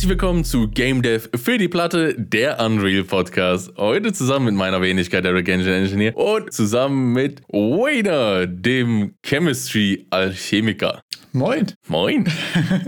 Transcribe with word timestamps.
Herzlich 0.00 0.18
willkommen 0.18 0.44
zu 0.44 0.66
Game 0.66 1.02
Dev 1.02 1.28
für 1.36 1.58
die 1.58 1.68
Platte, 1.68 2.14
der 2.16 2.58
Unreal 2.58 3.04
Podcast. 3.04 3.70
Heute 3.76 4.14
zusammen 4.14 4.46
mit 4.46 4.54
meiner 4.54 4.80
Wenigkeit, 4.80 5.26
Derek 5.26 5.46
Engine 5.46 5.76
Engineer, 5.76 6.16
und 6.16 6.50
zusammen 6.54 7.12
mit 7.12 7.42
Wayner, 7.48 8.46
dem 8.46 9.12
Chemistry 9.22 10.06
Alchemiker. 10.08 11.02
Moin. 11.32 11.66
Moin. 11.86 12.24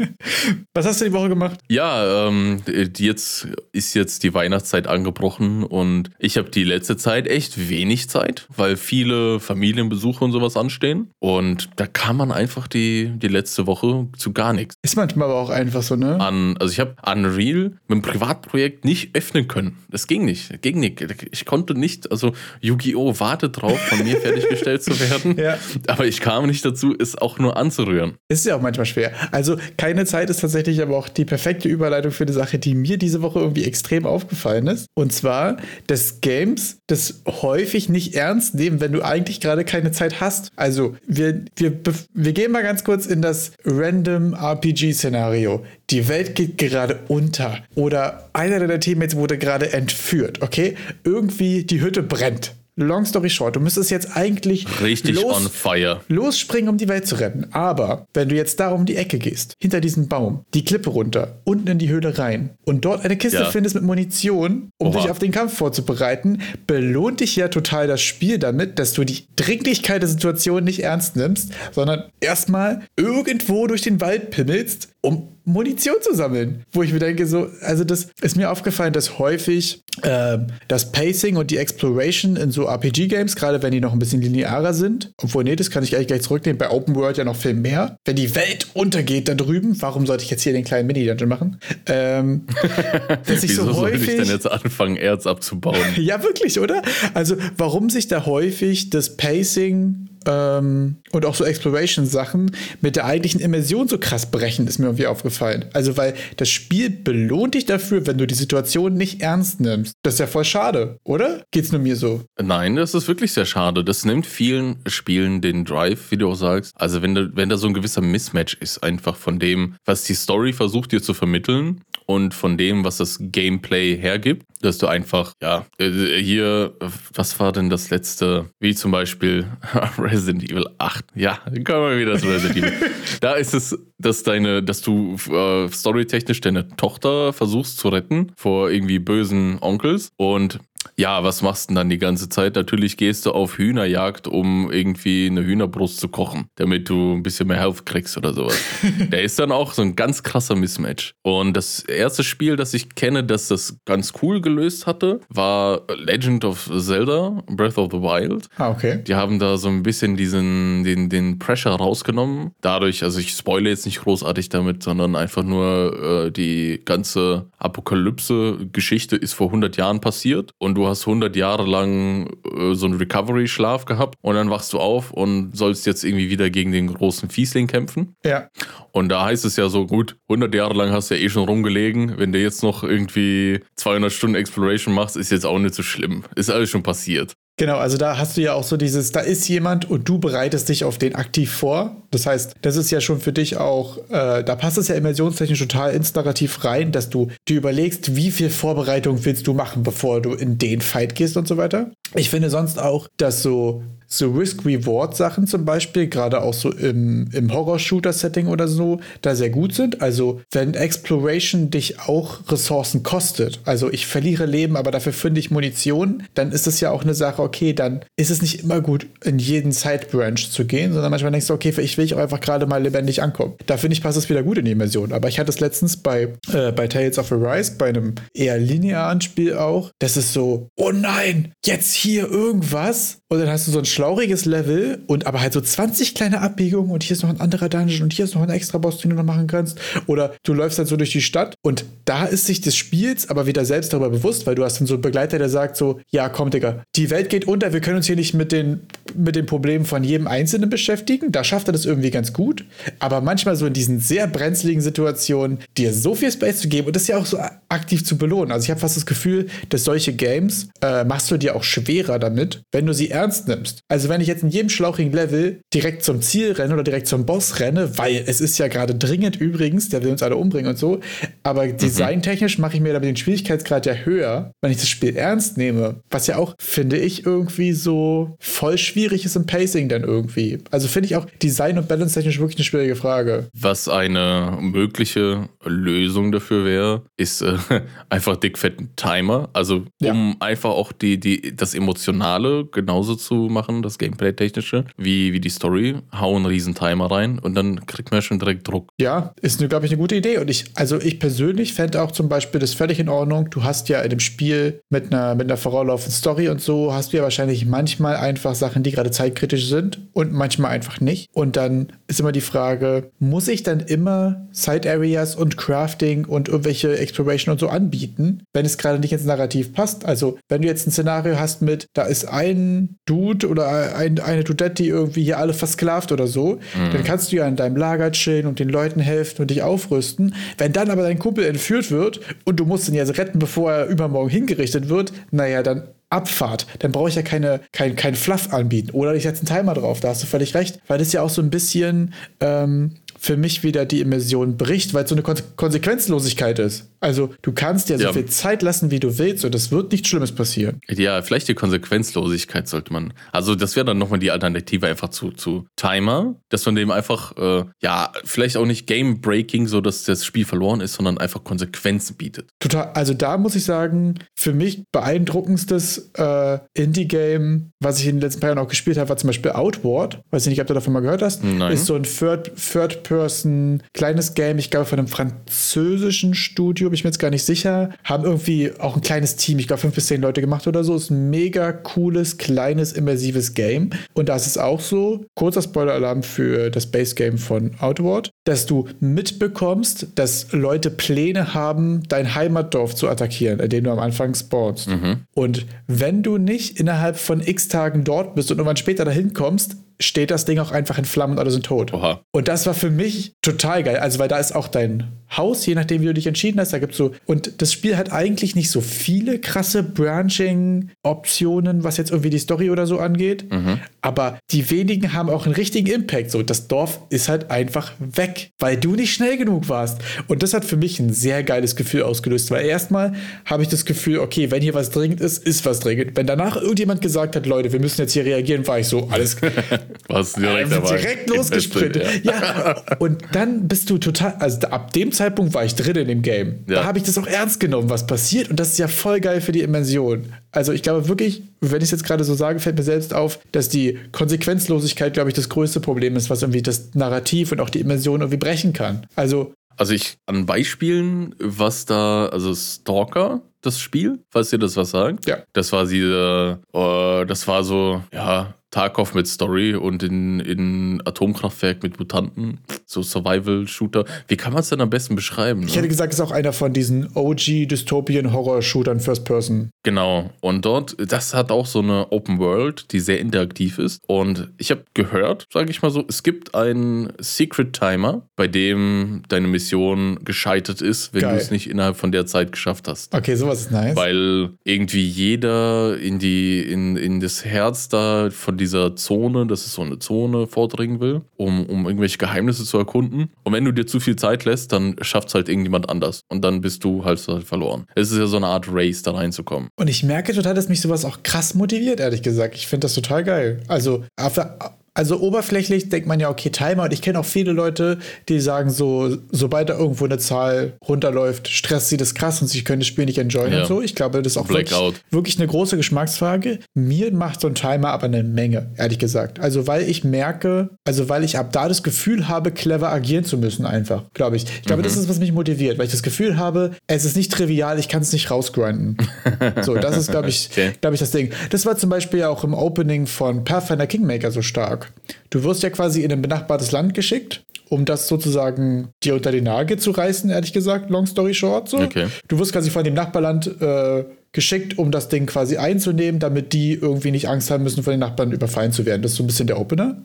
Was 0.75 0.85
hast 0.87 1.01
du 1.01 1.05
die 1.05 1.13
Woche 1.13 1.29
gemacht? 1.29 1.61
Ja, 1.71 2.27
ähm, 2.27 2.61
jetzt 2.97 3.47
ist 3.73 3.95
jetzt 3.95 4.25
die 4.25 4.35
Weihnachtszeit 4.35 4.89
angebrochen 4.89 5.63
und 5.63 6.11
ich 6.19 6.37
habe 6.39 6.51
die 6.51 6.65
letzte 6.65 6.97
Zeit 6.97 7.29
echt 7.29 7.69
wenig 7.69 8.09
Zeit, 8.09 8.49
weil 8.57 8.77
viele 8.77 9.39
Familienbesuche 9.39 10.25
und 10.25 10.33
sowas 10.33 10.57
anstehen. 10.57 11.11
Und 11.21 11.71
da 11.77 11.86
kann 11.86 12.17
man 12.17 12.33
einfach 12.33 12.67
die, 12.67 13.13
die 13.14 13.29
letzte 13.29 13.69
Woche 13.69 14.09
zu 14.17 14.33
gar 14.33 14.53
nichts. 14.53 14.75
Ist 14.83 14.97
manchmal 14.97 15.29
aber 15.29 15.39
auch 15.39 15.50
einfach 15.50 15.83
so, 15.83 15.95
ne? 15.95 16.19
An, 16.19 16.57
also 16.59 16.72
ich 16.72 16.81
habe 16.81 16.97
Unreal 17.07 17.75
mit 17.86 17.91
einem 17.91 18.03
Privatprojekt 18.03 18.85
nicht 18.85 19.14
öffnen 19.14 19.47
können. 19.47 19.79
Das 19.89 20.09
ging 20.09 20.25
nicht. 20.25 20.63
ging 20.63 20.81
nicht. 20.81 21.05
Ich 21.31 21.45
konnte 21.45 21.75
nicht, 21.75 22.11
also 22.11 22.33
Yu-Gi-Oh! 22.61 23.21
wartet 23.21 23.61
drauf, 23.63 23.79
von 23.79 24.03
mir 24.05 24.17
fertiggestellt 24.21 24.83
zu 24.83 24.99
werden. 24.99 25.36
ja. 25.39 25.59
Aber 25.86 26.07
ich 26.07 26.21
kam 26.21 26.47
nicht 26.47 26.64
dazu, 26.64 26.95
es 26.99 27.17
auch 27.17 27.39
nur 27.39 27.57
anzurühren. 27.57 28.17
Ist 28.32 28.46
ja 28.46 28.57
auch 28.57 28.63
manchmal 28.63 28.86
schwer. 28.86 29.13
Also 29.31 29.59
keine 29.77 30.07
Zeit 30.07 30.31
ist 30.31 30.41
tatsächlich 30.41 30.81
aber 30.81 30.96
auch 30.96 31.09
die 31.09 31.27
perfekte 31.27 31.68
Überleitung 31.68 32.12
für 32.12 32.25
eine 32.25 32.33
Sache, 32.33 32.58
die 32.58 32.75
mir 32.75 32.97
diese 32.97 33.20
Woche 33.20 33.41
irgendwie 33.41 33.64
extrem 33.64 34.06
aufgefallen 34.06 34.69
ist. 34.69 34.86
Und 34.95 35.12
zwar, 35.12 35.58
dass 35.86 36.22
Games 36.22 36.78
das 36.86 37.20
häufig 37.27 37.91
nicht 37.91 38.14
ernst 38.14 38.55
nehmen, 38.55 38.81
wenn 38.81 38.92
du 38.92 39.03
eigentlich 39.03 39.41
gerade 39.42 39.67
keine 39.67 39.92
Zeit 39.92 40.22
hast. 40.22 40.48
Also 40.56 40.97
wir, 41.06 41.45
wir, 41.56 41.78
wir 42.14 42.33
gehen 42.33 42.53
mal 42.53 42.62
ganz 42.62 42.84
kurz 42.84 43.05
in 43.05 43.20
das 43.20 43.53
Random 43.64 44.33
RPG-Szenario. 44.33 45.62
Die 45.91 46.08
Welt 46.08 46.34
geht 46.34 46.56
gerade 46.56 47.00
unter. 47.08 47.58
Oder 47.75 48.30
einer 48.33 48.60
deiner 48.60 48.80
Teammates 48.80 49.14
wurde 49.14 49.36
gerade 49.36 49.75
entführt, 49.75 50.41
okay? 50.41 50.75
Irgendwie 51.05 51.64
die 51.64 51.83
Hütte 51.83 52.03
brennt. 52.03 52.55
Long 52.77 53.05
story 53.05 53.28
short, 53.28 53.56
du 53.56 53.61
müsstest 53.61 53.91
jetzt 53.91 54.17
eigentlich 54.17 54.81
richtig 54.81 55.17
los, 55.17 55.37
on 55.37 55.51
fire 55.51 56.01
losspringen, 56.09 56.70
um 56.70 56.78
die 56.78 56.89
Welt 56.89 57.06
zu 57.06 57.17
retten. 57.17 57.48
Aber 57.53 58.06
wenn 58.15 58.31
du 58.31 58.34
jetzt 58.34 58.61
da 58.61 58.70
um 58.70 58.87
die 58.87 58.97
Ecke 58.97 59.19
gehst, 59.19 59.56
hinter 59.61 59.83
diesen 59.83 60.09
Baum, 60.09 60.47
die 60.55 60.65
Klippe 60.65 60.89
runter, 60.89 61.41
unten 61.45 61.69
in 61.69 61.78
die 61.78 61.91
Höhle 61.91 62.17
rein 62.19 62.50
und 62.65 62.87
dort 62.87 63.05
eine 63.05 63.19
Kiste 63.19 63.41
ja. 63.41 63.50
findest 63.50 63.75
mit 63.75 63.84
Munition, 63.84 64.70
um 64.78 64.89
Oha. 64.89 65.00
dich 65.00 65.11
auf 65.11 65.19
den 65.19 65.33
Kampf 65.33 65.55
vorzubereiten, 65.55 66.41
belohnt 66.67 67.20
dich 67.20 67.37
ja 67.37 67.48
total 67.48 67.87
das 67.89 68.00
Spiel 68.00 68.39
damit, 68.39 68.78
dass 68.78 68.95
du 68.95 69.05
die 69.05 69.27
Dringlichkeit 69.37 70.00
der 70.00 70.09
Situation 70.09 70.65
nicht 70.65 70.83
ernst 70.83 71.15
nimmst, 71.15 71.53
sondern 71.73 72.05
erstmal 72.20 72.81
irgendwo 72.97 73.67
durch 73.67 73.83
den 73.83 74.00
Wald 74.00 74.31
pimmelst, 74.31 74.89
um 75.03 75.28
Munition 75.44 75.96
zu 76.00 76.14
sammeln. 76.14 76.64
Wo 76.72 76.82
ich 76.82 76.92
mir 76.92 76.98
denke, 76.98 77.26
so, 77.26 77.48
also 77.62 77.84
das 77.84 78.08
ist 78.20 78.36
mir 78.36 78.50
aufgefallen, 78.50 78.92
dass 78.92 79.18
häufig 79.18 79.82
äh, 80.02 80.38
das 80.68 80.92
Pacing 80.92 81.36
und 81.36 81.50
die 81.50 81.56
Exploration 81.56 82.36
in 82.36 82.50
so 82.50 82.66
RPG-Games, 82.66 83.36
gerade 83.36 83.62
wenn 83.62 83.72
die 83.72 83.80
noch 83.80 83.92
ein 83.92 83.98
bisschen 83.98 84.22
linearer 84.22 84.74
sind, 84.74 85.12
obwohl, 85.22 85.44
nee, 85.44 85.56
das 85.56 85.70
kann 85.70 85.82
ich 85.82 85.94
eigentlich 85.94 86.08
gleich 86.08 86.22
zurücknehmen, 86.22 86.58
bei 86.58 86.70
Open 86.70 86.94
World 86.94 87.18
ja 87.18 87.24
noch 87.24 87.36
viel 87.36 87.54
mehr. 87.54 87.96
Wenn 88.04 88.16
die 88.16 88.34
Welt 88.34 88.68
untergeht 88.74 89.28
da 89.28 89.34
drüben, 89.34 89.80
warum 89.80 90.06
sollte 90.06 90.24
ich 90.24 90.30
jetzt 90.30 90.42
hier 90.42 90.52
den 90.52 90.64
kleinen 90.64 90.86
Mini-Dungeon 90.86 91.28
machen? 91.28 91.58
Ähm, 91.86 92.46
dass 93.26 93.42
ich 93.42 93.50
Wieso 93.50 93.66
so 93.66 93.76
häufig. 93.76 94.04
Soll 94.04 94.10
ich 94.10 94.20
denn 94.20 94.30
jetzt 94.30 94.50
anfangen, 94.50 94.96
Erz 94.96 95.26
abzubauen? 95.26 95.76
ja, 95.96 96.22
wirklich, 96.22 96.60
oder? 96.60 96.82
Also, 97.14 97.36
warum 97.56 97.90
sich 97.90 98.08
da 98.08 98.26
häufig 98.26 98.90
das 98.90 99.16
Pacing 99.16 100.08
ähm, 100.27 100.97
und 101.12 101.27
auch 101.27 101.34
so 101.34 101.45
Exploration-Sachen 101.45 102.53
mit 102.81 102.97
der 102.97 103.05
eigentlichen 103.05 103.41
Immersion 103.41 103.89
so 103.89 103.98
krass 103.98 104.31
brechen, 104.31 104.67
ist 104.67 104.78
mir 104.78 104.87
irgendwie 104.87 105.06
aufgefallen. 105.06 105.67
Also, 105.73 105.97
weil 105.97 106.15
das 106.37 106.49
Spiel 106.49 106.91
belohnt 106.91 107.55
dich 107.55 107.66
dafür, 107.66 108.06
wenn 108.06 108.19
du 108.19 108.27
die 108.27 108.34
Situation 108.34 108.94
nicht 108.94 109.22
ernst 109.22 109.61
nimmst. 109.61 109.94
Das 110.03 110.15
ist 110.15 110.21
ja 110.21 110.27
voll 110.27 110.44
schade, 110.44 110.99
oder? 111.05 111.44
Geht's 111.50 111.72
nur 111.72 111.81
mir 111.81 111.97
so? 111.97 112.22
Nein, 112.41 112.77
das 112.77 112.94
ist 112.94 113.09
wirklich 113.09 113.32
sehr 113.32 113.47
schade. 113.47 113.84
Das 113.84 114.05
nimmt 114.05 114.27
vielen 114.27 114.77
Spielen 114.87 115.41
den 115.41 115.65
Drive, 115.65 116.11
wie 116.11 116.16
du 116.16 116.31
auch 116.31 116.37
sagst. 116.37 116.72
Also, 116.77 117.03
wenn 117.03 117.15
da, 117.15 117.28
wenn 117.34 117.49
da 117.49 117.56
so 117.56 117.66
ein 117.66 117.75
gewisser 117.75 118.03
Mismatch 118.03 118.55
ist, 118.61 118.82
einfach 118.82 119.16
von 119.16 119.38
dem, 119.38 119.77
was 119.84 120.05
die 120.05 120.15
Story 120.15 120.53
versucht 120.53 120.93
dir 120.93 121.03
zu 121.03 121.15
vermitteln 121.15 121.82
und 122.06 122.34
von 122.34 122.56
dem, 122.56 122.84
was 122.84 122.98
das 122.98 123.18
Gameplay 123.20 123.96
hergibt, 123.96 124.46
dass 124.60 124.78
du 124.78 124.86
einfach, 124.86 125.32
ja, 125.42 125.66
äh, 125.78 126.20
hier, 126.20 126.74
was 127.14 127.38
war 127.40 127.52
denn 127.52 127.68
das 127.68 127.90
letzte, 127.90 128.46
wie 128.60 128.74
zum 128.74 128.92
Beispiel 128.92 129.46
Resident 129.98 130.44
Evil 130.44 130.66
8. 130.78 131.04
Ja, 131.14 131.38
kommen 131.64 131.90
wir 131.90 131.98
wieder 131.98 132.18
zu 132.18 132.28
Resident 132.28 132.58
Evil. 132.58 132.72
Da 133.20 133.34
ist 133.34 133.54
es, 133.54 133.78
dass 133.98 134.22
deine, 134.22 134.62
dass 134.62 134.80
du 134.80 135.16
äh, 135.30 135.68
storytechnisch 135.68 136.40
deine 136.40 136.68
Tochter 136.76 137.32
versuchst 137.32 137.78
zu 137.78 137.88
retten 137.88 138.32
vor 138.36 138.70
irgendwie 138.70 138.98
bösen 138.98 139.58
Onkels 139.60 140.10
und 140.16 140.58
ja, 140.97 141.25
was 141.25 141.43
machst 141.43 141.65
du 141.65 141.69
denn 141.69 141.76
dann 141.76 141.88
die 141.88 141.98
ganze 141.98 142.28
Zeit? 142.28 142.56
Natürlich 142.56 142.97
gehst 142.97 143.26
du 143.26 143.32
auf 143.32 143.59
Hühnerjagd, 143.59 144.28
um 144.28 144.70
irgendwie 144.70 145.26
eine 145.26 145.44
Hühnerbrust 145.44 145.98
zu 145.98 146.09
kochen, 146.09 146.47
damit 146.56 146.88
du 146.88 147.15
ein 147.15 147.22
bisschen 147.22 147.48
mehr 147.48 147.59
Health 147.59 147.87
kriegst 147.87 148.16
oder 148.16 148.34
sowas. 148.34 148.59
Der 149.10 149.22
ist 149.22 149.38
dann 149.38 149.53
auch 149.53 149.72
so 149.72 149.82
ein 149.82 149.97
ganz 149.97 150.22
krasser 150.22 150.54
Mismatch. 150.54 151.15
Und 151.22 151.56
das 151.56 151.81
erste 151.81 152.25
Spiel, 152.25 152.56
das 152.56 152.75
ich 152.75 152.94
kenne, 152.94 153.25
das 153.25 153.48
das 153.48 153.78
ganz 153.84 154.12
cool 154.22 154.41
gelöst 154.41 154.87
hatte, 154.87 155.20
war 155.28 155.82
Legend 155.97 156.44
of 156.44 156.70
Zelda, 156.78 157.43
Breath 157.47 157.78
of 157.78 157.91
the 157.93 157.99
Wild. 157.99 158.49
Ah, 158.56 158.70
okay. 158.70 159.03
Die 159.06 159.14
haben 159.14 159.38
da 159.38 159.56
so 159.56 159.69
ein 159.69 159.82
bisschen 159.82 160.16
diesen, 160.16 160.84
den, 160.84 161.09
den 161.09 161.38
Pressure 161.38 161.72
rausgenommen. 161.72 162.53
Dadurch, 162.60 163.03
also 163.03 163.19
ich 163.19 163.32
spoile 163.32 163.70
jetzt 163.70 163.87
nicht 163.87 164.00
großartig 164.00 164.49
damit, 164.49 164.82
sondern 164.82 165.16
einfach 165.16 165.43
nur 165.43 166.26
äh, 166.26 166.31
die 166.31 166.81
ganze 166.84 167.47
Apokalypse-Geschichte 167.59 169.16
ist 169.16 169.32
vor 169.32 169.49
100 169.49 169.76
Jahren 169.76 170.00
passiert 170.00 170.53
und 170.59 170.72
und 170.72 170.77
du 170.77 170.88
hast 170.88 171.06
100 171.06 171.37
Jahre 171.37 171.66
lang 171.66 172.31
äh, 172.50 172.75
so 172.75 172.87
einen 172.87 172.94
Recovery-Schlaf 172.94 173.84
gehabt 173.84 174.15
und 174.22 174.34
dann 174.37 174.49
wachst 174.49 174.72
du 174.72 174.78
auf 174.78 175.10
und 175.10 175.55
sollst 175.55 175.84
jetzt 175.84 176.03
irgendwie 176.03 176.31
wieder 176.31 176.49
gegen 176.49 176.72
den 176.72 176.87
großen 176.87 177.28
Fiesling 177.28 177.66
kämpfen. 177.66 178.16
Ja. 178.25 178.49
Und 178.91 179.11
da 179.11 179.27
heißt 179.27 179.44
es 179.44 179.56
ja 179.56 179.69
so, 179.69 179.87
gut, 179.87 180.16
100 180.31 180.55
Jahre 180.55 180.72
lang 180.72 180.91
hast 180.91 181.11
du 181.11 181.15
ja 181.15 181.21
eh 181.21 181.28
schon 181.28 181.47
rumgelegen. 181.47 182.19
Wenn 182.19 182.32
du 182.32 182.38
jetzt 182.38 182.62
noch 182.62 182.84
irgendwie 182.84 183.61
200 183.77 184.11
Stunden 184.11 184.37
Exploration 184.37 184.94
machst, 184.94 185.19
ist 185.19 185.31
jetzt 185.31 185.44
auch 185.44 185.59
nicht 185.59 185.75
so 185.75 185.82
schlimm. 185.82 186.25
Ist 186.37 186.50
alles 186.50 186.71
schon 186.71 186.82
passiert. 186.82 187.34
Genau, 187.58 187.76
also 187.76 187.98
da 187.98 188.16
hast 188.16 188.36
du 188.36 188.40
ja 188.40 188.54
auch 188.54 188.64
so 188.64 188.76
dieses, 188.76 189.12
da 189.12 189.20
ist 189.20 189.46
jemand 189.48 189.88
und 189.88 190.08
du 190.08 190.18
bereitest 190.18 190.68
dich 190.68 190.84
auf 190.84 190.96
den 190.96 191.14
aktiv 191.14 191.52
vor. 191.52 191.96
Das 192.10 192.26
heißt, 192.26 192.54
das 192.62 192.76
ist 192.76 192.90
ja 192.90 193.00
schon 193.00 193.20
für 193.20 193.32
dich 193.32 193.58
auch, 193.58 193.98
äh, 194.08 194.42
da 194.42 194.56
passt 194.56 194.78
es 194.78 194.88
ja 194.88 194.94
immersionstechnisch 194.94 195.58
total 195.58 195.92
ins 195.92 196.14
Narrativ 196.14 196.64
rein, 196.64 196.92
dass 196.92 197.10
du 197.10 197.28
dir 197.48 197.58
überlegst, 197.58 198.16
wie 198.16 198.30
viel 198.30 198.48
Vorbereitung 198.48 199.24
willst 199.24 199.46
du 199.46 199.52
machen, 199.52 199.82
bevor 199.82 200.22
du 200.22 200.32
in 200.32 200.56
den 200.56 200.80
Fight 200.80 201.14
gehst 201.14 201.36
und 201.36 201.46
so 201.46 201.58
weiter. 201.58 201.90
Ich 202.14 202.30
finde 202.30 202.48
sonst 202.48 202.78
auch, 202.78 203.08
dass 203.18 203.42
so 203.42 203.82
so 204.12 204.31
Risk-Reward-Sachen 204.31 205.47
zum 205.47 205.65
Beispiel, 205.65 206.06
gerade 206.06 206.43
auch 206.43 206.55
so 206.55 206.71
im, 206.71 207.28
im 207.33 207.53
Horror-Shooter-Setting 207.53 208.47
oder 208.47 208.69
so, 208.69 209.00
da 209.23 209.34
sehr 209.34 209.50
gut 209.50 209.75
sind. 209.75 210.03
Also 210.03 210.41
wenn 210.53 210.75
Exploration 210.75 211.71
dich 211.71 212.00
auch 212.00 212.41
Ressourcen 212.50 213.03
kostet, 213.03 213.61
also 213.65 213.91
ich 213.91 214.06
verliere 214.06 214.47
Leben, 214.47 214.77
aber 214.77 214.91
dafür 214.91 215.12
finde 215.12 215.41
ich 215.41 215.50
Munition, 215.50 216.25
dann 216.34 216.53
ist 216.53 216.67
es 216.67 216.81
ja 216.81 216.91
auch 216.91 217.03
eine 217.03 217.15
Sache, 217.15 217.43
okay, 217.43 217.73
dann 217.73 218.05
ist 218.17 218.31
es 218.31 218.43
nicht 218.43 218.62
immer 218.62 218.81
gut, 218.81 219.06
in 219.25 219.39
jeden 219.39 219.73
Side-Branch 219.73 220.50
zu 220.50 220.67
gehen, 220.67 220.93
sondern 220.93 221.11
manchmal 221.11 221.33
denkst 221.33 221.47
du, 221.47 221.55
okay, 221.55 221.73
ich 221.79 221.97
will 221.97 222.05
ich 222.05 222.15
auch 222.15 222.19
einfach 222.19 222.41
gerade 222.41 222.67
mal 222.67 222.83
lebendig 222.83 223.23
ankommen. 223.23 223.55
Da 223.67 223.79
finde 223.79 223.94
ich, 223.94 224.03
passt 224.03 224.19
es 224.19 224.29
wieder 224.29 224.43
gut 224.43 224.59
in 224.59 224.67
die 224.67 224.73
Immersion. 224.73 225.12
Aber 225.12 225.29
ich 225.29 225.39
hatte 225.39 225.50
es 225.50 225.61
letztens 225.61 225.97
bei, 225.97 226.34
äh, 226.53 226.73
bei 226.73 226.87
Tales 226.87 227.19
of 227.19 227.33
Arise, 227.33 227.73
bei 227.79 227.89
einem 227.89 228.15
eher 228.34 228.59
linearen 228.59 229.23
Spiel 229.23 229.55
auch, 229.56 229.91
das 229.99 230.19
ist 230.19 230.34
so, 230.34 230.69
oh 230.77 230.93
nein, 230.93 231.53
jetzt 231.65 231.94
hier 231.94 232.29
irgendwas 232.29 233.23
und 233.33 233.39
dann 233.39 233.49
hast 233.49 233.67
du 233.67 233.73
so 233.73 233.79
ein 233.79 233.87
schlauriges 234.02 234.46
Level 234.46 234.99
und 235.06 235.28
aber 235.28 235.40
halt 235.40 235.52
so 235.52 235.60
20 235.60 236.16
kleine 236.16 236.40
Abbiegungen 236.40 236.90
und 236.90 237.04
hier 237.04 237.16
ist 237.16 237.22
noch 237.22 237.31
ein 237.31 237.40
anderer 237.40 237.69
Dungeon 237.69 238.02
und 238.02 238.12
hier 238.12 238.25
ist 238.25 238.34
noch 238.34 238.43
ein 238.43 238.50
extra 238.50 238.78
Boss, 238.78 238.99
den 238.99 239.10
du 239.10 239.16
noch 239.16 239.22
machen 239.22 239.46
kannst. 239.46 239.78
Oder 240.08 240.34
du 240.43 240.54
läufst 240.54 240.78
halt 240.78 240.88
so 240.88 240.96
durch 240.96 241.12
die 241.12 241.20
Stadt 241.20 241.54
und 241.62 241.84
da 242.04 242.25
ist 242.25 242.46
sich 242.46 242.60
des 242.60 242.75
Spiels 242.75 243.31
aber 243.31 243.46
wieder 243.46 243.64
selbst 243.64 243.93
darüber 243.93 244.10
bewusst, 244.10 244.44
weil 244.44 244.56
du 244.56 244.64
hast 244.64 244.81
dann 244.81 244.88
so 244.88 244.94
einen 244.94 245.02
Begleiter, 245.02 245.38
der 245.38 245.49
sagt 245.49 245.76
so, 245.76 246.00
ja 246.10 246.28
komm 246.28 246.50
Digga, 246.50 246.82
die 246.96 247.10
Welt 247.10 247.31
geht 247.31 247.46
unter, 247.46 247.72
wir 247.72 247.81
können 247.81 247.99
uns 247.99 248.06
hier 248.08 248.16
nicht 248.16 248.34
mit 248.34 248.50
den, 248.50 248.81
mit 249.14 249.37
den 249.37 249.46
Problemen 249.46 249.84
von 249.84 250.02
jedem 250.02 250.26
Einzelnen 250.26 250.69
beschäftigen. 250.69 251.31
Da 251.31 251.44
schafft 251.44 251.69
er 251.69 251.72
das 251.72 251.84
irgendwie 251.84 252.10
ganz 252.10 252.32
gut. 252.32 252.64
Aber 252.98 253.20
manchmal 253.20 253.55
so 253.55 253.66
in 253.66 253.72
diesen 253.72 254.00
sehr 254.00 254.26
brenzligen 254.26 254.81
Situationen, 254.81 255.58
dir 255.78 255.93
so 255.94 256.16
viel 256.16 256.32
Space 256.32 256.58
zu 256.58 256.69
geben 256.69 256.88
und 256.88 256.96
das 256.96 257.06
ja 257.06 257.19
auch 257.19 257.26
so 257.26 257.38
aktiv 257.69 258.05
zu 258.05 258.19
belohnen. 258.19 258.50
Also 258.50 258.64
ich 258.64 258.70
habe 258.70 258.81
fast 258.81 258.96
das 258.96 259.06
Gefühl, 259.06 259.46
dass 259.69 259.84
solche 259.84 260.12
Games 260.12 260.70
äh, 260.81 261.05
machst 261.05 261.31
du 261.31 261.37
dir 261.37 261.55
auch 261.55 261.62
schwerer 261.62 262.19
damit, 262.19 262.62
wenn 262.72 262.87
du 262.87 262.93
sie 262.93 263.10
ernst 263.10 263.46
nimmst. 263.46 263.78
Also 263.93 264.09
wenn 264.09 264.23
ich 264.23 264.27
jetzt 264.27 264.43
in 264.43 264.49
jedem 264.49 264.71
schlauchigen 264.71 265.12
Level 265.12 265.61
direkt 265.75 266.03
zum 266.03 266.23
Ziel 266.23 266.53
renne 266.53 266.73
oder 266.73 266.83
direkt 266.83 267.06
zum 267.09 267.27
Boss 267.27 267.61
renne, 267.61 267.99
weil 267.99 268.25
es 268.27 268.41
ist 268.41 268.56
ja 268.56 268.69
gerade 268.69 268.94
dringend 268.94 269.37
übrigens, 269.37 269.91
der 269.91 270.03
will 270.03 270.11
uns 270.12 270.23
alle 270.23 270.37
umbringen 270.37 270.71
und 270.71 270.79
so, 270.79 271.00
aber 271.43 271.67
mhm. 271.67 271.77
designtechnisch 271.77 272.56
mache 272.56 272.77
ich 272.77 272.81
mir 272.81 272.94
damit 272.94 273.11
den 273.11 273.17
Schwierigkeitsgrad 273.17 273.85
ja 273.85 273.93
höher, 273.93 274.50
wenn 274.62 274.71
ich 274.71 274.79
das 274.79 274.89
Spiel 274.89 275.15
ernst 275.15 275.59
nehme, 275.59 276.00
was 276.11 276.27
ja 276.27 276.39
auch, 276.39 276.55
finde 276.59 276.97
ich, 276.97 277.27
irgendwie 277.27 277.75
so 277.75 278.35
voll 278.41 278.79
schwierig 278.79 279.27
ist 279.27 279.37
im 279.37 279.44
Pacing 279.44 279.91
dann 279.91 280.05
irgendwie. 280.05 280.56
Also 280.71 280.89
finde 280.89 281.09
ich 281.09 281.17
auch 281.17 281.27
Design 281.43 281.77
und 281.77 281.87
Balance 281.87 282.15
technisch 282.15 282.41
wirklich 282.41 282.56
eine 282.56 282.65
schwierige 282.65 282.97
Frage. 282.97 283.49
Was 283.53 283.91
eine 283.91 284.56
mögliche 284.59 285.50
Lösung 285.67 286.33
dafür 286.33 286.65
wäre, 286.65 287.03
ist 287.19 287.43
äh, 287.43 287.59
einfach 288.09 288.37
dickfetten 288.37 288.97
Timer. 288.97 289.50
Also 289.53 289.77
um 289.77 289.87
ja. 290.00 290.35
einfach 290.41 290.71
auch 290.71 290.93
die, 290.93 291.21
die, 291.21 291.55
das 291.55 291.75
Emotionale 291.75 292.65
genauso 292.73 293.17
zu 293.17 293.35
machen, 293.35 293.71
das 293.80 293.96
Gameplay-Technische, 293.96 294.84
wie, 294.98 295.32
wie 295.32 295.40
die 295.40 295.48
Story. 295.48 295.96
Hau 296.12 296.36
einen 296.36 296.44
riesen 296.44 296.74
Timer 296.74 297.10
rein 297.10 297.38
und 297.38 297.54
dann 297.54 297.86
kriegt 297.86 298.10
man 298.10 298.20
schon 298.20 298.38
direkt 298.38 298.69
Druck. 298.69 298.90
Ja, 299.00 299.32
ist, 299.40 299.66
glaube 299.69 299.86
ich, 299.86 299.92
eine 299.92 299.98
gute 300.00 300.16
Idee. 300.16 300.38
Und 300.38 300.50
ich, 300.50 300.66
also 300.74 301.00
ich 301.00 301.19
persönlich 301.19 301.72
fände 301.72 302.02
auch 302.02 302.12
zum 302.12 302.28
Beispiel 302.28 302.60
das 302.60 302.74
völlig 302.74 302.98
in 302.98 303.08
Ordnung. 303.08 303.48
Du 303.50 303.64
hast 303.64 303.88
ja 303.88 304.02
in 304.02 304.10
dem 304.10 304.20
Spiel 304.20 304.80
mit 304.90 305.12
einer, 305.12 305.34
mit 305.34 305.46
einer 305.46 305.56
vorauslaufenden 305.56 306.12
Story 306.12 306.48
und 306.48 306.60
so, 306.60 306.92
hast 306.92 307.12
du 307.12 307.19
ja 307.19 307.22
wahrscheinlich 307.22 307.64
manchmal 307.64 308.16
einfach 308.16 308.54
Sachen, 308.54 308.82
die 308.82 308.90
gerade 308.90 309.10
zeitkritisch 309.10 309.69
sind 309.69 310.00
und 310.12 310.32
manchmal 310.32 310.72
einfach 310.72 311.00
nicht. 311.00 311.30
Und 311.32 311.56
dann 311.56 311.92
ist 312.08 312.20
immer 312.20 312.32
die 312.32 312.40
Frage, 312.40 313.10
muss 313.19 313.48
ich 313.48 313.62
dann 313.62 313.80
immer 313.80 314.48
Side 314.52 314.90
Areas 314.90 315.36
und 315.36 315.56
Crafting 315.56 316.24
und 316.24 316.48
irgendwelche 316.48 316.98
Exploration 316.98 317.52
und 317.52 317.58
so 317.58 317.69
anbieten, 317.69 318.42
wenn 318.52 318.66
es 318.66 318.78
gerade 318.78 318.98
nicht 318.98 319.12
ins 319.12 319.24
Narrativ 319.24 319.72
passt? 319.72 320.04
Also, 320.04 320.38
wenn 320.48 320.62
du 320.62 320.69
jetzt 320.69 320.86
ein 320.86 320.90
Szenario 320.90 321.38
hast 321.38 321.62
mit, 321.62 321.86
da 321.94 322.02
ist 322.02 322.24
ein 322.24 322.96
Dude 323.06 323.48
oder 323.48 323.62
ein, 323.67 324.19
eine 324.20 324.44
Dudette, 324.44 324.82
die 324.82 324.88
irgendwie 324.88 325.25
hier 325.25 325.38
alle 325.38 325.55
versklavt 325.55 326.12
oder 326.12 326.26
so, 326.26 326.55
mhm. 326.75 326.93
dann 326.93 327.05
kannst 327.05 327.32
du 327.32 327.37
ja 327.37 327.47
in 327.47 327.56
deinem 327.56 327.76
Lager 327.76 328.12
chillen 328.12 328.47
und 328.47 328.59
den 328.59 328.69
Leuten 328.69 329.00
helfen 329.00 329.43
und 329.43 329.50
dich 329.50 329.62
aufrüsten. 329.62 330.35
Wenn 330.59 330.73
dann 330.73 330.91
aber 330.91 331.03
dein 331.03 331.19
Kumpel 331.19 331.44
entführt 331.44 331.91
wird 331.91 332.20
und 332.44 332.56
du 332.61 332.64
musst 332.64 332.88
ihn 332.88 332.94
jetzt 332.94 333.19
retten, 333.19 333.38
bevor 333.38 333.73
er 333.73 333.87
übermorgen 333.87 334.31
hingerichtet 334.31 334.88
wird, 334.88 335.12
naja, 335.31 335.62
dann 335.62 335.85
Abfahrt, 336.12 336.67
dann 336.81 336.93
brauche 336.93 337.09
ich 337.09 337.14
ja 337.14 337.23
keine, 337.23 337.61
kein, 337.73 337.97
kein 337.97 338.14
Fluff 338.14 338.53
anbieten. 338.53 338.91
Oder 338.93 339.14
ich 339.14 339.23
setze 339.23 339.47
einen 339.47 339.56
Timer 339.59 339.75
drauf, 339.75 340.00
da 340.00 340.08
hast 340.08 340.23
du 340.23 340.26
völlig 340.26 340.55
recht. 340.55 340.79
Weil 340.87 340.99
das 340.99 341.12
ja 341.12 341.23
auch 341.23 341.31
so 341.31 341.41
ein 341.41 341.49
bisschen 341.49 342.12
ähm, 342.41 342.97
für 343.22 343.36
mich 343.36 343.62
wieder 343.62 343.86
die 343.86 344.00
Immersion 344.00 344.56
bricht, 344.56 344.94
weil 344.94 345.04
es 345.04 345.10
so 345.10 345.14
eine 345.14 345.22
Kon 345.22 345.36
Konsequenzlosigkeit 345.54 346.58
ist. 346.58 346.90
Also 346.98 347.32
du 347.42 347.52
kannst 347.52 347.88
dir 347.88 347.96
ja. 347.96 348.08
so 348.08 348.14
viel 348.14 348.26
Zeit 348.26 348.62
lassen, 348.62 348.90
wie 348.90 348.98
du 348.98 349.16
willst 349.16 349.44
und 349.44 349.54
es 349.54 349.70
wird 349.70 349.92
nichts 349.92 350.08
Schlimmes 350.08 350.32
passieren. 350.32 350.80
Ja, 350.88 351.22
vielleicht 351.22 351.46
die 351.46 351.54
Konsequenzlosigkeit 351.54 352.66
sollte 352.66 352.92
man. 352.92 353.12
Also 353.30 353.54
das 353.54 353.76
wäre 353.76 353.86
dann 353.86 353.98
nochmal 353.98 354.19
die 354.19 354.32
Alternative 354.32 354.88
einfach 354.88 355.10
zu, 355.10 355.30
zu 355.30 355.66
Timer, 355.76 356.34
dass 356.48 356.66
man 356.66 356.74
dem 356.74 356.90
einfach, 356.90 357.36
äh, 357.36 357.64
ja, 357.80 358.10
vielleicht 358.24 358.56
auch 358.56 358.66
nicht 358.66 358.88
Game-Breaking, 358.88 359.69
so 359.69 359.80
dass 359.80 360.02
das 360.02 360.24
Spiel 360.24 360.44
verloren 360.44 360.80
ist, 360.80 360.94
sondern 360.94 361.19
einfach 361.19 361.44
Konsequenzen 361.44 362.16
bietet. 362.16 362.50
Total, 362.58 362.90
also 362.94 363.14
da 363.14 363.38
muss 363.38 363.54
ich 363.54 363.64
sagen, 363.64 364.16
für 364.34 364.52
mich 364.52 364.82
beeindruckendstes 364.90 366.10
äh, 366.19 366.58
Indie-Game, 366.74 367.70
was 367.78 368.00
ich 368.00 368.08
in 368.08 368.16
den 368.16 368.22
letzten 368.22 368.40
paar 368.40 368.50
Jahren 368.50 368.58
auch 368.58 368.69
gespielt 368.69 368.98
habe, 368.98 369.08
war 369.10 369.16
zum 369.16 369.28
Beispiel 369.28 369.52
Outward. 369.52 370.20
Weiß 370.32 370.44
ich 370.46 370.50
nicht, 370.50 370.60
ob 370.60 370.66
du 370.66 370.74
davon 370.74 370.92
mal 370.92 371.00
gehört 371.00 371.22
hast. 371.22 371.44
Nein. 371.44 371.72
Ist 371.72 371.86
so 371.86 371.94
ein 371.94 372.02
Third, 372.02 372.50
Third 372.56 373.04
Person, 373.12 373.82
kleines 373.93 374.32
Game, 374.32 374.59
ich 374.59 374.70
glaube 374.70 374.87
von 374.87 374.99
einem 374.99 375.06
französischen 375.06 376.35
Studio, 376.35 376.88
bin 376.88 376.94
ich 376.94 377.05
mir 377.05 377.11
jetzt 377.11 377.19
gar 377.19 377.29
nicht 377.29 377.44
sicher. 377.44 377.91
Haben 378.05 378.25
irgendwie 378.25 378.73
auch 378.79 378.97
ein 378.97 379.03
kleines 379.03 379.37
Team, 379.37 379.59
ich 379.59 379.67
glaube 379.67 379.81
fünf 379.82 379.94
bis 379.94 380.06
zehn 380.06 380.23
Leute 380.23 380.41
gemacht 380.41 380.67
oder 380.67 380.82
so. 380.82 380.97
Ist 380.97 381.11
ein 381.11 381.29
mega 381.29 381.73
cooles, 381.73 382.38
kleines, 382.38 382.93
immersives 382.93 383.53
Game. 383.53 383.91
Und 384.14 384.31
da 384.31 384.37
ist 384.37 384.47
es 384.47 384.56
auch 384.56 384.81
so, 384.81 385.26
kurzer 385.35 385.61
Spoiler-Alarm 385.61 386.23
für 386.23 386.70
das 386.70 386.87
Base-Game 386.87 387.37
von 387.37 387.73
Outward, 387.81 388.31
dass 388.44 388.64
du 388.64 388.88
mitbekommst, 389.00 390.08
dass 390.15 390.50
Leute 390.53 390.91
Pläne 390.91 391.53
haben, 391.53 392.03
dein 392.08 392.35
Heimatdorf 392.35 392.94
zu 392.94 393.11
attackieren, 393.11 393.61
in 393.61 393.69
dem 393.69 393.85
du 393.85 393.91
am 393.91 393.99
Anfang 393.99 394.35
spawnst. 394.35 394.88
Mhm. 394.88 395.26
Und 395.35 395.67
wenn 395.87 396.23
du 396.23 396.38
nicht 396.38 396.81
innerhalb 396.81 397.19
von 397.19 397.43
x 397.47 397.69
Tagen 397.69 398.05
dort 398.05 398.35
bist 398.35 398.50
und 398.50 398.56
irgendwann 398.56 398.79
später 398.79 399.05
dahin 399.05 399.35
kommst, 399.35 399.76
steht 400.02 400.31
das 400.31 400.44
Ding 400.44 400.58
auch 400.58 400.70
einfach 400.70 400.99
in 400.99 401.04
Flammen 401.04 401.34
und 401.34 401.38
alle 401.38 401.50
sind 401.50 401.66
tot. 401.66 401.93
Oha. 401.93 402.20
Und 402.32 402.49
das 402.49 402.66
war 402.66 402.75
für 402.75 402.90
mich 402.90 403.34
total 403.43 403.82
geil. 403.82 403.96
Also, 403.96 404.19
weil 404.19 404.28
da 404.28 404.38
ist 404.38 404.54
auch 404.54 404.69
dein 404.69 405.12
Haus, 405.37 405.64
je 405.67 405.75
nachdem, 405.75 406.02
wie 406.02 406.06
du 406.06 406.14
dich 406.14 406.26
entschieden 406.26 406.61
hast. 406.61 406.73
Da 406.73 406.79
gibt 406.79 406.93
es 406.93 406.99
so. 406.99 407.12
Und 407.26 407.62
das 407.62 407.73
Spiel 407.73 407.96
hat 407.96 408.12
eigentlich 408.12 408.55
nicht 408.55 408.70
so 408.70 408.81
viele 408.81 409.38
krasse 409.38 409.82
Branching-Optionen, 409.82 411.84
was 411.84 411.96
jetzt 411.96 412.11
irgendwie 412.11 412.31
die 412.31 412.38
Story 412.38 412.70
oder 412.70 412.87
so 412.87 412.99
angeht. 412.99 413.50
Mhm. 413.50 413.81
Aber 414.02 414.38
die 414.50 414.70
wenigen 414.70 415.12
haben 415.12 415.31
auch 415.31 415.46
einen 415.46 415.55
richtigen 415.55 415.88
Impact. 415.88 416.31
So, 416.31 416.43
das 416.43 416.69
Dorf 416.69 417.00
ist 417.08 417.29
halt 417.29 417.50
einfach 417.50 417.93
weg, 417.99 418.50
weil 418.58 418.76
du 418.76 418.94
nicht 418.94 419.14
schnell 419.14 419.37
genug 419.37 419.69
warst. 419.69 420.00
Und 420.29 420.43
das 420.43 420.55
hat 420.55 420.64
für 420.64 420.76
mich 420.76 421.00
ein 421.00 421.12
sehr 421.12 421.43
geiles 421.43 421.76
Gefühl 421.76 422.02
ausgelöst. 422.02 422.50
Weil 422.50 422.67
erstmal 422.67 423.14
habe 423.44 423.62
ich 423.62 423.69
das 423.69 423.84
Gefühl, 423.84 424.19
okay, 424.19 424.50
wenn 424.50 424.62
hier 424.62 424.75
was 424.75 424.90
dringend 424.90 425.20
ist, 425.20 425.38
ist 425.38 425.64
was 425.64 425.81
dringend. 425.81 426.17
Wenn 426.17 426.26
danach 426.26 426.56
irgendjemand 426.56 427.00
gesagt 427.00 427.37
hat, 427.37 427.46
Leute, 427.46 427.73
wir 427.73 427.81
müssen 427.81 428.00
jetzt 428.00 428.12
hier 428.12 428.25
reagieren, 428.25 428.67
war 428.67 428.79
ich 428.79 428.88
so, 428.88 429.08
alles. 429.11 429.37
Was 430.08 430.34
direkt, 430.34 430.73
äh, 430.73 430.81
direkt 430.81 431.31
losgesprintet. 431.31 432.25
Ja. 432.25 432.32
ja. 432.32 432.82
Und 432.99 433.23
dann 433.32 433.69
bist 433.69 433.88
du 433.88 433.99
total, 433.99 434.34
also 434.40 434.61
ab 434.69 434.93
dem 434.93 435.11
Zeitpunkt 435.11 435.21
war 435.54 435.64
ich 435.64 435.74
drin 435.74 435.96
in 435.96 436.08
dem 436.08 436.22
Game. 436.22 436.64
Ja. 436.69 436.76
Da 436.76 436.84
habe 436.84 436.98
ich 436.98 437.04
das 437.04 437.19
auch 437.19 437.26
ernst 437.26 437.60
genommen, 437.60 437.90
was 437.90 438.06
passiert. 438.06 438.50
Und 438.50 438.58
das 438.58 438.69
ist 438.69 438.78
ja 438.78 438.88
voll 438.88 439.20
geil 439.20 439.40
für 439.40 439.52
die 439.52 439.60
Immersion. 439.60 440.32
Also 440.50 440.72
ich 440.72 440.82
glaube 440.82 441.08
wirklich, 441.08 441.42
wenn 441.60 441.78
ich 441.78 441.84
es 441.84 441.90
jetzt 441.90 442.04
gerade 442.04 442.24
so 442.24 442.34
sage, 442.34 442.60
fällt 442.60 442.76
mir 442.76 442.82
selbst 442.82 443.14
auf, 443.14 443.38
dass 443.52 443.69
die 443.69 443.98
Konsequenzlosigkeit, 444.12 445.14
glaube 445.14 445.30
ich, 445.30 445.34
das 445.34 445.48
größte 445.48 445.80
Problem 445.80 446.16
ist, 446.16 446.30
was 446.30 446.42
irgendwie 446.42 446.62
das 446.62 446.94
Narrativ 446.94 447.52
und 447.52 447.60
auch 447.60 447.70
die 447.70 447.80
Immersion 447.80 448.20
irgendwie 448.20 448.38
brechen 448.38 448.72
kann. 448.72 449.06
Also 449.16 449.52
also 449.76 449.94
ich 449.94 450.19
an 450.26 450.46
Beispielen, 450.46 451.34
was 451.38 451.86
da, 451.86 452.26
also 452.26 452.54
Stalker, 452.54 453.40
das 453.62 453.78
Spiel, 453.78 454.19
falls 454.30 454.52
ihr 454.52 454.58
das 454.58 454.76
was 454.76 454.90
sagt. 454.90 455.26
Ja. 455.26 455.38
Das 455.52 455.72
war 455.72 455.86
diese, 455.86 456.60
äh, 456.72 457.24
das 457.26 457.48
war 457.48 457.64
so, 457.64 458.02
ja, 458.12 458.54
Tarkov 458.72 459.14
mit 459.14 459.28
Story 459.28 459.74
und 459.74 460.02
in, 460.02 460.40
in 460.40 461.02
Atomkraftwerk 461.04 461.82
mit 461.82 461.98
Mutanten, 461.98 462.58
so 462.86 463.02
Survival-Shooter. 463.02 464.06
Wie 464.28 464.36
kann 464.36 464.54
man 464.54 464.60
es 464.60 464.70
denn 464.70 464.80
am 464.80 464.88
besten 464.88 465.14
beschreiben? 465.14 465.60
Ne? 465.60 465.66
Ich 465.66 465.76
hätte 465.76 465.88
gesagt, 465.88 466.14
es 466.14 466.19
ist 466.19 466.24
auch 466.24 466.30
einer 466.30 466.54
von 466.54 466.72
diesen 466.72 467.08
OG-Dystopian-Horror-Shootern 467.14 468.98
First 469.00 469.26
Person. 469.26 469.70
Genau. 469.82 470.30
Und 470.40 470.64
dort, 470.64 470.96
das 470.98 471.34
hat 471.34 471.52
auch 471.52 471.66
so 471.66 471.80
eine 471.80 472.10
Open 472.12 472.38
World, 472.38 472.90
die 472.92 473.00
sehr 473.00 473.20
interaktiv 473.20 473.78
ist. 473.78 474.00
Und 474.06 474.50
ich 474.56 474.70
habe 474.70 474.84
gehört, 474.94 475.46
sage 475.52 475.70
ich 475.70 475.82
mal 475.82 475.90
so, 475.90 476.06
es 476.08 476.22
gibt 476.22 476.54
einen 476.54 477.12
Secret 477.19 477.74
Timer, 477.74 478.26
bei 478.36 478.48
dem 478.48 479.22
deine 479.28 479.48
Mission 479.48 480.19
gescheitert 480.24 480.80
ist, 480.80 481.12
wenn 481.12 481.20
du 481.20 481.36
es 481.36 481.50
nicht 481.50 481.69
innerhalb 481.69 481.96
von 481.96 482.10
der 482.10 482.24
Zeit 482.24 482.52
geschafft 482.52 482.88
hast. 482.88 483.14
Okay, 483.14 483.34
sowas 483.34 483.60
ist 483.60 483.70
nice. 483.70 483.94
Weil 483.96 484.52
irgendwie 484.64 485.06
jeder 485.06 485.98
in 485.98 486.19
die, 486.19 486.62
in, 486.62 486.96
in 486.96 487.20
das 487.20 487.44
Herz 487.44 487.90
da 487.90 488.30
von 488.30 488.56
dieser 488.62 488.94
Zone, 488.94 489.47
das 489.47 489.67
ist 489.67 489.75
so 489.75 489.82
eine 489.82 489.99
Zone, 489.99 490.46
vordringen 490.46 491.01
will, 491.01 491.22
um, 491.36 491.67
um 491.67 491.86
irgendwelche 491.86 492.19
Geheimnisse 492.19 492.65
zu 492.65 492.79
erkunden. 492.79 493.31
Und 493.43 493.53
wenn 493.53 493.65
du 493.65 493.72
dir 493.72 493.86
zu 493.86 493.98
viel 493.98 494.17
Zeit 494.17 494.44
lässt, 494.44 494.72
dann 494.72 494.96
schafft 495.01 495.29
es 495.29 495.34
halt 495.34 495.48
irgendjemand 495.48 495.91
anders. 495.91 496.22
Und 496.29 496.44
dann 496.44 496.60
bist 496.60 496.84
du 496.84 497.05
halt 497.05 497.19
verloren. 497.19 497.86
Es 497.94 498.13
ist 498.13 498.19
ja 498.19 498.27
so 498.27 498.36
eine 498.36 498.46
Art 498.46 498.67
Race, 498.70 499.03
da 499.03 499.13
reinzukommen. 499.13 499.69
Und 499.77 499.89
ich 499.89 500.05
merke 500.05 500.32
total, 500.32 500.55
dass 500.55 500.69
mich 500.69 500.81
sowas 500.81 501.05
auch 501.05 501.22
krass 501.22 501.55
motiviert, 501.55 502.01
ehrlich 502.01 502.22
gesagt. 502.22 502.55
Ich 502.55 502.67
finde 502.69 502.84
das 502.84 502.94
total 502.94 503.25
geil. 503.25 503.63
Also, 503.67 504.05
auf 504.17 504.34
der, 504.34 504.56
also 504.94 505.20
oberflächlich 505.20 505.89
denkt 505.89 506.06
man 506.06 506.20
ja, 506.20 506.29
okay, 506.29 506.51
Timer. 506.51 506.84
Und 506.84 506.93
ich 506.93 507.01
kenne 507.01 507.19
auch 507.19 507.25
viele 507.25 507.53
Leute, 507.53 507.99
die 508.29 508.41
sagen 508.41 508.69
so, 508.70 509.17
sobald 509.31 509.70
da 509.70 509.79
irgendwo 509.79 510.05
eine 510.05 510.19
Zahl 510.19 510.75
runterläuft, 510.87 511.49
stresst 511.49 511.89
sie 511.89 511.96
das 511.96 512.15
krass 512.15 512.43
und 512.43 512.49
sie 512.49 512.63
können 512.63 512.81
das 512.81 512.89
Spiel 512.89 513.07
nicht 513.07 513.19
enjoyen 513.19 513.53
ja. 513.53 513.61
und 513.63 513.67
so. 513.67 513.81
Ich 513.81 513.95
glaube, 513.95 514.21
das 514.21 514.35
ist 514.35 514.37
auch 514.37 514.49
wirklich, 514.49 514.77
wirklich, 515.11 515.39
eine 515.39 515.47
große 515.47 515.77
Geschmacksfrage. 515.77 516.59
Mir 516.75 517.13
macht 517.13 517.41
so 517.41 517.49
ein 517.49 517.55
Timer 517.55 517.91
aber 517.91 518.05
eine 518.05 518.23
Menge, 518.23 518.71
ehrlich 518.77 518.99
gesagt. 518.99 519.41
Also 519.41 519.67
weil 519.67 519.89
ich 519.89 520.05
merke, 520.05 520.71
also 520.85 521.09
weil 521.09 521.25
ich 521.25 521.39
ab 521.39 521.53
da 521.53 521.69
das 521.69 521.83
Gefühl 521.83 522.29
habe, 522.29 522.53
clever 522.53 522.93
agieren 522.93 523.25
zu 523.25 523.39
müssen 523.39 523.65
einfach, 523.65 524.05
glaube 524.13 524.37
ich. 524.37 524.45
Ich 524.45 524.63
glaube, 524.63 524.83
mhm. 524.83 524.85
das 524.85 524.97
ist, 524.97 525.09
was 525.09 525.19
mich 525.19 525.33
motiviert, 525.33 525.79
weil 525.79 525.87
ich 525.87 525.93
das 525.93 526.03
Gefühl 526.03 526.37
habe, 526.37 526.73
es 526.87 527.05
ist 527.05 527.17
nicht 527.17 527.33
trivial, 527.33 527.79
ich 527.79 527.89
kann 527.89 528.03
es 528.03 528.13
nicht 528.13 528.31
rausgrinden. 528.31 528.97
so, 529.63 529.75
das 529.75 529.97
ist, 529.97 530.11
glaube 530.11 530.29
ich, 530.29 530.49
okay. 530.51 530.73
glaube 530.81 530.95
ich, 530.95 531.01
das 531.01 531.13
Ding. 531.13 531.31
Das 531.51 531.65
war 531.65 531.77
zum 531.77 531.89
Beispiel 531.89 532.25
auch 532.25 532.45
im 532.45 532.53
Opening 532.53 533.07
von 533.07 533.45
Pathfinder 533.45 533.87
Kingmaker 533.87 534.31
so 534.31 534.43
stark. 534.43 534.82
Du 535.31 535.43
wirst 535.45 535.62
ja 535.62 535.71
quasi 535.71 536.03
in 536.03 536.12
ein 536.12 536.23
benachbartes 536.23 536.73
Land 536.73 536.95
geschickt, 536.95 537.45
um 537.69 537.85
das 537.85 538.09
sozusagen 538.09 538.91
dir 539.03 539.15
unter 539.15 539.33
die 539.33 539.41
Nase 539.41 539.77
zu 539.77 539.91
reißen, 539.93 540.31
ehrlich 540.31 540.53
gesagt, 540.53 540.91
long 540.91 541.07
story 541.07 541.35
short. 541.35 541.69
So. 541.69 541.79
Okay. 541.79 542.09
Du 542.29 542.39
wirst 542.39 542.53
quasi 542.53 542.71
von 542.71 542.85
dem 542.85 542.95
Nachbarland 542.95 543.47
äh, 543.61 544.05
geschickt, 544.33 544.79
um 544.79 544.91
das 544.91 545.09
Ding 545.09 545.27
quasi 545.27 545.59
einzunehmen, 545.59 546.19
damit 546.19 546.53
die 546.53 546.73
irgendwie 546.73 547.11
nicht 547.11 547.29
Angst 547.29 547.51
haben 547.51 547.62
müssen, 547.65 547.83
von 547.83 547.93
den 547.93 548.01
Nachbarn 548.01 548.33
überfallen 548.33 548.73
zu 548.73 548.87
werden. 548.87 549.03
Das 549.03 549.12
ist 549.12 549.19
so 549.19 549.25
ein 549.25 549.27
bisschen 549.27 549.47
der 549.47 549.61
Opener. 549.61 550.03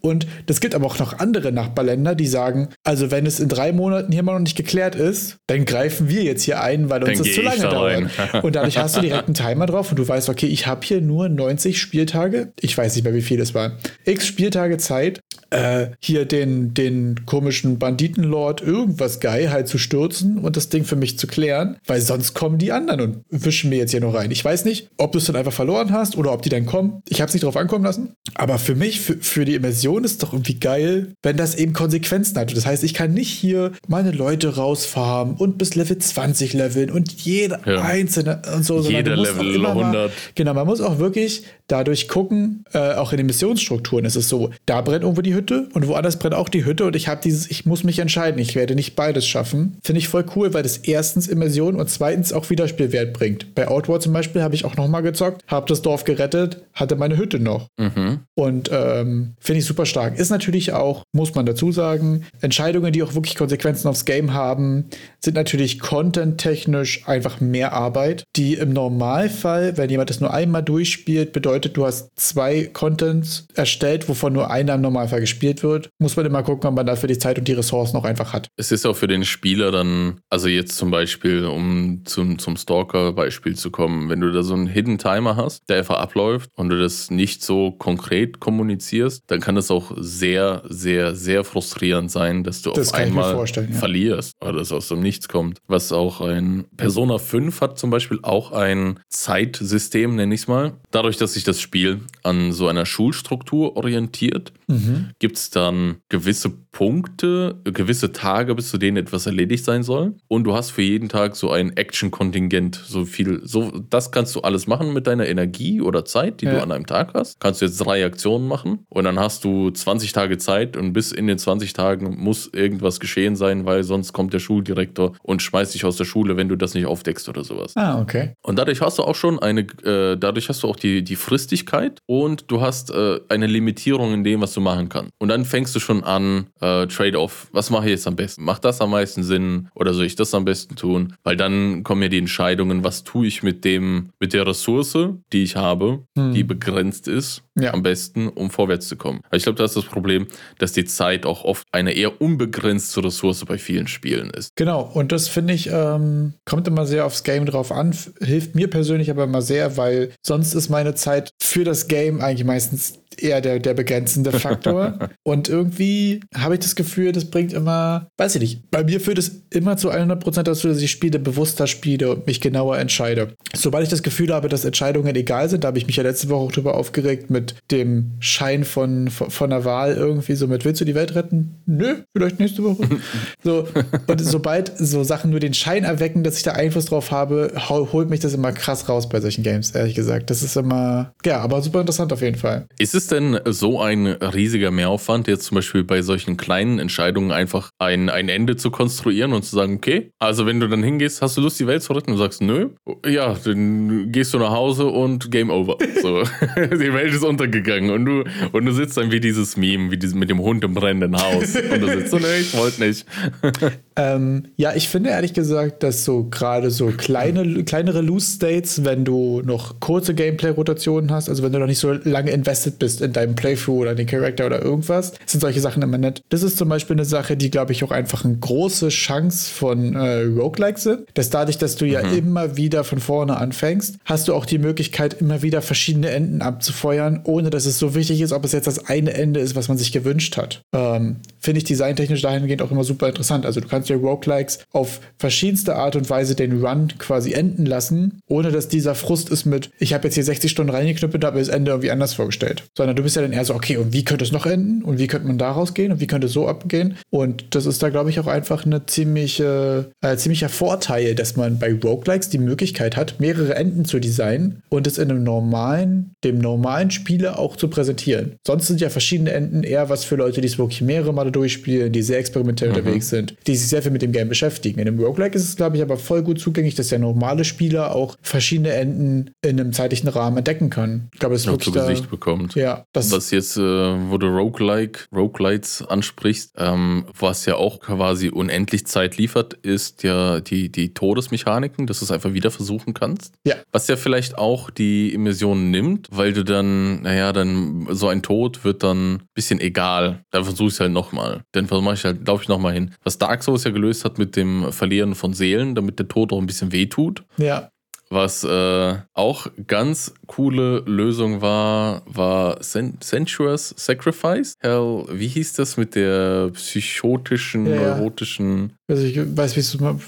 Und 0.00 0.26
das 0.46 0.60
gibt 0.60 0.74
aber 0.74 0.86
auch 0.86 0.98
noch 0.98 1.18
andere 1.18 1.52
Nachbarländer, 1.52 2.14
die 2.14 2.26
sagen, 2.26 2.68
also 2.84 3.10
wenn 3.10 3.24
es 3.24 3.40
in 3.40 3.48
drei 3.48 3.72
Monaten 3.72 4.12
hier 4.12 4.22
mal 4.22 4.34
noch 4.34 4.40
nicht 4.40 4.56
geklärt 4.56 4.94
ist, 4.94 5.38
dann 5.46 5.64
greifen 5.64 6.10
wir 6.10 6.22
jetzt 6.22 6.42
hier 6.42 6.60
ein, 6.60 6.90
weil 6.90 7.02
uns 7.02 7.18
dann 7.18 7.26
das 7.26 7.34
zu 7.34 7.42
lange 7.42 7.62
dauert. 7.62 8.10
und 8.42 8.56
dadurch 8.56 8.78
hast 8.78 8.96
du 8.96 9.00
direkt 9.00 9.26
einen 9.26 9.34
Timer 9.34 9.66
drauf 9.66 9.90
und 9.90 9.98
du 9.98 10.06
weißt, 10.06 10.28
okay, 10.28 10.46
ich 10.46 10.66
habe 10.66 10.84
hier 10.84 11.00
nur 11.00 11.28
90 11.28 11.80
Spieltage, 11.80 12.52
ich 12.60 12.76
weiß 12.76 12.94
nicht 12.94 13.04
mehr, 13.04 13.14
wie 13.14 13.22
viel 13.22 13.40
es 13.40 13.54
waren, 13.54 13.72
x 14.04 14.26
Spieltage 14.26 14.76
Zeit, 14.76 15.20
äh, 15.50 15.88
hier 16.00 16.24
den, 16.24 16.74
den 16.74 17.26
komischen 17.26 17.78
Banditenlord 17.78 18.60
irgendwas 18.60 19.20
geil 19.20 19.50
halt 19.50 19.68
zu 19.68 19.78
stürzen 19.78 20.38
und 20.38 20.56
das 20.56 20.68
Ding 20.68 20.84
für 20.84 20.96
mich 20.96 21.18
zu 21.18 21.26
klären, 21.26 21.76
weil 21.86 22.00
sonst 22.00 22.34
kommen 22.34 22.58
die 22.58 22.72
anderen 22.72 23.00
und 23.00 23.24
wischen 23.30 23.61
wünschen 23.62 23.70
mir 23.70 23.76
jetzt 23.76 23.90
hier 23.92 24.00
noch 24.00 24.14
rein. 24.14 24.30
Ich 24.30 24.44
weiß 24.44 24.64
nicht, 24.64 24.88
ob 24.96 25.12
du 25.12 25.18
es 25.18 25.24
dann 25.24 25.36
einfach 25.36 25.52
verloren 25.52 25.92
hast 25.92 26.16
oder 26.16 26.32
ob 26.32 26.42
die 26.42 26.48
dann 26.48 26.66
kommen. 26.66 27.02
Ich 27.08 27.20
habe 27.20 27.28
es 27.28 27.34
nicht 27.34 27.44
drauf 27.44 27.56
ankommen 27.56 27.84
lassen. 27.84 28.14
Aber 28.34 28.58
für 28.58 28.74
mich, 28.74 29.00
für, 29.00 29.16
für 29.16 29.44
die 29.44 29.54
Immersion 29.54 30.04
ist 30.04 30.22
doch 30.22 30.32
irgendwie 30.32 30.58
geil, 30.58 31.14
wenn 31.22 31.36
das 31.36 31.54
eben 31.54 31.72
Konsequenzen 31.72 32.36
hat. 32.38 32.54
Das 32.56 32.66
heißt, 32.66 32.82
ich 32.84 32.94
kann 32.94 33.12
nicht 33.14 33.30
hier 33.30 33.72
meine 33.88 34.10
Leute 34.10 34.56
rausfarmen 34.56 35.36
und 35.36 35.58
bis 35.58 35.74
Level 35.74 35.98
20 35.98 36.52
leveln 36.54 36.90
und 36.90 37.12
jeder 37.12 37.60
ja. 37.66 37.82
einzelne 37.82 38.42
und 38.54 38.64
so. 38.64 38.80
Jeder 38.80 39.16
Level 39.16 39.66
100. 39.66 39.92
Mal, 39.92 40.10
genau, 40.34 40.54
man 40.54 40.66
muss 40.66 40.80
auch 40.80 40.98
wirklich 40.98 41.44
dadurch 41.72 42.06
gucken, 42.06 42.64
äh, 42.74 42.94
auch 42.94 43.12
in 43.12 43.16
den 43.16 43.26
Missionsstrukturen 43.26 44.04
ist 44.04 44.16
es 44.16 44.28
so, 44.28 44.50
da 44.66 44.82
brennt 44.82 45.02
irgendwo 45.02 45.22
die 45.22 45.34
Hütte 45.34 45.68
und 45.72 45.88
woanders 45.88 46.18
brennt 46.18 46.34
auch 46.34 46.50
die 46.50 46.64
Hütte 46.64 46.84
und 46.84 46.94
ich 46.94 47.08
habe 47.08 47.20
dieses, 47.24 47.50
ich 47.50 47.64
muss 47.64 47.82
mich 47.82 47.98
entscheiden, 47.98 48.38
ich 48.38 48.54
werde 48.54 48.74
nicht 48.74 48.94
beides 48.94 49.26
schaffen. 49.26 49.78
Finde 49.82 49.98
ich 49.98 50.08
voll 50.08 50.26
cool, 50.36 50.52
weil 50.52 50.62
das 50.62 50.76
erstens 50.76 51.28
Immersion 51.28 51.76
und 51.76 51.88
zweitens 51.88 52.32
auch 52.32 52.50
Wiederspielwert 52.50 53.14
bringt. 53.14 53.54
Bei 53.54 53.68
Outward 53.68 54.02
zum 54.02 54.12
Beispiel 54.12 54.42
habe 54.42 54.54
ich 54.54 54.64
auch 54.66 54.76
nochmal 54.76 55.02
gezockt, 55.02 55.42
habe 55.46 55.66
das 55.66 55.80
Dorf 55.80 56.04
gerettet, 56.04 56.62
hatte 56.74 56.96
meine 56.96 57.16
Hütte 57.16 57.40
noch. 57.40 57.68
Mhm. 57.78 58.20
Und 58.34 58.70
ähm, 58.72 59.34
finde 59.40 59.60
ich 59.60 59.64
super 59.64 59.86
stark. 59.86 60.18
Ist 60.18 60.30
natürlich 60.30 60.72
auch, 60.72 61.02
muss 61.12 61.34
man 61.34 61.46
dazu 61.46 61.72
sagen, 61.72 62.24
Entscheidungen, 62.40 62.92
die 62.92 63.02
auch 63.02 63.14
wirklich 63.14 63.34
Konsequenzen 63.34 63.88
aufs 63.88 64.04
Game 64.04 64.34
haben, 64.34 64.84
sind 65.24 65.34
natürlich 65.34 65.80
content-technisch 65.80 67.08
einfach 67.08 67.40
mehr 67.40 67.72
Arbeit, 67.72 68.24
die 68.36 68.54
im 68.54 68.72
Normalfall, 68.74 69.76
wenn 69.78 69.88
jemand 69.88 70.10
das 70.10 70.20
nur 70.20 70.34
einmal 70.34 70.62
durchspielt, 70.62 71.32
bedeutet, 71.32 71.61
du 71.70 71.86
hast 71.86 72.10
zwei 72.16 72.64
Contents 72.72 73.46
erstellt, 73.54 74.08
wovon 74.08 74.32
nur 74.32 74.50
einer 74.50 74.74
im 74.74 74.80
Normalfall 74.80 75.20
gespielt 75.20 75.62
wird. 75.62 75.90
Muss 75.98 76.16
man 76.16 76.26
immer 76.26 76.42
gucken, 76.42 76.68
ob 76.68 76.74
man 76.74 76.86
dafür 76.86 77.08
die 77.08 77.18
Zeit 77.18 77.38
und 77.38 77.48
die 77.48 77.52
Ressourcen 77.52 77.96
noch 77.96 78.04
einfach 78.04 78.32
hat. 78.32 78.48
Es 78.56 78.72
ist 78.72 78.86
auch 78.86 78.96
für 78.96 79.06
den 79.06 79.24
Spieler 79.24 79.70
dann, 79.70 80.20
also 80.30 80.48
jetzt 80.48 80.76
zum 80.76 80.90
Beispiel, 80.90 81.44
um 81.44 82.02
zum, 82.04 82.38
zum 82.38 82.56
Stalker-Beispiel 82.56 83.56
zu 83.56 83.70
kommen, 83.70 84.08
wenn 84.08 84.20
du 84.20 84.32
da 84.32 84.42
so 84.42 84.54
einen 84.54 84.66
Hidden 84.66 84.98
Timer 84.98 85.36
hast, 85.36 85.68
der 85.68 85.78
einfach 85.78 85.98
abläuft 85.98 86.50
und 86.56 86.68
du 86.68 86.78
das 86.78 87.10
nicht 87.10 87.42
so 87.42 87.72
konkret 87.72 88.40
kommunizierst, 88.40 89.24
dann 89.26 89.40
kann 89.40 89.54
das 89.54 89.70
auch 89.70 89.92
sehr, 89.96 90.62
sehr, 90.68 91.14
sehr 91.14 91.44
frustrierend 91.44 92.10
sein, 92.10 92.44
dass 92.44 92.62
du 92.62 92.72
das 92.72 92.92
auf 92.92 92.98
einmal 92.98 93.36
ja. 93.36 93.62
verlierst 93.72 94.34
oder 94.40 94.54
das 94.54 94.72
aus 94.72 94.88
dem 94.88 95.00
Nichts 95.00 95.28
kommt. 95.28 95.58
Was 95.66 95.92
auch 95.92 96.20
ein 96.20 96.64
Persona 96.76 97.18
5 97.18 97.60
hat 97.60 97.78
zum 97.78 97.90
Beispiel 97.90 98.18
auch 98.22 98.52
ein 98.52 99.00
Zeitsystem, 99.08 100.16
nenne 100.16 100.34
ich 100.34 100.42
es 100.42 100.48
mal. 100.48 100.74
Dadurch, 100.90 101.16
dass 101.16 101.36
sich 101.42 101.54
das 101.54 101.60
Spiel 101.60 102.00
an 102.22 102.52
so 102.52 102.68
einer 102.68 102.86
Schulstruktur 102.86 103.76
orientiert, 103.76 104.52
mhm. 104.72 105.10
gibt 105.18 105.36
es 105.36 105.50
dann 105.50 105.96
gewisse 106.08 106.50
Punkte, 106.72 107.60
gewisse 107.64 108.12
Tage, 108.12 108.54
bis 108.54 108.70
zu 108.70 108.78
denen 108.78 108.96
etwas 108.96 109.26
erledigt 109.26 109.64
sein 109.64 109.82
soll. 109.82 110.14
Und 110.26 110.44
du 110.44 110.54
hast 110.54 110.70
für 110.70 110.80
jeden 110.80 111.10
Tag 111.10 111.36
so 111.36 111.50
ein 111.50 111.76
Action-Kontingent, 111.76 112.76
so 112.76 113.04
viel, 113.04 113.40
so, 113.44 113.70
das 113.90 114.10
kannst 114.10 114.34
du 114.34 114.40
alles 114.40 114.66
machen 114.66 114.94
mit 114.94 115.06
deiner 115.06 115.28
Energie 115.28 115.82
oder 115.82 116.06
Zeit, 116.06 116.40
die 116.40 116.46
ja. 116.46 116.52
du 116.52 116.62
an 116.62 116.72
einem 116.72 116.86
Tag 116.86 117.12
hast. 117.12 117.38
Kannst 117.40 117.60
du 117.60 117.66
jetzt 117.66 117.76
drei 117.78 118.04
Aktionen 118.04 118.48
machen 118.48 118.86
und 118.88 119.04
dann 119.04 119.20
hast 119.20 119.44
du 119.44 119.70
20 119.70 120.12
Tage 120.12 120.38
Zeit 120.38 120.76
und 120.78 120.94
bis 120.94 121.12
in 121.12 121.26
den 121.26 121.38
20 121.38 121.74
Tagen 121.74 122.16
muss 122.18 122.48
irgendwas 122.50 123.00
geschehen 123.00 123.36
sein, 123.36 123.66
weil 123.66 123.84
sonst 123.84 124.14
kommt 124.14 124.32
der 124.32 124.38
Schuldirektor 124.38 125.12
und 125.22 125.42
schmeißt 125.42 125.74
dich 125.74 125.84
aus 125.84 125.96
der 125.96 126.06
Schule, 126.06 126.38
wenn 126.38 126.48
du 126.48 126.56
das 126.56 126.72
nicht 126.72 126.86
aufdeckst 126.86 127.28
oder 127.28 127.44
sowas. 127.44 127.76
Ah, 127.76 128.00
okay. 128.00 128.32
Und 128.42 128.58
dadurch 128.58 128.80
hast 128.80 128.98
du 128.98 129.02
auch 129.02 129.14
schon 129.14 129.38
eine, 129.38 129.60
äh, 129.84 130.16
dadurch 130.16 130.48
hast 130.48 130.62
du 130.62 130.68
auch 130.68 130.76
die, 130.76 131.04
die 131.04 131.16
Fristigkeit 131.16 132.00
und 132.06 132.50
du 132.50 132.62
hast 132.62 132.90
äh, 132.90 133.20
eine 133.28 133.46
Limitierung 133.46 134.14
in 134.14 134.24
dem, 134.24 134.40
was 134.40 134.54
du 134.54 134.61
machen 134.62 134.88
kannst. 134.88 135.12
Und 135.18 135.28
dann 135.28 135.44
fängst 135.44 135.74
du 135.74 135.80
schon 135.80 136.04
an, 136.04 136.46
äh, 136.60 136.86
Trade-off, 136.86 137.48
was 137.52 137.70
mache 137.70 137.84
ich 137.86 137.90
jetzt 137.90 138.06
am 138.06 138.16
besten? 138.16 138.44
Macht 138.44 138.64
das 138.64 138.80
am 138.80 138.90
meisten 138.90 139.22
Sinn 139.22 139.68
oder 139.74 139.94
soll 139.94 140.06
ich 140.06 140.16
das 140.16 140.34
am 140.34 140.44
besten 140.44 140.76
tun? 140.76 141.14
Weil 141.22 141.36
dann 141.36 141.82
kommen 141.82 142.02
ja 142.02 142.08
die 142.08 142.18
Entscheidungen, 142.18 142.84
was 142.84 143.04
tue 143.04 143.26
ich 143.26 143.42
mit 143.42 143.64
dem, 143.64 144.10
mit 144.20 144.32
der 144.32 144.46
Ressource, 144.46 144.96
die 145.32 145.42
ich 145.42 145.56
habe, 145.56 146.04
hm. 146.16 146.32
die 146.32 146.44
begrenzt 146.44 147.08
ist, 147.08 147.42
ja. 147.58 147.72
am 147.72 147.82
besten, 147.82 148.28
um 148.28 148.50
vorwärts 148.50 148.88
zu 148.88 148.96
kommen. 148.96 149.20
Also 149.30 149.36
ich 149.36 149.42
glaube, 149.44 149.58
das 149.58 149.72
ist 149.72 149.84
das 149.84 149.92
Problem, 149.92 150.26
dass 150.58 150.72
die 150.72 150.84
Zeit 150.84 151.26
auch 151.26 151.44
oft 151.44 151.66
eine 151.72 151.92
eher 151.92 152.20
unbegrenzte 152.20 153.04
Ressource 153.04 153.44
bei 153.44 153.58
vielen 153.58 153.86
Spielen 153.86 154.30
ist. 154.30 154.50
Genau, 154.56 154.82
und 154.82 155.12
das 155.12 155.28
finde 155.28 155.54
ich, 155.54 155.68
ähm, 155.70 156.34
kommt 156.44 156.68
immer 156.68 156.86
sehr 156.86 157.06
aufs 157.06 157.24
Game 157.24 157.46
drauf 157.46 157.72
an, 157.72 157.94
hilft 158.20 158.54
mir 158.54 158.68
persönlich 158.68 159.10
aber 159.10 159.24
immer 159.24 159.42
sehr, 159.42 159.76
weil 159.76 160.12
sonst 160.24 160.54
ist 160.54 160.68
meine 160.68 160.94
Zeit 160.94 161.30
für 161.40 161.64
das 161.64 161.88
Game 161.88 162.20
eigentlich 162.20 162.44
meistens 162.44 163.01
eher 163.20 163.40
der, 163.40 163.58
der 163.58 163.74
begrenzende 163.74 164.32
Faktor. 164.32 164.98
und 165.24 165.48
irgendwie 165.48 166.20
habe 166.34 166.54
ich 166.54 166.60
das 166.60 166.74
Gefühl, 166.74 167.12
das 167.12 167.26
bringt 167.26 167.52
immer, 167.52 168.08
weiß 168.18 168.36
ich 168.36 168.40
nicht, 168.40 168.70
bei 168.70 168.84
mir 168.84 169.00
führt 169.00 169.18
es 169.18 169.42
immer 169.50 169.76
zu 169.76 169.90
100% 169.90 170.42
dazu, 170.42 170.68
dass 170.68 170.80
ich 170.80 170.90
Spiele 170.90 171.18
bewusster 171.18 171.66
spiele 171.66 172.10
und 172.10 172.26
mich 172.26 172.40
genauer 172.40 172.78
entscheide. 172.78 173.34
Sobald 173.54 173.84
ich 173.84 173.90
das 173.90 174.02
Gefühl 174.02 174.32
habe, 174.32 174.48
dass 174.48 174.64
Entscheidungen 174.64 175.14
egal 175.16 175.48
sind, 175.48 175.64
da 175.64 175.68
habe 175.68 175.78
ich 175.78 175.86
mich 175.86 175.96
ja 175.96 176.02
letzte 176.02 176.28
Woche 176.28 176.40
auch 176.40 176.52
drüber 176.52 176.74
aufgeregt 176.74 177.30
mit 177.30 177.54
dem 177.70 178.12
Schein 178.20 178.64
von, 178.64 179.08
von, 179.08 179.30
von 179.30 179.50
der 179.50 179.64
Wahl 179.64 179.94
irgendwie 179.94 180.34
so 180.34 180.46
mit, 180.46 180.64
willst 180.64 180.80
du 180.80 180.84
die 180.84 180.94
Welt 180.94 181.14
retten? 181.14 181.56
Nö, 181.66 181.96
vielleicht 182.16 182.40
nächste 182.40 182.62
Woche. 182.62 182.88
so, 183.44 183.66
und 184.06 184.20
sobald 184.20 184.72
so 184.78 185.04
Sachen 185.04 185.30
nur 185.30 185.40
den 185.40 185.54
Schein 185.54 185.84
erwecken, 185.84 186.22
dass 186.24 186.36
ich 186.36 186.42
da 186.42 186.52
Einfluss 186.52 186.86
drauf 186.86 187.10
habe, 187.10 187.52
holt 187.68 188.10
mich 188.10 188.20
das 188.20 188.34
immer 188.34 188.52
krass 188.52 188.88
raus 188.88 189.08
bei 189.08 189.20
solchen 189.20 189.42
Games, 189.42 189.70
ehrlich 189.72 189.94
gesagt. 189.94 190.30
Das 190.30 190.42
ist 190.42 190.56
immer, 190.56 191.12
ja, 191.24 191.40
aber 191.40 191.60
super 191.62 191.80
interessant 191.80 192.12
auf 192.12 192.22
jeden 192.22 192.38
Fall. 192.38 192.66
Ist 192.78 192.94
es 192.94 193.01
denn 193.10 193.40
so 193.46 193.80
ein 193.80 194.06
riesiger 194.06 194.70
Mehraufwand, 194.70 195.28
jetzt 195.28 195.44
zum 195.44 195.56
Beispiel 195.56 195.84
bei 195.84 196.02
solchen 196.02 196.36
kleinen 196.36 196.78
Entscheidungen 196.78 197.32
einfach 197.32 197.70
ein, 197.78 198.08
ein 198.10 198.28
Ende 198.28 198.56
zu 198.56 198.70
konstruieren 198.70 199.32
und 199.32 199.44
zu 199.44 199.56
sagen, 199.56 199.76
okay, 199.76 200.12
also 200.18 200.46
wenn 200.46 200.60
du 200.60 200.68
dann 200.68 200.82
hingehst, 200.82 201.22
hast 201.22 201.36
du 201.36 201.40
Lust, 201.40 201.58
die 201.58 201.66
Welt 201.66 201.82
zu 201.82 201.92
retten? 201.92 202.12
Und 202.12 202.18
sagst, 202.18 202.42
nö, 202.42 202.70
ja, 203.06 203.34
dann 203.44 204.12
gehst 204.12 204.34
du 204.34 204.38
nach 204.38 204.52
Hause 204.52 204.86
und 204.86 205.30
Game 205.30 205.50
Over. 205.50 205.78
So, 206.00 206.22
die 206.56 206.92
Welt 206.92 207.14
ist 207.14 207.24
untergegangen 207.24 207.90
und 207.90 208.04
du, 208.04 208.24
und 208.52 208.64
du 208.64 208.72
sitzt 208.72 208.96
dann 208.96 209.10
wie 209.10 209.20
dieses 209.20 209.56
Meme, 209.56 209.90
wie 209.90 209.96
dieses 209.96 210.14
mit 210.14 210.30
dem 210.30 210.40
Hund 210.40 210.64
im 210.64 210.74
brennenden 210.74 211.20
Haus. 211.20 211.56
Und 211.56 211.80
du 211.80 211.86
sitzt 211.88 212.10
so, 212.10 212.18
nee, 212.18 212.40
ich 212.40 212.56
wollte 212.56 212.84
nicht. 212.84 213.06
ähm, 213.96 214.48
ja, 214.56 214.74
ich 214.74 214.88
finde 214.88 215.10
ehrlich 215.10 215.34
gesagt, 215.34 215.82
dass 215.82 216.04
so 216.04 216.24
gerade 216.24 216.70
so 216.70 216.86
kleine, 216.86 217.64
kleinere 217.64 218.00
Loose-States, 218.00 218.84
wenn 218.84 219.04
du 219.04 219.42
noch 219.44 219.80
kurze 219.80 220.14
Gameplay-Rotationen 220.14 221.10
hast, 221.10 221.28
also 221.28 221.42
wenn 221.42 221.52
du 221.52 221.58
noch 221.58 221.66
nicht 221.66 221.78
so 221.78 221.92
lange 221.92 222.30
invested 222.30 222.78
bist 222.78 223.00
in 223.00 223.12
deinem 223.12 223.34
Playthrough 223.34 223.80
oder 223.80 223.94
den 223.94 224.06
Charakter 224.06 224.46
oder 224.46 224.62
irgendwas, 224.62 225.12
sind 225.26 225.40
solche 225.40 225.60
Sachen 225.60 225.82
immer 225.82 225.98
nett. 225.98 226.22
Das 226.30 226.42
ist 226.42 226.58
zum 226.58 226.68
Beispiel 226.68 226.96
eine 226.96 227.04
Sache, 227.04 227.36
die, 227.36 227.50
glaube 227.50 227.72
ich, 227.72 227.84
auch 227.84 227.90
einfach 227.90 228.24
eine 228.24 228.36
große 228.36 228.88
Chance 228.88 229.50
von 229.52 229.94
äh, 229.94 230.22
Roguelikes 230.22 230.84
sind. 230.84 231.00
Dass 231.14 231.30
dadurch, 231.30 231.58
dass 231.58 231.76
du 231.76 231.86
ja 231.86 232.02
mhm. 232.02 232.18
immer 232.18 232.56
wieder 232.56 232.84
von 232.84 232.98
vorne 232.98 233.36
anfängst, 233.36 233.98
hast 234.04 234.28
du 234.28 234.34
auch 234.34 234.46
die 234.46 234.58
Möglichkeit, 234.58 235.20
immer 235.20 235.42
wieder 235.42 235.62
verschiedene 235.62 236.10
Enden 236.10 236.42
abzufeuern, 236.42 237.20
ohne 237.24 237.50
dass 237.50 237.66
es 237.66 237.78
so 237.78 237.94
wichtig 237.94 238.20
ist, 238.20 238.32
ob 238.32 238.44
es 238.44 238.52
jetzt 238.52 238.66
das 238.66 238.86
eine 238.86 239.14
Ende 239.14 239.40
ist, 239.40 239.54
was 239.56 239.68
man 239.68 239.78
sich 239.78 239.92
gewünscht 239.92 240.36
hat. 240.36 240.62
Ähm, 240.72 241.16
Finde 241.40 241.58
ich 241.58 241.64
designtechnisch 241.64 242.22
dahingehend 242.22 242.62
auch 242.62 242.70
immer 242.70 242.84
super 242.84 243.08
interessant. 243.08 243.46
Also 243.46 243.60
du 243.60 243.68
kannst 243.68 243.81
ja 243.88 243.96
Roguelikes 243.96 244.60
auf 244.72 245.00
verschiedenste 245.18 245.76
Art 245.76 245.96
und 245.96 246.08
Weise 246.10 246.34
den 246.34 246.64
Run 246.64 246.88
quasi 246.98 247.32
enden 247.32 247.66
lassen, 247.66 248.20
ohne 248.28 248.50
dass 248.50 248.68
dieser 248.68 248.94
Frust 248.94 249.30
ist 249.30 249.44
mit, 249.44 249.70
ich 249.78 249.94
habe 249.94 250.04
jetzt 250.04 250.14
hier 250.14 250.24
60 250.24 250.50
Stunden 250.50 250.70
reingeknüppelt, 250.70 251.24
habe 251.24 251.38
das 251.38 251.48
Ende 251.48 251.70
irgendwie 251.70 251.90
anders 251.90 252.14
vorgestellt. 252.14 252.64
Sondern 252.76 252.96
du 252.96 253.02
bist 253.02 253.16
ja 253.16 253.22
dann 253.22 253.32
eher 253.32 253.44
so, 253.44 253.54
okay, 253.54 253.76
und 253.76 253.92
wie 253.92 254.04
könnte 254.04 254.24
es 254.24 254.32
noch 254.32 254.46
enden? 254.46 254.82
Und 254.82 254.98
wie 254.98 255.06
könnte 255.06 255.26
man 255.26 255.38
daraus 255.38 255.74
gehen? 255.74 255.92
Und 255.92 256.00
wie 256.00 256.06
könnte 256.06 256.26
es 256.26 256.32
so 256.32 256.48
abgehen? 256.48 256.96
Und 257.10 257.54
das 257.54 257.66
ist 257.66 257.82
da, 257.82 257.90
glaube 257.90 258.10
ich, 258.10 258.20
auch 258.20 258.26
einfach 258.26 258.64
eine 258.64 258.86
ziemliche, 258.86 259.90
äh, 260.00 260.16
ziemlicher 260.16 260.48
Vorteil, 260.48 261.14
dass 261.14 261.36
man 261.36 261.58
bei 261.58 261.72
Roguelikes 261.72 262.28
die 262.28 262.38
Möglichkeit 262.38 262.96
hat, 262.96 263.20
mehrere 263.20 263.54
Enden 263.54 263.84
zu 263.84 263.98
designen 263.98 264.62
und 264.68 264.86
es 264.86 264.98
in 264.98 265.10
einem 265.10 265.22
normalen, 265.22 266.14
dem 266.24 266.38
normalen 266.38 266.90
Spieler 266.90 267.38
auch 267.38 267.56
zu 267.56 267.68
präsentieren. 267.68 268.36
Sonst 268.46 268.66
sind 268.66 268.80
ja 268.80 268.90
verschiedene 268.90 269.32
Enden 269.32 269.62
eher 269.62 269.88
was 269.88 270.04
für 270.04 270.16
Leute, 270.16 270.40
die 270.40 270.46
es 270.46 270.58
wirklich 270.58 270.82
mehrere 270.82 271.12
Male 271.12 271.32
durchspielen, 271.32 271.92
die 271.92 272.02
sehr 272.02 272.18
experimentell 272.18 272.70
mhm. 272.70 272.76
unterwegs 272.76 273.08
sind, 273.08 273.34
die 273.46 273.56
sich 273.56 273.68
sehr 273.72 273.82
viel 273.82 273.90
mit 273.90 274.02
dem 274.02 274.12
Game 274.12 274.28
beschäftigen. 274.28 274.78
In 274.78 274.86
einem 274.86 275.00
Roguelike 275.00 275.34
ist 275.34 275.44
es, 275.44 275.56
glaube 275.56 275.76
ich, 275.76 275.82
aber 275.82 275.96
voll 275.96 276.22
gut 276.22 276.38
zugänglich, 276.38 276.74
dass 276.74 276.88
der 276.88 276.98
normale 276.98 277.44
Spieler 277.44 277.96
auch 277.96 278.16
verschiedene 278.20 278.70
Enden 278.72 279.30
in 279.42 279.58
einem 279.58 279.72
zeitlichen 279.72 280.08
Rahmen 280.08 280.36
entdecken 280.36 280.68
kann. 280.68 281.08
Ich 281.14 281.18
glaube, 281.18 281.34
es 281.34 281.46
ist 281.46 281.62
zu 281.62 281.72
Gesicht 281.72 282.10
bekommt. 282.10 282.54
Ja, 282.54 282.84
das 282.92 283.10
was 283.10 283.30
jetzt, 283.30 283.56
äh, 283.56 283.60
wo 283.62 284.18
du 284.18 284.26
Roguelike, 284.26 285.06
Roguelites 285.10 285.82
ansprichst, 285.82 286.52
ähm, 286.58 287.06
was 287.18 287.46
ja 287.46 287.56
auch 287.56 287.80
quasi 287.80 288.28
unendlich 288.28 288.86
Zeit 288.86 289.16
liefert, 289.16 289.54
ist 289.54 290.02
ja 290.02 290.40
die, 290.40 290.70
die 290.70 290.92
Todesmechaniken, 290.92 291.86
dass 291.86 292.00
du 292.00 292.04
es 292.04 292.10
einfach 292.10 292.34
wieder 292.34 292.50
versuchen 292.50 292.92
kannst. 292.92 293.32
Ja. 293.46 293.56
Was 293.72 293.88
ja 293.88 293.96
vielleicht 293.96 294.36
auch 294.36 294.68
die 294.68 295.14
Immersion 295.14 295.70
nimmt, 295.70 296.08
weil 296.12 296.34
du 296.34 296.44
dann, 296.44 297.02
naja, 297.02 297.32
dann 297.32 297.86
so 297.90 298.08
ein 298.08 298.20
Tod 298.20 298.64
wird 298.64 298.82
dann 298.82 299.14
ein 299.14 299.22
bisschen 299.32 299.60
egal. 299.60 300.24
Dann 300.30 300.44
versuche 300.44 300.68
ich 300.68 300.74
es 300.74 300.80
halt 300.80 300.92
nochmal. 300.92 301.40
Dann 301.52 301.66
mache 301.70 301.94
ich 301.94 302.04
halt, 302.04 302.26
laufe 302.26 302.42
ich 302.42 302.48
nochmal 302.50 302.74
hin. 302.74 302.94
Was 303.02 303.16
Dark 303.16 303.42
Souls 303.42 303.61
ja 303.64 303.70
gelöst 303.70 304.04
hat 304.04 304.18
mit 304.18 304.36
dem 304.36 304.72
Verlieren 304.72 305.14
von 305.14 305.34
Seelen, 305.34 305.74
damit 305.74 305.98
der 305.98 306.08
Tod 306.08 306.32
auch 306.32 306.38
ein 306.38 306.46
bisschen 306.46 306.72
wehtut. 306.72 307.24
Ja. 307.36 307.70
Was 308.12 308.44
äh, 308.44 308.94
auch 309.14 309.46
ganz 309.66 310.12
coole 310.26 310.80
Lösung 310.80 311.40
war, 311.40 312.02
war 312.04 312.62
Sen 312.62 312.98
Sensuous 313.00 313.72
Sacrifice. 313.78 314.52
Hell, 314.60 315.06
wie 315.10 315.28
hieß 315.28 315.54
das 315.54 315.78
mit 315.78 315.94
der 315.94 316.50
psychotischen, 316.52 317.64
ja, 317.64 317.74
ja. 317.74 317.96
neurotischen. 317.96 318.74
Also 318.86 319.04
ich 319.04 319.16
weiß, 319.16 319.56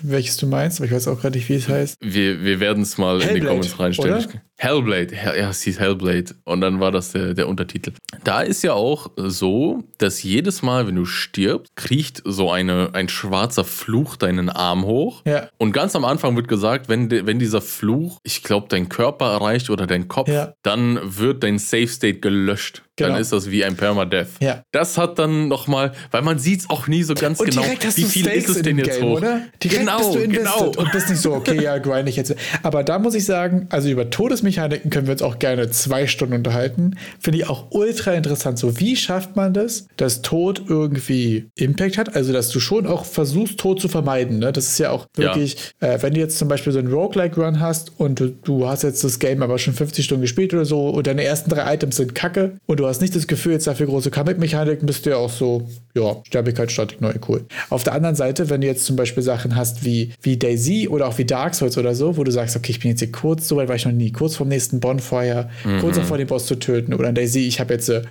welches 0.03 0.37
du 0.37 0.47
meinst, 0.47 0.81
aber 0.81 0.85
ich 0.85 0.93
weiß 0.93 1.09
auch 1.09 1.19
gerade 1.19 1.39
nicht, 1.39 1.49
wie 1.49 1.55
es 1.55 1.67
heißt. 1.67 1.97
Wir, 2.03 2.45
wir 2.45 2.61
werden 2.61 2.83
es 2.83 2.99
mal 2.99 3.23
Hellblade, 3.23 3.37
in 3.37 3.41
die 3.41 3.49
Comments 3.49 3.81
reinstellen. 3.81 4.25
Oder? 4.25 4.43
Hellblade, 4.65 5.15
ja, 5.15 5.51
es 5.51 5.63
hieß 5.63 5.79
Hellblade. 5.79 6.35
Und 6.45 6.63
dann 6.63 6.81
war 6.81 6.91
das 6.91 7.13
der, 7.13 7.35
der 7.35 7.49
Untertitel. 7.49 7.93
Da 8.25 8.41
ist 8.41 8.63
ja 8.63 8.73
auch 8.73 9.11
so, 9.17 9.85
dass 9.99 10.23
jedes 10.23 10.63
Mal, 10.63 10.87
wenn 10.87 10.97
du 10.97 11.05
stirbst, 11.05 11.77
kriecht 11.77 12.23
so 12.25 12.51
eine, 12.51 12.91
ein 12.95 13.11
schwarzer 13.11 13.65
Fluch 13.65 14.17
deinen 14.17 14.49
Arm 14.49 14.85
hoch. 14.87 15.23
Ja. 15.27 15.49
Und 15.59 15.73
ganz 15.73 15.95
am 15.95 16.05
Anfang 16.05 16.35
wird 16.37 16.49
gesagt, 16.49 16.89
wenn, 16.89 17.11
wenn 17.11 17.39
dieser 17.39 17.61
Fluch, 17.61 18.21
ich 18.23 18.43
glaube, 18.43 18.69
deinen 18.69 18.89
Körper 18.89 19.33
erreicht 19.33 19.69
oder 19.69 19.87
deinen 19.87 20.09
Kopf, 20.09 20.29
ja. 20.29 20.55
dann 20.63 20.99
wird 21.03 21.43
dein 21.43 21.59
Safe 21.59 21.87
State 21.87 22.21
gelöscht. 22.21 22.83
Genau. 22.97 23.11
Dann 23.11 23.21
ist 23.21 23.33
das 23.33 23.51
wie 23.51 23.65
ein 23.65 23.77
Permadeath. 23.77 24.29
Ja. 24.41 24.63
Das 24.71 24.97
hat 24.99 25.19
dann 25.19 25.49
nochmal, 25.49 25.93
weil 26.13 26.23
man 26.23 26.39
sieht 26.39 26.61
es 26.61 26.71
auch 26.71 26.87
nie 26.87 27.03
so 27.03 27.15
ganz 27.15 27.41
und 27.41 27.51
genau, 27.51 27.63
wie 27.63 28.03
viel 28.05 28.23
Stakes 28.23 28.45
ist 28.45 28.57
es 28.57 28.63
denn 28.63 28.79
jetzt 28.79 29.01
Game, 29.01 29.09
hoch. 29.09 29.17
Oder? 29.17 29.41
Direkt 29.61 29.81
genau, 29.81 29.99
bist 29.99 30.15
du 30.15 30.29
genau. 30.29 30.73
und 30.77 30.93
bist 30.93 31.11
nicht 31.11 31.21
so, 31.21 31.33
okay, 31.35 31.61
ja, 31.61 31.79
grind 31.85 32.09
ich 32.09 32.15
jetzt. 32.15 32.37
Aber 32.63 32.85
da 32.85 33.01
muss 33.01 33.17
ich 33.17 33.25
sagen, 33.25 33.67
also 33.71 33.89
über 33.89 34.11
Todesmechaniken 34.11 34.91
können 34.91 35.09
wir 35.09 35.13
uns 35.13 35.23
auch 35.23 35.41
gerne 35.41 35.71
zwei 35.71 36.07
Stunden 36.07 36.35
unterhalten. 36.35 36.97
Finde 37.19 37.39
ich 37.39 37.49
auch 37.49 37.67
ultra 37.71 38.13
interessant. 38.13 38.61
So, 38.61 38.79
wie 38.79 38.95
schafft 38.95 39.35
man 39.35 39.53
das, 39.53 39.89
dass 39.97 40.23
Tod 40.23 40.63
irgendwie 40.69 41.49
Impact 41.57 41.99
hat? 41.99 42.15
Also, 42.15 42.33
dass 42.33 42.51
du 42.51 42.61
schon 42.61 42.87
auch 42.87 43.05
versuchst, 43.05 43.59
Tod 43.59 43.81
zu 43.81 43.89
vermeiden. 43.89 44.39
Ne? 44.39 44.53
Das 44.53 44.69
ist 44.69 44.79
ja 44.79 44.91
auch 44.91 45.07
wirklich, 45.17 45.57
ja. 45.83 45.95
Äh, 45.95 46.03
wenn 46.03 46.15
du 46.15 46.21
jetzt 46.21 46.39
zum 46.39 46.47
Beispiel 46.47 46.73
so 46.73 46.79
einen 46.79 46.93
Roguelike-Run 46.93 47.59
hast 47.59 47.93
und 47.99 48.21
du, 48.21 48.29
du 48.29 48.69
hast 48.69 48.85
jetzt 48.85 49.03
das 49.03 49.19
Game 49.19 49.43
aber 49.43 49.59
schon 49.59 49.75
50 49.75 50.05
Stunden 50.05 50.23
gespielt 50.23 50.55
oder 50.55 50.65
so 50.65 50.91
und 50.91 51.09
deine 51.09 51.25
ersten 51.25 51.51
drei 51.51 51.75
Items 51.75 51.97
sind 51.97 52.15
kacke 52.15 52.57
und 52.67 52.79
du 52.79 52.84
du 52.85 52.91
hast 52.91 53.01
nicht 53.01 53.15
das 53.17 53.27
Gefühl, 53.27 53.53
jetzt 53.53 53.67
dafür 53.67 53.87
große 53.87 54.11
Comic-Mechaniken, 54.11 54.87
bist 54.87 55.07
du 55.07 55.11
ja 55.11 55.17
auch 55.17 55.31
so, 55.31 55.69
ja, 55.95 56.17
Sterbigkeit, 56.25 56.71
Statik, 56.71 57.01
neu, 57.01 57.13
cool. 57.29 57.45
Auf 57.71 57.85
der 57.85 57.95
anderen 57.95 58.17
Seite, 58.17 58.51
wenn 58.51 58.61
du 58.61 58.67
jetzt 58.67 58.85
zum 58.85 58.97
Beispiel 58.97 59.23
Sachen 59.23 59.57
hast 59.57 59.85
wie, 59.85 60.13
wie 60.23 60.37
Daisy 60.37 60.89
oder 60.89 61.09
auch 61.09 61.19
wie 61.19 61.25
Dark 61.25 61.55
Souls 61.55 61.79
oder 61.79 61.95
so, 61.95 62.17
wo 62.17 62.25
du 62.25 62.31
sagst, 62.31 62.57
okay, 62.57 62.73
ich 62.73 62.81
bin 62.81 62.91
jetzt 62.91 63.01
hier 63.01 63.13
kurz, 63.13 63.49
so 63.49 63.57
weit 63.57 63.69
war 63.69 63.77
ich 63.77 63.85
noch 63.85 63.93
nie, 63.93 64.13
kurz 64.13 64.37
vorm 64.37 64.49
nächsten 64.49 64.81
Bonfire, 64.81 65.51
mhm. 65.65 65.81
kurz 65.81 65.97
davor 65.97 66.19
den 66.19 66.27
Boss 66.27 66.47
zu 66.47 66.57
töten 66.57 66.95
oder 66.95 67.09
in 67.09 67.15
Daisy, 67.15 67.41
ich 67.41 67.61
habe 67.61 67.75
jetzt 67.75 67.89
äh, 67.89 68.03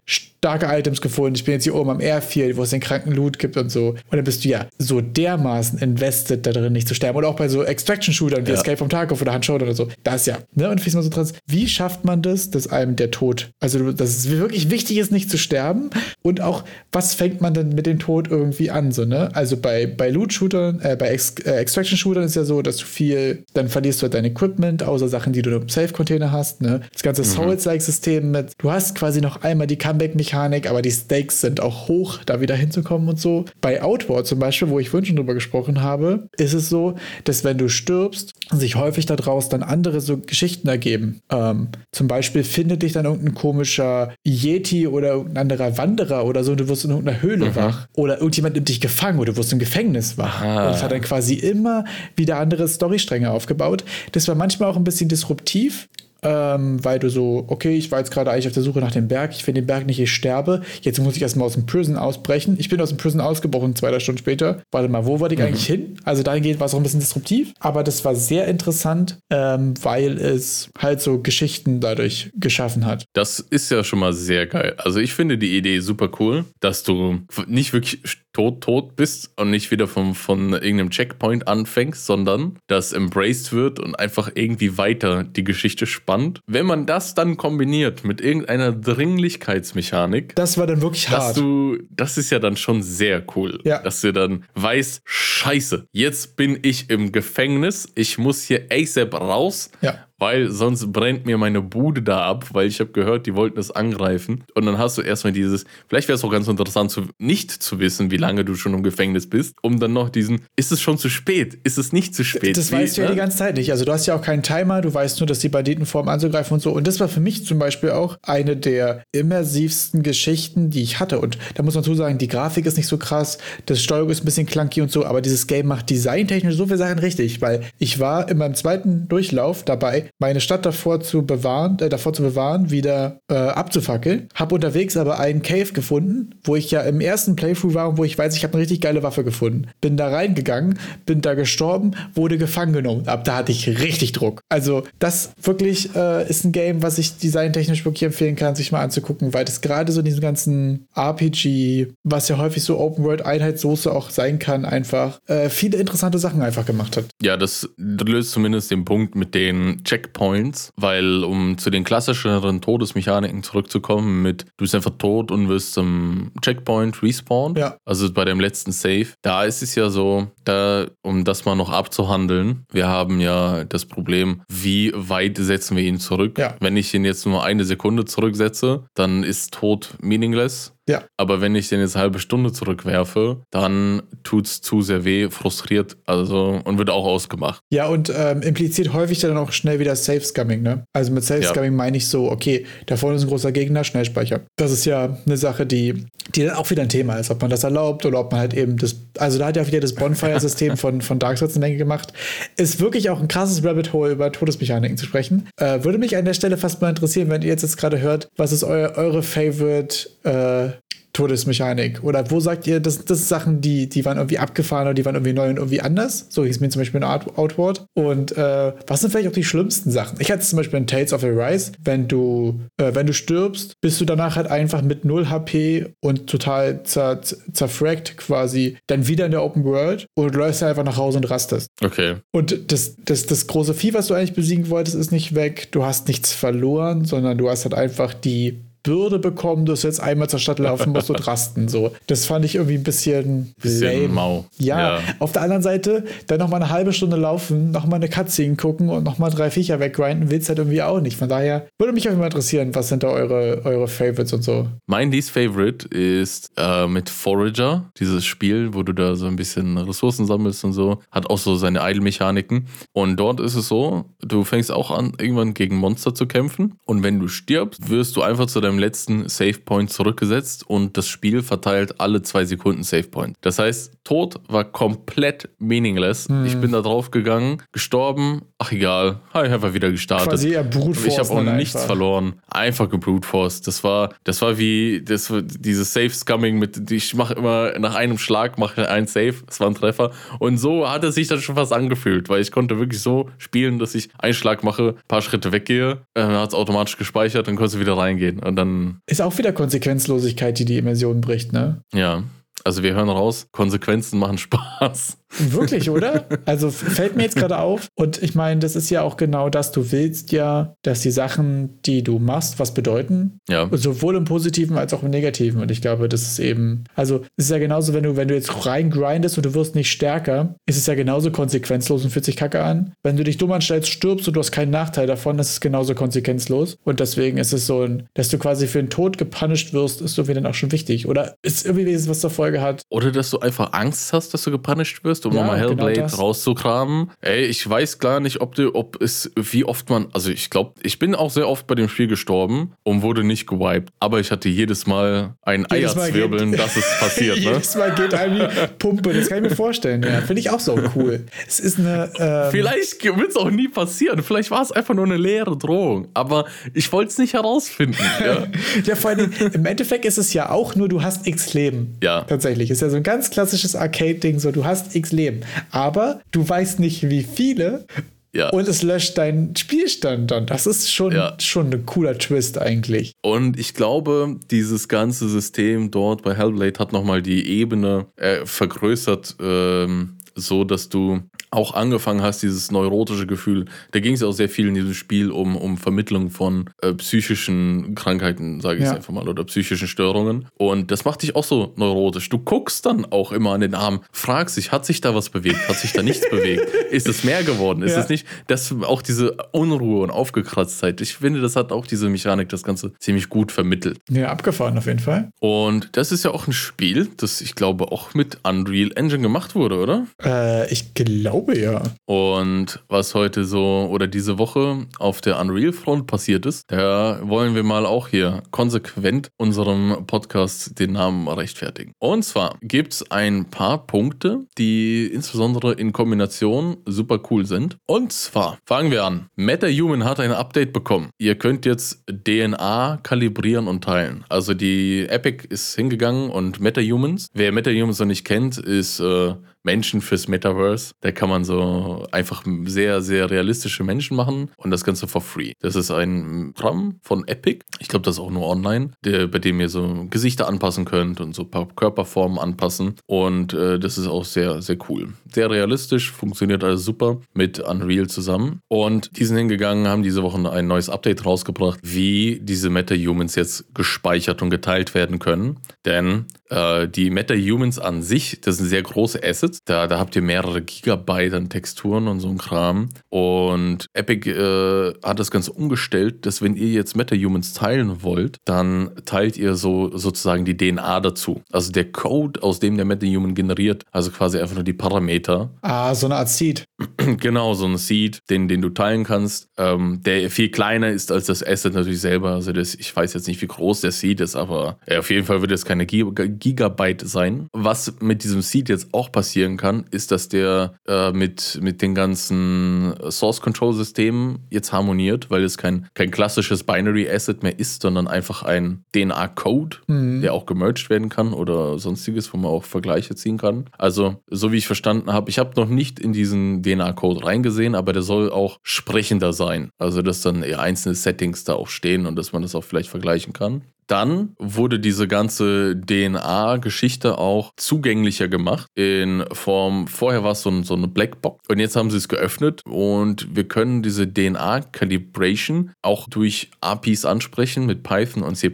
starke 0.44 0.65
Items 0.65 1.00
gefunden, 1.00 1.36
ich 1.36 1.46
bin 1.46 1.53
jetzt 1.53 1.63
hier 1.63 1.74
oben 1.74 1.89
am 1.89 2.01
Airfield, 2.01 2.58
wo 2.58 2.63
es 2.63 2.72
den 2.72 2.82
kranken 2.82 3.13
Loot 3.13 3.39
gibt 3.39 3.56
und 3.56 3.72
so. 3.72 3.92
Und 3.92 4.01
dann 4.12 4.25
bist 4.25 4.44
du 4.44 4.50
ja 4.50 4.68
so 4.77 5.00
dermaßen 5.00 5.80
invested 5.80 6.46
da 6.46 6.51
drin, 6.51 6.74
nicht 6.74 6.86
zu 6.86 6.96
sterben. 6.96 7.18
Oder 7.18 7.30
auch 7.30 7.38
bei 7.38 7.48
so 7.48 7.63
Extraction-Shootern 7.63 8.46
wie 8.46 8.51
ja. 8.51 8.58
Escape 8.58 8.75
from 8.75 8.89
Tarkov 8.89 9.22
oder 9.22 9.34
Hunt 9.34 9.50
oder 9.50 9.74
so. 9.74 9.88
Das 10.03 10.25
ja. 10.25 10.39
Ne? 10.53 10.70
Und 10.70 10.86
wie 10.86 10.94
mal 10.94 11.01
so 11.01 11.10
trans, 11.10 11.34
wie 11.48 11.65
schafft 11.70 12.03
man 12.03 12.22
das, 12.22 12.51
dass 12.51 12.68
einem 12.68 12.98
der 12.98 13.10
Tod, 13.10 13.51
also 13.62 13.94
dass 13.94 14.10
es 14.10 14.30
wirklich 14.30 14.62
wichtig 14.70 14.98
ist, 14.98 15.12
nicht 15.12 15.29
zu 15.29 15.38
sterben? 15.38 15.89
Und 16.22 16.41
auch, 16.41 16.63
was 16.91 17.13
fängt 17.13 17.41
man 17.41 17.53
denn 17.53 17.70
mit 17.70 17.86
dem 17.86 18.00
Tod 18.00 18.29
irgendwie 18.29 18.72
an? 18.72 18.91
So, 18.91 19.05
ne? 19.05 19.34
Also 19.36 19.58
bei, 19.58 19.86
bei 19.88 20.10
Loot-Shootern, 20.10 20.82
äh, 20.82 20.96
bei 20.96 21.10
Ex 21.10 21.36
äh, 21.46 21.51
Extraction-Shootern 21.55 22.24
ist 22.24 22.36
ja 22.36 22.43
so, 22.43 22.62
dass 22.62 22.77
du 22.77 22.86
viel, 22.86 23.43
dann 23.53 23.70
verlierst 23.70 24.01
du 24.01 24.03
halt 24.03 24.13
dein 24.13 24.25
Equipment, 24.25 24.84
außer 24.84 25.08
Sachen, 25.08 25.34
die 25.34 25.41
du 25.41 25.55
im 25.55 25.70
Safe-Container 25.70 26.32
hast. 26.32 26.62
Ne? 26.62 26.82
Das 26.91 27.03
ganze 27.03 27.22
mhm. 27.22 27.27
Souls-like-System 27.27 28.32
mit, 28.32 28.53
du 28.58 28.72
hast 28.72 28.96
quasi 28.96 29.22
noch 29.22 29.41
einmal 29.43 29.67
die 29.67 29.77
Comeback-Mechanik 29.77 30.34
Mechanik, 30.34 30.70
aber 30.70 30.82
die 30.82 30.91
Stakes 30.91 31.41
sind 31.41 31.62
auch 31.62 31.88
hoch, 31.88 32.20
da 32.25 32.41
wieder 32.41 32.55
hinzukommen 32.55 33.08
und 33.08 33.20
so. 33.20 33.46
Bei 33.62 33.82
Outward 33.82 34.25
zum 34.25 34.39
Beispiel, 34.39 34.70
wo 34.70 34.79
ich 34.79 34.89
vorhin 34.89 35.05
schon 35.05 35.15
drüber 35.15 35.34
gesprochen 35.34 35.82
habe, 35.82 36.27
ist 36.38 36.53
es 36.53 36.70
so, 36.70 36.96
dass 37.24 37.43
wenn 37.43 37.58
du 37.58 37.70
stirbst, 37.70 38.34
sich 38.51 38.75
häufig 38.75 39.05
daraus 39.05 39.50
dann 39.50 39.63
andere 39.63 40.01
so 40.01 40.17
Geschichten 40.17 40.67
ergeben. 40.67 41.22
Ähm, 41.29 41.70
zum 41.91 42.08
Beispiel 42.08 42.43
findet 42.43 42.84
dich 42.84 42.93
dann 42.93 43.05
irgendein 43.05 43.34
komischer 43.34 44.13
Yeti 44.53 44.88
oder 44.88 45.13
irgendein 45.13 45.38
anderer 45.38 45.77
Wanderer 45.77 46.25
oder 46.25 46.43
so, 46.43 46.51
und 46.51 46.60
du 46.60 46.67
wirst 46.67 46.86
in 46.86 46.91
irgendeiner 46.91 47.22
Höhle 47.22 47.45
mhm. 47.48 47.55
wach. 47.55 47.88
Oder 47.93 48.17
irgendjemand 48.17 48.55
nimmt 48.55 48.69
dich 48.69 48.81
gefangen 48.81 49.19
oder 49.19 49.33
du 49.33 49.38
wirst 49.38 49.53
im 49.53 49.60
Gefängnis 49.60 50.17
wach. 50.17 50.41
Aha. 50.41 50.67
Und 50.67 50.75
es 50.75 50.83
hat 50.83 50.91
dann 50.91 51.01
quasi 51.01 51.36
immer 51.36 51.86
wieder 52.15 52.38
andere 52.38 52.67
Storystränge 52.67 53.31
aufgebaut. 53.31 53.83
Das 54.12 54.27
war 54.27 54.36
manchmal 54.36 54.69
auch 54.69 54.77
ein 54.77 54.83
bisschen 54.83 55.10
disruptiv, 55.10 55.88
ähm, 56.24 56.84
weil 56.84 57.00
du 57.00 57.10
so, 57.10 57.46
okay, 57.48 57.75
ich 57.75 57.92
war 57.92 58.00
jetzt 58.00 58.12
gerade 58.12 58.32
eigentlich 58.32 58.48
auf 58.48 58.53
der 58.53 58.63
Suche 58.63 58.80
nach 58.80 58.92
dem 58.92 59.08
Berg, 59.08 59.32
ich 59.34 59.44
finde 59.44 59.62
den 59.62 59.68
Berg 59.68 59.86
nicht, 59.86 60.00
ich 60.00 60.12
sterbe. 60.12 60.62
Jetzt 60.82 61.00
muss 61.00 61.15
ich 61.15 61.22
erstmal 61.22 61.48
aus 61.48 61.53
dem 61.53 61.65
Prison 61.65 61.98
ausbrechen. 61.98 62.56
Ich 62.60 62.70
bin 62.70 62.80
aus 62.82 62.89
dem 62.89 62.98
Prison 62.98 63.22
ausgebrochen, 63.22 63.75
zwei, 63.75 63.92
drei 63.92 64.00
Stunden 64.00 64.20
später. 64.20 64.62
Warte 64.72 64.90
mal, 64.90 65.05
wo 65.05 65.20
wollte 65.20 65.36
ich 65.36 65.40
mhm. 65.40 65.48
eigentlich 65.48 65.66
hin? 65.66 65.98
Also 66.03 66.24
dahingehend 66.24 66.59
war 66.59 66.68
es 66.68 66.74
auch 66.74 66.79
ein 66.79 66.83
bisschen 66.83 67.00
disruptiv, 67.00 67.53
aber 67.59 67.83
das 67.83 68.03
war 68.05 68.16
sehr 68.16 68.48
interessant, 68.48 69.20
ähm, 69.29 69.74
weil 69.81 70.18
es 70.18 70.70
halt 70.77 71.01
so 71.01 71.20
Geschichten 71.20 71.79
dadurch 71.79 72.31
geschaffen 72.36 72.86
hat. 72.86 73.05
Das 73.14 73.40
ist 73.40 73.72
ja 73.72 73.83
schon 73.83 74.00
mal 74.00 74.14
sehr 74.14 74.48
geil. 74.48 74.75
Also 74.77 75.00
ich 75.00 75.14
finde 75.14 75.38
die 75.38 75.57
Idee 75.57 75.79
super 75.79 76.09
cool, 76.20 76.46
dass 76.59 76.83
du 76.83 77.20
nicht 77.48 77.74
wirklich 77.74 78.01
tot, 78.33 78.61
tot 78.61 78.96
bist 78.96 79.31
und 79.37 79.51
nicht 79.51 79.72
wieder 79.72 79.87
vom, 79.87 80.15
von 80.15 80.53
irgendeinem 80.53 80.89
Checkpoint 80.89 81.48
anfängst, 81.48 82.05
sondern 82.05 82.57
dass 82.67 82.91
embraced 82.91 83.53
wird 83.53 83.79
und 83.79 83.96
einfach 83.96 84.31
irgendwie 84.33 84.77
weiter 84.77 85.24
die 85.24 85.43
Geschichte 85.43 85.85
spannt. 85.85 86.41
Wenn 86.48 86.65
man 86.65 86.85
das 86.85 87.13
dann 87.13 87.37
kombiniert 87.37 88.03
mit 88.03 88.22
irgendeiner 88.22 88.72
Dringlichkeitsmechanik. 88.72 90.35
Das 90.35 90.57
war 90.57 90.67
dann 90.67 90.81
wirklich 90.81 91.09
hart. 91.09 91.37
Du, 91.37 91.77
das 91.89 92.17
ist 92.17 92.31
ja 92.31 92.39
dann 92.39 92.57
schon 92.57 92.81
sehr 92.81 93.24
cool. 93.35 93.59
Ja. 93.63 93.81
Dass 93.81 94.01
du 94.01 94.11
dann 94.11 94.46
weißt, 94.55 95.01
scheiße, 95.05 95.87
jetzt 95.91 96.35
bin 96.35 96.59
ich 96.63 96.89
im 96.89 97.11
Gefängnis, 97.11 97.87
ich 97.96 98.17
muss 98.17 98.43
hier 98.43 98.67
ASAP 98.72 99.13
raus. 99.13 99.69
Ja 99.81 100.00
weil 100.19 100.49
sonst 100.49 100.91
brennt 100.93 101.25
mir 101.25 101.37
meine 101.37 101.61
Bude 101.61 102.01
da 102.01 102.23
ab, 102.23 102.49
weil 102.53 102.67
ich 102.67 102.79
habe 102.79 102.91
gehört, 102.91 103.25
die 103.25 103.35
wollten 103.35 103.59
es 103.59 103.71
angreifen. 103.71 104.43
Und 104.53 104.65
dann 104.65 104.77
hast 104.77 104.97
du 104.97 105.01
erstmal 105.01 105.33
dieses, 105.33 105.65
vielleicht 105.87 106.07
wäre 106.07 106.15
es 106.15 106.23
auch 106.23 106.31
ganz 106.31 106.47
interessant, 106.47 106.91
zu, 106.91 107.03
nicht 107.17 107.51
zu 107.51 107.79
wissen, 107.79 108.11
wie 108.11 108.17
lange 108.17 108.45
du 108.45 108.55
schon 108.55 108.73
im 108.73 108.83
Gefängnis 108.83 109.29
bist, 109.29 109.55
um 109.61 109.79
dann 109.79 109.93
noch 109.93 110.09
diesen, 110.09 110.41
ist 110.55 110.71
es 110.71 110.81
schon 110.81 110.97
zu 110.97 111.09
spät? 111.09 111.57
Ist 111.63 111.77
es 111.77 111.91
nicht 111.91 112.15
zu 112.15 112.23
spät? 112.23 112.57
Das 112.57 112.71
wie, 112.71 112.75
weißt 112.75 112.97
du 112.97 113.01
ja 113.01 113.07
ne? 113.07 113.13
die 113.13 113.19
ganze 113.19 113.37
Zeit 113.37 113.57
nicht. 113.57 113.71
Also 113.71 113.85
du 113.85 113.91
hast 113.91 114.05
ja 114.05 114.15
auch 114.15 114.21
keinen 114.21 114.43
Timer, 114.43 114.81
du 114.81 114.93
weißt 114.93 115.19
nur, 115.19 115.27
dass 115.27 115.39
die 115.39 115.49
Banditen 115.49 115.85
vorm 115.85 116.07
anzugreifen 116.07 116.53
und 116.53 116.59
so. 116.61 116.71
Und 116.71 116.87
das 116.87 116.99
war 116.99 117.07
für 117.07 117.19
mich 117.19 117.45
zum 117.45 117.59
Beispiel 117.59 117.91
auch 117.91 118.17
eine 118.21 118.55
der 118.55 119.03
immersivsten 119.11 120.03
Geschichten, 120.03 120.69
die 120.69 120.83
ich 120.83 120.99
hatte. 120.99 121.19
Und 121.19 121.37
da 121.55 121.63
muss 121.63 121.75
man 121.75 121.83
zu 121.83 121.95
sagen, 121.95 122.17
die 122.17 122.27
Grafik 122.27 122.65
ist 122.65 122.77
nicht 122.77 122.87
so 122.87 122.97
krass, 122.97 123.37
das 123.65 123.81
Steuerung 123.81 124.09
ist 124.09 124.21
ein 124.21 124.25
bisschen 124.25 124.45
clunky 124.45 124.81
und 124.81 124.91
so, 124.91 125.05
aber 125.05 125.21
dieses 125.21 125.47
Game 125.47 125.67
macht 125.67 125.89
designtechnisch 125.89 126.55
so 126.55 126.65
viele 126.65 126.77
Sachen 126.77 126.99
richtig, 126.99 127.41
weil 127.41 127.61
ich 127.77 127.99
war 127.99 128.29
in 128.29 128.37
meinem 128.37 128.55
zweiten 128.55 129.07
Durchlauf 129.07 129.63
dabei, 129.63 130.02
meine 130.20 130.42
Stadt 130.42 130.66
davor 130.66 131.01
zu 131.01 131.25
bewahren, 131.25 131.77
äh, 131.79 131.89
davor 131.89 132.13
zu 132.13 132.24
bewahren, 132.24 132.72
wieder 132.72 133.20
äh, 133.29 133.35
abzufackeln. 133.35 134.27
Hab 134.33 134.51
unterwegs 134.51 134.98
aber 134.98 135.20
einen 135.20 135.42
Cave 135.42 135.74
gefunden, 135.74 136.35
wo 136.44 136.55
ich 136.55 136.72
ja 136.72 136.81
im 136.81 137.01
ersten 137.01 137.35
Playthrough 137.35 137.74
war 137.74 137.89
und 137.89 137.98
wo 137.98 138.03
ich 138.03 138.18
weiß, 138.18 138.35
ich 138.35 138.44
habe 138.44 138.53
eine 138.53 138.61
richtig 138.61 138.81
geile 138.81 139.03
Waffe 139.03 139.24
gefunden. 139.24 139.68
Bin 139.81 139.98
da 139.98 140.09
reingegangen, 140.09 140.79
bin 141.05 141.22
da 141.22 141.33
gestorben, 141.33 141.92
wurde 142.13 142.37
gefangen 142.37 142.74
genommen. 142.74 143.07
Ab 143.07 143.24
da 143.24 143.37
hatte 143.37 143.51
ich 143.51 143.68
richtig 143.79 144.11
Druck. 144.11 144.42
Also 144.50 144.83
das 145.00 145.33
wirklich 145.42 145.96
äh, 145.96 146.27
ist 146.29 146.46
ein 146.46 146.51
Game, 146.51 146.81
was 146.81 146.98
ich 146.98 147.18
designtechnisch 147.18 147.85
wirklich 147.85 148.03
empfehlen 148.03 148.35
kann, 148.35 148.55
sich 148.55 148.72
mal 148.72 148.81
anzugucken, 148.81 149.33
weil 149.33 149.46
das 149.46 149.61
gerade 149.61 149.92
so 149.92 150.01
diesen 150.01 150.22
ganzen 150.22 150.87
RPG, 150.96 151.87
was 152.03 152.27
ja 152.29 152.37
häufig 152.37 152.63
so 152.63 152.79
Open 152.79 153.03
World 153.03 153.25
Einheitssoße 153.25 153.92
auch 153.92 154.09
sein 154.09 154.39
kann, 154.39 154.66
einfach 154.66 155.20
äh, 155.27 155.50
viele 155.50 155.77
interessante 155.77 156.20
Sachen 156.20 156.42
einfach 156.42 156.66
gemacht 156.66 156.98
hat. 156.98 157.05
Ja, 157.22 157.37
das 157.37 157.70
löst 157.77 158.31
zumindest 158.31 158.72
den 158.72 158.85
Punkt 158.85 159.16
mit 159.16 159.35
den 159.35 159.83
Checkpoints, 159.94 160.72
weil 160.75 161.24
um 161.24 161.58
zu 161.60 161.70
den 161.70 161.84
klassischeren 161.84 162.62
Todesmechaniken 162.62 163.44
zurückzukommen 163.44 164.24
mit 164.24 164.46
du 164.58 164.64
bist 164.64 164.74
einfach 164.74 164.94
tot 164.98 165.32
und 165.32 165.50
wirst 165.50 165.74
zum 165.74 166.32
Checkpoint 166.42 167.03
respawn, 167.03 167.56
ja. 167.56 167.77
also 167.86 168.12
bei 168.12 168.25
dem 168.25 168.40
letzten 168.40 168.72
Save, 168.72 169.08
da 169.22 169.44
ist 169.44 169.62
es 169.62 169.75
ja 169.75 169.90
so, 169.90 170.27
da 170.46 170.88
um 171.03 171.24
das 171.24 171.46
mal 171.46 171.56
noch 171.56 171.70
abzuhandeln, 171.70 172.66
wir 172.72 172.88
haben 172.88 173.20
ja 173.20 173.66
das 173.66 173.86
Problem, 173.86 174.42
wie 174.50 174.92
weit 174.96 175.38
setzen 175.38 175.77
wir 175.77 175.84
ihn 175.84 176.00
zurück? 176.00 176.40
Ja. 176.40 176.56
Wenn 176.60 176.75
ich 176.75 176.92
ihn 176.94 177.06
jetzt 177.06 177.25
nur 177.27 177.44
eine 177.44 177.64
Sekunde 177.64 178.06
zurücksetze, 178.06 178.86
dann 178.96 179.24
ist 179.24 179.53
Tod 179.53 179.96
meaningless. 180.01 180.73
Ja. 180.89 181.05
Aber 181.17 181.39
wenn 181.41 181.55
ich 181.55 181.69
den 181.69 181.79
jetzt 181.79 181.96
eine 181.96 182.03
halbe 182.03 182.19
Stunde 182.19 182.51
zurückwerfe, 182.51 183.43
dann 183.51 184.03
tut 184.24 184.48
es 184.48 184.61
zu 184.61 184.81
sehr 184.81 185.05
weh, 185.05 185.29
frustriert, 185.29 185.98
also 186.05 186.61
und 186.63 186.77
wird 186.77 186.89
auch 186.89 187.05
ausgemacht. 187.05 187.61
Ja, 187.72 187.87
und 187.87 188.11
ähm, 188.15 188.41
impliziert 188.41 188.93
häufig 188.93 189.19
dann 189.19 189.37
auch 189.37 189.51
schnell 189.51 189.79
wieder 189.79 189.96
Safe-Scumming, 189.96 190.61
ne? 190.61 190.83
Also 190.93 191.11
mit 191.11 191.24
Safe-Scumming 191.24 191.72
ja. 191.72 191.77
meine 191.77 191.98
ich 191.98 192.07
so, 192.07 192.29
okay, 192.29 192.65
da 192.85 192.98
vorne 192.98 193.15
ist 193.15 193.24
ein 193.24 193.29
großer 193.29 193.51
Gegner, 193.51 193.83
schnell 193.83 194.05
speichern. 194.05 194.41
Das 194.57 194.72
ist 194.72 194.85
ja 194.85 195.17
eine 195.25 195.37
Sache, 195.37 195.65
die, 195.65 196.05
die 196.35 196.43
dann 196.43 196.55
auch 196.55 196.69
wieder 196.69 196.81
ein 196.81 196.89
Thema 196.89 197.15
ist, 197.15 197.29
ob 197.29 197.41
man 197.41 197.50
das 197.50 197.63
erlaubt 197.63 198.05
oder 198.05 198.19
ob 198.19 198.31
man 198.31 198.41
halt 198.41 198.53
eben 198.53 198.77
das, 198.77 198.96
also 199.17 199.37
da 199.37 199.48
hat 199.48 199.55
ja 199.55 199.63
auch 199.63 199.67
wieder 199.67 199.79
das 199.79 199.93
Bonfire-System 199.93 200.77
von, 200.83 201.01
von 201.01 201.19
Dark 201.19 201.37
Souls 201.37 201.55
eine 201.55 201.65
Menge 201.65 201.77
gemacht. 201.77 202.13
Ist 202.57 202.79
wirklich 202.79 203.09
auch 203.09 203.19
ein 203.19 203.27
krasses 203.27 203.63
Rabbit 203.63 203.93
Hole 203.93 204.11
über 204.11 204.31
Todesmechaniken 204.31 204.98
zu 204.98 205.05
sprechen. 205.05 205.48
Äh, 205.57 205.83
würde 205.83 205.98
mich 205.98 206.17
an 206.17 206.25
der 206.25 206.33
Stelle 206.33 206.57
fast 206.57 206.81
mal 206.81 206.89
interessieren, 206.89 207.29
wenn 207.29 207.41
ihr 207.41 207.50
jetzt, 207.50 207.61
jetzt 207.61 207.77
gerade 207.77 208.00
hört, 208.00 208.27
was 208.35 208.51
ist 208.51 208.63
eu 208.63 208.83
eure 208.96 209.24
Favorite 209.24 210.09
äh, 210.24 210.69
Todesmechanik? 211.13 212.03
Oder 212.03 212.29
wo 212.31 212.39
sagt 212.39 212.67
ihr, 212.67 212.79
das, 212.79 213.05
das 213.05 213.19
sind 213.19 213.27
Sachen, 213.27 213.61
die, 213.61 213.87
die 213.87 214.03
waren 214.03 214.17
irgendwie 214.17 214.39
abgefahren 214.39 214.87
oder 214.87 214.93
die 214.95 215.05
waren 215.05 215.15
irgendwie 215.15 215.33
neu 215.33 215.49
und 215.49 215.57
irgendwie 215.57 215.81
anders? 215.81 216.25
So 216.29 216.43
hieß 216.43 216.59
mir 216.59 216.69
zum 216.69 216.81
Beispiel 216.81 217.03
ein 217.03 217.21
Outward. 217.35 217.85
Und 217.93 218.35
äh, 218.35 218.73
was 218.87 219.01
sind 219.01 219.11
vielleicht 219.11 219.29
auch 219.29 219.33
die 219.33 219.43
schlimmsten 219.43 219.91
Sachen? 219.91 220.19
Ich 220.19 220.31
hatte 220.31 220.41
zum 220.41 220.57
Beispiel 220.57 220.79
in 220.79 220.87
Tales 220.87 221.13
of 221.13 221.21
the 221.21 221.27
Rise, 221.27 221.73
wenn 221.83 222.07
du, 222.07 222.59
äh, 222.77 222.93
wenn 222.95 223.05
du 223.05 223.13
stirbst, 223.13 223.79
bist 223.79 224.01
du 224.01 224.05
danach 224.05 224.35
halt 224.35 224.47
einfach 224.47 224.81
mit 224.81 225.05
0 225.05 225.29
HP 225.29 225.93
und 226.01 226.27
total 226.27 226.83
zer 226.83 227.21
zerfrackt 227.21 228.17
quasi 228.17 228.77
dann 228.87 229.07
wieder 229.07 229.25
in 229.25 229.31
der 229.31 229.43
Open 229.43 229.63
World 229.63 230.07
und 230.15 230.35
läufst 230.35 230.63
einfach 230.63 230.83
nach 230.83 230.97
Hause 230.97 231.17
und 231.17 231.29
rastest. 231.29 231.67
Okay. 231.83 232.15
Und 232.31 232.71
das, 232.71 232.95
das, 233.05 233.25
das 233.27 233.47
große 233.47 233.73
Vieh, 233.73 233.93
was 233.93 234.07
du 234.07 234.15
eigentlich 234.15 234.33
besiegen 234.33 234.69
wolltest, 234.69 234.95
ist 234.95 235.11
nicht 235.11 235.35
weg. 235.35 235.71
Du 235.71 235.85
hast 235.85 236.07
nichts 236.07 236.33
verloren, 236.33 237.05
sondern 237.05 237.37
du 237.37 237.49
hast 237.49 237.65
halt 237.65 237.75
einfach 237.75 238.13
die 238.13 238.61
Bürde 238.83 239.17
bekommen, 239.17 239.65
dass 239.65 239.81
du 239.81 239.87
jetzt 239.87 240.01
einmal 240.01 240.29
zur 240.29 240.39
Stadt 240.39 240.59
laufen 240.59 240.91
musst 240.91 241.09
und 241.09 241.25
rasten. 241.27 241.69
So. 241.69 241.93
Das 242.07 242.25
fand 242.25 242.43
ich 242.43 242.55
irgendwie 242.55 242.75
ein 242.75 242.83
bisschen, 242.83 243.53
bisschen 243.61 244.03
lame. 244.03 244.13
mau. 244.13 244.46
Ja, 244.57 244.98
ja, 244.98 245.01
auf 245.19 245.31
der 245.31 245.41
anderen 245.41 245.63
Seite, 245.63 246.03
dann 246.27 246.39
noch 246.39 246.50
mal 246.50 246.57
eine 246.57 246.69
halbe 246.69 246.91
Stunde 246.91 247.15
laufen, 247.15 247.72
noch 247.72 247.85
mal 247.85 247.96
eine 247.96 248.09
Cutscene 248.09 248.57
gucken 248.57 248.89
und 248.89 249.03
noch 249.03 249.17
mal 249.17 249.29
drei 249.29 249.50
Viecher 249.50 249.79
weggrinden, 249.79 250.29
willst 250.29 250.50
halt 250.50 250.59
irgendwie 250.59 250.81
auch 250.81 251.00
nicht. 251.00 251.17
Von 251.17 251.29
daher 251.29 251.67
würde 251.79 251.93
mich 251.93 252.07
auch 252.09 252.13
immer 252.13 252.25
interessieren, 252.25 252.75
was 252.75 252.89
sind 252.89 253.03
da 253.03 253.07
eure, 253.07 253.61
eure 253.63 253.87
Favorites 253.87 254.33
und 254.33 254.43
so. 254.43 254.67
Mein 254.85 255.11
least 255.11 255.31
Favorite 255.31 255.87
ist 255.87 256.51
äh, 256.57 256.85
mit 256.87 257.09
Forager, 257.09 257.89
dieses 257.98 258.25
Spiel, 258.25 258.74
wo 258.74 258.83
du 258.83 258.91
da 258.91 259.15
so 259.15 259.27
ein 259.27 259.37
bisschen 259.37 259.77
Ressourcen 259.77 260.25
sammelst 260.25 260.63
und 260.65 260.74
so. 260.74 261.00
Hat 261.11 261.29
auch 261.29 261.37
so 261.37 261.55
seine 261.55 261.79
Idle-Mechaniken. 261.89 262.67
Und 262.91 263.17
dort 263.17 263.39
ist 263.39 263.55
es 263.55 263.67
so, 263.69 264.05
du 264.19 264.43
fängst 264.43 264.72
auch 264.72 264.91
an, 264.91 265.13
irgendwann 265.19 265.53
gegen 265.53 265.77
Monster 265.77 266.13
zu 266.13 266.27
kämpfen. 266.27 266.75
Und 266.85 267.03
wenn 267.03 267.19
du 267.19 267.27
stirbst, 267.29 267.89
wirst 267.89 268.15
du 268.15 268.22
einfach 268.22 268.48
zu 268.48 268.59
deinem 268.59 268.73
deinem 268.74 268.79
letzten 268.79 269.29
Save 269.29 269.59
Point 269.66 269.92
zurückgesetzt 269.92 270.68
und 270.68 270.98
das 270.98 271.07
Spiel 271.07 271.42
verteilt 271.42 272.00
alle 272.00 272.22
zwei 272.22 272.46
Sekunden 272.46 272.83
Save 272.83 273.03
Point. 273.03 273.38
Das 273.42 273.59
heißt, 273.59 273.94
Tod 274.03 274.42
war 274.48 274.66
komplett 274.66 275.50
meaningless. 275.59 276.27
Hm. 276.27 276.46
Ich 276.46 276.57
bin 276.57 276.72
da 276.72 276.81
drauf 276.81 277.12
gegangen, 277.12 277.62
gestorben, 277.72 278.42
ach 278.57 278.72
egal, 278.72 279.20
habe 279.33 279.48
ich 279.48 279.53
einfach 279.53 279.74
wieder 279.74 279.92
gestartet. 279.92 280.29
Quasi 280.29 280.53
ja 280.53 280.64
Ich 281.05 281.20
habe 281.20 281.29
auch 281.29 281.42
nichts 281.42 281.75
einfach. 281.75 281.88
verloren. 281.88 282.33
Einfach 282.50 282.90
gebrute 282.90 283.27
Force. 283.27 283.62
Das 283.62 283.83
war, 283.83 284.14
das 284.24 284.42
war 284.42 284.57
wie 284.57 285.01
das, 285.03 285.31
dieses 285.44 285.94
Save 285.94 286.09
Scumming 286.09 286.59
mit, 286.59 286.92
ich 286.92 287.14
mache 287.14 287.33
immer 287.36 287.79
nach 287.79 287.96
einem 287.96 288.18
Schlag 288.18 288.57
mache 288.57 288.90
ein 288.90 289.07
Save, 289.07 289.36
es 289.48 289.59
war 289.59 289.68
ein 289.68 289.75
Treffer. 289.75 290.12
Und 290.40 290.57
so 290.57 290.90
hat 290.90 291.03
es 291.03 291.16
sich 291.16 291.27
dann 291.27 291.40
schon 291.40 291.55
fast 291.55 291.72
angefühlt, 291.72 292.29
weil 292.29 292.42
ich 292.42 292.51
konnte 292.51 292.79
wirklich 292.79 293.01
so 293.01 293.29
spielen, 293.38 293.79
dass 293.79 293.96
ich 293.96 294.09
einen 294.18 294.33
Schlag 294.33 294.64
mache, 294.64 294.96
paar 295.07 295.22
Schritte 295.22 295.51
weggehe, 295.51 296.00
äh, 296.14 296.24
hat 296.24 296.50
es 296.50 296.55
automatisch 296.55 296.98
gespeichert, 296.98 297.48
dann 297.48 297.55
konntest 297.55 297.75
du 297.75 297.79
wieder 297.79 297.98
reingehen. 297.98 298.40
Und 298.40 298.55
dann 298.55 298.62
dann. 298.63 298.99
Ist 299.05 299.21
auch 299.21 299.37
wieder 299.37 299.53
Konsequenzlosigkeit, 299.53 300.57
die 300.59 300.65
die 300.65 300.77
Immersion 300.77 301.21
bricht, 301.21 301.53
ne? 301.53 301.81
Ja. 301.93 302.23
Also 302.63 302.83
wir 302.83 302.93
hören 302.93 303.09
raus, 303.09 303.47
Konsequenzen 303.51 304.19
machen 304.19 304.37
Spaß. 304.37 305.17
Wirklich, 305.39 305.89
oder? 305.89 306.25
Also 306.45 306.69
fällt 306.69 307.15
mir 307.15 307.23
jetzt 307.23 307.35
gerade 307.35 307.57
auf. 307.57 307.87
Und 307.95 308.21
ich 308.21 308.35
meine, 308.35 308.59
das 308.59 308.75
ist 308.75 308.89
ja 308.89 309.01
auch 309.01 309.17
genau 309.17 309.49
das. 309.49 309.71
Du 309.71 309.91
willst 309.91 310.31
ja, 310.31 310.75
dass 310.83 311.01
die 311.01 311.11
Sachen, 311.11 311.81
die 311.83 312.03
du 312.03 312.19
machst, 312.19 312.59
was 312.59 312.73
bedeuten. 312.73 313.39
Ja. 313.49 313.67
Sowohl 313.71 314.15
im 314.15 314.25
Positiven 314.25 314.77
als 314.77 314.93
auch 314.93 315.03
im 315.03 315.09
Negativen. 315.09 315.61
Und 315.61 315.71
ich 315.71 315.81
glaube, 315.81 316.07
das 316.07 316.21
ist 316.21 316.39
eben, 316.39 316.83
also 316.95 317.21
es 317.35 317.45
ist 317.45 317.51
ja 317.51 317.57
genauso, 317.57 317.93
wenn 317.93 318.03
du, 318.03 318.15
wenn 318.15 318.27
du 318.27 318.35
jetzt 318.35 318.65
rein 318.65 318.89
grindest 318.89 319.37
und 319.37 319.45
du 319.45 319.53
wirst 319.53 319.75
nicht 319.75 319.91
stärker, 319.91 320.55
ist 320.65 320.77
es 320.77 320.85
ja 320.85 320.95
genauso 320.95 321.31
konsequenzlos 321.31 322.03
und 322.03 322.11
fühlt 322.11 322.25
sich 322.25 322.35
kacke 322.35 322.63
an. 322.63 322.93
Wenn 323.01 323.17
du 323.17 323.23
dich 323.23 323.37
dumm 323.37 323.51
anstellst, 323.51 323.89
stirbst 323.89 324.27
und 324.27 324.35
du 324.35 324.39
hast 324.39 324.51
keinen 324.51 324.71
Nachteil 324.71 325.07
davon, 325.07 325.39
ist 325.39 325.61
genauso 325.61 325.95
konsequenzlos. 325.95 326.77
Und 326.83 326.99
deswegen 326.99 327.37
ist 327.37 327.53
es 327.53 327.65
so, 327.65 327.87
dass 328.13 328.29
du 328.29 328.37
quasi 328.37 328.67
für 328.67 328.79
den 328.79 328.89
Tod 328.89 329.17
gepunished 329.17 329.73
wirst, 329.73 330.01
ist 330.01 330.17
irgendwie 330.17 330.35
dann 330.35 330.45
auch 330.45 330.53
schon 330.53 330.71
wichtig. 330.71 331.07
Oder 331.07 331.35
ist 331.41 331.65
irgendwie 331.65 331.93
was 332.07 332.19
zur 332.19 332.29
Folge 332.53 332.61
hat. 332.61 332.83
Oder 332.89 333.11
dass 333.11 333.29
du 333.29 333.39
einfach 333.39 333.74
Angst 333.74 334.13
hast, 334.13 334.33
dass 334.33 334.44
du 334.44 334.51
gepunished 334.51 335.03
wirst 335.03 335.25
um 335.25 335.33
ja, 335.33 335.42
nochmal 335.42 335.57
genau 335.57 335.70
Hellblade 335.70 336.07
genau 336.07 336.24
rauszukramen. 336.24 337.11
Ey, 337.22 337.46
ich 337.46 337.68
weiß 337.68 338.00
gar 338.00 338.20
nicht, 338.20 338.42
ob, 338.42 338.55
du, 338.55 338.75
ob 338.75 339.01
es, 339.01 339.31
wie 339.35 339.66
oft 339.66 339.89
man, 339.89 340.07
also 340.13 340.29
ich 340.29 340.50
glaube, 340.50 340.74
ich 340.81 341.00
bin 341.00 341.16
auch 341.16 341.31
sehr 341.31 341.48
oft 341.48 341.68
bei 341.68 341.75
dem 341.75 341.89
Spiel 341.89 342.07
gestorben 342.07 342.74
und 342.83 343.01
wurde 343.01 343.24
nicht 343.24 343.48
gewiped, 343.48 343.92
aber 344.00 344.20
ich 344.20 344.31
hatte 344.31 344.50
jedes 344.50 344.85
Mal 344.87 345.35
ein 345.42 345.70
Eierzwirbeln, 345.70 346.53
dass 346.53 346.75
es 346.75 346.85
passiert. 347.00 347.37
ne? 347.39 347.44
jedes 347.44 347.75
Mal 347.75 347.94
geht 347.96 348.13
einem 348.13 348.39
die 348.39 348.68
Pumpe, 348.79 349.13
das 349.13 349.29
kann 349.29 349.44
ich 349.44 349.50
mir 349.50 349.55
vorstellen. 349.55 350.03
Ja, 350.03 350.22
finde 350.22 350.39
ich 350.39 350.50
auch 350.50 350.59
so 350.59 350.77
cool. 350.96 351.25
Es 351.48 351.59
ist 351.59 351.79
eine. 351.79 352.11
Ähm 352.18 352.51
Vielleicht 352.51 353.03
wird 353.03 353.29
es 353.29 353.35
auch 353.35 353.50
nie 353.50 353.68
passieren. 353.68 354.24
Vielleicht 354.24 354.51
war 354.51 354.61
es 354.61 354.72
einfach 354.72 354.94
nur 354.94 355.05
eine 355.05 355.18
leere 355.18 355.57
Drohung, 355.57 356.07
aber 356.13 356.46
ich 356.74 356.92
wollte 356.92 357.09
es 357.09 357.18
nicht 357.18 357.33
herausfinden. 357.33 357.98
Ja. 358.24 358.48
ja, 358.85 358.96
vor 358.96 359.11
allem, 359.11 359.31
im 359.53 359.66
Endeffekt 359.66 360.05
ist 360.05 360.18
es 360.18 360.33
ja 360.33 360.50
auch 360.50 360.75
nur, 360.75 360.89
du 360.89 361.01
hast 361.01 361.27
x 361.27 361.53
Leben. 361.53 361.98
Ja. 362.01 362.25
Tatsächlich. 362.44 362.72
Ist 362.72 362.82
ja 362.82 362.90
so 362.90 362.98
ein 362.98 363.03
ganz 363.03 363.29
klassisches 363.29 363.74
Arcade-Ding, 363.74 364.38
so 364.38 364.51
du 364.51 364.66
hast 364.66 364.94
x 364.98 365.14
Leben. 365.14 365.42
Aber 365.72 366.20
du 366.32 366.48
weißt 366.48 366.77
nicht, 366.77 367.10
wie 367.10 367.24
viele. 367.24 367.88
Ja. 368.36 368.50
Und 368.50 368.68
es 368.68 368.84
löscht 368.84 369.18
deinen 369.18 369.56
Spielstand 369.56 370.29
dann. 370.32 370.46
Das 370.46 370.68
ist 370.68 370.92
schon, 370.92 371.14
ja. 371.14 371.38
schon 371.40 371.72
ein 371.72 371.86
cooler 371.86 372.18
Twist 372.18 372.58
eigentlich. 372.58 373.14
Und 373.22 373.58
ich 373.58 373.75
glaube, 373.75 374.38
dieses 374.51 374.90
ganze 374.90 375.29
System 375.29 375.90
dort 375.90 376.24
bei 376.24 376.36
Hellblade 376.36 376.79
hat 376.79 376.92
nochmal 376.92 377.22
die 377.22 377.48
Ebene 377.48 378.08
äh, 378.18 378.46
vergrößert, 378.46 379.38
ähm, 379.40 380.18
so 380.36 380.66
dass 380.66 380.90
du 380.90 381.22
auch 381.53 381.74
angefangen 381.74 382.22
hast, 382.22 382.44
dieses 382.44 382.72
neurotische 382.72 383.27
Gefühl, 383.27 383.66
da 383.92 384.00
ging 384.00 384.13
es 384.13 384.24
auch 384.24 384.31
sehr 384.31 384.50
viel 384.50 384.68
in 384.68 384.74
diesem 384.74 384.94
Spiel 384.94 385.31
um, 385.31 385.55
um 385.55 385.77
Vermittlung 385.77 386.29
von 386.29 386.70
äh, 386.81 386.94
psychischen 386.94 387.96
Krankheiten, 387.96 388.61
sage 388.61 388.79
ich 388.79 388.85
ja. 388.85 388.96
einfach 388.96 389.13
mal, 389.13 389.27
oder 389.27 389.44
psychischen 389.44 389.87
Störungen. 389.87 390.48
Und 390.57 390.92
das 390.92 391.05
macht 391.05 391.22
dich 391.22 391.35
auch 391.35 391.44
so 391.44 391.74
neurotisch. 391.75 392.29
Du 392.29 392.39
guckst 392.39 392.85
dann 392.85 393.05
auch 393.05 393.31
immer 393.31 393.53
an 393.53 393.61
den 393.61 393.75
Arm, 393.75 394.01
fragst 394.11 394.57
dich, 394.57 394.72
hat 394.72 394.85
sich 394.85 395.01
da 395.01 395.16
was 395.16 395.29
bewegt? 395.29 395.68
Hat 395.68 395.77
sich 395.77 395.94
da 395.94 396.01
nichts 396.01 396.29
bewegt? 396.29 396.63
Ist 396.92 397.07
es 397.07 397.24
mehr 397.24 397.44
geworden? 397.44 397.81
Ist 397.83 397.96
ja. 397.96 398.01
es 398.01 398.09
nicht, 398.09 398.27
das 398.48 398.74
auch 398.81 399.01
diese 399.01 399.37
Unruhe 399.51 400.03
und 400.03 400.11
Aufgekratztheit? 400.11 401.01
Ich 401.01 401.16
finde, 401.18 401.42
das 401.42 401.55
hat 401.55 401.72
auch 401.72 401.85
diese 401.85 402.09
Mechanik 402.09 402.50
das 402.50 402.63
Ganze 402.63 402.94
ziemlich 403.00 403.29
gut 403.29 403.51
vermittelt. 403.51 404.00
Ja, 404.09 404.29
abgefahren 404.29 404.77
auf 404.77 404.85
jeden 404.85 405.00
Fall. 405.00 405.29
Und 405.39 405.89
das 405.94 406.11
ist 406.11 406.24
ja 406.24 406.31
auch 406.31 406.48
ein 406.48 406.53
Spiel, 406.53 407.09
das 407.18 407.42
ich 407.42 407.55
glaube 407.55 407.92
auch 407.92 408.13
mit 408.13 408.39
Unreal 408.44 408.92
Engine 408.96 409.22
gemacht 409.22 409.55
wurde, 409.55 409.77
oder? 409.77 410.07
Äh, 410.24 410.72
ich 410.72 410.94
glaube 410.94 411.43
glaube 411.44 411.60
ja. 411.60 411.82
Und 412.06 412.79
was 412.88 413.16
heute 413.16 413.46
so 413.46 413.88
oder 413.90 414.08
diese 414.08 414.38
Woche 414.38 414.86
auf 415.00 415.22
der 415.22 415.40
Unreal 415.40 415.74
Front 415.74 416.08
passiert 416.08 416.46
ist, 416.46 416.64
da 416.68 417.20
wollen 417.24 417.56
wir 417.56 417.64
mal 417.64 417.86
auch 417.86 418.08
hier 418.08 418.44
konsequent 418.51 419.29
unserem 419.38 420.06
Podcast 420.08 420.79
den 420.79 420.94
Namen 420.94 421.27
rechtfertigen. 421.27 421.94
Und 422.00 422.24
zwar 422.24 422.58
gibt 422.62 422.94
es 422.94 423.12
ein 423.12 423.46
paar 423.46 423.86
Punkte, 423.86 424.46
die 424.58 425.08
insbesondere 425.08 425.74
in 425.74 425.92
Kombination 425.92 426.77
super 426.86 427.20
cool 427.29 427.46
sind. 427.46 427.77
Und 427.86 428.14
zwar 428.14 428.58
fangen 428.66 428.92
wir 428.92 429.03
an. 429.03 429.27
MetaHuman 429.36 430.03
hat 430.03 430.20
ein 430.20 430.32
Update 430.32 430.74
bekommen. 430.74 431.10
Ihr 431.18 431.36
könnt 431.36 431.66
jetzt 431.66 432.03
DNA 432.08 433.00
kalibrieren 433.03 433.68
und 433.68 433.84
teilen. 433.84 434.25
Also 434.29 434.53
die 434.53 435.08
Epic 435.08 435.48
ist 435.50 435.75
hingegangen 435.75 436.29
und 436.29 436.60
MetaHumans, 436.60 437.27
wer 437.34 437.51
MetaHumans 437.51 438.00
noch 438.00 438.06
nicht 438.06 438.25
kennt, 438.25 438.58
ist 438.58 439.00
äh, 439.00 439.34
Menschen 439.63 440.01
fürs 440.01 440.27
Metaverse. 440.27 440.93
Da 441.01 441.11
kann 441.11 441.29
man 441.29 441.43
so 441.43 442.05
einfach 442.11 442.43
sehr, 442.65 443.01
sehr 443.01 443.29
realistische 443.29 443.83
Menschen 443.83 444.15
machen 444.15 444.51
und 444.57 444.71
das 444.71 444.83
Ganze 444.83 445.07
for 445.07 445.21
free. 445.21 445.53
Das 445.59 445.75
ist 445.75 445.91
ein 445.91 446.53
Programm 446.53 446.99
von 447.01 447.27
Epic. 447.27 447.65
Ich 447.79 447.87
glaube, 447.87 448.03
das 448.03 448.15
ist 448.15 448.19
auch 448.19 448.31
nur 448.31 448.47
online, 448.47 448.91
der, 449.03 449.27
bei 449.27 449.39
dem 449.39 449.59
ihr 449.59 449.69
so 449.69 450.07
Gesichter 450.09 450.47
anpassen 450.47 450.85
könnt 450.85 451.21
und 451.21 451.33
so 451.35 451.43
ein 451.43 451.51
paar 451.51 451.67
Körperformen 451.67 452.37
anpassen. 452.37 452.95
Und 453.05 453.53
äh, 453.53 453.79
das 453.79 453.97
ist 453.97 454.07
auch 454.07 454.25
sehr, 454.25 454.61
sehr 454.61 454.77
cool. 454.89 455.13
Sehr 455.31 455.49
realistisch, 455.49 456.11
funktioniert 456.11 456.63
alles 456.63 456.85
super 456.85 457.19
mit 457.33 457.59
Unreal 457.59 458.07
zusammen. 458.07 458.59
Und 458.67 459.17
die 459.17 459.25
sind 459.25 459.37
hingegangen, 459.37 459.87
haben 459.87 460.03
diese 460.03 460.23
Woche 460.23 460.33
ein 460.51 460.67
neues 460.67 460.89
Update 460.89 461.25
rausgebracht, 461.25 461.79
wie 461.83 462.39
diese 462.41 462.69
Meta-Humans 462.69 463.35
jetzt 463.35 463.73
gespeichert 463.73 464.41
und 464.41 464.49
geteilt 464.49 464.93
werden 464.93 465.19
können. 465.19 465.59
Denn 465.85 466.25
äh, 466.49 466.87
die 466.87 467.09
Meta-Humans 467.09 467.79
an 467.79 468.01
sich, 468.01 468.41
das 468.41 468.57
sind 468.57 468.67
sehr 468.67 468.83
große 468.83 469.23
Assets. 469.23 469.52
Da, 469.66 469.87
da 469.87 470.00
habt 470.00 470.16
ihr 470.16 470.22
mehrere 470.22 470.61
Gigabyte 470.61 471.33
an 471.33 471.50
Texturen 471.50 472.07
und 472.07 472.20
so 472.20 472.29
ein 472.29 472.37
Kram. 472.37 472.89
Und 473.09 473.85
Epic 473.94 474.29
äh, 474.29 474.94
hat 475.03 475.20
das 475.20 475.31
Ganze 475.31 475.51
umgestellt, 475.51 476.25
dass 476.25 476.42
wenn 476.42 476.55
ihr 476.55 476.70
jetzt 476.70 476.96
Meta-Humans 476.96 477.53
teilen 477.53 478.03
wollt, 478.03 478.37
dann 478.46 478.92
teilt 479.05 479.37
ihr 479.37 479.55
so 479.55 479.96
sozusagen 479.96 480.46
die 480.46 480.57
DNA 480.57 481.00
dazu. 481.00 481.42
Also 481.51 481.72
der 481.72 481.92
Code, 481.92 482.42
aus 482.42 482.59
dem 482.59 482.75
der 482.77 482.85
Meta-Human 482.85 483.35
generiert, 483.35 483.83
also 483.92 484.11
quasi 484.11 484.39
einfach 484.39 484.55
nur 484.55 484.63
die 484.63 484.74
Parameter. 484.74 485.51
Ah, 485.61 485.94
so 485.94 486.07
eine 486.07 486.16
Art 486.16 486.29
Seed. 486.29 486.66
genau, 486.98 487.53
so 487.53 487.66
ein 487.66 487.77
Seed, 487.77 488.20
den, 488.29 488.48
den 488.48 488.61
du 488.61 488.70
teilen 488.70 489.03
kannst, 489.03 489.48
ähm, 489.57 490.01
der 490.03 490.29
viel 490.29 490.50
kleiner 490.50 490.89
ist 490.89 491.11
als 491.11 491.25
das 491.25 491.46
Asset 491.46 491.74
natürlich 491.74 492.01
selber. 492.01 492.31
Also 492.31 492.51
das, 492.51 492.75
ich 492.75 492.96
weiß 492.96 493.13
jetzt 493.13 493.27
nicht, 493.27 493.42
wie 493.42 493.48
groß 493.48 493.81
der 493.81 493.92
Seed 493.92 494.22
ist, 494.22 494.35
aber 494.35 494.77
ja, 494.87 495.00
auf 495.00 495.09
jeden 495.09 495.25
Fall 495.25 495.42
wird 495.42 495.51
es 495.51 495.66
keine 495.66 495.85
Gigabyte 495.85 497.07
sein. 497.07 497.48
Was 497.53 497.94
mit 498.00 498.24
diesem 498.24 498.42
Seed 498.42 498.70
jetzt 498.70 498.94
auch 498.94 499.11
passiert, 499.11 499.43
passieren 499.44 499.58
kann, 499.58 499.86
ist, 499.92 500.12
dass 500.12 500.29
der 500.29 500.74
äh, 500.88 501.12
mit, 501.12 501.60
mit 501.62 501.82
den 501.82 501.96
ganzen 501.96 502.94
Source-Control-Systemen 503.10 504.40
jetzt 504.50 504.72
harmoniert, 504.72 505.29
weil 505.29 505.44
es 505.44 505.58
kein, 505.58 505.88
kein 505.94 506.12
klassisches 506.12 506.64
Binary-Asset 506.64 507.44
mehr 507.44 507.60
ist, 507.60 507.82
sondern 507.82 508.08
einfach 508.08 508.44
ein 508.44 508.86
DNA-Code, 508.96 509.77
mhm. 509.88 510.22
der 510.22 510.34
auch 510.34 510.46
gemerged 510.46 510.90
werden 510.90 511.10
kann 511.10 511.34
oder 511.34 511.77
sonstiges, 511.77 512.34
wo 512.34 512.38
man 512.38 512.51
auch 512.51 512.64
Vergleiche 512.64 513.16
ziehen 513.16 513.38
kann. 513.38 513.66
Also, 513.77 514.16
so 514.29 514.51
wie 514.51 514.58
ich 514.58 514.68
verstanden 514.68 515.12
habe, 515.12 515.29
ich 515.29 515.40
habe 515.40 515.51
noch 515.60 515.68
nicht 515.68 516.00
in 516.00 516.14
diesen 516.14 516.64
DNA-Code 516.64 517.25
reingesehen, 517.25 517.75
aber 517.75 517.94
der 517.94 518.01
soll 518.01 518.32
auch 518.32 518.60
sprechender 518.64 519.34
sein. 519.34 519.70
Also, 519.77 520.01
dass 520.01 520.22
dann 520.22 520.44
eher 520.44 520.62
einzelne 520.62 520.96
Settings 520.96 521.44
da 521.44 521.53
auch 521.53 521.68
stehen 521.68 522.06
und 522.06 522.16
dass 522.16 522.32
man 522.32 522.42
das 522.42 522.56
auch 522.56 522.64
vielleicht 522.64 522.90
vergleichen 522.90 523.34
kann. 523.34 523.64
Dann 523.87 524.35
wurde 524.37 524.79
diese 524.79 525.07
ganze 525.07 525.75
DNA-Geschichte 525.79 527.17
auch 527.17 527.51
zugänglicher 527.57 528.27
gemacht 528.27 528.67
in 528.75 529.24
Form, 529.31 529.87
vorher 529.87 530.24
war 530.24 530.31
es 530.31 530.41
so, 530.41 530.50
ein, 530.50 530.63
so 530.63 530.74
eine 530.74 530.87
Blackbox 530.87 531.48
und 531.50 531.59
jetzt 531.59 531.75
haben 531.75 531.91
sie 531.91 531.98
es 531.98 532.07
geöffnet 532.07 532.61
und 532.65 533.35
wir 533.35 533.48
können 533.48 533.83
diese 533.83 534.11
DNA-Calibration 534.11 535.72
auch 535.81 536.07
durch 536.07 536.51
APIs 536.61 537.05
ansprechen 537.05 537.65
mit 537.65 537.83
Python 537.83 538.24
und 538.24 538.35
C++. 538.35 538.51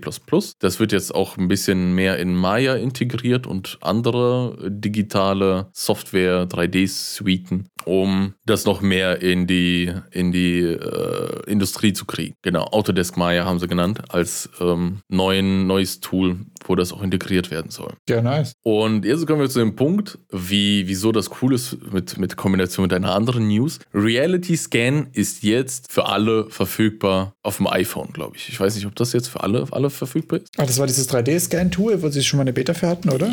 Das 0.59 0.79
wird 0.79 0.91
jetzt 0.91 1.13
auch 1.13 1.37
ein 1.37 1.47
bisschen 1.47 1.93
mehr 1.93 2.17
in 2.17 2.35
Maya 2.35 2.75
integriert 2.75 3.47
und 3.47 3.77
andere 3.81 4.57
digitale 4.69 5.69
Software 5.73 6.47
3D-Suiten, 6.47 7.67
um 7.85 8.33
das 8.45 8.65
noch 8.65 8.81
mehr 8.81 9.21
in 9.21 9.47
die, 9.47 9.91
in 10.11 10.31
die 10.31 10.61
äh, 10.61 11.43
Industrie 11.47 11.93
zu 11.93 12.05
kriegen. 12.05 12.35
Genau, 12.41 12.63
Autodesk 12.65 13.17
Maya 13.17 13.45
haben 13.45 13.59
sie 13.59 13.67
genannt 13.67 14.01
als 14.09 14.49
ähm, 14.59 15.01
neuen, 15.19 15.67
neues 15.67 15.99
Tool, 15.99 16.37
wo 16.69 16.75
das 16.75 16.93
auch 16.93 17.01
integriert 17.01 17.49
werden 17.51 17.71
soll. 17.71 17.93
Ja, 18.07 18.21
nice. 18.21 18.53
Und 18.63 19.03
jetzt 19.03 19.25
kommen 19.25 19.41
wir 19.41 19.49
zu 19.49 19.59
dem 19.59 19.75
Punkt, 19.75 20.19
wie, 20.31 20.87
wieso 20.87 21.11
das 21.11 21.29
cool 21.41 21.55
ist 21.55 21.77
mit, 21.91 22.17
mit 22.17 22.37
Kombination 22.37 22.83
mit 22.83 22.93
einer 22.93 23.15
anderen 23.15 23.47
News. 23.47 23.79
Reality 23.93 24.55
Scan 24.55 25.07
ist 25.13 25.43
jetzt 25.43 25.91
für 25.91 26.05
alle 26.05 26.49
verfügbar 26.49 27.33
auf 27.41 27.57
dem 27.57 27.67
iPhone, 27.67 28.13
glaube 28.13 28.37
ich. 28.37 28.49
Ich 28.49 28.59
weiß 28.59 28.75
nicht, 28.75 28.85
ob 28.85 28.95
das 28.95 29.13
jetzt 29.13 29.29
für 29.29 29.41
alle, 29.41 29.65
alle 29.71 29.89
verfügbar 29.89 30.39
ist. 30.39 30.49
Ah, 30.57 30.65
das 30.65 30.77
war 30.77 30.85
dieses 30.85 31.09
3D-Scan-Tool, 31.09 32.03
wo 32.03 32.09
sie 32.09 32.23
schon 32.23 32.37
mal 32.37 32.43
eine 32.43 32.53
Beta 32.53 32.73
für 32.73 32.87
hatten, 32.87 33.09
oder? 33.09 33.29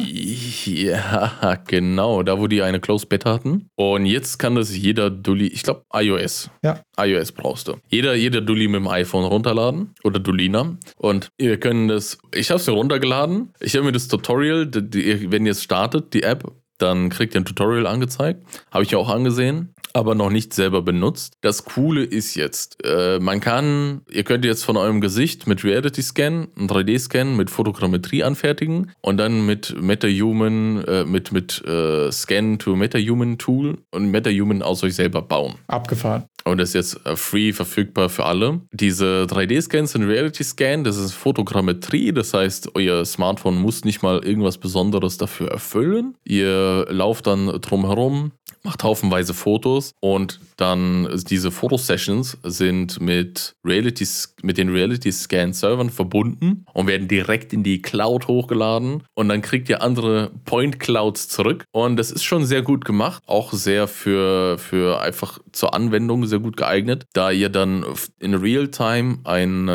Ja, 0.65 1.59
genau. 1.67 2.23
Da, 2.23 2.39
wo 2.39 2.47
die 2.47 2.63
eine 2.63 2.81
Closed 2.81 3.09
Beta 3.09 3.35
hatten. 3.35 3.69
Und 3.77 4.07
jetzt 4.07 4.39
kann 4.39 4.55
das 4.55 4.75
jeder 4.75 5.11
Dulli, 5.11 5.49
ich 5.49 5.63
glaube 5.63 5.85
iOS. 5.93 6.51
Ja. 6.63 6.81
iOS 6.99 7.33
brauchst 7.33 7.69
du. 7.69 7.75
Jeder, 7.89 8.15
jeder 8.15 8.41
Dulli 8.41 8.69
mit 8.69 8.81
dem 8.81 8.89
iPhone 8.89 9.25
runterladen 9.25 9.95
oder 10.05 10.19
Dulina. 10.19 10.77
Und 10.97 11.29
wir 11.39 11.61
können 11.61 11.89
das, 11.89 12.19
ich 12.33 12.51
habe 12.51 12.61
es 12.61 12.67
mir 12.67 12.73
runtergeladen. 12.73 13.26
Ich 13.61 13.75
habe 13.75 13.85
mir 13.85 13.93
das 13.93 14.09
Tutorial, 14.09 14.67
die, 14.67 15.31
wenn 15.31 15.47
ihr 15.47 15.53
es 15.53 15.63
startet, 15.63 16.15
die 16.15 16.23
App, 16.23 16.45
dann 16.79 17.09
kriegt 17.09 17.35
ihr 17.35 17.41
ein 17.41 17.45
Tutorial 17.45 17.87
angezeigt. 17.87 18.45
Habe 18.71 18.85
ich 18.85 18.91
ja 18.91 18.99
auch 18.99 19.09
angesehen 19.09 19.75
aber 19.93 20.15
noch 20.15 20.31
nicht 20.31 20.53
selber 20.55 20.83
benutzt. 20.83 21.35
Das 21.41 21.65
Coole 21.65 22.05
ist 22.05 22.35
jetzt, 22.35 22.85
äh, 22.85 23.19
man 23.21 23.41
kann, 23.41 24.03
ihr 24.11 24.25
könnt 24.25 24.45
jetzt 24.45 24.65
von 24.65 24.77
eurem 24.77 25.01
Gesicht 25.01 25.47
mit 25.47 25.65
Reality 25.65 26.03
Scan, 26.03 26.49
einen 26.57 26.69
3D-Scan 26.69 27.37
mit 27.37 27.51
Fotogrammetrie 27.51 28.23
anfertigen 28.23 28.93
und 29.01 29.17
dann 29.17 29.47
mit 29.47 29.75
MetaHuman, 29.81 30.85
äh, 30.85 31.05
mit, 31.05 31.33
mit 31.33 31.65
äh, 31.67 32.11
Scan 32.13 32.59
to 32.59 32.77
MetaHuman 32.77 33.39
Tool 33.39 33.79
und 33.91 34.11
MetaHuman 34.11 34.63
aus 34.63 34.83
euch 34.83 34.95
selber 34.95 35.23
bauen. 35.23 35.57
Abgefahren. 35.67 36.25
Und 36.45 36.59
das 36.59 36.71
ist 36.71 36.75
jetzt 36.75 37.07
äh, 37.07 37.17
free 37.17 37.53
verfügbar 37.53 38.09
für 38.09 38.25
alle. 38.25 38.61
Diese 38.73 39.27
3D-Scans 39.29 39.93
sind 39.93 40.05
Reality 40.05 40.45
Scan, 40.45 40.85
das 40.85 40.97
ist 40.97 41.13
Fotogrammetrie, 41.13 42.13
das 42.13 42.35
heißt, 42.35 42.71
euer 42.75 43.05
Smartphone 43.05 43.61
muss 43.61 43.85
nicht 43.85 44.03
mal 44.03 44.25
irgendwas 44.25 44.59
Besonderes 44.59 45.19
dafür 45.19 45.51
erfüllen. 45.51 46.15
Ihr 46.25 46.87
lauft 46.89 47.27
dann 47.27 47.49
drumherum, 47.61 48.33
macht 48.63 48.85
haufenweise 48.85 49.35
Fotos 49.35 49.76
und 50.01 50.41
dann 50.57 51.09
diese 51.29 51.51
Fotosessions 51.51 52.39
sind 52.43 53.01
mit, 53.01 53.55
Reality, 53.65 54.07
mit 54.43 54.59
den 54.59 54.71
Reality 54.71 55.13
Scan 55.13 55.53
Servern 55.53 55.91
verbunden 55.91 56.65
und 56.73 56.87
werden 56.87 57.09
direkt 57.09 57.53
in 57.53 57.63
die 57.63 57.83
Cloud 57.83 58.29
hochgeladen 58.29 59.03
und 59.15 59.29
dann 59.29 59.43
kriegt 59.43 59.69
ihr 59.69 59.83
andere 59.83 60.31
Point 60.45 60.81
Clouds 60.81 61.29
zurück 61.29 61.65
und 61.73 61.97
das 61.97 62.11
ist 62.11 62.25
schon 62.25 62.45
sehr 62.45 62.63
gut 62.63 62.85
gemacht, 62.85 63.23
auch 63.27 63.53
sehr 63.53 63.89
für, 63.89 64.59
für 64.59 65.01
einfach 65.01 65.39
zur 65.53 65.75
Anwendung 65.75 66.27
sehr 66.27 66.39
gut 66.39 66.57
geeignet, 66.57 67.07
da 67.13 67.31
ihr 67.31 67.49
dann 67.49 67.85
in 68.19 68.35
Realtime 68.35 69.19
ein 69.25 69.69
äh, 69.69 69.73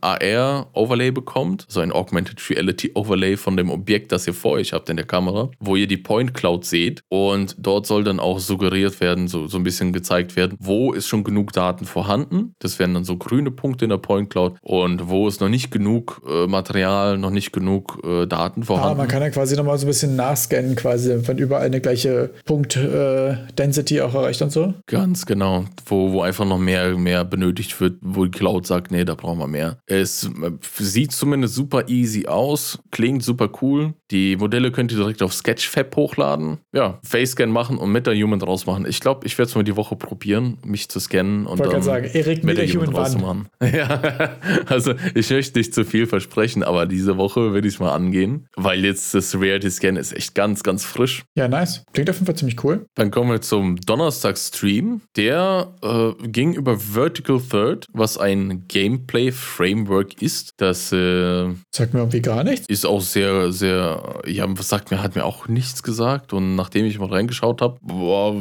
AR 0.00 0.70
Overlay 0.72 1.10
bekommt, 1.10 1.66
so 1.68 1.80
ein 1.80 1.92
Augmented 1.92 2.48
Reality 2.50 2.92
Overlay 2.94 3.36
von 3.36 3.56
dem 3.56 3.70
Objekt, 3.70 4.12
das 4.12 4.26
ihr 4.26 4.34
vor 4.34 4.52
euch 4.52 4.72
habt 4.72 4.88
in 4.90 4.96
der 4.96 5.06
Kamera, 5.06 5.50
wo 5.58 5.76
ihr 5.76 5.86
die 5.86 5.96
Point 5.96 6.34
Cloud 6.34 6.64
seht 6.64 7.02
und 7.08 7.56
dort 7.58 7.86
soll 7.86 8.04
dann 8.04 8.20
auch 8.20 8.38
suggeriert 8.38 9.00
werden, 9.00 9.28
so, 9.28 9.37
so 9.46 9.58
ein 9.58 9.62
bisschen 9.62 9.92
gezeigt 9.92 10.36
werden, 10.36 10.56
wo 10.60 10.92
ist 10.92 11.06
schon 11.06 11.24
genug 11.24 11.52
Daten 11.52 11.84
vorhanden. 11.84 12.54
Das 12.58 12.78
wären 12.78 12.94
dann 12.94 13.04
so 13.04 13.16
grüne 13.16 13.50
Punkte 13.50 13.84
in 13.84 13.90
der 13.90 13.98
Point 13.98 14.30
Cloud 14.30 14.56
und 14.62 15.08
wo 15.08 15.28
ist 15.28 15.40
noch 15.40 15.48
nicht 15.48 15.70
genug 15.70 16.22
äh, 16.28 16.46
Material, 16.46 17.18
noch 17.18 17.30
nicht 17.30 17.52
genug 17.52 18.00
äh, 18.04 18.26
Daten 18.26 18.64
vorhanden. 18.64 18.92
Ah, 18.92 18.94
man 18.94 19.08
kann 19.08 19.22
ja 19.22 19.30
quasi 19.30 19.56
nochmal 19.56 19.78
so 19.78 19.86
ein 19.86 19.88
bisschen 19.88 20.16
nachscannen, 20.16 20.76
quasi, 20.76 21.16
wenn 21.26 21.38
überall 21.38 21.66
eine 21.66 21.80
gleiche 21.80 22.30
Punkt-Density 22.44 23.98
äh, 23.98 24.00
auch 24.02 24.14
erreicht 24.14 24.42
und 24.42 24.50
so. 24.50 24.74
Ganz 24.86 25.26
genau, 25.26 25.64
wo, 25.86 26.12
wo 26.12 26.22
einfach 26.22 26.44
noch 26.44 26.58
mehr, 26.58 26.96
mehr 26.96 27.24
benötigt 27.24 27.80
wird, 27.80 27.98
wo 28.00 28.24
die 28.24 28.30
Cloud 28.30 28.66
sagt, 28.66 28.90
nee, 28.90 29.04
da 29.04 29.14
brauchen 29.14 29.38
wir 29.38 29.48
mehr. 29.48 29.78
Es 29.86 30.24
äh, 30.24 30.50
sieht 30.78 31.12
zumindest 31.12 31.54
super 31.54 31.88
easy 31.88 32.26
aus, 32.26 32.78
klingt 32.90 33.22
super 33.22 33.50
cool. 33.62 33.94
Die 34.10 34.36
Modelle 34.36 34.72
könnt 34.72 34.90
ihr 34.92 34.98
direkt 34.98 35.22
auf 35.22 35.34
Sketchfab 35.34 35.94
hochladen. 35.96 36.58
Ja, 36.72 36.98
Face-Scan 37.04 37.50
machen 37.50 37.78
und 37.78 37.92
MetaHuman 37.92 38.38
draus 38.38 38.66
machen. 38.66 38.86
Ich 38.88 39.00
glaube, 39.00 39.26
ich 39.28 39.36
werde 39.38 39.50
es 39.50 39.54
mal 39.54 39.62
die 39.62 39.76
Woche 39.76 39.94
probieren, 39.94 40.58
mich 40.64 40.88
zu 40.88 40.98
scannen 41.00 41.46
und 41.46 41.60
dann 41.60 41.82
sagen, 41.82 42.08
Erik 42.12 42.42
MetaHuman 42.44 42.90
draus 42.90 43.12
zu 43.12 43.18
machen. 43.18 43.48
Ja, 43.60 44.36
also 44.66 44.94
ich 45.14 45.28
möchte 45.30 45.58
nicht 45.58 45.74
zu 45.74 45.84
viel 45.84 46.06
versprechen, 46.06 46.62
aber 46.62 46.86
diese 46.86 47.18
Woche 47.18 47.52
werde 47.52 47.68
ich 47.68 47.74
es 47.74 47.80
mal 47.80 47.92
angehen, 47.92 48.48
weil 48.56 48.84
jetzt 48.84 49.14
das 49.14 49.38
Reality 49.38 49.70
Scan 49.70 49.96
ist 49.96 50.12
echt 50.12 50.34
ganz, 50.34 50.62
ganz 50.62 50.84
frisch. 50.84 51.24
Ja, 51.34 51.46
nice. 51.48 51.84
Klingt 51.92 52.08
auf 52.08 52.16
jeden 52.16 52.26
Fall 52.26 52.36
ziemlich 52.36 52.64
cool. 52.64 52.86
Dann 52.94 53.10
kommen 53.10 53.30
wir 53.30 53.42
zum 53.42 53.76
Donnerstag-Stream. 53.76 55.02
Der 55.16 55.74
äh, 55.82 56.12
ging 56.28 56.54
über 56.54 56.78
Vertical 56.78 57.40
Third, 57.40 57.86
was 57.92 58.16
ein 58.16 58.64
Gameplay-Framework 58.68 60.22
ist. 60.22 60.52
Das 60.56 60.90
äh, 60.92 61.48
sagt 61.70 61.92
mir 61.92 62.00
irgendwie 62.00 62.22
gar 62.22 62.42
nichts. 62.42 62.66
Ist 62.68 62.86
auch 62.86 63.02
sehr, 63.02 63.52
sehr 63.52 64.22
ja, 64.26 64.46
was 64.48 64.68
sagt 64.68 64.90
mir, 64.90 65.02
hat 65.02 65.14
mir 65.14 65.24
auch 65.24 65.48
nichts 65.48 65.82
gesagt. 65.82 66.32
Und 66.32 66.56
nachdem 66.56 66.86
ich 66.86 66.98
mal 66.98 67.08
reingeschaut 67.08 67.60
habe, 67.60 67.78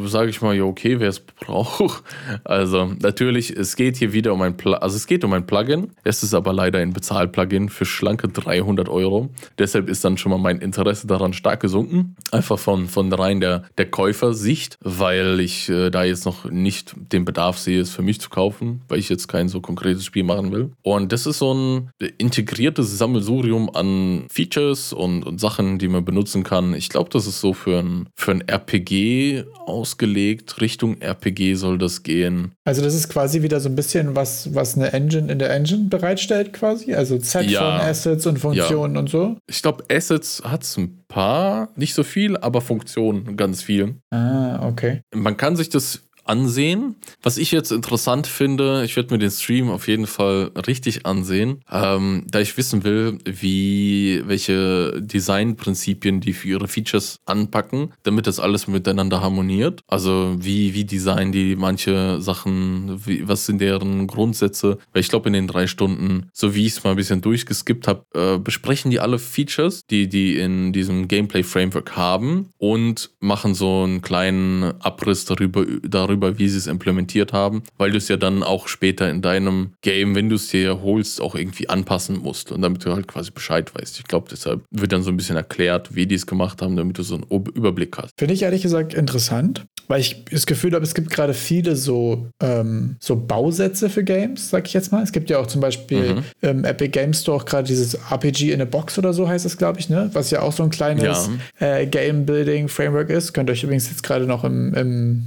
sage 0.08 0.30
ich 0.30 0.42
mal, 0.42 0.56
ja, 0.56 0.64
okay, 0.78 1.00
wer 1.00 1.10
es 1.10 1.20
braucht. 1.20 2.04
Also, 2.44 2.92
natürlich, 3.02 3.50
es 3.50 3.76
geht 3.76 3.98
hier 3.98 4.14
wieder 4.14 4.34
um 4.34 4.42
ein, 4.42 4.56
Pl 4.58 4.76
also 4.76 4.96
es 4.96 5.08
geht 5.08 5.24
um 5.24 5.34
ein 5.34 5.48
Plugin. 5.48 5.92
Es 6.04 6.22
ist 6.22 6.36
aber 6.36 6.54
leider 6.54 6.80
ein 6.80 6.94
Bezahl-Plugin 6.94 7.70
für 7.70 7.86
schlanke 7.86 8.28
300 8.28 8.88
Euro. 8.88 9.30
Deshalb 9.58 9.90
ist 9.90 10.06
dann 10.06 10.18
schon 10.18 10.32
mal 10.32 10.38
mein 10.38 10.60
Interesse 10.60 11.08
daran 11.08 11.34
stark 11.34 11.62
gesunken. 11.62 12.16
Einfach 12.32 12.60
von, 12.60 12.88
von 12.88 13.12
rein 13.12 13.40
der, 13.40 13.64
der 13.78 13.90
Käufersicht, 13.90 14.78
weil 14.82 15.40
ich 15.40 15.68
äh, 15.70 15.90
da 15.90 16.04
jetzt 16.04 16.26
noch 16.26 16.46
nicht 16.46 16.96
den 17.12 17.26
Bedarf 17.26 17.58
sehe, 17.58 17.82
es 17.82 17.90
für 17.90 18.04
mich 18.04 18.22
zu 18.22 18.30
kaufen, 18.30 18.82
weil 18.88 19.00
ich 19.00 19.10
jetzt 19.10 19.28
kein 19.28 19.50
so 19.50 19.62
konkretes 19.62 20.06
Spiel 20.06 20.24
machen 20.24 20.52
will. 20.52 20.72
Und 20.84 21.12
das 21.12 21.26
ist 21.26 21.40
so 21.40 21.54
ein 21.54 21.90
integriertes 22.20 22.98
Sammelsurium 22.98 23.70
an 23.74 24.28
Features 24.30 24.94
und, 24.94 25.24
und 25.24 25.40
Sachen, 25.40 25.80
die 25.80 25.88
man 25.88 26.06
benutzen 26.06 26.44
kann. 26.44 26.76
Ich 26.76 26.90
glaube, 26.90 27.10
das 27.10 27.26
ist 27.26 27.42
so 27.42 27.54
für 27.54 27.80
ein, 27.80 28.10
für 28.16 28.32
ein 28.32 28.48
RPG 28.48 29.46
ausgelegt. 29.66 30.57
Richtung 30.62 31.02
RPG 31.02 31.56
soll 31.56 31.78
das 31.78 32.04
gehen. 32.04 32.54
Also 32.66 32.82
das 32.82 32.94
ist 32.94 33.10
quasi 33.10 33.42
wieder 33.42 33.60
so 33.60 33.70
ein 33.70 33.76
bisschen 33.76 34.16
was, 34.16 34.54
was 34.54 34.76
eine 34.76 34.94
Engine 34.94 35.32
in 35.32 35.40
der 35.40 35.52
Engine 35.52 35.90
bereitstellt 35.90 36.54
quasi. 36.54 36.94
Also 36.94 37.20
Set 37.20 37.50
ja. 37.50 37.60
von 37.60 37.88
Assets 37.88 38.26
und 38.26 38.40
Funktionen 38.40 38.96
ja. 38.96 39.00
und 39.00 39.10
so. 39.10 39.38
Ich 39.48 39.62
glaube, 39.62 39.84
Assets 39.92 40.42
hat 40.44 40.64
es 40.64 40.78
ein 40.78 41.04
paar, 41.08 41.70
nicht 41.76 41.94
so 41.94 42.04
viel, 42.04 42.38
aber 42.38 42.62
Funktionen 42.62 43.38
ganz 43.38 43.62
viel. 43.62 43.96
Ah, 44.12 44.68
okay. 44.68 45.02
Man 45.14 45.38
kann 45.38 45.56
sich 45.56 45.70
das 45.70 46.02
ansehen. 46.30 46.96
Was 47.22 47.38
ich 47.38 47.52
jetzt 47.52 47.72
interessant 47.72 48.28
finde, 48.28 48.84
ich 48.84 48.96
werde 48.96 49.14
mir 49.14 49.20
den 49.20 49.32
Stream 49.32 49.70
auf 49.70 49.88
jeden 49.88 50.08
Fall 50.08 50.52
richtig 50.68 51.06
ansehen, 51.06 51.62
ähm, 51.72 52.26
da 52.30 52.40
ich 52.40 52.58
wissen 52.58 52.84
will, 52.84 53.20
wie 53.26 54.22
welche 54.26 55.02
Designprinzipien 55.02 56.20
die 56.20 56.34
für 56.34 56.50
ihre 56.50 56.68
Features 56.68 57.20
anpacken, 57.26 57.94
damit 58.04 58.28
das 58.28 58.40
alles 58.40 58.68
miteinander 58.68 59.22
harmoniert. 59.22 59.82
Also 59.88 60.36
wie 60.38 60.74
wie 60.74 60.86
designen 60.86 61.32
die 61.32 61.56
manche 61.56 62.22
Sachen, 62.22 63.06
wie, 63.06 63.28
was 63.28 63.46
sind 63.46 63.60
deren 63.60 64.08
Grundsätze? 64.08 64.78
Weil 64.94 65.02
ich 65.02 65.10
glaube 65.10 65.28
in 65.28 65.34
den 65.34 65.48
drei 65.48 65.68
Stunden, 65.68 66.30
so 66.34 66.56
wie 66.56 66.66
ich 66.66 66.74
es 66.74 66.84
mal 66.84 66.92
ein 66.92 66.96
bisschen 66.96 67.22
durchgeskippt 67.22 67.88
habe, 67.88 68.04
äh, 68.14 68.38
besprechen 68.38 68.92
die 68.92 69.00
alle 69.00 69.20
Features, 69.20 69.86
die 69.90 70.08
die 70.10 70.38
in 70.38 70.74
diesem 70.74 71.08
Gameplay 71.08 71.44
Framework 71.44 71.96
haben 71.96 72.50
und 72.58 73.12
machen 73.20 73.54
so 73.54 73.84
einen 73.84 74.02
kleinen 74.02 74.80
Abriss 74.82 75.26
darüber 75.26 75.66
darüber 75.84 76.17
darüber, 76.20 76.40
wie 76.40 76.50
sie 76.50 76.58
es 76.58 76.68
implementiert 76.68 77.34
haben, 77.34 77.64
weil 77.78 77.92
du 77.92 77.98
es 77.98 78.08
ja 78.08 78.18
dann 78.18 78.44
auch 78.44 78.68
später 78.68 79.10
in 79.10 79.22
deinem 79.22 79.74
Game, 79.82 80.16
wenn 80.16 80.30
du 80.30 80.36
es 80.36 80.48
dir 80.48 80.82
holst, 80.82 81.22
auch 81.22 81.36
irgendwie 81.36 81.70
anpassen 81.70 82.20
musst 82.20 82.52
und 82.52 82.62
damit 82.62 82.86
du 82.86 82.94
halt 82.94 83.08
quasi 83.08 83.32
Bescheid 83.32 83.74
weißt. 83.74 84.00
Ich 84.00 84.06
glaube, 84.06 84.28
deshalb 84.30 84.62
wird 84.72 84.92
dann 84.92 85.04
so 85.04 85.12
ein 85.12 85.18
bisschen 85.18 85.36
erklärt, 85.36 85.96
wie 85.96 86.06
die 86.06 86.16
es 86.16 86.28
gemacht 86.28 86.62
haben, 86.62 86.76
damit 86.76 86.98
du 86.98 87.04
so 87.04 87.16
einen 87.16 87.26
Überblick 87.54 87.98
hast. 87.98 88.12
Finde 88.18 88.34
ich 88.34 88.44
ehrlich 88.44 88.62
gesagt 88.62 88.94
interessant, 88.94 89.66
weil 89.88 90.02
ich 90.02 90.26
das 90.26 90.46
Gefühl 90.46 90.74
habe, 90.74 90.84
es 90.84 90.94
gibt 90.94 91.10
gerade 91.10 91.34
viele 91.34 91.76
so, 91.76 92.28
ähm, 92.42 92.98
so 93.00 93.16
Bausätze 93.16 93.90
für 93.90 94.04
Games, 94.04 94.50
sag 94.50 94.68
ich 94.68 94.74
jetzt 94.74 94.92
mal. 94.92 95.04
Es 95.04 95.12
gibt 95.12 95.30
ja 95.30 95.40
auch 95.40 95.48
zum 95.48 95.62
Beispiel 95.62 96.16
mhm. 96.16 96.24
im 96.42 96.66
Epic 96.66 96.90
Game 96.90 97.14
Store 97.14 97.44
gerade 97.44 97.68
dieses 97.68 97.94
RPG 97.94 98.52
in 98.52 98.62
a 98.62 98.66
Box 98.66 98.98
oder 98.98 99.14
so 99.14 99.28
heißt 99.28 99.46
es, 99.46 99.58
glaube 99.58 99.80
ich, 99.80 99.90
ne? 99.90 100.10
Was 100.14 100.32
ja 100.32 100.42
auch 100.42 100.52
so 100.52 100.64
ein 100.64 100.70
kleines 100.70 101.30
ja. 101.60 101.78
äh, 101.78 101.86
Game-Building-Framework 101.86 103.10
ist. 103.10 103.34
Könnt 103.34 103.50
ihr 103.50 103.54
euch 103.54 103.64
übrigens 103.64 103.90
jetzt 103.90 104.04
gerade 104.04 104.26
noch 104.26 104.44
im, 104.44 104.74
im 104.74 105.26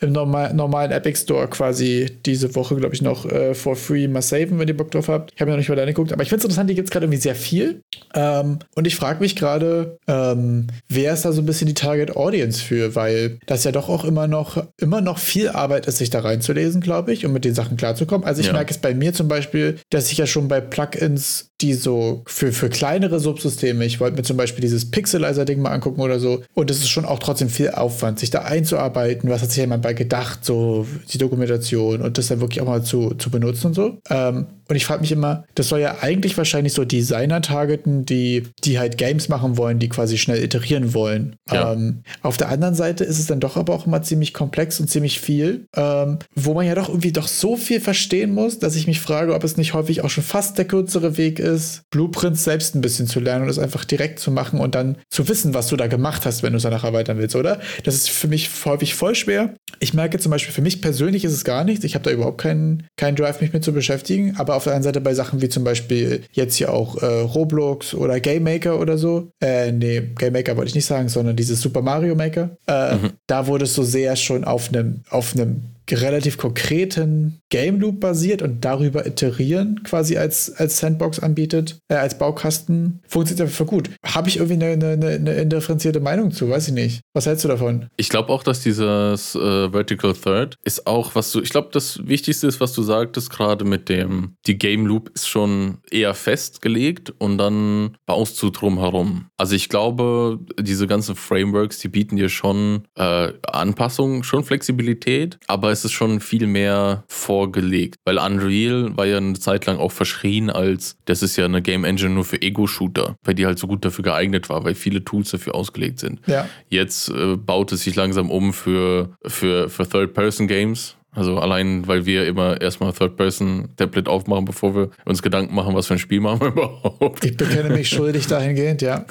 im 0.00 0.12
normal, 0.12 0.54
normalen 0.54 0.92
Epic 0.92 1.20
Store 1.20 1.48
quasi 1.48 2.18
diese 2.24 2.54
Woche, 2.54 2.76
glaube 2.76 2.94
ich, 2.94 3.02
noch 3.02 3.26
äh, 3.26 3.54
for 3.54 3.76
free 3.76 4.08
mal 4.08 4.22
saven, 4.22 4.58
wenn 4.58 4.68
ihr 4.68 4.76
Bock 4.76 4.90
drauf 4.90 5.08
habt. 5.08 5.32
Ich 5.34 5.40
habe 5.40 5.50
mir 5.50 5.56
noch 5.56 5.60
nicht 5.60 5.70
weiter 5.70 5.82
angeguckt, 5.82 6.12
aber 6.12 6.22
ich 6.22 6.28
finde 6.28 6.40
es 6.40 6.44
interessant, 6.44 6.70
die 6.70 6.74
gibt 6.74 6.88
es 6.88 6.92
gerade 6.92 7.06
irgendwie 7.06 7.20
sehr 7.20 7.34
viel. 7.34 7.82
Ähm, 8.14 8.58
und 8.74 8.86
ich 8.86 8.96
frage 8.96 9.20
mich 9.20 9.36
gerade, 9.36 9.98
ähm, 10.06 10.66
wer 10.88 11.14
ist 11.14 11.24
da 11.24 11.32
so 11.32 11.40
ein 11.40 11.46
bisschen 11.46 11.66
die 11.68 11.74
Target 11.74 12.16
Audience 12.16 12.62
für, 12.62 12.94
weil 12.94 13.38
das 13.46 13.64
ja 13.64 13.72
doch 13.72 13.88
auch 13.88 14.04
immer 14.04 14.26
noch, 14.26 14.64
immer 14.78 15.00
noch 15.00 15.18
viel 15.18 15.48
Arbeit 15.48 15.86
ist, 15.86 15.98
sich 15.98 16.10
da 16.10 16.20
reinzulesen, 16.20 16.80
glaube 16.80 17.12
ich, 17.12 17.26
um 17.26 17.32
mit 17.32 17.44
den 17.44 17.54
Sachen 17.54 17.76
klarzukommen. 17.76 18.26
Also 18.26 18.40
ich 18.40 18.48
ja. 18.48 18.52
merke 18.52 18.70
es 18.70 18.78
bei 18.78 18.94
mir 18.94 19.12
zum 19.12 19.28
Beispiel, 19.28 19.78
dass 19.90 20.10
ich 20.10 20.18
ja 20.18 20.26
schon 20.26 20.48
bei 20.48 20.60
Plugins, 20.60 21.50
die 21.60 21.74
so 21.74 22.22
für, 22.26 22.52
für 22.52 22.68
kleinere 22.68 23.20
Subsysteme, 23.20 23.84
ich 23.84 24.00
wollte 24.00 24.16
mir 24.16 24.22
zum 24.24 24.36
Beispiel 24.36 24.60
dieses 24.60 24.90
Pixelizer-Ding 24.90 25.60
mal 25.60 25.70
angucken 25.70 26.00
oder 26.00 26.18
so, 26.18 26.42
und 26.54 26.70
es 26.70 26.78
ist 26.78 26.88
schon 26.88 27.04
auch 27.04 27.18
trotzdem 27.18 27.48
viel 27.48 27.70
Aufwand, 27.70 28.18
sich 28.18 28.30
da 28.30 28.40
einzuarbeiten, 28.40 29.30
was 29.30 29.42
hat 29.42 29.50
sich 29.50 29.58
ja 29.58 29.64
jemand 29.72 29.82
bei 29.82 29.94
gedacht, 29.94 30.44
so 30.44 30.86
die 31.12 31.18
Dokumentation 31.18 32.02
und 32.02 32.18
das 32.18 32.28
dann 32.28 32.40
wirklich 32.40 32.60
auch 32.60 32.66
mal 32.66 32.82
zu, 32.82 33.14
zu 33.14 33.30
benutzen 33.30 33.68
und 33.68 33.74
so. 33.74 33.98
Ähm, 34.10 34.46
und 34.72 34.76
ich 34.76 34.86
frage 34.86 35.02
mich 35.02 35.12
immer, 35.12 35.44
das 35.54 35.68
soll 35.68 35.80
ja 35.80 35.98
eigentlich 36.00 36.38
wahrscheinlich 36.38 36.72
so 36.72 36.86
Designer 36.86 37.42
targeten, 37.42 38.06
die, 38.06 38.44
die 38.64 38.78
halt 38.78 38.96
Games 38.96 39.28
machen 39.28 39.58
wollen, 39.58 39.78
die 39.78 39.90
quasi 39.90 40.16
schnell 40.16 40.42
iterieren 40.42 40.94
wollen. 40.94 41.36
Ja. 41.52 41.74
Ähm, 41.74 42.04
auf 42.22 42.38
der 42.38 42.48
anderen 42.48 42.74
Seite 42.74 43.04
ist 43.04 43.18
es 43.18 43.26
dann 43.26 43.38
doch 43.38 43.58
aber 43.58 43.74
auch 43.74 43.86
immer 43.86 44.00
ziemlich 44.00 44.32
komplex 44.32 44.80
und 44.80 44.88
ziemlich 44.88 45.20
viel, 45.20 45.66
ähm, 45.76 46.20
wo 46.34 46.54
man 46.54 46.64
ja 46.64 46.74
doch 46.74 46.88
irgendwie 46.88 47.12
doch 47.12 47.28
so 47.28 47.58
viel 47.58 47.82
verstehen 47.82 48.32
muss, 48.32 48.60
dass 48.60 48.74
ich 48.74 48.86
mich 48.86 48.98
frage, 48.98 49.34
ob 49.34 49.44
es 49.44 49.58
nicht 49.58 49.74
häufig 49.74 50.02
auch 50.04 50.08
schon 50.08 50.24
fast 50.24 50.56
der 50.56 50.64
kürzere 50.64 51.18
Weg 51.18 51.38
ist, 51.38 51.82
Blueprints 51.90 52.42
selbst 52.42 52.74
ein 52.74 52.80
bisschen 52.80 53.06
zu 53.06 53.20
lernen 53.20 53.44
und 53.44 53.50
es 53.50 53.58
einfach 53.58 53.84
direkt 53.84 54.20
zu 54.20 54.30
machen 54.30 54.58
und 54.58 54.74
dann 54.74 54.96
zu 55.10 55.28
wissen, 55.28 55.52
was 55.52 55.66
du 55.66 55.76
da 55.76 55.86
gemacht 55.86 56.24
hast, 56.24 56.42
wenn 56.42 56.54
du 56.54 56.56
es 56.56 56.62
danach 56.62 56.84
erweitern 56.84 57.18
willst, 57.18 57.36
oder? 57.36 57.60
Das 57.84 57.94
ist 57.94 58.08
für 58.08 58.28
mich 58.28 58.48
häufig 58.64 58.94
voll 58.94 59.14
schwer. 59.14 59.52
Ich 59.80 59.92
merke 59.92 60.18
zum 60.18 60.30
Beispiel, 60.30 60.54
für 60.54 60.62
mich 60.62 60.80
persönlich 60.80 61.26
ist 61.26 61.32
es 61.32 61.44
gar 61.44 61.62
nichts. 61.62 61.84
Ich 61.84 61.94
habe 61.94 62.04
da 62.04 62.10
überhaupt 62.10 62.40
keinen, 62.40 62.86
keinen 62.96 63.16
Drive, 63.16 63.42
mich 63.42 63.52
mit 63.52 63.62
zu 63.62 63.72
beschäftigen, 63.74 64.36
aber 64.38 64.54
auf 64.54 64.61
auf 64.62 64.64
der 64.64 64.74
einen 64.74 64.84
Seite 64.84 65.00
bei 65.00 65.12
Sachen 65.12 65.42
wie 65.42 65.48
zum 65.48 65.64
Beispiel 65.64 66.22
jetzt 66.30 66.54
hier 66.54 66.72
auch 66.72 67.02
äh, 67.02 67.06
Roblox 67.06 67.94
oder 67.94 68.20
Game 68.20 68.44
Maker 68.44 68.78
oder 68.78 68.96
so. 68.96 69.32
Äh, 69.40 69.72
nee, 69.72 70.00
Game 70.16 70.32
Maker 70.32 70.56
wollte 70.56 70.68
ich 70.68 70.74
nicht 70.76 70.86
sagen, 70.86 71.08
sondern 71.08 71.34
dieses 71.34 71.60
Super 71.60 71.82
Mario 71.82 72.14
Maker. 72.14 72.56
Äh, 72.68 72.94
mhm. 72.94 73.10
Da 73.26 73.48
wurde 73.48 73.64
es 73.64 73.74
so 73.74 73.82
sehr 73.82 74.14
schon 74.14 74.44
auf 74.44 74.68
einem 74.68 75.02
auf 75.10 75.34
einem 75.34 75.62
relativ 75.90 76.38
konkreten 76.38 77.40
Game 77.50 77.80
Loop 77.80 78.00
basiert 78.00 78.42
und 78.42 78.64
darüber 78.64 79.06
iterieren 79.06 79.82
quasi 79.84 80.16
als, 80.16 80.52
als 80.52 80.78
Sandbox 80.78 81.18
anbietet, 81.18 81.78
äh, 81.88 81.94
als 81.94 82.16
Baukasten, 82.18 83.00
funktioniert 83.06 83.48
einfach 83.48 83.66
gut. 83.66 83.90
Habe 84.04 84.28
ich 84.28 84.36
irgendwie 84.38 84.64
eine, 84.64 84.92
eine, 84.92 85.06
eine 85.08 85.34
indifferenzierte 85.34 86.00
Meinung 86.00 86.30
zu? 86.30 86.48
Weiß 86.48 86.68
ich 86.68 86.74
nicht. 86.74 87.00
Was 87.14 87.26
hältst 87.26 87.44
du 87.44 87.48
davon? 87.48 87.86
Ich 87.96 88.08
glaube 88.08 88.30
auch, 88.30 88.42
dass 88.42 88.60
dieses 88.60 89.34
äh, 89.34 89.70
Vertical 89.70 90.14
Third 90.14 90.56
ist 90.64 90.86
auch, 90.86 91.14
was 91.14 91.32
du, 91.32 91.42
ich 91.42 91.50
glaube, 91.50 91.68
das 91.72 92.00
Wichtigste 92.06 92.46
ist, 92.46 92.60
was 92.60 92.72
du 92.72 92.82
sagtest, 92.82 93.30
gerade 93.30 93.64
mit 93.64 93.88
dem, 93.88 94.36
die 94.46 94.56
Game 94.56 94.86
Loop 94.86 95.10
ist 95.14 95.28
schon 95.28 95.78
eher 95.90 96.14
festgelegt 96.14 97.12
und 97.18 97.38
dann 97.38 97.96
baust 98.06 98.42
du 98.42 98.50
drum 98.50 98.78
herum. 98.78 99.26
Also 99.36 99.54
ich 99.56 99.68
glaube, 99.68 100.38
diese 100.58 100.86
ganzen 100.86 101.16
Frameworks, 101.16 101.78
die 101.78 101.88
bieten 101.88 102.16
dir 102.16 102.28
schon 102.28 102.84
äh, 102.96 103.32
Anpassungen, 103.42 104.24
schon 104.24 104.44
Flexibilität, 104.44 105.38
aber 105.46 105.71
es 105.72 105.84
ist 105.84 105.92
schon 105.92 106.20
viel 106.20 106.46
mehr 106.46 107.04
vorgelegt, 107.08 107.96
weil 108.04 108.18
Unreal 108.18 108.96
war 108.96 109.06
ja 109.06 109.16
eine 109.16 109.34
Zeit 109.34 109.66
lang 109.66 109.78
auch 109.78 109.92
verschrien 109.92 110.50
als, 110.50 110.96
das 111.06 111.22
ist 111.22 111.36
ja 111.36 111.44
eine 111.44 111.62
Game 111.62 111.84
Engine 111.84 112.10
nur 112.10 112.24
für 112.24 112.40
Ego-Shooter, 112.40 113.16
weil 113.24 113.34
die 113.34 113.46
halt 113.46 113.58
so 113.58 113.66
gut 113.66 113.84
dafür 113.84 114.04
geeignet 114.04 114.48
war, 114.48 114.64
weil 114.64 114.74
viele 114.74 115.04
Tools 115.04 115.30
dafür 115.30 115.54
ausgelegt 115.54 115.98
sind. 115.98 116.20
Ja. 116.26 116.48
Jetzt 116.68 117.08
äh, 117.08 117.36
baut 117.36 117.72
es 117.72 117.82
sich 117.82 117.96
langsam 117.96 118.30
um 118.30 118.52
für, 118.52 119.16
für, 119.26 119.68
für 119.68 119.88
Third-Person-Games 119.88 120.96
also 121.14 121.38
allein, 121.38 121.86
weil 121.86 122.06
wir 122.06 122.26
immer 122.26 122.60
erstmal 122.60 122.92
Third-Person-Tablet 122.92 124.08
aufmachen, 124.08 124.44
bevor 124.44 124.74
wir 124.74 124.90
uns 125.04 125.22
Gedanken 125.22 125.54
machen, 125.54 125.74
was 125.74 125.86
für 125.86 125.94
ein 125.94 125.98
Spiel 125.98 126.20
machen 126.20 126.40
wir 126.40 126.48
überhaupt. 126.52 127.24
Ich 127.24 127.36
bekenne 127.36 127.70
mich 127.70 127.88
schuldig 127.88 128.26
dahingehend, 128.26 128.82
ja. 128.82 129.04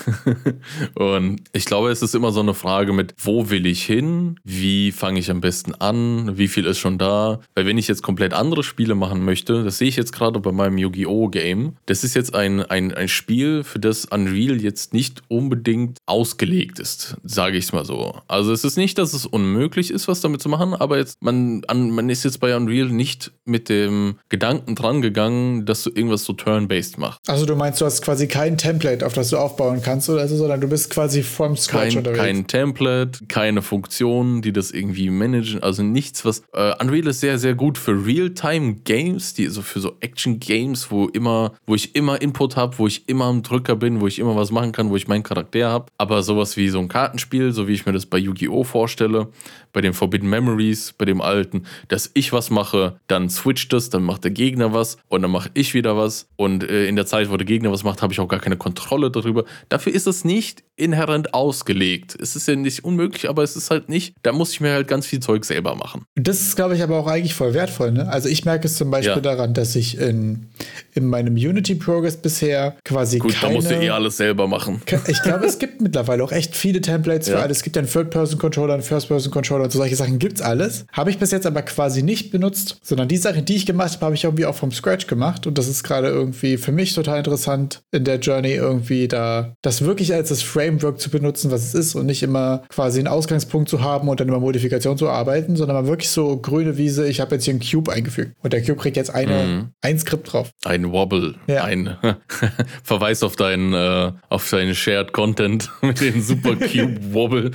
Und 0.95 1.41
ich 1.53 1.65
glaube, 1.65 1.91
es 1.91 2.01
ist 2.01 2.15
immer 2.15 2.31
so 2.31 2.41
eine 2.41 2.53
Frage 2.53 2.93
mit, 2.93 3.13
wo 3.17 3.49
will 3.49 3.65
ich 3.65 3.83
hin? 3.83 4.39
Wie 4.43 4.91
fange 4.91 5.19
ich 5.19 5.29
am 5.31 5.41
besten 5.41 5.75
an? 5.75 6.37
Wie 6.37 6.47
viel 6.47 6.65
ist 6.65 6.79
schon 6.79 6.97
da? 6.97 7.39
Weil 7.55 7.65
wenn 7.65 7.77
ich 7.77 7.87
jetzt 7.87 8.03
komplett 8.03 8.33
andere 8.33 8.63
Spiele 8.63 8.95
machen 8.95 9.23
möchte, 9.23 9.63
das 9.63 9.77
sehe 9.77 9.87
ich 9.87 9.95
jetzt 9.95 10.13
gerade 10.13 10.39
bei 10.39 10.51
meinem 10.51 10.77
Yu-Gi-Oh! 10.77 11.29
Game, 11.31 11.77
das 11.85 12.03
ist 12.03 12.15
jetzt 12.15 12.35
ein, 12.35 12.61
ein, 12.63 12.93
ein 12.93 13.07
Spiel, 13.07 13.63
für 13.63 13.79
das 13.79 14.05
Unreal 14.05 14.61
jetzt 14.61 14.93
nicht 14.93 15.21
unbedingt 15.27 15.97
ausgelegt 16.05 16.79
ist, 16.79 17.15
sage 17.23 17.57
ich 17.57 17.65
es 17.65 17.73
mal 17.73 17.85
so. 17.85 18.15
Also 18.27 18.51
es 18.51 18.63
ist 18.63 18.77
nicht, 18.77 18.97
dass 18.97 19.13
es 19.13 19.25
unmöglich 19.25 19.91
ist, 19.91 20.07
was 20.07 20.21
damit 20.21 20.41
zu 20.41 20.49
machen, 20.49 20.73
aber 20.73 20.97
jetzt 20.97 21.21
man 21.21 21.63
an 21.67 21.90
man 21.91 22.09
ist 22.09 22.23
jetzt 22.23 22.39
bei 22.39 22.55
Unreal 22.55 22.87
nicht 22.87 23.31
mit 23.45 23.69
dem 23.69 24.15
Gedanken 24.29 24.75
dran 24.75 25.01
gegangen, 25.01 25.65
dass 25.65 25.83
du 25.83 25.89
irgendwas 25.89 26.23
so 26.23 26.33
turn-based 26.33 26.97
machst. 26.97 27.19
Also 27.27 27.45
du 27.45 27.55
meinst, 27.55 27.81
du 27.81 27.85
hast 27.85 28.01
quasi 28.01 28.27
kein 28.27 28.57
Template, 28.57 29.05
auf 29.05 29.13
das 29.13 29.29
du 29.29 29.37
aufbauen 29.37 29.81
kannst 29.83 30.09
oder 30.09 30.27
so, 30.27 30.37
sondern 30.37 30.61
du 30.61 30.67
bist 30.67 30.89
quasi 30.89 31.23
vom 31.23 31.55
Scratch 31.55 31.89
kein, 31.89 31.97
unterwegs. 31.97 32.19
Kein 32.19 32.47
Template, 32.47 33.25
keine 33.27 33.61
Funktionen, 33.61 34.41
die 34.41 34.53
das 34.53 34.71
irgendwie 34.71 35.09
managen, 35.09 35.61
also 35.61 35.83
nichts, 35.83 36.25
was 36.25 36.43
äh, 36.53 36.73
Unreal 36.81 37.07
ist 37.07 37.19
sehr, 37.19 37.37
sehr 37.37 37.55
gut 37.55 37.77
für 37.77 38.05
Real-Time-Games, 38.05 39.33
die 39.33 39.47
so 39.47 39.61
für 39.61 39.79
so 39.79 39.95
Action-Games, 39.99 40.91
wo 40.91 41.07
immer, 41.07 41.53
wo 41.65 41.75
ich 41.75 41.95
immer 41.95 42.21
Input 42.21 42.55
habe, 42.55 42.77
wo 42.79 42.87
ich 42.87 43.07
immer 43.07 43.25
am 43.25 43.43
Drücker 43.43 43.75
bin, 43.75 44.01
wo 44.01 44.07
ich 44.07 44.19
immer 44.19 44.35
was 44.35 44.51
machen 44.51 44.71
kann, 44.71 44.89
wo 44.89 44.95
ich 44.95 45.07
meinen 45.07 45.23
Charakter 45.23 45.69
habe. 45.69 45.85
Aber 45.97 46.23
sowas 46.23 46.57
wie 46.57 46.69
so 46.69 46.79
ein 46.79 46.87
Kartenspiel, 46.87 47.51
so 47.51 47.67
wie 47.67 47.73
ich 47.73 47.85
mir 47.85 47.93
das 47.93 48.05
bei 48.05 48.17
Yu-Gi-Oh! 48.17 48.63
vorstelle, 48.63 49.27
bei 49.73 49.81
den 49.81 49.93
Forbidden 49.93 50.29
Memories, 50.29 50.93
bei 50.93 51.05
dem 51.05 51.21
alten, 51.21 51.65
dass 51.87 52.11
ich 52.13 52.33
was 52.33 52.49
mache, 52.49 52.99
dann 53.07 53.29
switcht 53.29 53.73
es, 53.73 53.89
dann 53.89 54.03
macht 54.03 54.23
der 54.23 54.31
Gegner 54.31 54.73
was 54.73 54.97
und 55.07 55.21
dann 55.21 55.31
mache 55.31 55.49
ich 55.53 55.73
wieder 55.73 55.97
was. 55.97 56.27
Und 56.35 56.63
äh, 56.63 56.87
in 56.87 56.95
der 56.95 57.05
Zeit, 57.05 57.29
wo 57.29 57.37
der 57.37 57.45
Gegner 57.45 57.71
was 57.71 57.83
macht, 57.83 58.01
habe 58.01 58.13
ich 58.13 58.19
auch 58.19 58.27
gar 58.27 58.39
keine 58.39 58.57
Kontrolle 58.57 59.11
darüber. 59.11 59.45
Dafür 59.69 59.93
ist 59.93 60.07
es 60.07 60.25
nicht 60.25 60.63
inhärent 60.81 61.33
ausgelegt. 61.33 62.17
Es 62.19 62.35
ist 62.35 62.47
ja 62.47 62.55
nicht 62.55 62.83
unmöglich, 62.83 63.29
aber 63.29 63.43
es 63.43 63.55
ist 63.55 63.69
halt 63.69 63.89
nicht, 63.89 64.15
da 64.23 64.31
muss 64.31 64.51
ich 64.51 64.61
mir 64.61 64.73
halt 64.73 64.87
ganz 64.87 65.05
viel 65.05 65.19
Zeug 65.19 65.45
selber 65.45 65.75
machen. 65.75 66.05
Das 66.15 66.41
ist, 66.41 66.55
glaube 66.55 66.75
ich, 66.75 66.83
aber 66.83 66.97
auch 66.97 67.07
eigentlich 67.07 67.33
voll 67.33 67.53
wertvoll. 67.53 67.91
Ne? 67.91 68.07
Also 68.07 68.29
ich 68.29 68.45
merke 68.45 68.67
es 68.67 68.75
zum 68.75 68.91
Beispiel 68.91 69.15
ja. 69.15 69.21
daran, 69.21 69.53
dass 69.53 69.75
ich 69.75 69.97
in, 69.99 70.47
in 70.93 71.05
meinem 71.05 71.35
Unity 71.35 71.75
Progress 71.75 72.17
bisher 72.17 72.77
quasi 72.83 73.19
Gut, 73.19 73.33
keine, 73.33 73.53
da 73.53 73.59
musst 73.59 73.71
du 73.71 73.75
eh 73.75 73.89
alles 73.89 74.17
selber 74.17 74.47
machen. 74.47 74.81
Ich 75.07 75.21
glaube, 75.21 75.45
es 75.45 75.59
gibt 75.59 75.81
mittlerweile 75.81 76.23
auch 76.23 76.31
echt 76.31 76.55
viele 76.55 76.81
Templates 76.81 77.27
ja. 77.27 77.37
für 77.37 77.43
alles. 77.43 77.57
Es 77.57 77.63
gibt 77.63 77.75
ja 77.75 77.81
einen 77.81 77.91
Third-Person-Controller, 77.91 78.73
einen 78.73 78.83
First-Person-Controller 78.83 79.65
und 79.65 79.71
so 79.71 79.79
solche 79.79 79.95
Sachen 79.95 80.19
gibt 80.19 80.37
es 80.37 80.41
alles. 80.41 80.85
Habe 80.91 81.09
ich 81.09 81.17
bis 81.17 81.31
jetzt 81.31 81.45
aber 81.45 81.61
quasi 81.63 82.03
nicht 82.03 82.31
benutzt, 82.31 82.77
sondern 82.83 83.07
die 83.07 83.17
Sachen, 83.17 83.45
die 83.45 83.55
ich 83.55 83.65
gemacht 83.65 83.93
habe, 83.93 84.05
habe 84.05 84.15
ich 84.15 84.23
irgendwie 84.23 84.45
auch 84.45 84.55
vom 84.55 84.71
Scratch 84.71 85.07
gemacht 85.07 85.47
und 85.47 85.57
das 85.57 85.67
ist 85.67 85.83
gerade 85.83 86.07
irgendwie 86.07 86.57
für 86.57 86.71
mich 86.71 86.93
total 86.93 87.19
interessant 87.19 87.81
in 87.91 88.03
der 88.03 88.19
Journey 88.19 88.53
irgendwie 88.53 89.07
da 89.07 89.53
das 89.61 89.83
wirklich 89.83 90.13
als 90.13 90.29
das 90.29 90.41
Framework 90.71 90.99
zu 90.99 91.09
benutzen, 91.09 91.51
was 91.51 91.63
es 91.63 91.73
ist 91.73 91.95
und 91.95 92.05
nicht 92.05 92.23
immer 92.23 92.63
quasi 92.69 92.99
einen 92.99 93.07
Ausgangspunkt 93.07 93.69
zu 93.69 93.81
haben 93.81 94.07
und 94.07 94.19
dann 94.19 94.27
über 94.27 94.39
Modifikation 94.39 94.97
zu 94.97 95.09
arbeiten, 95.09 95.55
sondern 95.55 95.75
mal 95.75 95.87
wirklich 95.87 96.09
so 96.09 96.37
grüne 96.37 96.77
Wiese, 96.77 97.07
ich 97.07 97.19
habe 97.19 97.35
jetzt 97.35 97.45
hier 97.45 97.53
einen 97.53 97.61
Cube 97.61 97.91
eingefügt 97.91 98.35
und 98.41 98.53
der 98.53 98.61
Cube 98.61 98.77
kriegt 98.77 98.97
jetzt 98.97 99.13
eine, 99.13 99.43
mhm. 99.43 99.67
ein 99.81 99.99
Skript 99.99 100.31
drauf. 100.31 100.51
Ein 100.63 100.91
Wobble, 100.91 101.35
ja. 101.47 101.63
ein 101.63 101.97
Verweis 102.83 103.23
auf 103.23 103.35
deinen, 103.35 103.73
äh, 103.73 104.11
auf 104.29 104.49
deinen 104.49 104.75
Shared 104.75 105.13
Content 105.13 105.69
mit 105.81 105.99
dem 105.99 106.21
Super 106.21 106.55
Cube 106.55 107.13
Wobble. 107.13 107.51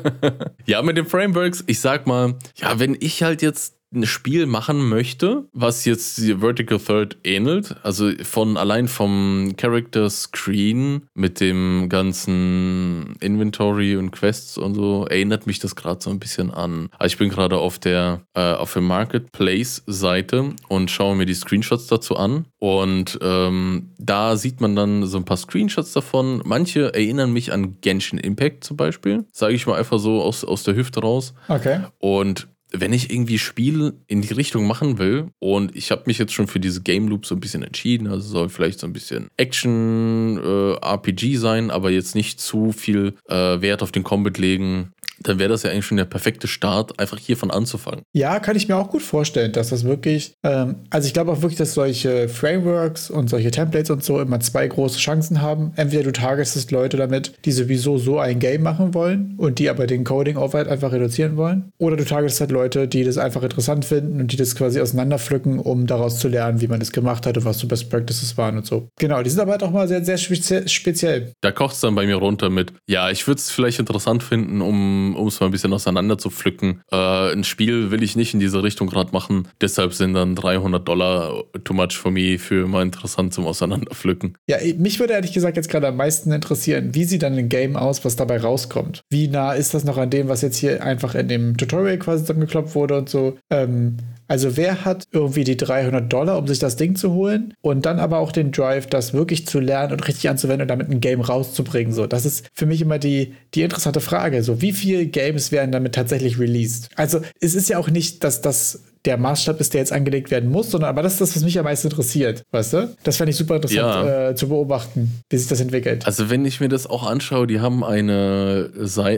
ja, 0.66 0.82
mit 0.82 0.96
den 0.96 1.06
Frameworks, 1.06 1.64
ich 1.66 1.80
sag 1.80 2.06
mal, 2.06 2.34
ja, 2.56 2.78
wenn 2.78 2.96
ich 2.98 3.22
halt 3.22 3.42
jetzt 3.42 3.74
ein 3.96 4.06
Spiel 4.06 4.46
machen 4.46 4.88
möchte, 4.88 5.44
was 5.52 5.84
jetzt 5.84 6.18
die 6.18 6.36
Vertical 6.36 6.78
Third 6.78 7.16
ähnelt, 7.24 7.76
also 7.82 8.10
von 8.22 8.56
allein 8.56 8.88
vom 8.88 9.54
Character 9.56 10.08
Screen 10.10 11.08
mit 11.14 11.40
dem 11.40 11.88
ganzen 11.88 13.16
Inventory 13.20 13.96
und 13.96 14.10
Quests 14.12 14.58
und 14.58 14.74
so, 14.74 15.06
erinnert 15.06 15.46
mich 15.46 15.58
das 15.58 15.74
gerade 15.74 16.00
so 16.02 16.10
ein 16.10 16.18
bisschen 16.18 16.50
an. 16.50 16.88
Also 16.98 17.14
ich 17.14 17.18
bin 17.18 17.30
gerade 17.30 17.58
auf 17.58 17.78
der 17.78 18.22
äh, 18.34 18.52
auf 18.52 18.72
der 18.72 18.82
Marketplace-Seite 18.82 20.54
und 20.68 20.90
schaue 20.90 21.16
mir 21.16 21.26
die 21.26 21.34
Screenshots 21.34 21.86
dazu 21.86 22.16
an. 22.16 22.46
Und 22.58 23.18
ähm, 23.22 23.90
da 23.98 24.36
sieht 24.36 24.60
man 24.60 24.76
dann 24.76 25.06
so 25.06 25.18
ein 25.18 25.24
paar 25.24 25.36
Screenshots 25.36 25.92
davon. 25.92 26.42
Manche 26.44 26.92
erinnern 26.94 27.32
mich 27.32 27.52
an 27.52 27.80
Genshin 27.80 28.18
Impact 28.18 28.64
zum 28.64 28.76
Beispiel. 28.76 29.24
Sage 29.32 29.54
ich 29.54 29.66
mal 29.66 29.78
einfach 29.78 29.98
so 29.98 30.22
aus, 30.22 30.44
aus 30.44 30.64
der 30.64 30.74
Hüfte 30.74 31.00
raus. 31.00 31.34
Okay. 31.48 31.80
Und 31.98 32.48
wenn 32.80 32.92
ich 32.92 33.10
irgendwie 33.10 33.38
Spiel 33.38 33.94
in 34.06 34.22
die 34.22 34.32
Richtung 34.32 34.66
machen 34.66 34.98
will 34.98 35.28
und 35.38 35.74
ich 35.76 35.90
habe 35.90 36.04
mich 36.06 36.18
jetzt 36.18 36.32
schon 36.32 36.46
für 36.46 36.60
diese 36.60 36.82
Game 36.82 37.08
Loop 37.08 37.26
so 37.26 37.34
ein 37.34 37.40
bisschen 37.40 37.62
entschieden, 37.62 38.06
also 38.08 38.28
soll 38.28 38.48
vielleicht 38.48 38.80
so 38.80 38.86
ein 38.86 38.92
bisschen 38.92 39.28
Action 39.36 40.38
äh, 40.42 40.72
RPG 40.84 41.36
sein, 41.36 41.70
aber 41.70 41.90
jetzt 41.90 42.14
nicht 42.14 42.40
zu 42.40 42.72
viel 42.72 43.14
äh, 43.28 43.60
Wert 43.60 43.82
auf 43.82 43.92
den 43.92 44.04
Combat 44.04 44.38
legen, 44.38 44.92
dann 45.28 45.38
wäre 45.38 45.50
das 45.50 45.62
ja 45.62 45.70
eigentlich 45.70 45.86
schon 45.86 45.96
der 45.96 46.04
perfekte 46.04 46.46
Start, 46.48 46.98
einfach 46.98 47.18
hiervon 47.18 47.50
anzufangen. 47.50 48.02
Ja, 48.12 48.38
kann 48.38 48.56
ich 48.56 48.68
mir 48.68 48.76
auch 48.76 48.90
gut 48.90 49.02
vorstellen, 49.02 49.52
dass 49.52 49.70
das 49.70 49.84
wirklich, 49.84 50.34
ähm, 50.42 50.76
also 50.90 51.06
ich 51.06 51.14
glaube 51.14 51.32
auch 51.32 51.42
wirklich, 51.42 51.58
dass 51.58 51.74
solche 51.74 52.28
Frameworks 52.28 53.10
und 53.10 53.28
solche 53.28 53.50
Templates 53.50 53.90
und 53.90 54.04
so 54.04 54.20
immer 54.20 54.40
zwei 54.40 54.66
große 54.66 54.98
Chancen 54.98 55.42
haben. 55.42 55.72
Entweder 55.76 56.04
du 56.04 56.12
targetest 56.12 56.70
Leute 56.70 56.96
damit, 56.96 57.32
die 57.44 57.52
sowieso 57.52 57.98
so 57.98 58.18
ein 58.18 58.38
Game 58.38 58.62
machen 58.62 58.94
wollen 58.94 59.34
und 59.36 59.58
die 59.58 59.68
aber 59.68 59.86
den 59.86 60.04
Coding-Aufwand 60.04 60.68
einfach 60.68 60.92
reduzieren 60.92 61.36
wollen. 61.36 61.72
Oder 61.78 61.96
du 61.96 62.04
targetest 62.04 62.40
halt 62.40 62.50
Leute, 62.50 62.88
die 62.88 63.04
das 63.04 63.18
einfach 63.18 63.42
interessant 63.42 63.84
finden 63.84 64.20
und 64.20 64.32
die 64.32 64.36
das 64.36 64.54
quasi 64.54 64.80
auseinanderpflücken, 64.80 65.58
um 65.58 65.86
daraus 65.86 66.18
zu 66.18 66.28
lernen, 66.28 66.60
wie 66.60 66.68
man 66.68 66.80
das 66.80 66.92
gemacht 66.92 67.26
hat 67.26 67.36
und 67.36 67.44
was 67.44 67.58
so 67.58 67.66
Best 67.66 67.90
Practices 67.90 68.36
waren 68.36 68.56
und 68.58 68.66
so. 68.66 68.88
Genau, 68.98 69.22
die 69.22 69.30
sind 69.30 69.40
aber 69.40 69.52
halt 69.52 69.62
auch 69.62 69.70
mal 69.70 69.88
sehr, 69.88 70.04
sehr 70.04 70.18
speziell. 70.18 71.32
Da 71.40 71.52
kocht 71.52 71.74
es 71.74 71.80
dann 71.80 71.94
bei 71.94 72.06
mir 72.06 72.16
runter 72.16 72.50
mit, 72.50 72.72
ja, 72.86 73.10
ich 73.10 73.26
würde 73.26 73.38
es 73.38 73.50
vielleicht 73.50 73.78
interessant 73.78 74.22
finden, 74.22 74.60
um 74.60 75.15
um 75.16 75.28
es 75.28 75.40
mal 75.40 75.46
ein 75.46 75.52
bisschen 75.52 75.72
auseinander 75.72 76.18
zu 76.18 76.30
pflücken. 76.30 76.82
Äh, 76.90 77.32
ein 77.32 77.44
Spiel 77.44 77.90
will 77.90 78.02
ich 78.02 78.16
nicht 78.16 78.34
in 78.34 78.40
diese 78.40 78.62
Richtung 78.62 78.88
gerade 78.88 79.12
machen. 79.12 79.48
Deshalb 79.60 79.94
sind 79.94 80.14
dann 80.14 80.34
300 80.34 80.86
Dollar 80.86 81.44
too 81.64 81.74
much 81.74 81.96
for 81.96 82.10
me 82.10 82.38
für 82.38 82.66
mal 82.66 82.82
interessant 82.82 83.34
zum 83.34 83.46
Auseinanderpflücken. 83.46 84.36
Ja, 84.48 84.58
mich 84.76 85.00
würde 85.00 85.14
ehrlich 85.14 85.32
gesagt 85.32 85.56
jetzt 85.56 85.68
gerade 85.68 85.88
am 85.88 85.96
meisten 85.96 86.32
interessieren, 86.32 86.94
wie 86.94 87.04
sieht 87.04 87.22
dann 87.22 87.36
ein 87.36 87.48
Game 87.48 87.76
aus, 87.76 88.04
was 88.04 88.16
dabei 88.16 88.38
rauskommt? 88.38 89.02
Wie 89.10 89.28
nah 89.28 89.52
ist 89.52 89.74
das 89.74 89.84
noch 89.84 89.98
an 89.98 90.10
dem, 90.10 90.28
was 90.28 90.42
jetzt 90.42 90.56
hier 90.56 90.82
einfach 90.82 91.14
in 91.14 91.28
dem 91.28 91.56
Tutorial 91.56 91.98
quasi 91.98 92.24
zusammengeklopft 92.24 92.74
wurde 92.74 92.98
und 92.98 93.08
so? 93.08 93.36
Ähm, 93.50 93.96
also 94.28 94.56
wer 94.56 94.84
hat 94.84 95.04
irgendwie 95.12 95.44
die 95.44 95.56
300 95.56 96.12
Dollar, 96.12 96.38
um 96.38 96.46
sich 96.46 96.58
das 96.58 96.76
Ding 96.76 96.96
zu 96.96 97.12
holen 97.12 97.54
und 97.60 97.86
dann 97.86 97.98
aber 97.98 98.18
auch 98.18 98.32
den 98.32 98.52
Drive, 98.52 98.86
das 98.86 99.12
wirklich 99.12 99.46
zu 99.46 99.60
lernen 99.60 99.92
und 99.92 100.06
richtig 100.06 100.28
anzuwenden 100.28 100.62
und 100.62 100.68
damit 100.68 100.90
ein 100.90 101.00
Game 101.00 101.20
rauszubringen? 101.20 101.92
So, 101.92 102.06
das 102.06 102.26
ist 102.26 102.48
für 102.52 102.66
mich 102.66 102.80
immer 102.80 102.98
die, 102.98 103.34
die 103.54 103.62
interessante 103.62 104.00
Frage. 104.00 104.42
So, 104.42 104.60
wie 104.60 104.72
viele 104.72 105.06
Games 105.06 105.52
werden 105.52 105.72
damit 105.72 105.94
tatsächlich 105.94 106.38
released? 106.38 106.90
Also 106.96 107.20
es 107.40 107.54
ist 107.54 107.68
ja 107.68 107.78
auch 107.78 107.90
nicht, 107.90 108.24
dass 108.24 108.40
das 108.40 108.82
der 109.06 109.16
Maßstab 109.16 109.60
ist, 109.60 109.72
der 109.74 109.80
jetzt 109.80 109.92
angelegt 109.92 110.30
werden 110.30 110.50
muss, 110.50 110.70
sondern 110.70 110.90
aber 110.90 111.02
das 111.02 111.14
ist 111.14 111.20
das, 111.20 111.36
was 111.36 111.44
mich 111.44 111.58
am 111.58 111.64
meisten 111.64 111.88
interessiert, 111.88 112.42
weißt 112.50 112.72
du? 112.72 112.96
Das 113.02 113.16
fände 113.16 113.30
ich 113.30 113.36
super 113.36 113.56
interessant 113.56 114.06
ja. 114.06 114.30
äh, 114.30 114.34
zu 114.34 114.48
beobachten, 114.48 115.22
wie 115.30 115.36
sich 115.36 115.48
das 115.48 115.60
entwickelt. 115.60 116.06
Also 116.06 116.28
wenn 116.28 116.44
ich 116.44 116.60
mir 116.60 116.68
das 116.68 116.86
auch 116.86 117.06
anschaue, 117.06 117.46
die 117.46 117.60
haben 117.60 117.84
eine, 117.84 118.70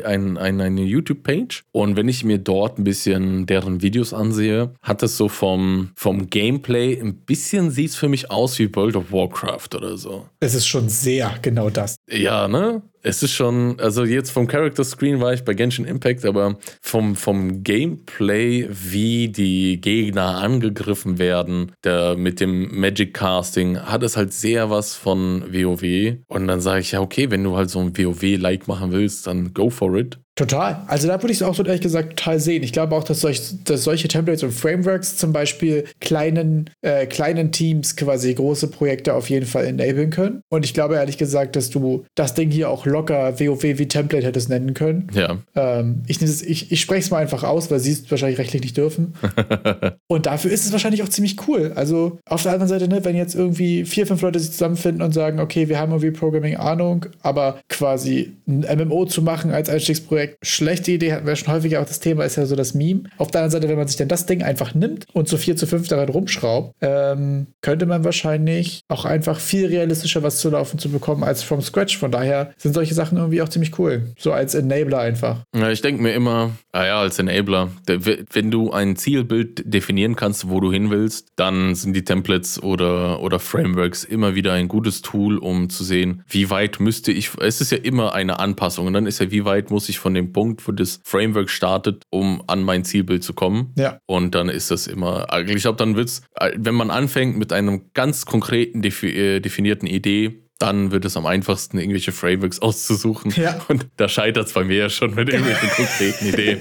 ein, 0.05 0.37
ein, 0.37 0.61
eine 0.61 0.83
YouTube-Page 0.83 1.65
und 1.73 1.97
wenn 1.97 2.09
ich 2.09 2.25
mir 2.25 2.39
dort 2.39 2.79
ein 2.79 2.85
bisschen 2.85 3.47
deren 3.47 3.83
Videos 3.83 4.13
ansehe, 4.13 4.75
hat 4.83 5.03
es 5.03 5.17
so 5.17 5.29
vom, 5.29 5.91
vom 5.95 6.29
Gameplay 6.29 7.01
ein 7.01 7.15
bisschen 7.15 7.71
sieht 7.71 7.91
es 7.91 7.97
für 7.97 8.09
mich 8.09 8.31
aus 8.31 8.59
wie 8.59 8.75
World 8.75 8.97
of 8.97 9.13
Warcraft 9.13 9.75
oder 9.75 9.97
so. 9.97 10.27
Es 10.41 10.55
ist 10.55 10.67
schon 10.67 10.89
sehr 10.89 11.35
genau 11.43 11.71
das. 11.71 11.97
Ja, 12.11 12.49
ne? 12.49 12.83
Es 13.03 13.23
ist 13.23 13.33
schon, 13.33 13.79
also 13.81 14.05
jetzt 14.05 14.31
vom 14.31 14.49
Character 14.49 14.83
Screen 14.83 15.21
war 15.21 15.33
ich 15.33 15.45
bei 15.45 15.55
Genshin 15.55 15.85
Impact, 15.85 16.25
aber 16.25 16.59
vom, 16.83 17.15
vom 17.15 17.63
Gameplay, 17.63 18.69
wie 18.71 19.29
die 19.29 19.81
Gegner 19.81 20.39
angegriffen 20.39 21.19
werden, 21.19 21.73
der, 21.85 22.17
mit 22.17 22.41
dem 22.41 22.79
Magic 22.79 23.15
Casting, 23.15 23.79
hat 23.79 24.03
es 24.03 24.17
halt 24.17 24.33
sehr 24.33 24.71
was 24.71 24.97
von 24.97 25.45
WoW. 25.53 26.17
Und 26.27 26.49
dann 26.49 26.61
sage 26.61 26.81
ich, 26.81 26.93
ja, 26.93 27.01
okay, 27.01 27.31
wenn 27.31 27.45
du 27.45 27.57
halt 27.57 27.71
so 27.71 27.79
ein 27.79 27.97
WoW-like 27.97 28.67
machen 28.67 28.91
willst, 28.93 29.27
dann 29.27 29.55
go 29.55 29.71
for 29.71 29.97
it. 29.97 30.19
Total. 30.39 30.83
Also 30.87 31.09
da 31.09 31.21
würde 31.21 31.33
ich 31.33 31.41
es 31.41 31.43
auch 31.43 31.57
so 31.57 31.65
ehrlich 31.65 31.81
gesagt 31.81 32.11
total 32.11 32.39
sehen. 32.39 32.63
Ich 32.63 32.73
glaube 32.73 32.95
auch, 32.95 33.03
dass, 33.03 33.23
solch, 33.23 33.43
dass 33.65 33.83
solche 33.83 34.07
Templates 34.07 34.45
und 34.45 34.53
Frameworks 34.53 35.17
zum 35.17 35.33
Beispiel 35.33 35.83
kleinen, 35.99 36.71
äh, 36.81 37.07
kleinen 37.07 37.51
Teams 37.51 37.97
quasi 37.97 38.33
große 38.35 38.69
Projekte 38.69 39.15
auf 39.15 39.29
jeden 39.31 39.47
Fall 39.47 39.65
enablen 39.65 40.11
können. 40.11 40.43
Und 40.49 40.65
ich 40.65 40.75
glaube 40.75 40.95
ehrlich 40.95 41.19
gesagt, 41.19 41.57
dass 41.57 41.71
du 41.71 42.05
das 42.15 42.35
Ding 42.35 42.53
hier 42.53 42.71
auch 42.71 42.87
locker 42.87 43.41
WoW 43.41 43.65
wie 43.65 43.89
Template 43.89 44.25
hättest 44.25 44.49
nennen 44.49 44.75
können. 44.75 45.09
Ja. 45.13 45.39
Ähm, 45.57 46.03
ich 46.07 46.23
ich, 46.23 46.71
ich 46.71 46.81
spreche 46.81 47.01
es 47.01 47.11
mal 47.11 47.19
einfach 47.19 47.43
aus, 47.43 47.69
weil 47.73 47.81
sie 47.81 47.91
es 47.91 48.09
wahrscheinlich 48.09 48.39
rechtlich 48.39 48.63
nicht 48.63 48.77
dürfen. 48.77 49.15
und 50.07 50.27
dafür 50.27 50.53
ist 50.53 50.67
es 50.67 50.71
wahrscheinlich 50.71 51.03
auch 51.03 51.09
ziemlich 51.09 51.49
cool. 51.49 51.73
Also 51.75 52.21
auf 52.27 52.45
der 52.45 52.53
anderen 52.53 52.69
Seite, 52.69 52.87
ne, 52.87 53.05
wenn 53.05 53.17
jetzt 53.17 53.35
irgendwie 53.35 53.85
vier, 53.85 54.07
fünf 54.07 54.23
Leute 54.23 54.39
sich 54.39 54.53
zusammenfinden 54.53 55.03
und 55.03 55.13
sagen, 55.13 55.41
okay, 55.41 55.69
wir 55.69 55.81
haben 55.81 55.91
irgendwie 55.91 56.13
Programming 56.13 56.55
Ahnung, 56.55 57.07
aber 57.23 57.59
quasi 57.69 58.37
ein 58.47 58.65
MMO 58.79 59.05
zu 59.07 59.21
machen 59.21 59.51
als 59.51 59.69
Einstiegsprojekt, 59.69 60.28
Projekt 60.29 60.47
schlechte 60.47 60.93
Idee, 60.93 61.13
hatten 61.13 61.27
wir 61.27 61.37
schon 61.37 61.53
häufiger 61.53 61.81
auch 61.81 61.87
das 61.87 62.01
Thema, 62.01 62.25
ist 62.25 62.37
ja 62.37 62.47
so 62.47 62.57
das 62.57 62.75
Meme. 62.75 63.05
Auf 63.19 63.31
der 63.31 63.43
anderen 63.43 63.63
Seite, 63.63 63.69
wenn 63.69 63.79
man 63.79 63.89
sich 63.89 63.97
dann 63.97 64.09
das 64.09 64.27
Ding 64.27 64.43
einfach 64.43 64.75
nimmt 64.75 65.07
und 65.13 65.29
so 65.29 65.37
4 65.37 65.57
zu 65.57 65.67
5 65.67 65.89
daran 65.89 66.09
rumschraubt, 66.09 66.75
ähm, 66.81 67.49
könnte 67.61 67.87
man 67.87 68.05
wahrscheinlich 68.05 68.83
auch 68.89 69.05
einfach 69.05 69.41
viel 69.41 69.67
realistischer 69.67 70.23
was 70.23 70.39
zu 70.39 70.51
laufen 70.51 70.79
zu 70.79 70.91
bekommen 70.91 71.25
als 71.25 71.43
from 71.43 71.61
scratch. 71.61 71.99
Von 71.99 72.11
daher 72.11 72.53
sind 72.57 72.75
solche 72.75 72.95
Sachen 72.95 73.19
irgendwie 73.19 73.43
auch 73.43 73.49
ziemlich 73.49 73.79
cool. 73.79 74.13
So 74.19 74.33
als 74.33 74.55
Enabler 74.55 75.01
einfach. 75.01 75.45
Ja, 75.55 75.71
ich 75.71 75.81
denke 75.81 76.03
mir 76.03 76.13
immer, 76.13 76.53
ah 76.73 76.87
ja, 76.87 77.01
als 77.01 77.19
Enabler, 77.19 77.71
wenn 77.87 78.51
du 78.51 78.73
ein 78.73 78.97
Zielbild 78.97 79.63
definieren 79.73 80.17
kannst, 80.17 80.49
wo 80.49 80.61
du 80.61 80.73
hin 80.73 80.91
willst, 80.91 81.29
dann 81.37 81.75
sind 81.75 81.95
die 81.95 82.05
Templates 82.05 82.63
oder, 82.63 83.21
oder 83.21 83.39
Frameworks 83.39 84.05
immer 84.05 84.35
wieder 84.35 84.53
ein 84.53 84.69
gutes 84.69 85.03
Tool, 85.03 85.39
um 85.39 85.71
zu 85.71 85.85
sehen, 85.85 86.23
wie 86.29 86.51
weit 86.51 86.81
müsste 86.81 87.13
ich, 87.13 87.31
es 87.41 87.61
ist 87.61 87.73
ja 87.73 87.79
immer 87.79 88.15
eine 88.15 88.39
Anpassung 88.39 88.87
und 88.87 88.93
dann 88.93 89.07
ist 89.07 89.21
ja, 89.21 89.31
wie 89.31 89.45
weit 89.45 89.71
muss 89.71 89.89
ich 89.89 89.99
von 89.99 90.15
dem 90.15 90.18
Punkt, 90.27 90.67
wo 90.67 90.73
das 90.73 91.01
Framework 91.05 91.51
startet, 91.51 92.03
um 92.11 92.43
an 92.47 92.63
mein 92.63 92.85
Zielbild 92.85 93.23
zu 93.23 93.33
kommen. 93.35 93.73
Ja. 93.77 93.99
Und 94.07 94.35
dann 94.35 94.49
ist 94.49 94.71
das 94.71 94.87
immer, 94.87 95.27
ich 95.47 95.63
glaube, 95.63 95.79
dann 95.79 95.97
wird 95.97 96.09
es, 96.09 96.23
wenn 96.57 96.75
man 96.75 96.91
anfängt 96.91 97.39
mit 97.39 97.53
einem 97.53 97.91
ganz 97.95 98.27
konkreten, 98.27 98.83
äh, 98.85 99.41
definierten 99.41 99.87
Idee, 99.89 100.48
dann 100.59 100.91
wird 100.91 101.05
es 101.05 101.17
am 101.17 101.27
einfachsten, 101.27 101.79
irgendwelche 101.79 102.13
Frameworks 102.13 102.61
auszusuchen. 102.61 103.33
Ja. 103.37 103.61
Und 103.69 103.87
da 103.97 104.09
scheitert 104.09 104.49
es 104.49 104.53
bei 104.53 104.65
mir 104.65 104.77
ja 104.77 104.91
schon 104.91 105.15
mit 105.15 105.29
irgendwelchen 105.29 105.69
konkreten 105.77 106.27
Ideen 106.27 106.61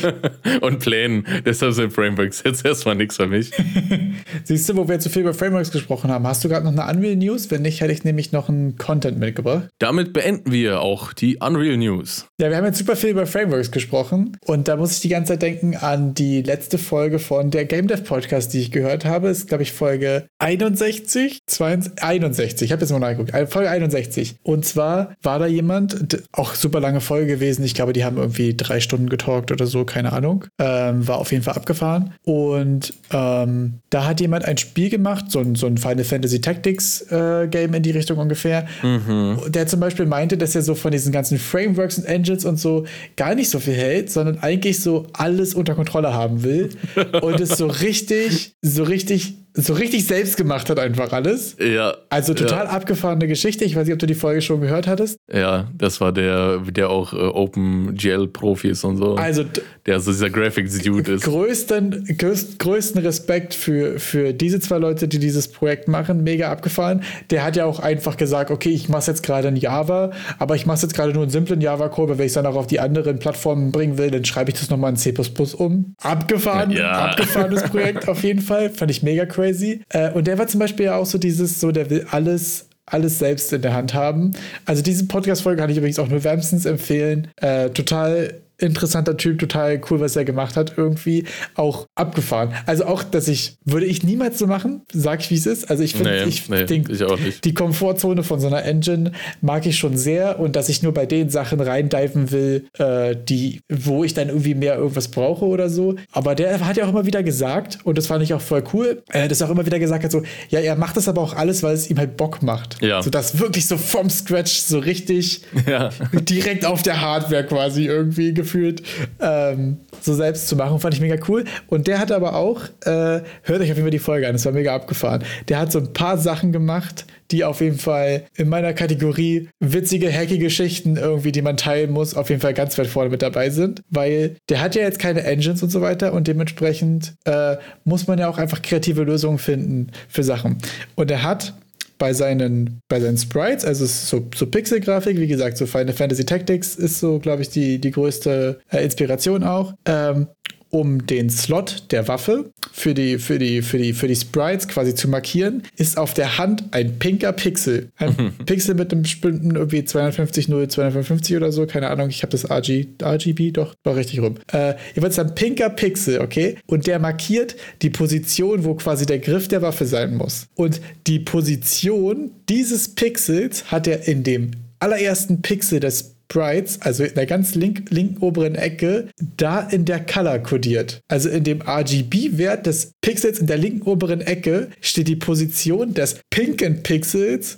und 0.60 0.80
Plänen. 0.80 1.24
Deshalb 1.44 1.72
sind 1.72 1.92
Frameworks 1.92 2.42
jetzt 2.44 2.64
erstmal 2.64 2.96
nichts 2.96 3.16
für 3.16 3.26
mich. 3.26 3.50
Siehst 4.44 4.68
du, 4.68 4.76
wo 4.76 4.88
wir 4.88 5.00
so 5.00 5.08
viel 5.08 5.22
über 5.22 5.34
Frameworks 5.34 5.70
gesprochen 5.70 6.10
haben, 6.10 6.26
hast 6.26 6.44
du 6.44 6.48
gerade 6.48 6.64
noch 6.64 6.72
eine 6.72 6.96
Unreal 6.96 7.16
News? 7.16 7.50
Wenn 7.50 7.62
nicht, 7.62 7.80
hätte 7.80 7.92
ich 7.92 8.02
nämlich 8.02 8.32
noch 8.32 8.48
einen 8.48 8.76
Content 8.76 9.18
mitgebracht. 9.18 9.68
Damit 9.78 10.12
beenden 10.12 10.50
wir 10.50 10.80
auch 10.80 11.12
die 11.12 11.36
Unreal 11.36 11.76
News. 11.76 12.26
Ja, 12.40 12.50
wir 12.50 12.56
haben 12.56 12.64
jetzt 12.64 12.78
super 12.78 12.96
viel 12.96 13.10
über 13.10 13.26
Frameworks 13.26 13.70
gesprochen 13.70 14.36
und 14.46 14.66
da 14.66 14.76
muss 14.76 14.94
ich 14.94 15.00
die 15.00 15.08
ganze 15.08 15.34
Zeit 15.34 15.42
denken 15.42 15.76
an 15.76 16.14
die 16.14 16.42
letzte 16.42 16.78
Folge 16.78 17.18
von 17.18 17.50
der 17.50 17.66
Game 17.66 17.86
Dev 17.86 18.02
Podcast, 18.02 18.52
die 18.52 18.60
ich 18.60 18.72
gehört 18.72 19.04
habe. 19.04 19.28
Das 19.28 19.38
ist, 19.38 19.48
glaube 19.48 19.62
ich, 19.62 19.72
Folge 19.72 20.26
61, 20.38 21.40
62, 21.46 22.02
61. 22.02 22.66
Ich 22.66 22.72
habe 22.72 22.82
jetzt 22.82 22.90
mal 22.90 22.98
nachgeguckt. 22.98 23.27
Folge 23.46 23.70
61. 23.70 24.36
Und 24.42 24.64
zwar 24.64 25.14
war 25.22 25.38
da 25.38 25.46
jemand, 25.46 26.18
auch 26.32 26.54
super 26.54 26.80
lange 26.80 27.00
Folge 27.00 27.26
gewesen. 27.26 27.64
Ich 27.64 27.74
glaube, 27.74 27.92
die 27.92 28.04
haben 28.04 28.16
irgendwie 28.16 28.56
drei 28.56 28.80
Stunden 28.80 29.08
getalkt 29.08 29.52
oder 29.52 29.66
so, 29.66 29.84
keine 29.84 30.12
Ahnung. 30.12 30.44
Ähm, 30.58 31.06
war 31.06 31.18
auf 31.18 31.32
jeden 31.32 31.44
Fall 31.44 31.54
abgefahren. 31.54 32.14
Und 32.24 32.94
ähm, 33.10 33.80
da 33.90 34.06
hat 34.06 34.20
jemand 34.20 34.44
ein 34.44 34.58
Spiel 34.58 34.90
gemacht, 34.90 35.26
so 35.30 35.40
ein, 35.40 35.54
so 35.54 35.66
ein 35.66 35.78
Final 35.78 36.04
Fantasy 36.04 36.40
Tactics 36.40 37.02
äh, 37.10 37.48
Game 37.48 37.74
in 37.74 37.82
die 37.82 37.90
Richtung 37.90 38.18
ungefähr. 38.18 38.66
Mhm. 38.82 39.38
Der 39.48 39.66
zum 39.66 39.80
Beispiel 39.80 40.06
meinte, 40.06 40.36
dass 40.36 40.54
er 40.54 40.62
so 40.62 40.74
von 40.74 40.90
diesen 40.90 41.12
ganzen 41.12 41.38
Frameworks 41.38 41.98
und 41.98 42.04
Engines 42.04 42.44
und 42.44 42.58
so 42.58 42.84
gar 43.16 43.34
nicht 43.34 43.50
so 43.50 43.58
viel 43.58 43.74
hält, 43.74 44.10
sondern 44.10 44.38
eigentlich 44.38 44.80
so 44.80 45.06
alles 45.12 45.54
unter 45.54 45.74
Kontrolle 45.74 46.12
haben 46.12 46.42
will 46.42 46.70
und 47.22 47.40
es 47.40 47.56
so 47.56 47.66
richtig, 47.66 48.52
so 48.62 48.84
richtig 48.84 49.34
so 49.60 49.72
richtig 49.74 50.06
selbst 50.06 50.36
gemacht 50.36 50.70
hat 50.70 50.78
einfach 50.78 51.12
alles. 51.12 51.56
Ja. 51.58 51.96
Also 52.10 52.32
total 52.32 52.66
ja. 52.66 52.70
abgefahrene 52.70 53.26
Geschichte. 53.26 53.64
Ich 53.64 53.74
weiß 53.74 53.86
nicht, 53.86 53.92
ob 53.92 53.98
du 53.98 54.06
die 54.06 54.14
Folge 54.14 54.40
schon 54.40 54.60
gehört 54.60 54.86
hattest. 54.86 55.18
Ja, 55.32 55.68
das 55.76 56.00
war 56.00 56.12
der, 56.12 56.58
der 56.58 56.90
auch 56.90 57.12
äh, 57.12 57.16
OpenGL-Profi 57.16 58.68
ist 58.68 58.84
und 58.84 58.98
so. 58.98 59.16
Also 59.16 59.44
der 59.86 59.98
so 60.00 60.12
dieser 60.12 60.30
Graphics-Dude 60.30 61.12
ist. 61.12 61.24
Größten, 61.24 62.16
größt, 62.16 62.58
größten 62.60 63.00
Respekt 63.02 63.54
für, 63.54 63.98
für 63.98 64.32
diese 64.32 64.60
zwei 64.60 64.78
Leute, 64.78 65.08
die 65.08 65.18
dieses 65.18 65.48
Projekt 65.48 65.88
machen. 65.88 66.22
Mega 66.22 66.50
abgefahren. 66.50 67.02
Der 67.30 67.44
hat 67.44 67.56
ja 67.56 67.64
auch 67.64 67.80
einfach 67.80 68.16
gesagt, 68.16 68.52
okay, 68.52 68.70
ich 68.70 68.88
mache 68.88 69.10
jetzt 69.10 69.24
gerade 69.24 69.48
in 69.48 69.56
Java, 69.56 70.12
aber 70.38 70.54
ich 70.54 70.66
mache 70.66 70.82
jetzt 70.82 70.94
gerade 70.94 71.12
nur 71.12 71.22
einen 71.22 71.32
simplen 71.32 71.60
Java-Code, 71.60 72.12
weil 72.12 72.18
wenn 72.18 72.26
ich 72.26 72.30
es 72.30 72.34
dann 72.34 72.46
auch 72.46 72.56
auf 72.56 72.68
die 72.68 72.78
anderen 72.78 73.18
Plattformen 73.18 73.72
bringen 73.72 73.98
will, 73.98 74.10
dann 74.10 74.24
schreibe 74.24 74.50
ich 74.50 74.58
das 74.58 74.70
nochmal 74.70 74.90
in 74.90 74.96
C++ 74.96 75.12
um. 75.56 75.94
Abgefahren, 76.00 76.70
ja. 76.70 77.06
abgefahrenes 77.06 77.64
Projekt 77.64 78.08
auf 78.08 78.22
jeden 78.22 78.40
Fall. 78.40 78.70
Fand 78.70 78.90
ich 78.90 79.02
mega 79.02 79.26
crazy 79.26 79.47
crazy. 79.48 79.82
Äh, 79.90 80.12
und 80.12 80.26
der 80.26 80.38
war 80.38 80.46
zum 80.46 80.60
Beispiel 80.60 80.86
ja 80.86 80.96
auch 80.96 81.06
so 81.06 81.18
dieses, 81.18 81.60
so, 81.60 81.72
der 81.72 81.90
will 81.90 82.06
alles 82.10 82.68
alles 82.90 83.18
selbst 83.18 83.52
in 83.52 83.62
der 83.62 83.74
Hand 83.74 83.94
haben. 83.94 84.32
Also 84.64 84.82
diese 84.82 85.06
Podcast-Folge 85.06 85.60
kann 85.60 85.68
ich 85.70 85.76
übrigens 85.76 85.98
auch 85.98 86.08
nur 86.08 86.24
wärmstens 86.24 86.64
empfehlen. 86.64 87.28
Äh, 87.36 87.68
total 87.68 88.40
interessanter 88.58 89.16
Typ, 89.16 89.38
total 89.38 89.80
cool, 89.90 90.00
was 90.00 90.16
er 90.16 90.24
gemacht 90.24 90.56
hat, 90.56 90.74
irgendwie 90.76 91.24
auch 91.54 91.86
abgefahren. 91.94 92.52
Also 92.66 92.84
auch, 92.86 93.02
dass 93.02 93.28
ich, 93.28 93.56
würde 93.64 93.86
ich 93.86 94.02
niemals 94.02 94.38
so 94.38 94.46
machen, 94.46 94.82
sag 94.92 95.20
ich, 95.20 95.30
wie 95.30 95.36
es 95.36 95.46
ist. 95.46 95.70
Also 95.70 95.82
ich 95.82 95.94
finde, 95.94 96.10
Nee, 96.10 96.24
ich, 96.28 96.48
nee, 96.48 96.64
den, 96.64 96.84
ich 96.90 97.02
auch 97.04 97.18
nicht. 97.18 97.44
die 97.44 97.54
Komfortzone 97.54 98.22
von 98.22 98.40
so 98.40 98.46
einer 98.48 98.64
Engine 98.64 99.12
mag 99.40 99.66
ich 99.66 99.76
schon 99.78 99.96
sehr 99.96 100.40
und 100.40 100.56
dass 100.56 100.68
ich 100.68 100.82
nur 100.82 100.92
bei 100.92 101.06
den 101.06 101.30
Sachen 101.30 101.60
reindiven 101.60 102.30
will, 102.30 102.66
äh, 102.78 103.14
die, 103.16 103.60
wo 103.68 104.04
ich 104.04 104.14
dann 104.14 104.28
irgendwie 104.28 104.54
mehr 104.54 104.76
irgendwas 104.76 105.08
brauche 105.08 105.44
oder 105.44 105.68
so. 105.70 105.94
Aber 106.12 106.34
der 106.34 106.58
hat 106.66 106.76
ja 106.76 106.84
auch 106.84 106.88
immer 106.90 107.06
wieder 107.06 107.22
gesagt, 107.22 107.78
und 107.84 107.96
das 107.98 108.06
fand 108.06 108.22
ich 108.22 108.34
auch 108.34 108.40
voll 108.40 108.64
cool, 108.72 109.02
äh, 109.10 109.28
dass 109.28 109.40
er 109.40 109.46
auch 109.48 109.52
immer 109.52 109.66
wieder 109.66 109.78
gesagt 109.78 110.04
hat, 110.04 110.10
so, 110.10 110.22
ja, 110.50 110.60
er 110.60 110.76
macht 110.76 110.96
das 110.96 111.08
aber 111.08 111.20
auch 111.20 111.34
alles, 111.34 111.62
weil 111.62 111.74
es 111.74 111.88
ihm 111.90 111.98
halt 111.98 112.16
Bock 112.16 112.42
macht. 112.42 112.82
Ja. 112.82 113.02
So 113.02 113.10
dass 113.10 113.38
wirklich 113.38 113.66
so 113.66 113.76
vom 113.76 114.10
Scratch 114.10 114.58
so 114.58 114.78
richtig 114.78 115.42
Ja. 115.66 115.90
direkt 116.12 116.64
auf 116.64 116.82
der 116.82 117.00
Hardware 117.00 117.44
quasi 117.44 117.84
irgendwie 117.86 118.32
gefühlt 118.48 118.82
ähm, 119.20 119.78
so 120.00 120.14
selbst 120.14 120.48
zu 120.48 120.56
machen, 120.56 120.80
fand 120.80 120.94
ich 120.94 121.00
mega 121.00 121.16
cool. 121.28 121.44
Und 121.68 121.86
der 121.86 121.98
hat 121.98 122.10
aber 122.10 122.34
auch, 122.34 122.64
äh, 122.84 123.20
hört 123.42 123.60
euch 123.60 123.70
auf 123.70 123.76
jeden 123.76 123.82
Fall 123.82 123.90
die 123.90 123.98
Folge 123.98 124.26
an, 124.26 124.32
das 124.32 124.44
war 124.46 124.52
mega 124.52 124.74
abgefahren. 124.74 125.22
Der 125.48 125.58
hat 125.58 125.70
so 125.70 125.78
ein 125.78 125.92
paar 125.92 126.16
Sachen 126.16 126.52
gemacht, 126.52 127.06
die 127.30 127.44
auf 127.44 127.60
jeden 127.60 127.78
Fall 127.78 128.24
in 128.36 128.48
meiner 128.48 128.72
Kategorie 128.72 129.50
witzige, 129.60 130.10
hacky 130.10 130.38
Geschichten 130.38 130.96
irgendwie, 130.96 131.32
die 131.32 131.42
man 131.42 131.58
teilen 131.58 131.90
muss, 131.90 132.14
auf 132.14 132.30
jeden 132.30 132.40
Fall 132.40 132.54
ganz 132.54 132.78
weit 132.78 132.86
vorne 132.86 133.10
mit 133.10 133.20
dabei 133.20 133.50
sind, 133.50 133.82
weil 133.90 134.36
der 134.48 134.62
hat 134.62 134.74
ja 134.74 134.82
jetzt 134.82 134.98
keine 134.98 135.24
Engines 135.24 135.62
und 135.62 135.70
so 135.70 135.82
weiter 135.82 136.14
und 136.14 136.26
dementsprechend 136.26 137.14
äh, 137.24 137.56
muss 137.84 138.06
man 138.06 138.18
ja 138.18 138.28
auch 138.28 138.38
einfach 138.38 138.62
kreative 138.62 139.02
Lösungen 139.02 139.38
finden 139.38 139.88
für 140.08 140.22
Sachen. 140.22 140.56
Und 140.94 141.10
er 141.10 141.22
hat 141.22 141.52
bei 141.98 142.12
seinen, 142.12 142.80
bei 142.88 143.00
seinen 143.00 143.18
Sprites, 143.18 143.64
also 143.64 143.86
so, 143.86 144.28
so 144.34 144.46
Pixel-Grafik, 144.46 145.18
wie 145.18 145.26
gesagt, 145.26 145.56
so 145.56 145.66
Final 145.66 145.92
Fantasy 145.92 146.24
Tactics 146.24 146.76
ist 146.76 147.00
so, 147.00 147.18
glaube 147.18 147.42
ich, 147.42 147.50
die, 147.50 147.80
die 147.80 147.90
größte 147.90 148.60
äh, 148.70 148.84
Inspiration 148.84 149.42
auch. 149.42 149.74
Ähm, 149.84 150.28
um 150.70 151.06
den 151.06 151.30
Slot 151.30 151.84
der 151.90 152.08
Waffe 152.08 152.50
für 152.72 152.94
die, 152.94 153.18
für, 153.18 153.38
die, 153.38 153.62
für, 153.62 153.78
die, 153.78 153.92
für 153.92 154.08
die 154.08 154.16
Sprites 154.16 154.68
quasi 154.68 154.94
zu 154.94 155.08
markieren, 155.08 155.62
ist 155.76 155.96
auf 155.96 156.14
der 156.14 156.38
Hand 156.38 156.64
ein 156.72 156.98
pinker 156.98 157.32
Pixel. 157.32 157.90
Ein 157.96 158.32
Pixel 158.46 158.74
mit 158.74 158.92
einem 158.92 159.02
bestimmten 159.02 159.56
irgendwie 159.56 159.84
250, 159.84 160.48
0, 160.48 160.68
255 160.68 161.36
oder 161.36 161.52
so, 161.52 161.66
keine 161.66 161.88
Ahnung, 161.88 162.10
ich 162.10 162.22
habe 162.22 162.30
das 162.30 162.50
RG, 162.50 162.86
RGB, 163.02 163.52
doch, 163.52 163.74
war 163.84 163.96
richtig 163.96 164.20
rum. 164.20 164.36
Äh, 164.52 164.74
jeweils 164.94 165.18
ein 165.18 165.34
pinker 165.34 165.70
Pixel, 165.70 166.20
okay? 166.20 166.56
Und 166.66 166.86
der 166.86 166.98
markiert 166.98 167.56
die 167.82 167.90
Position, 167.90 168.64
wo 168.64 168.74
quasi 168.74 169.06
der 169.06 169.18
Griff 169.18 169.48
der 169.48 169.62
Waffe 169.62 169.86
sein 169.86 170.16
muss. 170.16 170.48
Und 170.54 170.80
die 171.06 171.20
Position 171.20 172.30
dieses 172.48 172.94
Pixels 172.94 173.70
hat 173.70 173.86
er 173.86 174.06
in 174.06 174.22
dem 174.22 174.50
allerersten 174.80 175.42
Pixel 175.42 175.80
des 175.80 176.17
Sprites, 176.30 176.80
also 176.82 177.04
in 177.04 177.14
der 177.14 177.24
ganz 177.24 177.54
link, 177.54 177.84
linken 177.88 178.22
oberen 178.22 178.54
Ecke, 178.54 179.08
da 179.36 179.60
in 179.60 179.86
der 179.86 180.00
Color 180.00 180.40
kodiert. 180.40 181.00
Also 181.08 181.30
in 181.30 181.42
dem 181.42 181.62
RGB-Wert 181.62 182.66
des 182.66 182.92
Pixels 183.00 183.38
in 183.38 183.46
der 183.46 183.56
linken 183.56 183.88
oberen 183.88 184.20
Ecke 184.20 184.68
steht 184.82 185.08
die 185.08 185.16
Position 185.16 185.94
des 185.94 186.20
pinken 186.28 186.82
Pixels 186.82 187.56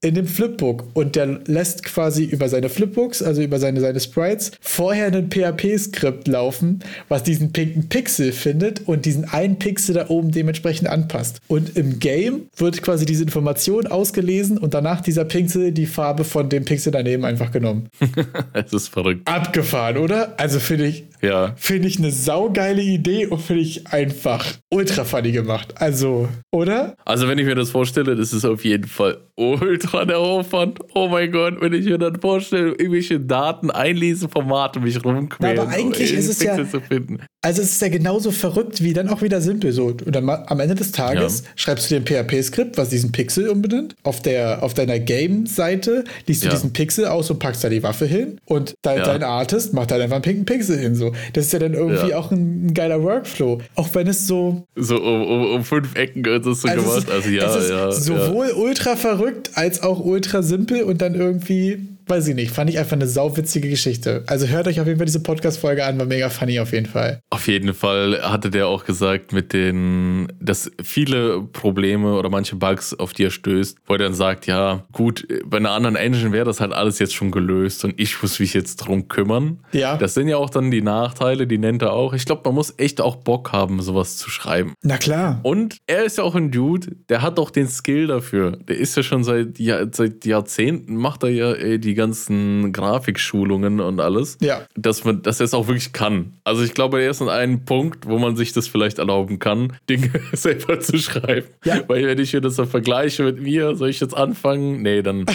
in 0.00 0.14
dem 0.14 0.26
Flipbook. 0.26 0.84
Und 0.94 1.14
der 1.14 1.40
lässt 1.46 1.84
quasi 1.84 2.24
über 2.24 2.48
seine 2.48 2.68
Flipbooks, 2.68 3.22
also 3.22 3.40
über 3.40 3.60
seine, 3.60 3.80
seine 3.80 4.00
Sprites, 4.00 4.50
vorher 4.60 5.12
ein 5.12 5.30
PHP-Skript 5.30 6.26
laufen, 6.26 6.80
was 7.08 7.22
diesen 7.22 7.52
pinken 7.52 7.88
Pixel 7.88 8.32
findet 8.32 8.88
und 8.88 9.06
diesen 9.06 9.26
einen 9.26 9.60
Pixel 9.60 9.94
da 9.94 10.08
oben 10.08 10.32
dementsprechend 10.32 10.88
anpasst. 10.88 11.40
Und 11.46 11.76
im 11.76 12.00
Game 12.00 12.48
wird 12.56 12.82
quasi 12.82 13.06
diese 13.06 13.22
Information 13.22 13.86
ausgelesen 13.86 14.58
und 14.58 14.74
danach 14.74 15.02
dieser 15.02 15.24
Pixel 15.24 15.70
die 15.70 15.86
Farbe 15.86 16.24
von 16.24 16.48
dem 16.48 16.64
Pixel 16.64 16.90
daneben 16.90 17.24
einfach 17.24 17.52
genommen. 17.52 17.88
Es 18.52 18.72
ist 18.72 18.88
verrückt. 18.88 19.28
Abgefahren, 19.28 19.98
oder? 19.98 20.34
Also 20.38 20.60
finde 20.60 20.86
ich, 20.86 21.04
Ja. 21.22 21.52
finde 21.56 21.88
ich 21.88 21.98
eine 21.98 22.10
saugeile 22.10 22.82
Idee 22.82 23.26
und 23.26 23.40
finde 23.40 23.62
ich 23.62 23.86
einfach 23.88 24.44
ultra 24.72 25.04
funny 25.04 25.32
gemacht. 25.32 25.74
Also, 25.76 26.28
oder? 26.52 26.94
Also, 27.04 27.28
wenn 27.28 27.38
ich 27.38 27.46
mir 27.46 27.54
das 27.54 27.70
vorstelle, 27.70 28.14
das 28.16 28.32
ist 28.32 28.44
auf 28.44 28.64
jeden 28.64 28.86
Fall 28.88 29.18
ultra 29.36 30.04
der 30.04 30.18
Aufwand. 30.18 30.78
Oh 30.94 31.08
mein 31.08 31.30
Gott, 31.32 31.54
wenn 31.60 31.72
ich 31.72 31.84
mir 31.86 31.98
dann 31.98 32.20
vorstelle, 32.20 32.70
irgendwelche 32.70 33.20
Daten 33.20 33.70
einlesen, 33.70 34.28
Formate 34.28 34.80
mich 34.80 35.02
rumquälen. 35.04 35.56
Na, 35.56 35.62
aber 35.62 35.70
eigentlich 35.70 36.12
um 36.12 36.18
ist 36.18 36.28
es 36.28 36.42
ja- 36.42 36.56
Pixel 36.56 36.80
Zu 36.80 36.86
finden. 36.86 37.18
Also 37.40 37.62
es 37.62 37.70
ist 37.72 37.82
ja 37.82 37.88
genauso 37.88 38.32
verrückt 38.32 38.82
wie 38.82 38.92
dann 38.92 39.08
auch 39.08 39.22
wieder 39.22 39.40
simpel 39.40 39.70
so. 39.72 39.86
Und 39.86 40.12
dann 40.14 40.28
am 40.28 40.58
Ende 40.60 40.74
des 40.74 40.90
Tages 40.90 41.40
Ja. 41.44 41.50
schreibst 41.54 41.88
du 41.90 41.94
dir 41.94 42.00
ein 42.00 42.06
PHP-Skript, 42.26 42.76
was 42.76 42.88
diesen 42.88 43.12
Pixel 43.12 43.48
umbenennt. 43.48 43.94
Auf, 44.02 44.20
der, 44.20 44.62
auf 44.64 44.74
deiner 44.74 44.98
Game-Seite 44.98 46.04
liest 46.26 46.42
du 46.42 46.46
Ja. 46.48 46.54
diesen 46.54 46.72
Pixel 46.72 47.06
aus 47.06 47.30
und 47.30 47.38
packst 47.38 47.62
da 47.62 47.68
die 47.68 47.82
Waffe 47.82 48.06
hin. 48.06 48.40
Und 48.44 48.74
dein, 48.82 48.98
Ja. 48.98 49.04
dein 49.04 49.22
Artist 49.22 49.72
macht 49.72 49.90
da 49.92 49.96
einfach 49.96 50.16
einen 50.16 50.22
pinken 50.22 50.44
Pixel 50.44 50.78
hin. 50.78 50.94
So. 50.96 51.07
Das 51.32 51.46
ist 51.46 51.52
ja 51.52 51.58
dann 51.58 51.74
irgendwie 51.74 52.10
Ja. 52.10 52.18
auch 52.18 52.30
ein, 52.30 52.72
geiler 52.74 53.02
Workflow. 53.02 53.58
Auch 53.74 53.88
wenn 53.94 54.06
es 54.06 54.26
so 54.26 54.66
So 54.76 54.96
um, 55.02 55.22
um, 55.22 55.50
um 55.56 55.64
fünf 55.64 55.94
Ecken 55.96 56.24
ist 56.24 56.46
das 56.46 56.60
so 56.62 56.68
Also 56.68 56.82
gemacht. 56.82 57.04
es 57.08 57.14
also 57.14 57.28
ja, 57.30 57.48
es 57.48 57.64
ist 57.64 57.70
ja. 57.70 57.86
ja. 57.86 57.92
sowohl 57.92 58.50
ultra 58.52 58.96
verrückt 58.96 59.50
als 59.54 59.82
auch 59.82 60.00
ultra 60.04 60.42
simpel 60.42 60.82
und 60.82 61.00
dann 61.02 61.14
irgendwie, 61.14 61.88
weiß 62.08 62.28
ich 62.28 62.34
nicht, 62.34 62.50
fand 62.50 62.70
ich 62.70 62.78
einfach 62.78 62.92
eine 62.92 63.06
sauwitzige 63.06 63.68
Geschichte. 63.68 64.24
Also 64.26 64.46
hört 64.46 64.66
euch 64.66 64.80
auf 64.80 64.86
jeden 64.86 64.98
Fall 64.98 65.06
diese 65.06 65.22
Podcast-Folge 65.22 65.84
an, 65.84 65.98
war 65.98 66.06
mega 66.06 66.28
funny 66.28 66.60
auf 66.60 66.72
jeden 66.72 66.86
Fall. 66.86 67.20
Auf 67.30 67.46
jeden 67.46 67.74
Fall 67.74 68.20
hatte 68.22 68.50
der 68.50 68.66
auch 68.66 68.84
gesagt, 68.84 69.32
mit 69.32 69.52
den, 69.52 70.32
dass 70.40 70.70
viele 70.82 71.42
Probleme 71.42 72.14
oder 72.14 72.30
manche 72.30 72.56
Bugs 72.56 72.94
auf 72.94 73.12
die 73.12 73.24
er 73.24 73.30
stößt, 73.30 73.78
wo 73.86 73.94
er 73.94 73.98
dann 73.98 74.14
sagt, 74.14 74.46
ja, 74.46 74.84
gut, 74.92 75.26
bei 75.44 75.58
einer 75.58 75.72
anderen 75.72 75.96
Engine 75.96 76.32
wäre 76.32 76.44
das 76.44 76.60
halt 76.60 76.72
alles 76.72 76.98
jetzt 76.98 77.14
schon 77.14 77.30
gelöst 77.30 77.84
und 77.84 77.94
ich 77.98 78.20
muss 78.22 78.40
mich 78.40 78.54
jetzt 78.54 78.76
drum 78.76 79.08
kümmern. 79.08 79.58
Ja. 79.72 79.96
Das 79.96 80.14
sind 80.14 80.28
ja 80.28 80.36
auch 80.36 80.50
dann 80.50 80.70
die 80.70 80.82
Nachteile, 80.82 81.46
die 81.46 81.58
nennt 81.58 81.82
er 81.82 81.92
auch. 81.92 82.14
Ich 82.14 82.24
glaube, 82.24 82.42
man 82.44 82.54
muss 82.54 82.74
echt 82.78 83.00
auch 83.00 83.16
Bock 83.16 83.52
haben, 83.52 83.80
sowas 83.80 84.16
zu 84.16 84.30
schreiben. 84.30 84.74
Na 84.82 84.96
klar. 84.96 85.40
Und 85.42 85.78
er 85.86 86.04
ist 86.04 86.18
ja 86.18 86.24
auch 86.24 86.34
ein 86.34 86.50
Dude, 86.50 86.96
der 87.08 87.22
hat 87.22 87.38
auch 87.38 87.50
den 87.50 87.68
Skill 87.68 88.06
dafür. 88.06 88.52
Der 88.52 88.76
ist 88.76 88.96
ja 88.96 89.02
schon 89.02 89.24
seit, 89.24 89.58
Jahr, 89.58 89.86
seit 89.92 90.24
Jahrzehnten, 90.24 90.96
macht 90.96 91.22
er 91.22 91.30
ja 91.30 91.52
äh, 91.52 91.78
die 91.78 91.94
ganzen 91.98 92.72
Grafikschulungen 92.72 93.80
und 93.80 94.00
alles. 94.00 94.38
Ja. 94.40 94.62
Dass, 94.74 95.04
man, 95.04 95.20
dass 95.22 95.40
er 95.40 95.44
es 95.44 95.52
auch 95.52 95.66
wirklich 95.66 95.92
kann. 95.92 96.38
Also 96.44 96.62
ich 96.62 96.72
glaube, 96.72 97.02
er 97.02 97.10
ist 97.10 97.20
an 97.20 97.28
einem 97.28 97.64
Punkt, 97.64 98.06
wo 98.06 98.18
man 98.18 98.36
sich 98.36 98.52
das 98.52 98.68
vielleicht 98.68 98.98
erlauben 98.98 99.38
kann, 99.38 99.74
Dinge 99.90 100.10
selber 100.32 100.80
zu 100.80 100.96
schreiben. 100.96 101.48
Ja. 101.64 101.82
Weil 101.88 102.06
wenn 102.06 102.18
ich 102.18 102.32
mir 102.32 102.40
das 102.40 102.56
so 102.56 102.64
vergleiche 102.64 103.24
mit 103.24 103.40
mir, 103.40 103.76
soll 103.76 103.90
ich 103.90 104.00
jetzt 104.00 104.16
anfangen? 104.16 104.82
Nee, 104.82 105.02
dann 105.02 105.20
in 105.20 105.26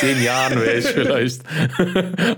zehn 0.00 0.22
Jahren 0.22 0.58
wäre 0.60 0.78
ich 0.78 0.86
vielleicht 0.86 1.42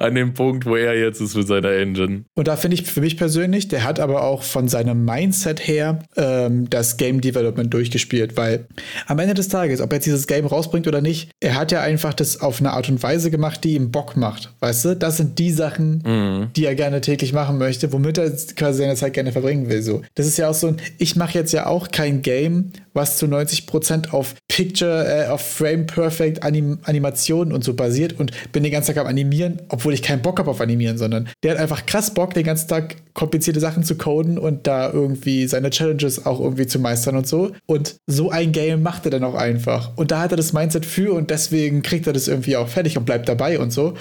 an 0.01 0.14
dem 0.14 0.35
Punkt, 0.35 0.66
wo 0.66 0.76
er 0.76 0.99
jetzt 0.99 1.20
ist 1.20 1.37
mit 1.37 1.47
seiner 1.47 1.70
Engine. 1.72 2.24
Und 2.35 2.49
da 2.49 2.57
finde 2.57 2.76
ich 2.76 2.85
für 2.85 3.01
mich 3.01 3.16
persönlich, 3.16 3.68
der 3.68 3.85
hat 3.85 4.01
aber 4.01 4.24
auch 4.24 4.43
von 4.43 4.68
seinem 4.68 5.05
Mindset 5.05 5.66
her 5.66 6.01
ähm, 6.16 6.68
das 6.70 6.97
Game 6.97 7.20
Development 7.20 7.72
durchgespielt, 7.72 8.37
weil 8.37 8.66
am 9.07 9.18
Ende 9.18 9.35
des 9.35 9.49
Tages, 9.49 9.80
ob 9.80 9.93
er 9.93 9.97
jetzt 9.97 10.07
dieses 10.07 10.26
Game 10.26 10.47
rausbringt 10.47 10.89
oder 10.89 11.01
nicht, 11.01 11.30
er 11.41 11.57
hat 11.57 11.72
ja 11.72 11.82
einfach 11.82 12.14
das 12.14 12.41
auf 12.41 12.61
eine 12.61 12.72
Art 12.72 12.89
und 12.89 13.03
Weise 13.03 13.30
gemacht, 13.30 13.62
die 13.64 13.74
ihm 13.75 13.91
Bock 13.91 14.16
macht. 14.16 14.53
Weißt 14.61 14.85
du, 14.85 14.97
das 14.97 15.16
sind 15.16 15.39
die 15.39 15.51
Sachen, 15.51 16.51
die 16.57 16.64
er 16.64 16.75
gerne 16.75 17.01
täglich 17.01 17.33
machen 17.33 17.59
möchte, 17.59 17.93
womit 17.93 18.18
er 18.18 18.31
quasi 18.57 18.79
seine 18.79 18.95
Zeit 18.97 19.14
gerne 19.14 19.33
verbringen 19.33 19.68
will. 19.68 19.83
So, 19.83 20.03
das 20.14 20.27
ist 20.27 20.37
ja 20.37 20.49
auch 20.49 20.55
so 20.55 20.68
ein, 20.68 20.77
ich 20.99 21.16
mache 21.16 21.39
jetzt 21.39 21.53
ja 21.53 21.66
auch 21.66 21.91
kein 21.91 22.22
Game, 22.22 22.72
was 22.95 23.18
zu 23.18 23.27
90% 23.27 24.11
auf 24.11 24.35
Picture, 24.49 25.07
äh, 25.07 25.29
auf 25.29 25.41
Frame 25.41 25.87
Perfect 25.87 26.43
Anim 26.43 26.79
Animationen 26.85 27.53
und 27.53 27.64
so 27.64 27.75
basiert 27.75 28.18
und 28.18 28.31
bin 28.53 28.62
den 28.62 28.72
ganzen 28.72 28.95
Tag 28.95 29.03
am 29.03 29.09
Animieren, 29.09 29.61
obwohl 29.68 29.93
ich 29.93 30.03
keinen 30.03 30.22
Bock 30.22 30.39
habe 30.39 30.51
auf 30.51 30.61
Animieren, 30.61 30.97
sondern 30.97 31.29
der 31.43 31.53
hat 31.53 31.59
einfach 31.59 31.87
krass 31.87 32.14
Bock, 32.14 32.35
den 32.35 32.45
ganzen 32.45 32.68
Tag 32.68 32.97
komplizierte 33.14 33.61
Sachen 33.61 33.85
zu 33.85 33.97
coden 33.97 34.39
und 34.39 34.66
da 34.66 34.91
irgendwie 34.93 35.47
seine 35.47 35.70
Challenges 35.70 36.27
auch 36.27 36.41
irgendwie 36.41 36.66
zu 36.66 36.79
meistern 36.79 37.16
und 37.16 37.27
so. 37.27 37.53
Und 37.66 37.97
so 38.07 38.31
ein 38.31 38.53
Game 38.53 38.83
macht 38.83 39.05
er 39.05 39.11
dann 39.11 39.25
auch 39.25 39.35
einfach. 39.35 39.93
Und 39.97 40.11
da 40.11 40.20
hat 40.20 40.33
er 40.33 40.37
das 40.37 40.53
Mindset 40.53 40.87
für 40.87 41.14
und 41.14 41.31
deswegen 41.31 41.83
kriegt 41.83 42.07
er 42.07 42.12
das 42.12 42.29
irgendwie 42.29 42.57
auch 42.57 42.68
fertig 42.68 42.97
und 42.97 43.05
bleibt 43.05 43.29
dabei 43.29 43.59
und 43.59 43.64
so. 43.73 43.95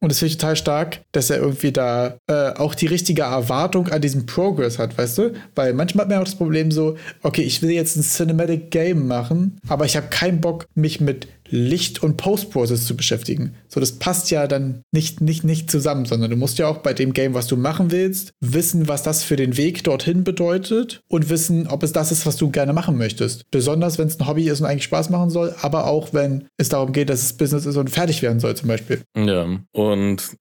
Und 0.00 0.10
das 0.10 0.18
finde 0.20 0.32
ich 0.32 0.38
total 0.38 0.56
stark, 0.56 1.00
dass 1.12 1.30
er 1.30 1.38
irgendwie 1.38 1.72
da 1.72 2.18
äh, 2.28 2.52
auch 2.54 2.74
die 2.74 2.86
richtige 2.86 3.22
Erwartung 3.22 3.88
an 3.88 4.00
diesem 4.00 4.26
Progress 4.26 4.78
hat, 4.78 4.96
weißt 4.96 5.18
du? 5.18 5.32
Weil 5.54 5.74
manchmal 5.74 6.04
hat 6.04 6.10
man 6.10 6.18
auch 6.20 6.24
das 6.24 6.36
Problem 6.36 6.70
so, 6.70 6.96
okay, 7.22 7.42
ich 7.42 7.62
will 7.62 7.70
jetzt 7.70 7.96
ein 7.96 8.02
Cinematic 8.02 8.70
Game 8.70 9.08
machen, 9.08 9.58
aber 9.66 9.86
ich 9.86 9.96
habe 9.96 10.06
keinen 10.08 10.40
Bock, 10.40 10.66
mich 10.74 11.00
mit 11.00 11.26
Licht 11.50 12.02
und 12.02 12.16
Post-Process 12.16 12.86
zu 12.86 12.96
beschäftigen. 12.96 13.54
So, 13.68 13.80
das 13.80 13.92
passt 13.92 14.30
ja 14.30 14.46
dann 14.46 14.82
nicht, 14.92 15.20
nicht, 15.20 15.44
nicht 15.44 15.70
zusammen, 15.70 16.04
sondern 16.04 16.30
du 16.30 16.36
musst 16.36 16.58
ja 16.58 16.68
auch 16.68 16.78
bei 16.78 16.92
dem 16.92 17.12
Game, 17.12 17.34
was 17.34 17.46
du 17.46 17.56
machen 17.56 17.90
willst, 17.90 18.32
wissen, 18.40 18.88
was 18.88 19.02
das 19.02 19.24
für 19.24 19.36
den 19.36 19.56
Weg 19.56 19.84
dorthin 19.84 20.24
bedeutet 20.24 21.00
und 21.08 21.30
wissen, 21.30 21.66
ob 21.66 21.82
es 21.82 21.92
das 21.92 22.12
ist, 22.12 22.26
was 22.26 22.36
du 22.36 22.50
gerne 22.50 22.72
machen 22.72 22.96
möchtest. 22.96 23.50
Besonders, 23.50 23.98
wenn 23.98 24.08
es 24.08 24.20
ein 24.20 24.26
Hobby 24.26 24.48
ist 24.48 24.60
und 24.60 24.66
eigentlich 24.66 24.84
Spaß 24.84 25.10
machen 25.10 25.30
soll, 25.30 25.54
aber 25.60 25.86
auch, 25.86 26.12
wenn 26.12 26.44
es 26.56 26.68
darum 26.68 26.92
geht, 26.92 27.08
dass 27.10 27.22
es 27.22 27.32
Business 27.32 27.66
ist 27.66 27.76
und 27.76 27.90
fertig 27.90 28.22
werden 28.22 28.40
soll, 28.40 28.54
zum 28.56 28.68
Beispiel. 28.68 29.00
Ja, 29.16 29.46
Und 29.72 29.87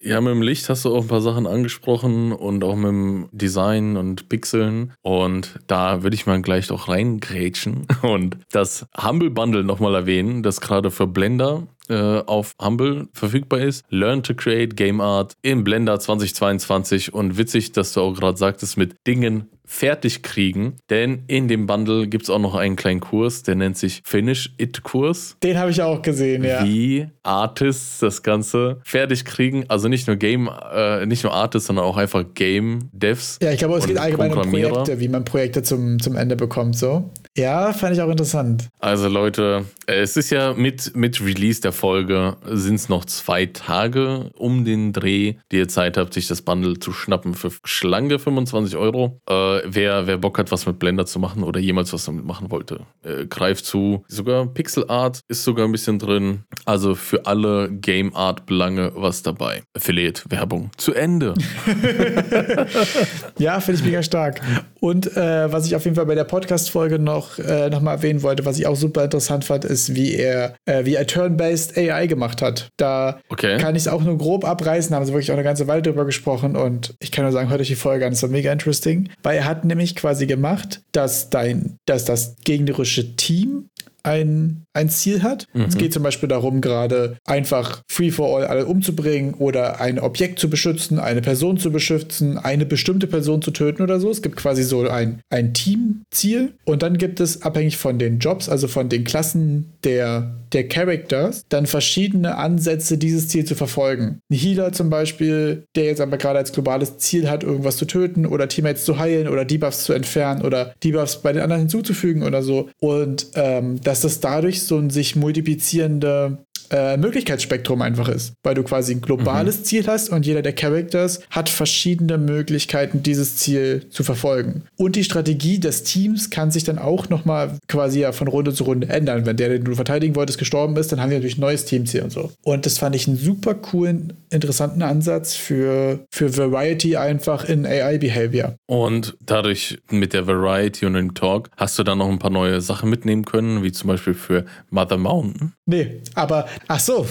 ja, 0.02 0.22
mit 0.22 0.32
dem 0.32 0.42
Licht 0.42 0.70
hast 0.70 0.86
du 0.86 0.96
auch 0.96 1.02
ein 1.02 1.08
paar 1.08 1.22
Sachen 1.22 1.48
angesprochen 1.48 2.32
und 2.32 2.64
auch 2.64 2.76
mit 2.76 2.88
dem 2.88 3.30
Design 3.32 3.98
und 3.98 4.30
Pixeln. 4.30 4.94
Und 5.02 5.60
da 5.68 6.04
würde 6.04 6.16
ich 6.16 6.26
mal 6.26 6.42
gleich 6.42 6.68
doch 6.68 6.88
reingrätschen 6.88 7.88
und 8.02 8.38
das 8.52 8.86
Humble 9.02 9.30
Bundle 9.30 9.64
nochmal 9.64 9.96
erwähnen, 9.96 10.44
das 10.44 10.62
gerade 10.62 10.92
für 10.92 11.08
Blender 11.08 11.68
äh, 11.90 12.20
auf 12.26 12.54
Humble 12.62 13.08
verfügbar 13.14 13.62
ist. 13.62 13.86
Learn 13.90 14.24
to 14.24 14.34
Create 14.34 14.76
Game 14.76 15.02
Art 15.02 15.36
im 15.42 15.64
Blender 15.64 16.00
2022 16.00 17.14
und 17.14 17.38
witzig, 17.38 17.72
dass 17.72 17.94
du 17.94 18.02
auch 18.02 18.14
gerade 18.14 18.38
sagtest, 18.38 18.78
mit 18.78 18.96
Dingen 19.08 19.50
fertig 19.68 20.24
kriegen, 20.24 20.78
denn 20.90 21.24
in 21.28 21.48
dem 21.48 21.68
Bundle 21.68 22.08
gibt 22.08 22.24
es 22.24 22.30
auch 22.30 22.40
noch 22.40 22.56
einen 22.56 22.76
kleinen 22.76 23.02
Kurs, 23.02 23.44
der 23.44 23.56
nennt 23.56 23.78
sich 23.78 24.02
Finish 24.04 24.54
It 24.58 24.82
Kurs. 24.82 25.36
Den 25.44 25.60
habe 25.60 25.70
ich 25.70 25.82
auch 25.82 26.02
gesehen, 26.02 26.44
ja. 26.44 26.66
Wie 26.66 27.08
Artists 27.22 28.00
das 28.00 28.24
Ganze 28.24 28.80
fertig 28.84 29.26
kriegen, 29.26 29.66
also 29.68 29.90
nicht 29.90 30.08
nur 30.08 30.16
Game, 30.16 30.50
äh, 30.74 31.06
nicht 31.06 31.24
nur 31.24 31.34
Artists, 31.34 31.68
sondern 31.68 31.86
auch 31.86 31.98
einfach 31.98 32.24
Game 32.34 32.90
Devs. 32.94 33.38
Ja, 33.42 33.52
ich 33.52 33.60
glaube, 33.60 33.78
es 33.78 33.86
geht 33.86 33.98
allgemein 33.98 34.34
um 34.34 34.50
Projekte, 34.50 35.00
wie 35.00 35.10
man 35.10 35.26
Projekte 35.26 35.62
zum, 35.62 36.00
zum 36.00 36.16
Ende 36.16 36.36
bekommt, 36.38 36.78
so. 36.78 37.12
Ja, 37.38 37.72
fand 37.72 37.96
ich 37.96 38.02
auch 38.02 38.10
interessant. 38.10 38.70
Also 38.80 39.08
Leute, 39.08 39.66
es 39.86 40.18
ist 40.18 40.32
ja 40.32 40.56
mit, 40.56 40.96
mit 40.96 41.22
Release 41.22 41.62
der 41.62 41.72
Folge 41.72 42.36
sind 42.46 42.76
es 42.76 42.90
noch 42.90 43.06
zwei 43.06 43.46
Tage 43.46 44.32
um 44.34 44.66
den 44.66 44.92
Dreh, 44.92 45.36
die 45.52 45.58
ihr 45.58 45.68
Zeit 45.68 45.98
habt, 45.98 46.16
sich 46.16 46.28
das 46.28 46.42
Bundle 46.42 46.80
zu 46.80 46.92
schnappen 46.92 47.36
für 47.36 47.52
schlanke 47.64 48.18
25 48.18 48.76
Euro. 48.76 49.22
Äh, 49.30 49.62
wer, 49.66 50.08
wer 50.08 50.18
Bock 50.18 50.40
hat, 50.40 50.52
was 50.52 50.66
mit 50.66 50.80
Blender 50.80 51.06
zu 51.06 51.20
machen 51.20 51.44
oder 51.44 51.60
jemals 51.60 51.94
was 51.94 52.06
damit 52.06 52.26
machen 52.26 52.50
wollte, 52.50 52.82
äh, 53.04 53.28
greift 53.28 53.66
zu. 53.66 54.04
Sogar 54.08 54.48
Pixel 54.48 54.90
Art 54.90 55.20
ist 55.28 55.44
sogar 55.44 55.68
ein 55.68 55.72
bisschen 55.72 56.00
drin. 56.00 56.44
Also 56.66 56.96
für 56.96 57.28
alle 57.28 57.72
Game 57.72 58.16
Art 58.16 58.48
Belange 58.48 58.94
was 58.96 59.22
dabei. 59.22 59.62
Affiliate 59.76 60.24
Werbung 60.30 60.72
zu 60.78 60.96
Ende. 60.96 61.36
ja, 63.38 63.60
finde 63.60 63.80
ich 63.80 63.86
mega 63.86 64.02
stark. 64.02 64.42
Und 64.80 65.16
äh, 65.16 65.52
was 65.52 65.68
ich 65.68 65.76
auf 65.76 65.84
jeden 65.84 65.96
Fall 65.96 66.08
bei 66.08 66.16
der 66.16 66.24
Podcast-Folge 66.24 66.98
noch, 66.98 67.27
äh, 67.40 67.70
noch 67.70 67.82
mal 67.82 67.94
erwähnen 67.94 68.24
wollte, 68.24 68.46
was 68.46 68.58
ich 68.58 68.68
auch 68.68 68.76
super 68.76 69.04
interessant 69.04 69.46
fand, 69.46 69.66
ist, 69.66 69.96
wie 69.96 70.16
er, 70.16 70.56
äh, 70.66 70.86
wie 70.86 70.96
er 70.96 71.08
Turn-Based 71.08 71.78
AI 71.78 72.08
gemacht 72.08 72.42
hat. 72.42 72.70
Da 72.78 73.20
okay. 73.30 73.58
kann 73.58 73.76
ich 73.76 73.84
es 73.84 73.88
auch 73.88 74.04
nur 74.04 74.18
grob 74.18 74.46
abreißen, 74.46 74.96
haben 74.96 75.06
sie 75.06 75.14
wirklich 75.14 75.32
auch 75.32 75.36
eine 75.36 75.44
ganze 75.44 75.68
Weile 75.68 75.82
drüber 75.82 76.06
gesprochen 76.06 76.56
und 76.56 76.96
ich 77.00 77.12
kann 77.12 77.24
nur 77.24 77.32
sagen, 77.32 77.50
hört 77.50 77.62
euch 77.62 77.68
die 77.68 77.76
Folge 77.76 78.06
an, 78.06 78.12
das 78.12 78.24
war 78.24 78.30
mega 78.30 78.52
interesting. 78.52 79.10
Weil 79.24 79.38
er 79.38 79.46
hat 79.46 79.66
nämlich 79.66 79.96
quasi 79.96 80.28
gemacht, 80.28 80.82
dass 80.92 81.30
dein, 81.30 81.78
dass 81.86 82.06
das 82.06 82.36
gegnerische 82.44 83.16
Team 83.16 83.70
ein, 84.08 84.64
ein 84.78 84.90
Ziel 84.90 85.22
hat. 85.22 85.46
Mhm. 85.54 85.66
Es 85.66 85.78
geht 85.78 85.94
zum 85.94 86.04
Beispiel 86.04 86.30
darum, 86.30 86.62
gerade 86.62 87.18
einfach 87.26 87.82
free 87.88 88.12
for 88.12 88.38
all 88.38 88.48
alle 88.48 88.66
umzubringen 88.66 89.34
oder 89.36 89.82
ein 89.82 90.00
Objekt 90.00 90.40
zu 90.40 90.50
beschützen, 90.50 91.00
eine 91.00 91.22
Person 91.22 91.58
zu 91.58 91.72
beschützen, 91.72 92.38
eine 92.38 92.66
bestimmte 92.66 93.08
Person 93.08 93.42
zu 93.42 93.52
töten 93.52 93.82
oder 93.82 94.00
so. 94.00 94.10
Es 94.10 94.22
gibt 94.22 94.38
quasi 94.38 94.64
so 94.64 94.88
ein, 94.88 95.20
ein 95.30 95.54
Teamziel 95.54 96.54
und 96.64 96.82
dann 96.82 96.98
gibt 96.98 97.20
es 97.20 97.42
abhängig 97.42 97.78
von 97.78 98.00
den 98.00 98.20
Jobs, 98.20 98.48
also 98.48 98.68
von 98.68 98.90
den 98.90 99.04
Klassen 99.04 99.74
der, 99.84 100.36
der 100.54 100.68
Characters, 100.68 101.44
dann 101.50 101.66
verschiedene 101.66 102.38
Ansätze, 102.38 102.98
dieses 102.98 103.28
Ziel 103.28 103.46
zu 103.46 103.56
verfolgen. 103.56 104.20
Ein 104.32 104.38
Healer 104.38 104.72
zum 104.72 104.90
Beispiel, 104.90 105.66
der 105.76 105.86
jetzt 105.86 106.02
aber 106.02 106.18
gerade 106.18 106.40
als 106.40 106.54
globales 106.54 106.98
Ziel 107.00 107.30
hat, 107.30 107.44
irgendwas 107.44 107.78
zu 107.78 107.86
töten 107.86 108.26
oder 108.26 108.48
Teammates 108.48 108.86
zu 108.86 108.98
heilen 108.98 109.28
oder 109.28 109.44
Debuffs 109.44 109.84
zu 109.84 109.94
entfernen 109.94 110.44
oder 110.44 110.74
Debuffs 110.84 111.22
bei 111.22 111.34
den 111.34 111.42
anderen 111.42 111.64
hinzuzufügen 111.64 112.24
oder 112.24 112.44
so. 112.44 112.70
Und 112.80 113.28
ähm, 113.36 113.82
das 113.84 113.98
dass 113.98 114.14
das 114.14 114.20
dadurch 114.20 114.62
so 114.68 114.78
ein 114.78 114.90
sich 114.90 115.16
multiplizierende 115.16 116.46
äh, 116.72 116.98
Möglichkeitsspektrum 116.98 117.82
einfach 117.82 118.10
ist, 118.10 118.34
weil 118.44 118.56
du 118.56 118.64
quasi 118.64 118.94
ein 118.94 119.02
globales 119.02 119.60
mhm. 119.60 119.64
Ziel 119.64 119.88
hast 119.88 120.10
und 120.10 120.26
jeder 120.26 120.42
der 120.42 120.54
Characters 120.54 121.22
hat 121.30 121.50
verschiedene 121.50 122.18
Möglichkeiten, 122.18 123.04
dieses 123.04 123.38
Ziel 123.38 123.86
zu 123.90 124.04
verfolgen. 124.04 124.64
Und 124.78 124.96
die 124.96 125.04
Strategie 125.04 125.60
des 125.60 125.84
Teams 125.84 126.30
kann 126.30 126.52
sich 126.52 126.64
dann 126.64 126.78
auch 126.78 127.10
nochmal 127.10 127.58
quasi 127.68 128.02
ja 128.02 128.12
von 128.12 128.28
Runde 128.28 128.54
zu 128.54 128.64
Runde 128.64 128.90
ändern. 128.90 129.26
Wenn 129.26 129.38
der, 129.38 129.50
den 129.50 129.64
du 129.64 129.76
verteidigen 129.76 130.16
wolltest, 130.16 130.40
gestorben 130.40 130.76
ist, 130.78 130.92
dann 130.92 131.02
haben 131.02 131.10
wir 131.10 131.18
natürlich 131.18 131.38
ein 131.38 131.42
neues 131.42 131.66
Teamziel 131.66 132.04
und 132.04 132.12
so. 132.12 132.32
Und 132.44 132.66
das 132.66 132.78
fand 132.78 132.96
ich 132.96 133.08
einen 133.08 133.18
super 133.18 133.56
coolen, 133.56 134.14
interessanten 134.30 134.82
Ansatz 134.82 135.36
für, 135.36 136.00
für 136.12 136.36
Variety 136.38 136.98
einfach 136.98 137.46
in 137.46 137.66
AI-Behavior. 137.66 138.56
Und 138.66 139.16
dadurch 139.26 139.78
mit 139.90 140.14
der 140.14 140.28
Variety 140.28 140.86
und 140.86 140.94
dem 140.94 141.14
Talk 141.14 141.50
hast 141.56 141.80
du 141.80 141.84
dann 141.84 142.00
noch 142.00 142.10
ein 142.10 142.20
paar 142.20 142.32
neue 142.32 142.62
Sachen 142.62 142.90
mitnehmen 142.90 143.26
können, 143.26 143.64
wie 143.64 143.72
zum 143.72 143.88
Beispiel 143.88 144.14
für 144.14 144.46
Mother 144.70 144.98
Mountain. 144.98 145.54
Nee, 145.66 146.02
aber 146.16 146.48
Ach 146.68 146.80
so. 146.80 147.06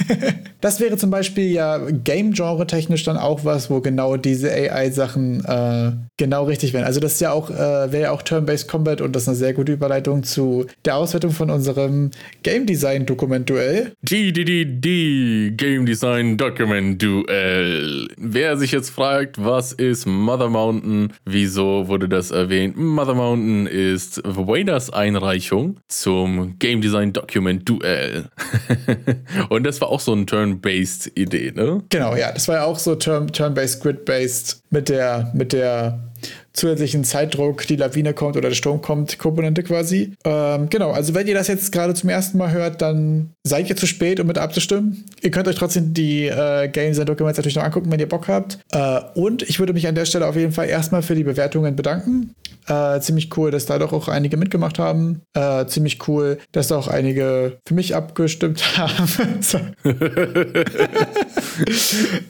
das 0.60 0.80
wäre 0.80 0.96
zum 0.96 1.10
Beispiel 1.10 1.50
ja 1.50 1.78
Game-Genre 1.78 2.66
technisch 2.66 3.04
dann 3.04 3.16
auch 3.16 3.44
was, 3.44 3.70
wo 3.70 3.80
genau 3.80 4.16
diese 4.16 4.50
AI-Sachen 4.50 5.44
äh, 5.44 5.92
genau 6.16 6.44
richtig 6.44 6.72
wären. 6.72 6.84
Also 6.84 7.00
das 7.00 7.14
ist 7.14 7.20
ja 7.20 7.32
auch, 7.32 7.50
äh, 7.50 7.92
wäre 7.92 8.02
ja 8.02 8.10
auch 8.10 8.22
Turn-Based 8.22 8.68
Combat 8.68 9.00
und 9.00 9.16
das 9.16 9.22
ist 9.22 9.28
eine 9.28 9.36
sehr 9.36 9.54
gute 9.54 9.72
Überleitung 9.72 10.22
zu 10.22 10.66
der 10.84 10.96
Auswertung 10.96 11.30
von 11.30 11.50
unserem 11.50 12.10
Game 12.42 12.66
Design 12.66 13.06
Dokument 13.06 13.48
Duell. 13.48 13.92
GDDD 14.04 15.52
Game 15.56 15.86
Design 15.86 16.36
Document 16.36 17.00
Duell. 17.00 18.08
Wer 18.18 18.56
sich 18.56 18.72
jetzt 18.72 18.90
fragt, 18.90 19.42
was 19.42 19.72
ist 19.72 20.06
Mother 20.06 20.50
Mountain? 20.50 21.12
Wieso 21.24 21.88
wurde 21.88 22.08
das 22.08 22.30
erwähnt? 22.30 22.76
Mother 22.76 23.14
Mountain 23.14 23.66
ist 23.66 24.20
Waders 24.24 24.90
Einreichung 24.90 25.78
zum 25.88 26.58
Game 26.58 26.80
Design 26.80 27.12
Document 27.12 27.68
Duell. 27.68 28.28
und 29.48 29.64
das 29.64 29.80
war 29.80 29.88
auch 29.88 30.00
so 30.00 30.12
eine 30.12 30.26
Turn-Based 30.26 31.12
Idee, 31.18 31.52
ne? 31.54 31.82
Genau, 31.88 32.14
ja. 32.16 32.32
Das 32.32 32.48
war 32.48 32.56
ja 32.56 32.64
auch 32.64 32.78
so 32.78 32.94
Turn-Based, 32.94 33.82
Grid-Based 33.82 34.62
mit 34.70 34.88
der, 34.88 35.30
mit 35.34 35.52
der 35.52 36.09
zusätzlichen 36.52 37.04
Zeitdruck, 37.04 37.66
die 37.66 37.76
Lawine 37.76 38.12
kommt 38.12 38.36
oder 38.36 38.48
der 38.48 38.56
Sturm 38.56 38.82
kommt, 38.82 39.18
Komponente 39.18 39.62
quasi. 39.62 40.14
Ähm, 40.24 40.68
genau, 40.68 40.90
also 40.90 41.14
wenn 41.14 41.26
ihr 41.26 41.34
das 41.34 41.48
jetzt 41.48 41.72
gerade 41.72 41.94
zum 41.94 42.08
ersten 42.08 42.38
Mal 42.38 42.52
hört, 42.52 42.82
dann 42.82 43.30
seid 43.44 43.68
ihr 43.68 43.76
zu 43.76 43.86
spät, 43.86 44.20
um 44.20 44.26
mit 44.26 44.38
abzustimmen. 44.38 45.04
Ihr 45.22 45.30
könnt 45.30 45.48
euch 45.48 45.56
trotzdem 45.56 45.94
die 45.94 46.26
äh, 46.26 46.68
Games 46.68 46.98
and 46.98 47.08
Documents 47.08 47.38
natürlich 47.38 47.56
noch 47.56 47.64
angucken, 47.64 47.90
wenn 47.90 48.00
ihr 48.00 48.08
Bock 48.08 48.28
habt. 48.28 48.58
Äh, 48.72 49.00
und 49.14 49.42
ich 49.42 49.58
würde 49.58 49.72
mich 49.72 49.86
an 49.86 49.94
der 49.94 50.04
Stelle 50.04 50.26
auf 50.26 50.36
jeden 50.36 50.52
Fall 50.52 50.68
erstmal 50.68 51.02
für 51.02 51.14
die 51.14 51.24
Bewertungen 51.24 51.76
bedanken. 51.76 52.34
Äh, 52.66 53.00
ziemlich 53.00 53.36
cool, 53.36 53.50
dass 53.50 53.66
da 53.66 53.78
doch 53.78 53.92
auch 53.92 54.08
einige 54.08 54.36
mitgemacht 54.36 54.78
haben. 54.78 55.22
Äh, 55.34 55.66
ziemlich 55.66 56.06
cool, 56.08 56.38
dass 56.52 56.70
auch 56.70 56.88
einige 56.88 57.58
für 57.66 57.74
mich 57.74 57.96
abgestimmt 57.96 58.76
haben. 58.76 59.40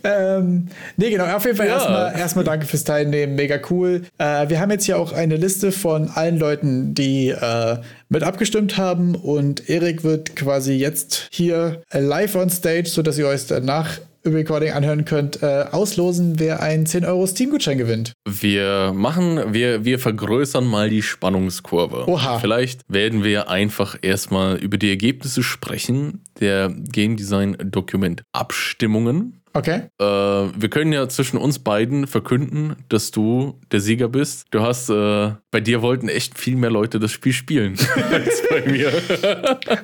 ähm, 0.04 0.68
nee, 0.96 1.10
genau, 1.10 1.24
auf 1.24 1.44
jeden 1.44 1.56
Fall 1.56 1.66
ja. 1.66 1.74
erstmal, 1.74 2.18
erstmal 2.18 2.44
danke 2.44 2.66
fürs 2.66 2.84
Teilnehmen. 2.84 3.34
Mega 3.34 3.58
cool. 3.70 3.79
Äh, 3.86 4.48
wir 4.48 4.60
haben 4.60 4.70
jetzt 4.70 4.84
hier 4.84 4.98
auch 4.98 5.12
eine 5.12 5.36
Liste 5.36 5.72
von 5.72 6.08
allen 6.08 6.38
Leuten, 6.38 6.94
die 6.94 7.28
äh, 7.28 7.76
mit 8.08 8.22
abgestimmt 8.22 8.76
haben 8.76 9.14
und 9.14 9.68
Erik 9.68 10.04
wird 10.04 10.36
quasi 10.36 10.74
jetzt 10.74 11.28
hier 11.30 11.82
live 11.92 12.34
on 12.36 12.50
stage, 12.50 12.88
sodass 12.88 13.18
ihr 13.18 13.26
euch 13.26 13.46
danach 13.46 13.98
Recording 14.24 14.72
anhören 14.72 15.04
könnt, 15.04 15.42
äh, 15.42 15.64
auslosen, 15.70 16.38
wer 16.38 16.60
einen 16.60 16.84
10 16.84 17.04
Euro 17.04 17.26
Steam-Gutschein 17.26 17.78
gewinnt. 17.78 18.12
Wir 18.28 18.92
machen, 18.94 19.54
wir, 19.54 19.84
wir 19.84 19.98
vergrößern 19.98 20.66
mal 20.66 20.90
die 20.90 21.02
Spannungskurve. 21.02 22.06
Oha. 22.06 22.38
Vielleicht 22.38 22.82
werden 22.88 23.24
wir 23.24 23.48
einfach 23.48 23.96
erstmal 24.02 24.56
über 24.56 24.76
die 24.76 24.90
Ergebnisse 24.90 25.42
sprechen 25.42 26.22
der 26.38 26.70
Game 26.70 27.16
Design 27.16 27.56
Dokument 27.64 28.22
Abstimmungen. 28.32 29.39
Okay. 29.52 29.82
Äh, 29.98 30.04
wir 30.04 30.70
können 30.70 30.92
ja 30.92 31.08
zwischen 31.08 31.36
uns 31.36 31.58
beiden 31.58 32.06
verkünden, 32.06 32.76
dass 32.88 33.10
du 33.10 33.58
der 33.72 33.80
Sieger 33.80 34.08
bist. 34.08 34.46
Du 34.50 34.60
hast, 34.60 34.90
äh, 34.90 35.32
bei 35.50 35.60
dir 35.60 35.82
wollten 35.82 36.08
echt 36.08 36.38
viel 36.38 36.56
mehr 36.56 36.70
Leute 36.70 37.00
das 37.00 37.10
Spiel 37.10 37.32
spielen 37.32 37.76
als 38.12 38.42
bei 38.48 38.70
mir. 38.70 38.92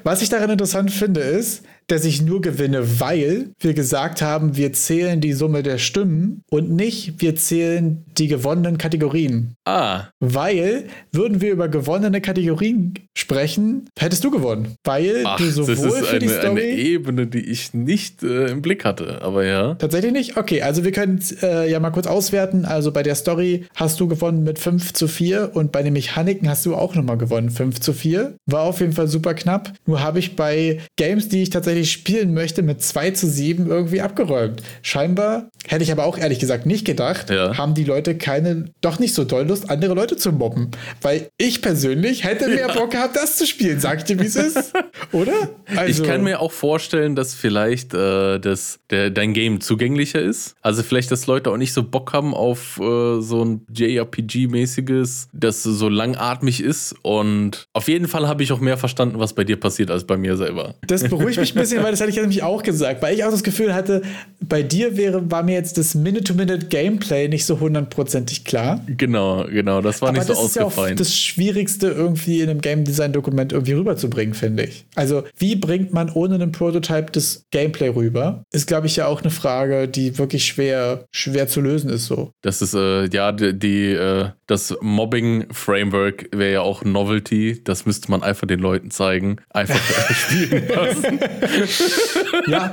Was 0.05 0.23
ich 0.23 0.29
daran 0.29 0.51
interessant 0.51 0.93
finde, 0.93 1.21
ist, 1.21 1.65
dass 1.89 2.05
ich 2.05 2.23
nur 2.23 2.41
gewinne, 2.41 3.01
weil 3.01 3.51
wir 3.61 3.75
gesagt 3.75 4.23
haben, 4.23 4.57
wir 4.57 4.73
zählen 4.73 5.21
die 5.21 5.33
Summe 5.33 5.63
der 5.63 5.79
Stimmen 5.79 6.43
und 6.51 6.71
nicht, 6.71 7.15
wir 7.19 7.37
zählen 7.37 8.05
die 8.19 8.29
gewonnenen 8.29 8.79
Kategorien. 8.79 9.55
Ah. 9.65 10.05
Weil, 10.21 10.85
würden 11.13 11.41
wir 11.41 11.53
über 11.53 11.69
gewonnene 11.69 12.21
Kategorien 12.21 12.95
sprechen, 13.15 13.89
hättest 13.99 14.25
du 14.25 14.31
gewonnen. 14.31 14.75
Weil 14.85 15.23
Ach, 15.25 15.37
du 15.39 15.51
sowohl 15.51 15.75
das 15.75 15.85
ist 15.85 16.07
für 16.07 16.19
die 16.19 16.29
eine, 16.29 16.39
Story. 16.39 16.63
eine 16.63 16.71
Ebene, 16.71 17.27
die 17.27 17.41
ich 17.41 17.75
nicht 17.75 18.23
äh, 18.23 18.47
im 18.49 18.63
Blick 18.63 18.85
hatte, 18.85 19.23
aber 19.23 19.45
ja. 19.45 19.75
Tatsächlich 19.75 20.13
nicht? 20.13 20.37
Okay, 20.37 20.63
also 20.63 20.85
wir 20.85 20.93
können 20.93 21.21
äh, 21.43 21.71
ja 21.71 21.81
mal 21.81 21.91
kurz 21.91 22.07
auswerten. 22.07 22.65
Also 22.65 22.93
bei 22.93 23.03
der 23.03 23.15
Story 23.15 23.67
hast 23.75 24.01
du 24.01 24.09
gewonnen 24.09 24.43
mit 24.43 24.59
5 24.59 24.93
zu 24.93 25.09
4 25.09 25.51
und 25.55 25.73
bei 25.73 25.83
den 25.83 25.93
Mechaniken 25.93 26.49
hast 26.49 26.67
du 26.67 26.75
auch 26.75 26.95
nochmal 26.95 27.19
gewonnen, 27.19 27.51
5 27.51 27.81
zu 27.81 27.93
4. 27.93 28.35
War 28.47 28.63
auf 28.63 28.81
jeden 28.81 28.93
Fall 28.93 29.09
super 29.09 29.35
knapp. 29.35 29.73
Nur 29.87 30.03
habe 30.03 30.19
ich 30.19 30.37
bei 30.37 30.81
Games, 30.97 31.29
die 31.29 31.43
ich 31.43 31.51
tatsächlich 31.51 31.76
spielen 31.85 32.33
möchte, 32.35 32.63
mit 32.63 32.83
2 32.83 33.11
zu 33.13 33.29
7 33.29 33.67
irgendwie 33.67 34.01
abgeräumt. 34.01 34.63
Scheinbar 34.83 35.49
hätte 35.67 35.83
ich 35.83 35.93
aber 35.93 36.05
auch 36.05 36.17
ehrlich 36.17 36.39
gesagt 36.39 36.65
nicht 36.67 36.85
gedacht, 36.85 37.29
Ja. 37.31 37.59
haben 37.59 37.75
die 37.75 37.85
Leute 37.85 38.17
keine, 38.17 38.67
doch 38.81 38.99
nicht 38.99 39.15
so 39.15 39.25
doll 39.25 39.47
Lust, 39.47 39.69
andere 39.69 39.95
Leute 39.95 40.17
zu 40.17 40.33
mobben. 40.33 40.71
Weil 41.03 41.29
ich 41.39 41.61
persönlich 41.63 42.25
hätte 42.25 42.49
mehr 42.49 42.69
Bock 42.69 42.91
gehabt, 42.93 43.17
das 43.17 43.37
zu 43.37 43.47
spielen. 43.47 43.81
Sag 43.81 43.99
ich 43.99 44.05
dir, 44.05 44.19
wie 44.21 44.27
es 44.27 44.37
ist. 44.37 44.73
Oder? 45.13 45.51
Also, 45.75 46.03
Ich 46.05 46.09
kann 46.09 46.23
mir 46.23 46.41
auch 46.41 46.53
vorstellen, 46.53 47.17
dass 47.17 47.35
vielleicht 47.35 47.93
äh, 47.95 48.39
das, 48.39 48.79
der, 48.91 49.11
dein 49.11 49.33
Game 49.33 49.61
zugänglicher 49.61 50.21
ist. 50.21 50.55
Also 50.63 50.83
vielleicht, 50.83 51.11
dass 51.11 51.27
Leute 51.27 51.51
auch 51.51 51.57
nicht 51.57 51.73
so 51.73 51.83
Bock 51.83 52.13
haben 52.13 52.33
auf 52.35 52.79
äh, 52.81 53.21
so 53.21 53.45
ein 53.45 53.67
JRPG-mäßiges, 53.73 55.29
das 55.33 55.63
so 55.63 55.89
langatmig 55.89 56.63
ist. 56.63 56.95
Und 57.03 57.67
auf 57.73 57.89
jeden 57.89 58.09
Fall 58.09 58.29
habe 58.29 58.43
ich 58.43 58.53
auch 58.53 58.61
mehr 58.61 58.77
verstanden, 58.77 59.19
was 59.19 59.33
bei 59.35 59.45
dir 59.45 59.59
passiert, 59.59 59.91
als 59.91 60.05
bei 60.05 60.17
mir 60.17 60.37
selber. 60.37 60.75
Das 60.87 61.03
beruhigt 61.05 61.39
mich 61.41 61.55
ein 61.55 61.61
bisschen, 61.61 61.66
weil 61.75 61.91
das 61.91 62.01
hatte 62.01 62.11
ich 62.11 62.17
nämlich 62.17 62.43
auch 62.43 62.63
gesagt, 62.63 63.03
weil 63.03 63.15
ich 63.15 63.25
auch 63.25 63.31
das 63.31 63.43
Gefühl 63.43 63.75
hatte, 63.75 64.03
bei 64.41 64.63
dir 64.63 64.97
wäre, 64.97 65.31
war 65.31 65.43
mir 65.43 65.55
jetzt 65.55 65.79
das 65.79 65.95
Minute-to-Minute-Gameplay 65.95 67.29
nicht 67.29 67.45
so 67.47 67.61
hundertprozentig 67.61 68.45
klar. 68.45 68.81
Genau, 68.87 69.45
genau. 69.45 69.81
Das 69.81 70.03
war 70.03 70.11
Aber 70.11 70.19
nicht 70.19 70.27
so 70.27 70.35
das 70.35 70.45
ist 70.45 70.57
ja 70.57 70.63
auch 70.63 70.67
ausgefallen. 70.67 70.97
das 70.97 71.17
Schwierigste 71.17 71.89
irgendwie 71.89 72.41
in 72.41 72.51
einem 72.51 72.61
Game 72.61 72.85
Design 72.85 73.13
Dokument 73.13 73.53
irgendwie 73.53 73.73
rüberzubringen, 73.73 74.35
finde 74.35 74.65
ich. 74.65 74.87
Also, 74.95 75.25
wie 75.39 75.57
bringt 75.57 75.93
man 75.93 76.11
ohne 76.11 76.37
einen 76.37 76.53
Prototype 76.53 77.11
das 77.13 77.45
Gameplay 77.51 77.89
rüber? 77.89 78.43
Ist, 78.53 78.67
glaube 78.67 78.87
ich, 78.87 78.97
ja 78.97 79.07
auch 79.07 79.23
eine 79.23 79.31
Frage, 79.31 79.89
die 79.89 80.19
wirklich 80.19 80.45
schwer, 80.47 81.05
schwer 81.11 81.49
zu 81.49 81.61
lösen 81.61 81.91
ist 81.91 82.07
so. 82.07 82.31
Das 82.43 82.63
ist, 82.63 82.75
äh, 82.75 83.09
ja, 83.09 83.33
die, 83.33 83.59
die 83.59 83.93
äh, 83.93 84.29
das 84.47 84.77
Mobbing-Framework 84.81 86.29
wäre 86.33 86.53
ja 86.53 86.61
auch 86.61 86.85
Novelty. 86.85 87.63
Das 87.65 87.87
müsste 87.87 88.11
man 88.11 88.23
einfach 88.23 88.47
den 88.47 88.61
Leuten 88.61 88.91
zeigen. 88.91 89.37
Einfach 89.51 89.81
spielen 90.11 90.69
lassen. 90.69 91.19
Ja, 92.47 92.73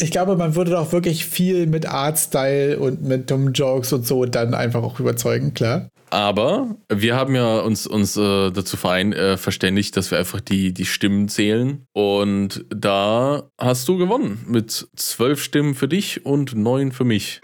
ich 0.00 0.10
glaube, 0.10 0.36
man 0.36 0.54
würde 0.54 0.78
auch 0.78 0.92
wirklich 0.92 1.24
viel 1.24 1.66
mit 1.66 1.86
Artstyle 1.86 2.78
und 2.78 3.02
mit 3.02 3.30
dummen 3.30 3.52
Jokes 3.52 3.92
und 3.92 4.06
so 4.06 4.24
dann 4.26 4.54
einfach 4.54 4.82
auch 4.82 5.00
überzeugen, 5.00 5.54
klar. 5.54 5.88
Aber 6.10 6.76
wir 6.88 7.16
haben 7.16 7.34
ja 7.34 7.58
uns, 7.60 7.86
uns 7.86 8.16
äh, 8.16 8.50
dazu 8.52 8.76
verein, 8.76 9.12
äh, 9.12 9.36
verständigt, 9.36 9.96
dass 9.96 10.10
wir 10.10 10.18
einfach 10.18 10.40
die, 10.40 10.72
die 10.72 10.84
Stimmen 10.84 11.28
zählen. 11.28 11.86
Und 11.92 12.64
da 12.68 13.50
hast 13.58 13.88
du 13.88 13.96
gewonnen 13.96 14.44
mit 14.46 14.86
zwölf 14.94 15.42
Stimmen 15.42 15.74
für 15.74 15.88
dich 15.88 16.24
und 16.24 16.54
neun 16.54 16.92
für 16.92 17.04
mich. 17.04 17.40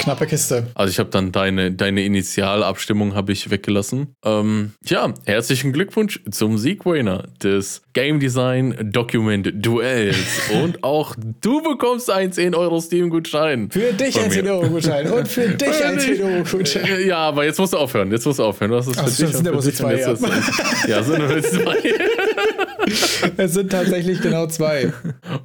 Knappe 0.00 0.26
Kiste. 0.26 0.66
Also 0.74 0.90
ich 0.90 0.98
habe 0.98 1.10
dann 1.10 1.32
deine, 1.32 1.72
deine 1.72 2.02
Initialabstimmung 2.04 3.14
habe 3.14 3.32
ich 3.32 3.50
weggelassen. 3.50 4.14
Ähm, 4.24 4.72
ja, 4.84 5.12
herzlichen 5.26 5.72
Glückwunsch 5.72 6.20
zum 6.30 6.58
Siegwinner 6.58 7.24
des 7.42 7.82
Game 7.92 8.20
Design 8.20 8.74
Document 8.92 9.50
Duells. 9.54 10.16
und 10.62 10.82
auch 10.84 11.14
du 11.40 11.62
bekommst 11.62 12.10
einen 12.10 12.32
10 12.32 12.54
Euro 12.54 12.80
Steam-Gutschein. 12.80 13.70
Für 13.70 13.92
dich 13.92 14.16
ein 14.18 14.24
mir. 14.28 14.30
10 14.32 14.48
Euro 14.48 14.68
Gutschein 14.68 15.10
und 15.10 15.28
für 15.28 15.48
dich 15.48 15.84
ein 15.84 15.98
10 15.98 16.22
Euro 16.22 16.42
Gutschein. 16.44 16.84
Äh, 16.84 17.06
Ja, 17.06 17.18
aber 17.18 17.44
jetzt 17.44 17.58
musst 17.58 17.72
du 17.72 17.76
aufhören. 17.78 18.10
Jetzt 18.10 18.26
musst 18.26 18.38
du 18.38 18.44
aufhören. 18.44 18.70
Das 18.70 18.86
ist 18.86 18.98
Ach, 18.98 19.08
für 19.08 19.24
dich 19.26 19.36
sind 19.36 19.48
aber 19.48 19.60
zwei, 19.60 19.94
ist- 19.94 20.24
Ja, 20.88 21.02
sind 21.02 21.18
nur 21.18 21.42
zwei. 21.42 21.76
Es 23.36 23.54
sind 23.54 23.72
tatsächlich 23.72 24.20
genau 24.20 24.46
zwei. 24.46 24.92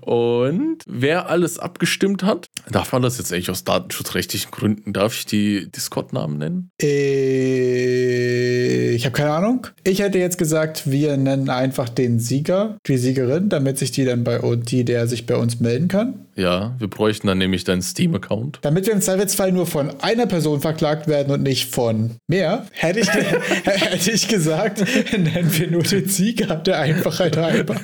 Und 0.01 0.79
wer 0.87 1.29
alles 1.29 1.59
abgestimmt 1.59 2.23
hat, 2.23 2.47
darf 2.71 2.91
man 2.91 3.01
das 3.01 3.17
jetzt 3.17 3.31
eigentlich 3.31 3.51
aus 3.51 3.63
datenschutzrechtlichen 3.63 4.51
Gründen, 4.51 4.93
darf 4.93 5.13
ich 5.13 5.25
die 5.25 5.69
Discord-Namen 5.71 6.37
nennen? 6.37 6.71
Äh, 6.81 8.95
Ich 8.95 9.05
habe 9.05 9.15
keine 9.15 9.31
Ahnung. 9.31 9.67
Ich 9.83 9.99
hätte 9.99 10.19
jetzt 10.19 10.37
gesagt, 10.37 10.89
wir 10.89 11.17
nennen 11.17 11.49
einfach 11.49 11.89
den 11.89 12.19
Sieger, 12.19 12.77
die 12.87 12.97
Siegerin, 12.97 13.49
damit 13.49 13.77
sich 13.77 13.91
die 13.91 14.05
dann 14.05 14.23
bei 14.23 14.39
uns, 14.39 14.65
die, 14.65 14.85
der 14.85 15.07
sich 15.07 15.25
bei 15.25 15.35
uns 15.35 15.59
melden 15.59 15.87
kann. 15.87 16.25
Ja, 16.37 16.75
wir 16.79 16.89
bräuchten 16.89 17.27
dann 17.27 17.37
nämlich 17.37 17.63
deinen 17.63 17.81
Steam-Account. 17.81 18.59
Damit 18.61 18.87
wir 18.87 18.93
im 18.93 18.99
Zweifelsfall 19.01 19.53
nur 19.53 19.67
von 19.67 19.91
einer 20.01 20.25
Person 20.25 20.59
verklagt 20.59 21.07
werden 21.07 21.33
und 21.33 21.43
nicht 21.43 21.73
von 21.73 22.11
mehr, 22.27 22.65
hätte 22.71 22.99
ich, 22.99 23.09
hätte 23.13 24.11
ich 24.11 24.27
gesagt, 24.27 24.83
nennen 25.11 25.49
wir 25.57 25.71
nur 25.71 25.83
den 25.83 26.07
Sieger 26.09 26.55
der 26.57 26.79
Einfachheit 26.79 27.34
halber. 27.37 27.75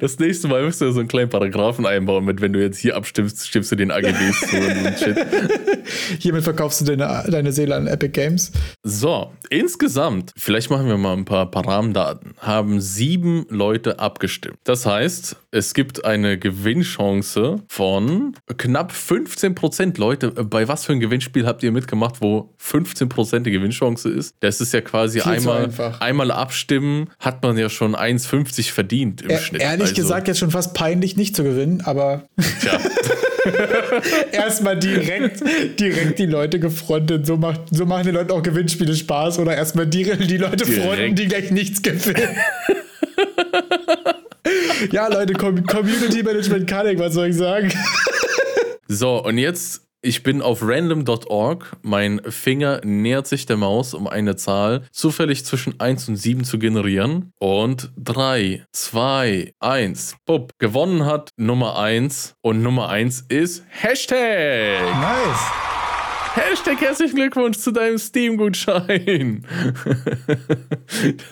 Das 0.00 0.18
nächste 0.18 0.48
Mal 0.48 0.64
müsst 0.64 0.82
ihr 0.82 0.92
so 0.92 1.00
einen 1.00 1.08
kleinen 1.08 1.30
Paragraphen 1.30 1.86
einbauen 1.86 2.24
mit, 2.24 2.40
wenn 2.40 2.52
du 2.52 2.60
jetzt 2.60 2.78
hier 2.78 2.96
abstimmst, 2.96 3.46
stimmst 3.46 3.70
du 3.70 3.76
den 3.76 3.90
AGBs 3.90 4.40
zu 4.40 4.56
und 4.56 4.98
so 4.98 5.04
Shit. 5.04 5.16
Hiermit 6.18 6.44
verkaufst 6.44 6.80
du 6.80 6.84
deine, 6.84 7.24
deine 7.30 7.52
Seele 7.52 7.76
an 7.76 7.86
Epic 7.86 8.12
Games. 8.12 8.52
So, 8.82 9.32
insgesamt, 9.48 10.32
vielleicht 10.36 10.70
machen 10.70 10.88
wir 10.88 10.96
mal 10.96 11.16
ein 11.16 11.24
paar, 11.24 11.50
Rahmendaten, 11.54 12.34
haben 12.38 12.80
sieben 12.80 13.46
Leute 13.48 13.98
abgestimmt. 13.98 14.56
Das 14.64 14.86
heißt, 14.86 15.36
es 15.50 15.74
gibt 15.74 16.04
eine 16.04 16.38
Gewinnchance 16.38 17.62
von 17.68 18.34
knapp 18.56 18.92
15%. 18.92 19.98
Leute, 19.98 20.30
bei 20.30 20.68
was 20.68 20.84
für 20.84 20.92
ein 20.92 21.00
Gewinnspiel 21.00 21.46
habt 21.46 21.62
ihr 21.62 21.72
mitgemacht, 21.72 22.20
wo 22.20 22.54
15% 22.60 23.40
die 23.40 23.50
Gewinnchance 23.50 24.08
ist? 24.08 24.34
Das 24.40 24.60
ist 24.60 24.72
ja 24.72 24.80
quasi 24.80 25.20
Viel 25.20 25.32
einmal, 25.32 25.70
einmal 26.00 26.30
abstimmen, 26.30 27.10
hat 27.18 27.42
man 27.42 27.58
ja 27.58 27.68
schon 27.68 27.94
1,50 28.00 28.72
verdient 28.72 29.22
im 29.22 29.30
E 29.30 29.38
Schnitt. 29.38 29.62
ehrlich 29.62 29.88
Also, 29.90 29.94
gesagt, 29.94 30.28
jetzt 30.28 30.38
schon 30.38 30.50
fast 30.50 30.74
peinlich, 30.74 31.16
nicht 31.16 31.36
zu 31.36 31.42
gewinnen, 31.44 31.82
aber 31.84 32.24
Tja, 32.60 32.78
erstmal 34.32 34.78
direkt, 34.78 35.42
direkt 35.78 36.18
die 36.18 36.26
Leute 36.26 36.60
gefrontet. 36.60 37.26
So, 37.26 37.36
macht, 37.36 37.60
so 37.70 37.86
machen 37.86 38.04
den 38.06 38.14
Leuten 38.14 38.30
auch 38.32 38.42
Gewinnspiele 38.42 38.94
Spaß 38.94 39.38
oder 39.38 39.54
erstmal 39.54 39.86
die, 39.86 40.04
die 40.04 40.36
Leute 40.36 40.64
Direkt. 40.64 40.82
fronten, 40.82 41.14
die 41.14 41.26
gleich 41.26 41.50
nichts 41.50 41.82
gewinnen. 41.82 42.36
ja, 44.92 45.08
Leute, 45.08 45.32
Com 45.34 45.64
Community 45.64 46.22
Management 46.22 46.66
kann 46.66 46.86
ich, 46.88 46.98
was 46.98 47.14
soll 47.14 47.28
ich 47.28 47.36
sagen? 47.36 47.72
So, 48.88 49.22
und 49.24 49.38
jetzt, 49.38 49.82
ich 50.02 50.22
bin 50.22 50.42
auf 50.42 50.60
random.org. 50.62 51.76
Mein 51.82 52.20
Finger 52.24 52.80
nähert 52.84 53.26
sich 53.26 53.46
der 53.46 53.56
Maus, 53.56 53.94
um 53.94 54.06
eine 54.06 54.36
Zahl 54.36 54.82
zufällig 54.92 55.44
zwischen 55.44 55.78
1 55.78 56.08
und 56.08 56.16
7 56.16 56.44
zu 56.44 56.58
generieren. 56.58 57.32
Und 57.38 57.90
3, 57.96 58.64
2, 58.72 59.52
1. 59.60 60.16
Bupp. 60.24 60.52
Gewonnen 60.58 61.04
hat 61.04 61.30
Nummer 61.36 61.78
1. 61.78 62.34
Und 62.42 62.62
Nummer 62.62 62.88
1 62.88 63.26
ist 63.28 63.64
Hashtag. 63.68 64.80
Nice. 65.00 65.69
Hashtag 66.34 66.80
herzlichen 66.80 67.16
Glückwunsch 67.16 67.58
zu 67.58 67.72
deinem 67.72 67.98
Steam-Gutschein. 67.98 69.44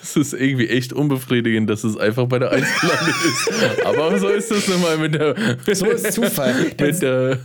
das 0.01 0.17
ist 0.17 0.33
irgendwie 0.33 0.67
echt 0.67 0.91
unbefriedigend, 0.91 1.69
dass 1.69 1.85
es 1.85 1.95
einfach 1.97 2.25
bei 2.27 2.39
der 2.39 2.51
1 2.51 2.67
gelandet 2.81 3.15
ist. 3.25 3.85
Aber 3.85 4.19
so 4.19 4.27
ist 4.27 4.51
es 4.51 4.67
nun 4.67 4.81
mal 4.81 4.97
mit 4.97 5.13
der. 5.15 5.35
So 5.73 5.85
ist 5.85 6.11
Zufall. 6.13 6.53
mit, 6.79 7.01
der, 7.01 7.39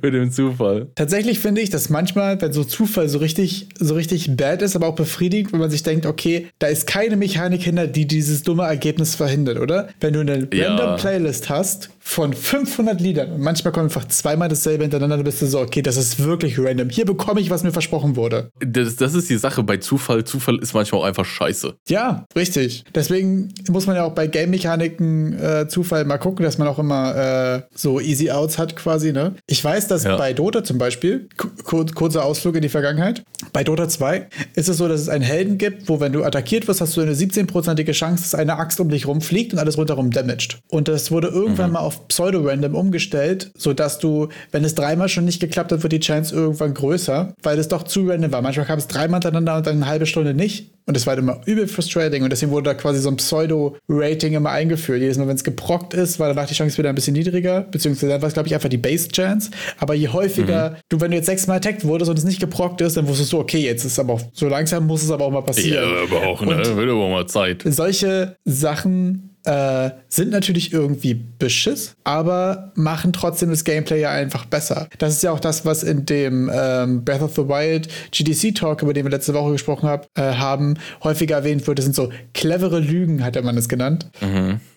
mit 0.00 0.14
dem 0.14 0.30
Zufall. 0.30 0.88
Tatsächlich 0.94 1.40
finde 1.40 1.60
ich, 1.60 1.68
dass 1.70 1.90
manchmal, 1.90 2.40
wenn 2.40 2.52
so 2.52 2.64
Zufall 2.64 3.08
so 3.08 3.18
richtig, 3.18 3.68
so 3.78 3.94
richtig 3.94 4.34
bad 4.36 4.62
ist, 4.62 4.74
aber 4.74 4.86
auch 4.88 4.96
befriedigend, 4.96 5.52
wenn 5.52 5.60
man 5.60 5.70
sich 5.70 5.82
denkt, 5.82 6.06
okay, 6.06 6.48
da 6.58 6.68
ist 6.68 6.86
keine 6.86 7.16
Mechanik 7.16 7.62
hinter, 7.62 7.86
die 7.86 8.06
dieses 8.06 8.42
dumme 8.42 8.64
Ergebnis 8.64 9.14
verhindert, 9.14 9.58
oder? 9.58 9.88
Wenn 10.00 10.14
du 10.14 10.20
eine 10.20 10.48
Ja. 10.54 10.74
random 10.74 10.96
Playlist 10.96 11.50
hast 11.50 11.90
von 12.06 12.34
500 12.34 13.00
Liedern 13.00 13.32
und 13.32 13.40
manchmal 13.40 13.72
kommt 13.72 13.84
einfach 13.84 14.06
zweimal 14.08 14.48
dasselbe 14.50 14.84
hintereinander, 14.84 15.16
dann 15.16 15.24
bist 15.24 15.40
du 15.40 15.46
so, 15.46 15.58
okay, 15.60 15.80
das 15.80 15.96
ist 15.96 16.22
wirklich 16.22 16.58
random. 16.58 16.90
Hier 16.90 17.06
bekomme 17.06 17.40
ich, 17.40 17.48
was 17.48 17.62
mir 17.64 17.72
versprochen 17.72 18.14
wurde. 18.14 18.50
Das, 18.60 18.96
das 18.96 19.14
ist 19.14 19.30
die 19.30 19.38
Sache 19.38 19.62
bei 19.62 19.78
Zufall. 19.78 20.22
Zufall 20.24 20.58
ist 20.58 20.74
manchmal 20.74 21.00
auch 21.00 21.04
einfach 21.06 21.24
scheiße. 21.24 21.74
Ja, 21.88 22.26
richtig. 22.36 22.84
Deswegen 22.94 23.54
muss 23.70 23.86
man 23.86 23.96
ja 23.96 24.04
auch 24.04 24.12
bei 24.12 24.26
Game-Mechaniken 24.26 25.32
äh, 25.38 25.66
Zufall 25.68 26.04
mal 26.04 26.18
gucken, 26.18 26.44
dass 26.44 26.58
man 26.58 26.68
auch 26.68 26.78
immer 26.78 27.16
äh, 27.16 27.62
so 27.74 28.00
Easy 28.00 28.30
Outs 28.30 28.58
hat 28.58 28.76
quasi, 28.76 29.12
ne? 29.12 29.34
Ich 29.46 29.64
weiß, 29.64 29.88
dass 29.88 30.04
Ja. 30.04 30.16
bei 30.16 30.32
Dota 30.34 30.62
zum 30.62 30.76
Beispiel, 30.78 31.28
ku- 31.38 31.86
kurzer 31.94 32.24
Ausflug 32.24 32.56
in 32.56 32.62
die 32.62 32.68
Vergangenheit, 32.68 33.24
bei 33.52 33.64
Dota 33.64 33.88
2 33.88 34.28
ist 34.54 34.68
es 34.68 34.76
so, 34.76 34.88
dass 34.88 35.00
es 35.00 35.08
einen 35.08 35.24
Helden 35.24 35.58
gibt, 35.58 35.88
wo 35.88 36.00
wenn 36.00 36.12
du 36.12 36.22
attackiert 36.24 36.68
wirst, 36.68 36.80
hast 36.80 36.96
du 36.96 37.00
eine 37.00 37.14
17-prozentige 37.14 37.92
Chance, 37.92 38.22
dass 38.24 38.34
eine 38.34 38.56
Axt 38.58 38.78
um 38.80 38.88
dich 38.90 39.06
rumfliegt 39.06 39.52
und 39.54 39.58
alles 39.58 39.78
rundherum 39.78 40.10
damaged. 40.10 40.58
Und 40.68 40.88
das 40.88 41.10
wurde 41.10 41.28
irgendwann 41.28 41.72
mal 41.72 41.80
auf 41.80 41.93
Pseudo-Random 42.08 42.74
umgestellt, 42.74 43.50
sodass 43.56 43.98
du, 43.98 44.28
wenn 44.52 44.64
es 44.64 44.74
dreimal 44.74 45.08
schon 45.08 45.24
nicht 45.24 45.40
geklappt 45.40 45.72
hat, 45.72 45.82
wird 45.82 45.92
die 45.92 46.00
Chance 46.00 46.34
irgendwann 46.34 46.74
größer, 46.74 47.34
weil 47.42 47.58
es 47.58 47.68
doch 47.68 47.82
zu 47.84 48.06
random 48.06 48.32
war. 48.32 48.42
Manchmal 48.42 48.66
kam 48.66 48.78
es 48.78 48.86
dreimal 48.86 49.20
hintereinander 49.20 49.56
und 49.56 49.66
dann 49.66 49.76
eine 49.76 49.86
halbe 49.86 50.06
Stunde 50.06 50.34
nicht. 50.34 50.70
Und 50.86 50.94
das 50.94 51.06
war 51.06 51.16
immer 51.16 51.40
übel 51.46 51.66
frustrating 51.66 52.24
und 52.24 52.30
deswegen 52.30 52.52
wurde 52.52 52.64
da 52.64 52.74
quasi 52.74 53.00
so 53.00 53.08
ein 53.08 53.16
Pseudo-Rating 53.16 54.34
immer 54.34 54.50
eingeführt. 54.50 55.00
Jedes 55.00 55.16
Mal, 55.16 55.26
wenn 55.26 55.36
es 55.36 55.44
geprockt 55.44 55.94
ist, 55.94 56.20
war 56.20 56.28
danach 56.28 56.46
die 56.46 56.54
Chance 56.54 56.76
wieder 56.76 56.90
ein 56.90 56.94
bisschen 56.94 57.14
niedriger, 57.14 57.62
beziehungsweise 57.62 58.12
dann 58.12 58.20
war 58.20 58.28
es, 58.28 58.34
glaube 58.34 58.48
ich, 58.48 58.54
einfach 58.54 58.68
die 58.68 58.76
Base-Chance. 58.76 59.50
Aber 59.78 59.94
je 59.94 60.08
häufiger 60.08 60.76
du, 60.90 61.00
wenn 61.00 61.10
du 61.10 61.16
jetzt 61.16 61.26
sechsmal 61.26 61.56
attackt 61.56 61.84
wurdest 61.84 62.10
und 62.10 62.18
es 62.18 62.24
nicht 62.24 62.38
geprockt 62.38 62.82
ist, 62.82 62.98
dann 62.98 63.08
wusstest 63.08 63.32
du, 63.32 63.38
okay, 63.38 63.60
jetzt 63.60 63.84
ist 63.84 63.98
aber 63.98 64.14
auch, 64.14 64.20
so 64.32 64.46
langsam 64.46 64.86
muss 64.86 65.02
es 65.02 65.10
aber 65.10 65.24
auch 65.24 65.30
mal 65.30 65.42
passieren. 65.42 65.88
aber 66.02 66.26
auch, 66.26 66.42
ne? 66.42 66.58
Wird 66.76 66.90
aber 66.90 67.08
mal 67.08 67.26
Zeit. 67.26 67.62
Solche 67.64 68.36
Sachen 68.44 69.33
äh, 69.44 69.90
sind 70.08 70.30
natürlich 70.30 70.72
irgendwie 70.72 71.14
beschiss, 71.14 71.94
aber 72.04 72.72
machen 72.74 73.12
trotzdem 73.12 73.50
das 73.50 73.64
Gameplay 73.64 74.00
ja 74.00 74.10
einfach 74.10 74.44
besser. 74.44 74.88
Das 74.98 75.12
ist 75.12 75.22
ja 75.22 75.32
auch 75.32 75.40
das, 75.40 75.64
was 75.64 75.82
in 75.82 76.06
dem 76.06 76.50
ähm, 76.52 77.04
Breath 77.04 77.22
of 77.22 77.34
the 77.34 77.48
Wild 77.48 77.88
GDC 78.10 78.54
Talk, 78.54 78.82
über 78.82 78.92
den 78.92 79.04
wir 79.04 79.10
letzte 79.10 79.34
Woche 79.34 79.52
gesprochen 79.52 79.88
hab, 79.88 80.06
äh, 80.14 80.34
haben, 80.34 80.74
häufiger 81.02 81.36
erwähnt 81.36 81.66
wird. 81.66 81.78
Das 81.78 81.84
sind 81.84 81.94
so 81.94 82.10
clevere 82.32 82.80
Lügen, 82.80 83.24
hat 83.24 83.34
der 83.34 83.42
Mann 83.42 83.56
es 83.56 83.68
genannt, 83.68 84.10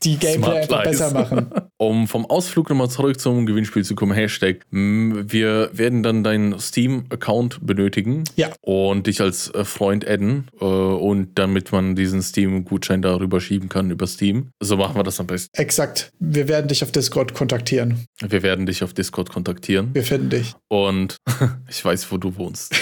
die 0.03 0.17
Gameplay 0.17 0.37
Mhm. 0.37 0.43
Smart 0.43 0.57
einfach 0.57 0.83
Lies. 0.83 0.99
besser 0.99 1.13
machen. 1.13 1.47
um 1.77 2.07
vom 2.07 2.25
Ausflug 2.25 2.69
nochmal 2.69 2.89
zurück 2.89 3.19
zum 3.19 3.45
Gewinnspiel 3.45 3.83
zu 3.83 3.95
kommen, 3.95 4.13
Hashtag, 4.13 4.61
wir 4.71 5.69
werden 5.73 6.03
dann 6.03 6.23
deinen 6.23 6.59
Steam-Account 6.59 7.65
benötigen 7.65 8.23
ja. 8.35 8.49
und 8.61 9.07
dich 9.07 9.21
als 9.21 9.53
äh, 9.53 9.63
Freund 9.63 10.07
adden 10.07 10.47
äh, 10.59 10.65
und 10.65 11.37
damit 11.37 11.71
man 11.71 11.95
diesen 11.95 12.21
Steam-Gutschein 12.21 13.01
darüber 13.01 13.39
schieben 13.41 13.69
kann 13.69 13.91
über 13.91 14.07
Steam. 14.07 14.49
So 14.59 14.75
machen 14.75 14.95
wir 14.95 15.03
das 15.03 15.19
am 15.19 15.27
besten. 15.27 15.55
Exakt. 15.55 16.11
Wir 16.19 16.47
werden 16.47 16.67
dich 16.67 16.83
auf 16.83 16.91
Discord 16.91 17.35
kontaktieren. 17.35 18.05
Wir 18.27 18.41
werden 18.41 18.65
dich 18.65 18.83
auf 18.83 18.91
Discord 18.91 19.29
kontaktieren. 19.29 19.93
Wir 19.93 20.03
finden 20.03 20.31
dich. 20.31 20.55
Und 20.67 21.17
ich 21.69 21.85
weiß, 21.85 22.11
wo 22.11 22.17
du 22.17 22.35
wohnst. 22.37 22.75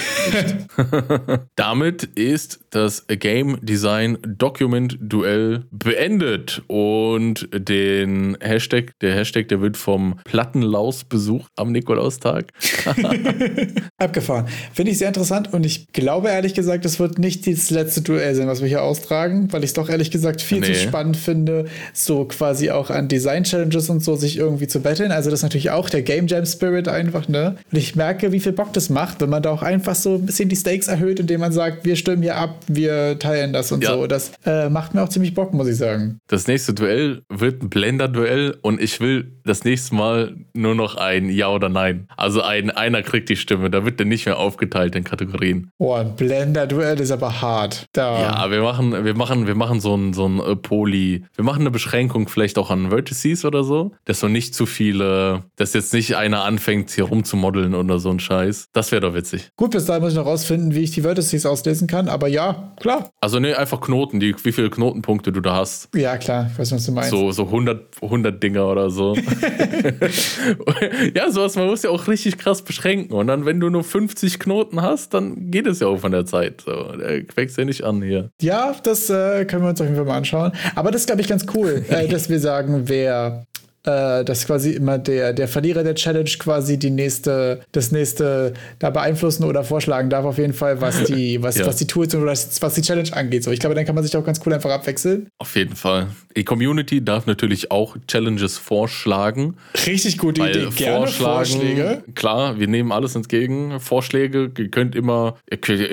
damit 1.56 2.04
ist 2.04 2.60
das 2.70 3.06
Game 3.06 3.58
Design 3.60 4.16
Document 4.22 4.96
Duell 5.00 5.64
beendet 5.70 6.62
und 6.66 7.48
den 7.52 8.38
Hashtag, 8.40 8.92
der 9.02 9.14
Hashtag, 9.14 9.48
der 9.48 9.60
wird 9.60 9.76
vom 9.76 10.18
Plattenlaus 10.24 11.04
besucht 11.04 11.50
am 11.56 11.72
Nikolaustag. 11.72 12.52
Abgefahren. 13.98 14.46
Finde 14.72 14.92
ich 14.92 14.98
sehr 14.98 15.08
interessant 15.08 15.52
und 15.52 15.66
ich 15.66 15.88
glaube 15.92 16.28
ehrlich 16.28 16.54
gesagt, 16.54 16.86
es 16.86 16.98
wird 16.98 17.18
nicht 17.18 17.46
das 17.46 17.68
letzte 17.68 18.00
Duell 18.00 18.34
sein, 18.34 18.48
was 18.48 18.62
wir 18.62 18.68
hier 18.68 18.82
austragen, 18.82 19.52
weil 19.52 19.62
ich 19.62 19.70
es 19.70 19.74
doch 19.74 19.90
ehrlich 19.90 20.10
gesagt 20.10 20.40
viel 20.40 20.60
nee. 20.60 20.66
zu 20.66 20.74
spannend 20.74 21.16
finde, 21.16 21.65
so 21.92 22.24
quasi 22.24 22.70
auch 22.70 22.90
an 22.90 23.08
Design-Challenges 23.08 23.90
und 23.90 24.02
so 24.02 24.16
sich 24.16 24.38
irgendwie 24.38 24.66
zu 24.66 24.80
betteln. 24.80 25.12
Also 25.12 25.30
das 25.30 25.40
ist 25.40 25.44
natürlich 25.44 25.70
auch 25.70 25.88
der 25.88 26.02
Game 26.02 26.26
Jam 26.26 26.46
Spirit 26.46 26.88
einfach, 26.88 27.28
ne? 27.28 27.56
Und 27.70 27.78
ich 27.78 27.96
merke, 27.96 28.32
wie 28.32 28.40
viel 28.40 28.52
Bock 28.52 28.72
das 28.72 28.90
macht, 28.90 29.20
wenn 29.20 29.30
man 29.30 29.42
da 29.42 29.50
auch 29.50 29.62
einfach 29.62 29.94
so 29.94 30.14
ein 30.14 30.26
bisschen 30.26 30.48
die 30.48 30.56
Stakes 30.56 30.88
erhöht, 30.88 31.20
indem 31.20 31.40
man 31.40 31.52
sagt, 31.52 31.84
wir 31.84 31.96
stimmen 31.96 32.22
hier 32.22 32.36
ab, 32.36 32.56
wir 32.66 33.18
teilen 33.18 33.52
das 33.52 33.72
und 33.72 33.82
ja. 33.82 33.94
so. 33.94 34.06
Das 34.06 34.32
äh, 34.44 34.68
macht 34.68 34.94
mir 34.94 35.02
auch 35.02 35.08
ziemlich 35.08 35.34
Bock, 35.34 35.52
muss 35.52 35.68
ich 35.68 35.76
sagen. 35.76 36.18
Das 36.28 36.46
nächste 36.46 36.74
Duell 36.74 37.22
wird 37.28 37.62
ein 37.62 37.70
Blender-Duell 37.70 38.56
und 38.62 38.80
ich 38.80 39.00
will 39.00 39.32
das 39.44 39.64
nächste 39.64 39.94
Mal 39.94 40.36
nur 40.54 40.74
noch 40.74 40.96
ein 40.96 41.28
Ja 41.30 41.48
oder 41.48 41.68
Nein. 41.68 42.08
Also 42.16 42.42
ein 42.42 42.70
einer 42.70 43.02
kriegt 43.02 43.28
die 43.28 43.36
Stimme, 43.36 43.70
da 43.70 43.84
wird 43.84 43.98
der 43.98 44.06
nicht 44.06 44.26
mehr 44.26 44.38
aufgeteilt 44.38 44.94
in 44.96 45.04
Kategorien. 45.04 45.70
Boah, 45.78 46.00
ein 46.00 46.16
Blender-Duell 46.16 47.00
ist 47.00 47.10
aber 47.10 47.40
hart. 47.40 47.86
Da. 47.92 48.20
Ja, 48.20 48.50
wir 48.50 48.62
machen, 48.62 49.04
wir 49.04 49.14
machen, 49.14 49.46
wir 49.46 49.54
machen 49.54 49.80
so 49.80 49.96
ein, 49.96 50.12
so 50.12 50.26
ein 50.26 50.40
äh, 50.40 50.56
Poly. 50.56 51.24
Wir 51.34 51.44
machen 51.44 51.55
eine 51.58 51.70
Beschränkung 51.70 52.28
vielleicht 52.28 52.58
auch 52.58 52.70
an 52.70 52.90
Vertices 52.90 53.44
oder 53.44 53.64
so, 53.64 53.92
dass 54.04 54.20
so 54.20 54.28
nicht 54.28 54.54
zu 54.54 54.66
viele, 54.66 55.44
dass 55.56 55.74
jetzt 55.74 55.92
nicht 55.92 56.16
einer 56.16 56.44
anfängt, 56.44 56.90
hier 56.90 57.04
rumzumodeln 57.04 57.74
oder 57.74 57.98
so 57.98 58.10
ein 58.10 58.20
Scheiß. 58.20 58.68
Das 58.72 58.92
wäre 58.92 59.00
doch 59.00 59.14
witzig. 59.14 59.50
Gut, 59.56 59.70
bis 59.72 59.86
dahin 59.86 60.02
muss 60.02 60.12
ich 60.12 60.18
noch 60.18 60.26
rausfinden, 60.26 60.74
wie 60.74 60.80
ich 60.80 60.90
die 60.90 61.02
Vertices 61.02 61.46
auslesen 61.46 61.88
kann, 61.88 62.08
aber 62.08 62.28
ja, 62.28 62.72
klar. 62.80 63.10
Also 63.20 63.38
ne, 63.38 63.56
einfach 63.56 63.80
Knoten, 63.80 64.20
die, 64.20 64.34
wie 64.44 64.52
viele 64.52 64.70
Knotenpunkte 64.70 65.32
du 65.32 65.40
da 65.40 65.56
hast. 65.56 65.88
Ja, 65.94 66.16
klar, 66.16 66.50
ich 66.52 66.58
weiß, 66.58 66.72
was 66.72 66.86
du 66.86 66.92
meinst. 66.92 67.10
So, 67.10 67.32
so 67.32 67.44
100, 67.44 68.02
100 68.02 68.42
Dinger 68.42 68.66
oder 68.66 68.90
so. 68.90 69.14
ja, 71.14 71.30
sowas, 71.30 71.56
man 71.56 71.66
muss 71.66 71.82
ja 71.82 71.90
auch 71.90 72.08
richtig 72.08 72.38
krass 72.38 72.62
beschränken. 72.62 73.14
Und 73.14 73.26
dann, 73.28 73.46
wenn 73.46 73.60
du 73.60 73.70
nur 73.70 73.84
50 73.84 74.38
Knoten 74.38 74.82
hast, 74.82 75.14
dann 75.14 75.50
geht 75.50 75.66
es 75.66 75.80
ja 75.80 75.86
auch 75.86 75.98
von 75.98 76.12
der 76.12 76.26
Zeit. 76.26 76.62
So, 76.62 76.92
der 76.96 77.22
wächst 77.34 77.58
ja 77.58 77.64
nicht 77.64 77.84
an 77.84 78.02
hier. 78.02 78.30
Ja, 78.40 78.74
das 78.82 79.10
äh, 79.10 79.44
können 79.44 79.62
wir 79.62 79.70
uns 79.70 79.80
auf 79.80 79.86
jeden 79.86 79.96
Fall 79.96 80.06
mal 80.06 80.16
anschauen. 80.16 80.52
Aber 80.74 80.90
das 80.90 81.02
ist, 81.02 81.06
glaube 81.06 81.20
ich, 81.20 81.28
ganz 81.28 81.45
cool, 81.54 81.84
äh, 81.88 82.08
dass 82.08 82.28
wir 82.28 82.40
sagen, 82.40 82.88
wer 82.88 83.46
äh, 83.86 84.24
dass 84.24 84.46
quasi 84.46 84.72
immer 84.72 84.98
der, 84.98 85.32
der 85.32 85.48
Verlierer 85.48 85.84
der 85.84 85.94
Challenge 85.94 86.30
quasi 86.38 86.78
die 86.78 86.90
nächste, 86.90 87.60
das 87.72 87.92
nächste 87.92 88.52
da 88.78 88.90
beeinflussen 88.90 89.44
oder 89.44 89.64
vorschlagen 89.64 90.10
darf, 90.10 90.24
auf 90.24 90.38
jeden 90.38 90.52
Fall, 90.52 90.80
was 90.80 91.04
die, 91.04 91.42
was, 91.42 91.56
ja. 91.56 91.66
was 91.66 91.76
die 91.76 91.86
Tools 91.86 92.14
oder 92.14 92.26
was 92.26 92.74
die 92.74 92.82
Challenge 92.82 93.12
angeht. 93.12 93.44
So, 93.44 93.52
ich 93.52 93.60
glaube, 93.60 93.74
dann 93.74 93.84
kann 93.84 93.94
man 93.94 94.04
sich 94.04 94.16
auch 94.16 94.24
ganz 94.24 94.40
cool 94.44 94.52
einfach 94.52 94.70
abwechseln. 94.70 95.28
Auf 95.38 95.54
jeden 95.54 95.76
Fall. 95.76 96.08
Die 96.36 96.44
Community 96.44 97.02
darf 97.02 97.26
natürlich 97.26 97.70
auch 97.70 97.96
Challenges 98.08 98.58
vorschlagen. 98.58 99.56
Richtig 99.86 100.18
gute 100.18 100.42
Idee. 100.42 100.66
Gerne 100.74 101.06
Vorschläge. 101.06 102.02
Klar, 102.14 102.58
wir 102.58 102.68
nehmen 102.68 102.92
alles 102.92 103.14
entgegen. 103.14 103.80
Vorschläge, 103.80 104.50
ihr 104.58 104.70
könnt 104.70 104.94
immer, 104.94 105.36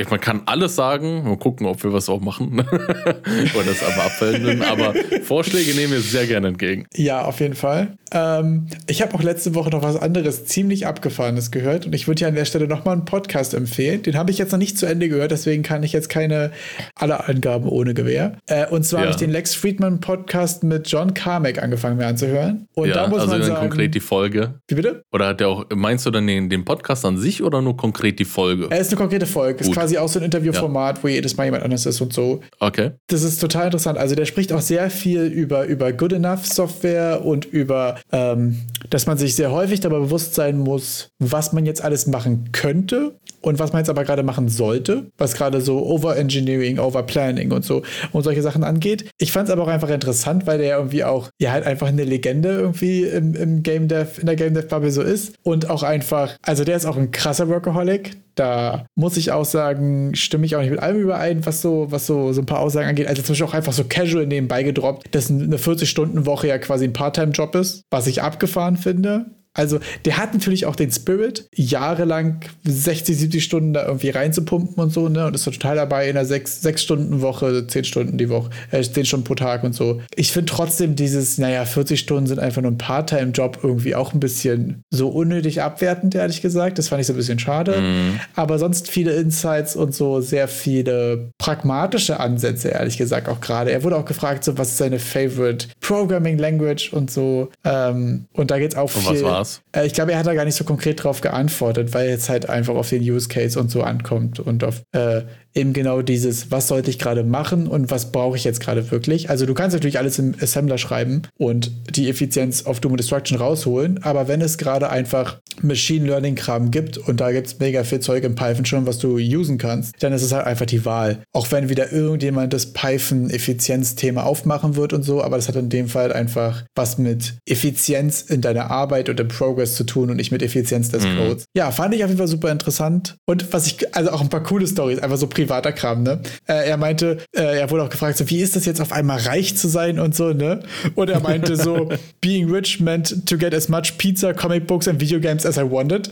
man 0.10 0.20
kann 0.20 0.42
alles 0.46 0.76
sagen. 0.76 1.24
Mal 1.24 1.38
gucken, 1.38 1.66
ob 1.68 1.84
wir 1.84 1.94
was 1.94 2.10
auch 2.10 2.20
machen. 2.20 2.60
oder 2.70 3.66
das 3.66 3.84
aber 3.84 4.06
abwenden. 4.06 4.62
Aber 4.64 4.94
Vorschläge 5.24 5.76
nehmen 5.76 5.94
wir 5.94 6.02
sehr 6.02 6.26
gerne 6.26 6.50
entgegen. 6.50 6.88
Ja, 6.96 7.24
auf 7.24 7.40
jeden 7.40 7.56
Fall. 7.56 7.83
Ähm, 8.12 8.68
ich 8.88 9.02
habe 9.02 9.14
auch 9.16 9.24
letzte 9.24 9.56
Woche 9.56 9.70
noch 9.70 9.84
was 9.84 9.96
anderes 9.96 10.46
ziemlich 10.46 10.88
abgefahrenes 10.88 11.52
gehört 11.52 11.86
und 11.86 11.94
ich 11.94 12.08
würde 12.08 12.22
ja 12.22 12.28
an 12.28 12.36
der 12.36 12.46
Stelle 12.46 12.68
nochmal 12.68 12.94
einen 12.94 13.06
Podcast 13.06 13.54
empfehlen. 13.54 14.04
Den 14.04 14.18
habe 14.18 14.32
ich 14.32 14.38
jetzt 14.38 14.52
noch 14.52 14.60
nicht 14.60 14.78
zu 14.78 14.86
Ende 14.86 15.10
gehört, 15.10 15.32
deswegen 15.32 15.64
kann 15.64 15.84
ich 15.84 15.94
jetzt 15.94 16.10
keine 16.10 16.52
alle 16.96 17.28
Angaben 17.28 17.68
ohne 17.68 17.94
Gewähr. 17.94 18.38
Äh, 18.48 18.68
und 18.68 18.84
zwar 18.86 19.02
ja. 19.02 19.06
habe 19.06 19.12
ich 19.12 19.18
den 19.18 19.32
Lex 19.32 19.56
Friedman 19.56 20.00
Podcast 20.00 20.64
mit 20.64 20.88
John 20.88 21.14
Carmack 21.14 21.62
angefangen 21.62 21.98
mir 21.98 22.08
anzuhören. 22.08 22.68
Und 22.74 22.90
ja, 22.90 22.96
da 22.96 23.08
muss 23.08 23.22
also 23.22 23.34
man 23.34 23.44
sagen, 23.44 23.60
konkret 23.60 23.96
die 23.96 24.00
Folge. 24.00 24.56
Wie 24.68 24.76
bitte? 24.76 25.04
Oder 25.12 25.28
hat 25.28 25.40
der 25.40 25.50
auch, 25.50 25.66
meinst 25.74 26.06
du 26.06 26.12
dann 26.12 26.28
den, 26.28 26.50
den 26.50 26.66
Podcast 26.66 27.06
an 27.06 27.18
sich 27.18 27.44
oder 27.44 27.62
nur 27.62 27.78
konkret 27.78 28.20
die 28.20 28.26
Folge? 28.26 28.68
Er 28.70 28.80
ist 28.80 28.90
eine 28.90 28.98
konkrete 28.98 29.26
Folge. 29.26 29.60
Gut. 29.60 29.68
Ist 29.68 29.74
quasi 29.74 29.98
auch 29.98 30.08
so 30.08 30.20
ein 30.20 30.26
Interviewformat, 30.26 30.98
ja. 30.98 31.04
wo 31.04 31.08
jedes 31.08 31.38
Mal 31.38 31.46
jemand 31.46 31.64
anders 31.64 31.86
ist 31.86 32.02
und 32.02 32.14
so. 32.14 32.42
Okay. 32.60 32.92
Das 33.08 33.24
ist 33.24 33.40
total 33.40 33.66
interessant. 33.66 33.98
Also 33.98 34.16
der 34.16 34.26
spricht 34.26 34.54
auch 34.54 34.62
sehr 34.62 34.90
viel 34.90 35.24
über, 35.24 35.66
über 35.66 35.92
Good 35.94 36.14
Enough 36.14 36.46
Software 36.46 37.26
und 37.26 37.46
über 37.46 37.63
ähm, 38.12 38.62
dass 38.90 39.06
man 39.06 39.18
sich 39.18 39.36
sehr 39.36 39.52
häufig 39.52 39.80
dabei 39.80 40.00
bewusst 40.00 40.36
sein 40.36 40.58
muss, 40.58 41.10
was 41.20 41.54
man 41.54 41.66
jetzt 41.66 41.84
alles 41.84 42.08
machen 42.08 42.52
könnte 42.52 43.20
und 43.44 43.60
was 43.60 43.74
man 43.74 43.82
jetzt 43.82 43.90
aber 43.90 44.04
gerade 44.04 44.24
machen 44.24 44.48
sollte, 44.48 45.12
was 45.18 45.36
gerade 45.36 45.62
so 45.62 45.86
Overengineering, 45.86 46.80
Overplanning 46.80 47.52
und 47.52 47.66
so 47.66 47.84
und 48.12 48.24
solche 48.24 48.42
Sachen 48.42 48.64
angeht. 48.64 49.10
Ich 49.18 49.32
fand 49.32 49.48
es 49.48 49.54
aber 49.54 49.64
auch 49.64 49.68
einfach 49.68 49.90
interessant, 49.90 50.48
weil 50.48 50.58
der 50.58 50.78
irgendwie 50.78 51.04
auch, 51.04 51.30
ja, 51.40 51.52
halt 51.52 51.66
einfach 51.66 51.88
eine 51.88 52.06
Legende 52.06 52.50
irgendwie 52.50 53.04
im, 53.04 53.36
im 53.36 53.62
Game 53.62 53.88
Dev, 53.88 54.20
in 54.20 54.26
der 54.26 54.36
Game 54.36 54.54
Dev 54.54 54.68
Bubble 54.68 54.92
so 54.92 55.02
ist 55.02 55.36
und 55.44 55.70
auch 55.70 55.84
einfach, 55.84 56.38
also 56.42 56.64
der 56.64 56.78
ist 56.78 56.86
auch 56.86 56.98
ein 56.98 57.12
krasser 57.12 57.50
Workaholic. 57.50 58.18
Da 58.36 58.86
muss 58.96 59.18
ich 59.18 59.32
auch 59.32 59.46
sagen, 59.46 60.16
stimme 60.16 60.46
ich 60.46 60.56
auch 60.56 60.62
nicht 60.62 60.72
mit 60.72 60.80
allem 60.80 61.00
überein, 61.00 61.46
was 61.46 61.62
so, 61.62 61.88
was 61.92 62.08
so, 62.08 62.34
so 62.34 62.42
ein 62.42 62.48
paar 62.48 62.62
Aussagen 62.62 62.88
angeht. 62.88 63.08
Also 63.08 63.22
zum 63.22 63.34
Beispiel 63.34 63.48
auch 63.48 63.54
einfach 63.54 63.74
so 63.74 63.84
casual 63.84 64.26
nebenbei 64.26 64.64
gedroppt, 64.64 65.14
dass 65.14 65.30
eine 65.30 65.58
40-Stunden-Woche 65.58 66.48
ja 66.48 66.58
quasi 66.58 66.86
ein 66.86 66.94
Part-Time-Job 66.94 67.54
ist, 67.56 67.84
was 67.92 68.08
ich 68.08 68.24
abgefahren 68.24 68.78
finde. 68.78 69.26
Also, 69.54 69.80
der 70.06 70.18
hat 70.18 70.34
natürlich 70.34 70.66
auch 70.66 70.76
den 70.76 70.92
Spirit, 70.92 71.48
jahrelang 71.54 72.42
60, 72.64 73.18
70 73.18 73.44
Stunden 73.44 73.74
da 73.74 73.86
irgendwie 73.86 74.10
reinzupumpen 74.10 74.84
und 74.84 74.92
so, 74.92 75.10
ne? 75.10 75.28
Und 75.28 75.36
ist 75.36 75.44
total 75.44 75.76
dabei 75.76 76.10
in 76.10 76.18
einer 76.18 76.28
6-Stunden-Woche, 76.28 77.68
10 77.68 77.84
Stunden 77.84 78.18
die 78.18 78.30
Woche, 78.30 78.50
äh, 78.72 78.82
10 78.82 79.06
Stunden 79.06 79.26
pro 79.26 79.36
Tag 79.36 79.64
und 79.64 79.74
so. 79.74 80.02
Ich 80.16 80.32
finde 80.32 80.52
trotzdem 80.52 80.96
dieses, 80.96 81.38
naja, 81.38 81.66
40 81.66 82.00
Stunden 82.00 82.26
sind 82.26 82.40
einfach 82.40 82.64
nur 82.64 82.72
ein 82.72 82.80
Part-Time-Job 82.80 83.60
irgendwie 83.62 83.94
auch 83.94 84.14
ein 84.14 84.20
bisschen 84.20 84.84
so 84.90 85.10
unnötig 85.10 85.62
abwertend, 85.62 86.16
ehrlich 86.16 86.42
gesagt. 86.42 86.80
Das 86.80 86.88
fand 86.88 87.02
ich 87.02 87.08
so 87.08 87.14
ein 87.14 87.18
bisschen 87.18 87.40
schade. 87.40 87.80
Mhm. 87.80 88.20
Aber 88.36 88.58
sonst 88.58 88.90
viele 88.90 89.14
Insights 89.14 89.76
und 89.76 89.94
so 89.94 90.20
sehr 90.22 90.48
viele 90.48 91.32
pragmatische 91.38 92.20
Ansätze, 92.20 92.70
ehrlich 92.70 92.98
gesagt, 92.98 93.30
auch 93.30 93.40
gerade. 93.40 93.72
Er 93.72 93.84
wurde 93.84 93.98
auch 93.98 94.06
gefragt, 94.06 94.44
so, 94.44 94.58
was 94.58 94.70
ist 94.70 94.78
seine 94.78 94.98
Favorite 94.98 95.68
Programming 95.80 96.40
Language 96.40 96.92
und 96.92 97.12
so. 97.12 97.50
Ähm, 97.64 98.26
und 98.34 98.50
da 98.50 98.58
geht 98.58 98.72
es 98.72 98.78
auch 98.78 98.94
und 98.96 99.02
viel. 99.02 99.22
Was 99.22 99.24
war 99.24 99.43
war's? 99.44 99.62
Äh, 99.76 99.86
ich 99.86 99.94
glaube, 99.94 100.14
er 100.14 100.20
hat 100.20 100.28
da 100.28 100.34
gar 100.34 100.46
nicht 100.46 100.56
so 100.56 100.64
konkret 100.64 101.04
drauf 101.04 101.22
geantwortet, 101.22 101.94
weil 101.94 102.10
jetzt 102.10 102.30
halt 102.30 102.50
einfach 102.50 102.76
auf 102.76 102.90
den 102.90 103.02
Use 103.02 103.28
Case 103.28 103.60
und 103.60 103.70
so 103.70 103.84
ankommt 103.84 104.40
und 104.40 104.64
auf 104.64 104.84
äh, 104.94 105.24
eben 105.56 105.74
genau 105.74 106.02
dieses, 106.02 106.52
was 106.52 106.68
sollte 106.68 106.90
ich 106.90 107.00
gerade 107.00 107.24
machen 107.24 107.68
und 107.68 107.92
was 107.92 108.12
brauche 108.12 108.38
ich 108.38 108.44
jetzt 108.44 108.60
gerade 108.60 108.92
wirklich. 108.92 109.30
Also 109.30 109.46
du 109.46 109.54
kannst 109.54 109.74
natürlich 109.74 110.00
alles 110.00 110.20
im 110.20 110.34
Assembler 110.40 110.78
schreiben 110.78 111.24
und 111.38 111.72
die 111.96 112.10
Effizienz 112.10 112.66
auf 112.66 112.80
Doom 112.80 112.98
Destruction 112.98 113.38
rausholen, 113.38 114.02
aber 114.04 114.28
wenn 114.28 114.42
es 114.42 114.58
gerade 114.58 114.90
einfach 114.90 115.40
Machine 115.62 116.08
Learning 116.08 116.36
Kram 116.36 116.72
gibt 116.72 116.98
und 116.98 117.20
da 117.20 117.32
gibt 117.32 117.48
es 117.48 117.60
mega 117.60 117.84
viel 117.84 118.00
Zeug 118.00 118.24
in 118.24 118.36
Python 118.36 118.66
schon, 118.66 118.86
was 118.86 119.00
du 119.00 119.18
usen 119.18 119.58
kannst, 119.58 119.96
dann 120.02 120.14
ist 120.14 120.24
es 120.24 120.32
halt 120.32 120.46
einfach 120.46 120.66
die 120.66 120.86
Wahl. 120.86 121.20
Auch 121.34 121.52
wenn 121.52 121.70
wieder 121.70 121.92
irgendjemand 121.92 122.54
das 122.54 122.74
Python-Effizienz-Thema 122.74 124.26
aufmachen 124.26 124.76
wird 124.76 124.94
und 124.94 125.04
so, 125.04 125.24
aber 125.24 125.36
das 125.36 125.48
hat 125.48 125.56
in 125.56 125.70
dem 125.70 125.88
Fall 125.88 126.12
einfach 126.12 126.64
was 126.76 126.98
mit 126.98 127.36
Effizienz 127.46 128.22
in 128.22 128.42
deiner 128.42 128.72
Arbeit 128.72 129.10
und 129.10 129.20
im 129.20 129.28
Progress 129.28 129.76
zu 129.76 129.84
tun 129.84 130.10
und 130.10 130.18
nicht 130.18 130.32
mit 130.32 130.42
Effizienz 130.42 130.90
des 130.90 131.06
mhm. 131.06 131.18
Codes. 131.18 131.46
Ja, 131.56 131.72
fand 131.72 131.94
ich 131.94 132.04
auf 132.04 132.10
jeden 132.10 132.18
Fall 132.18 132.28
super 132.28 132.52
interessant 132.52 133.16
und 133.26 133.54
was 133.54 133.68
ich, 133.68 133.96
also 133.96 134.12
auch 134.12 134.22
ein 134.22 134.30
paar 134.30 134.44
coole 134.44 134.68
Stories, 134.68 135.00
einfach 135.00 135.18
so 135.18 135.28
privater 135.44 135.72
Kram, 135.72 136.04
ne? 136.04 136.22
Äh, 136.48 136.70
er 136.70 136.78
meinte, 136.78 137.18
äh, 137.36 137.60
er 137.60 137.70
wurde 137.70 137.84
auch 137.84 137.90
gefragt, 137.90 138.18
so, 138.18 138.30
wie 138.30 138.40
ist 138.40 138.56
das 138.56 138.66
jetzt 138.66 138.80
auf 138.80 138.92
einmal 138.92 139.20
reich 139.20 139.56
zu 139.58 139.68
sein 139.68 140.00
und 140.00 140.16
so, 140.16 140.32
ne? 140.32 140.62
Und 140.96 141.10
er 141.10 141.20
meinte 141.20 141.56
so, 141.56 141.90
being 142.22 142.50
rich 142.50 142.80
meant 142.80 143.28
to 143.28 143.38
get 143.38 143.54
as 143.54 143.68
much 143.68 143.98
pizza, 143.98 144.34
comic 144.34 144.68
books 144.68 144.88
and 144.88 145.00
video 145.02 145.20
games 145.20 145.46
as 145.46 145.58
I 145.58 145.64
wanted. 145.64 146.10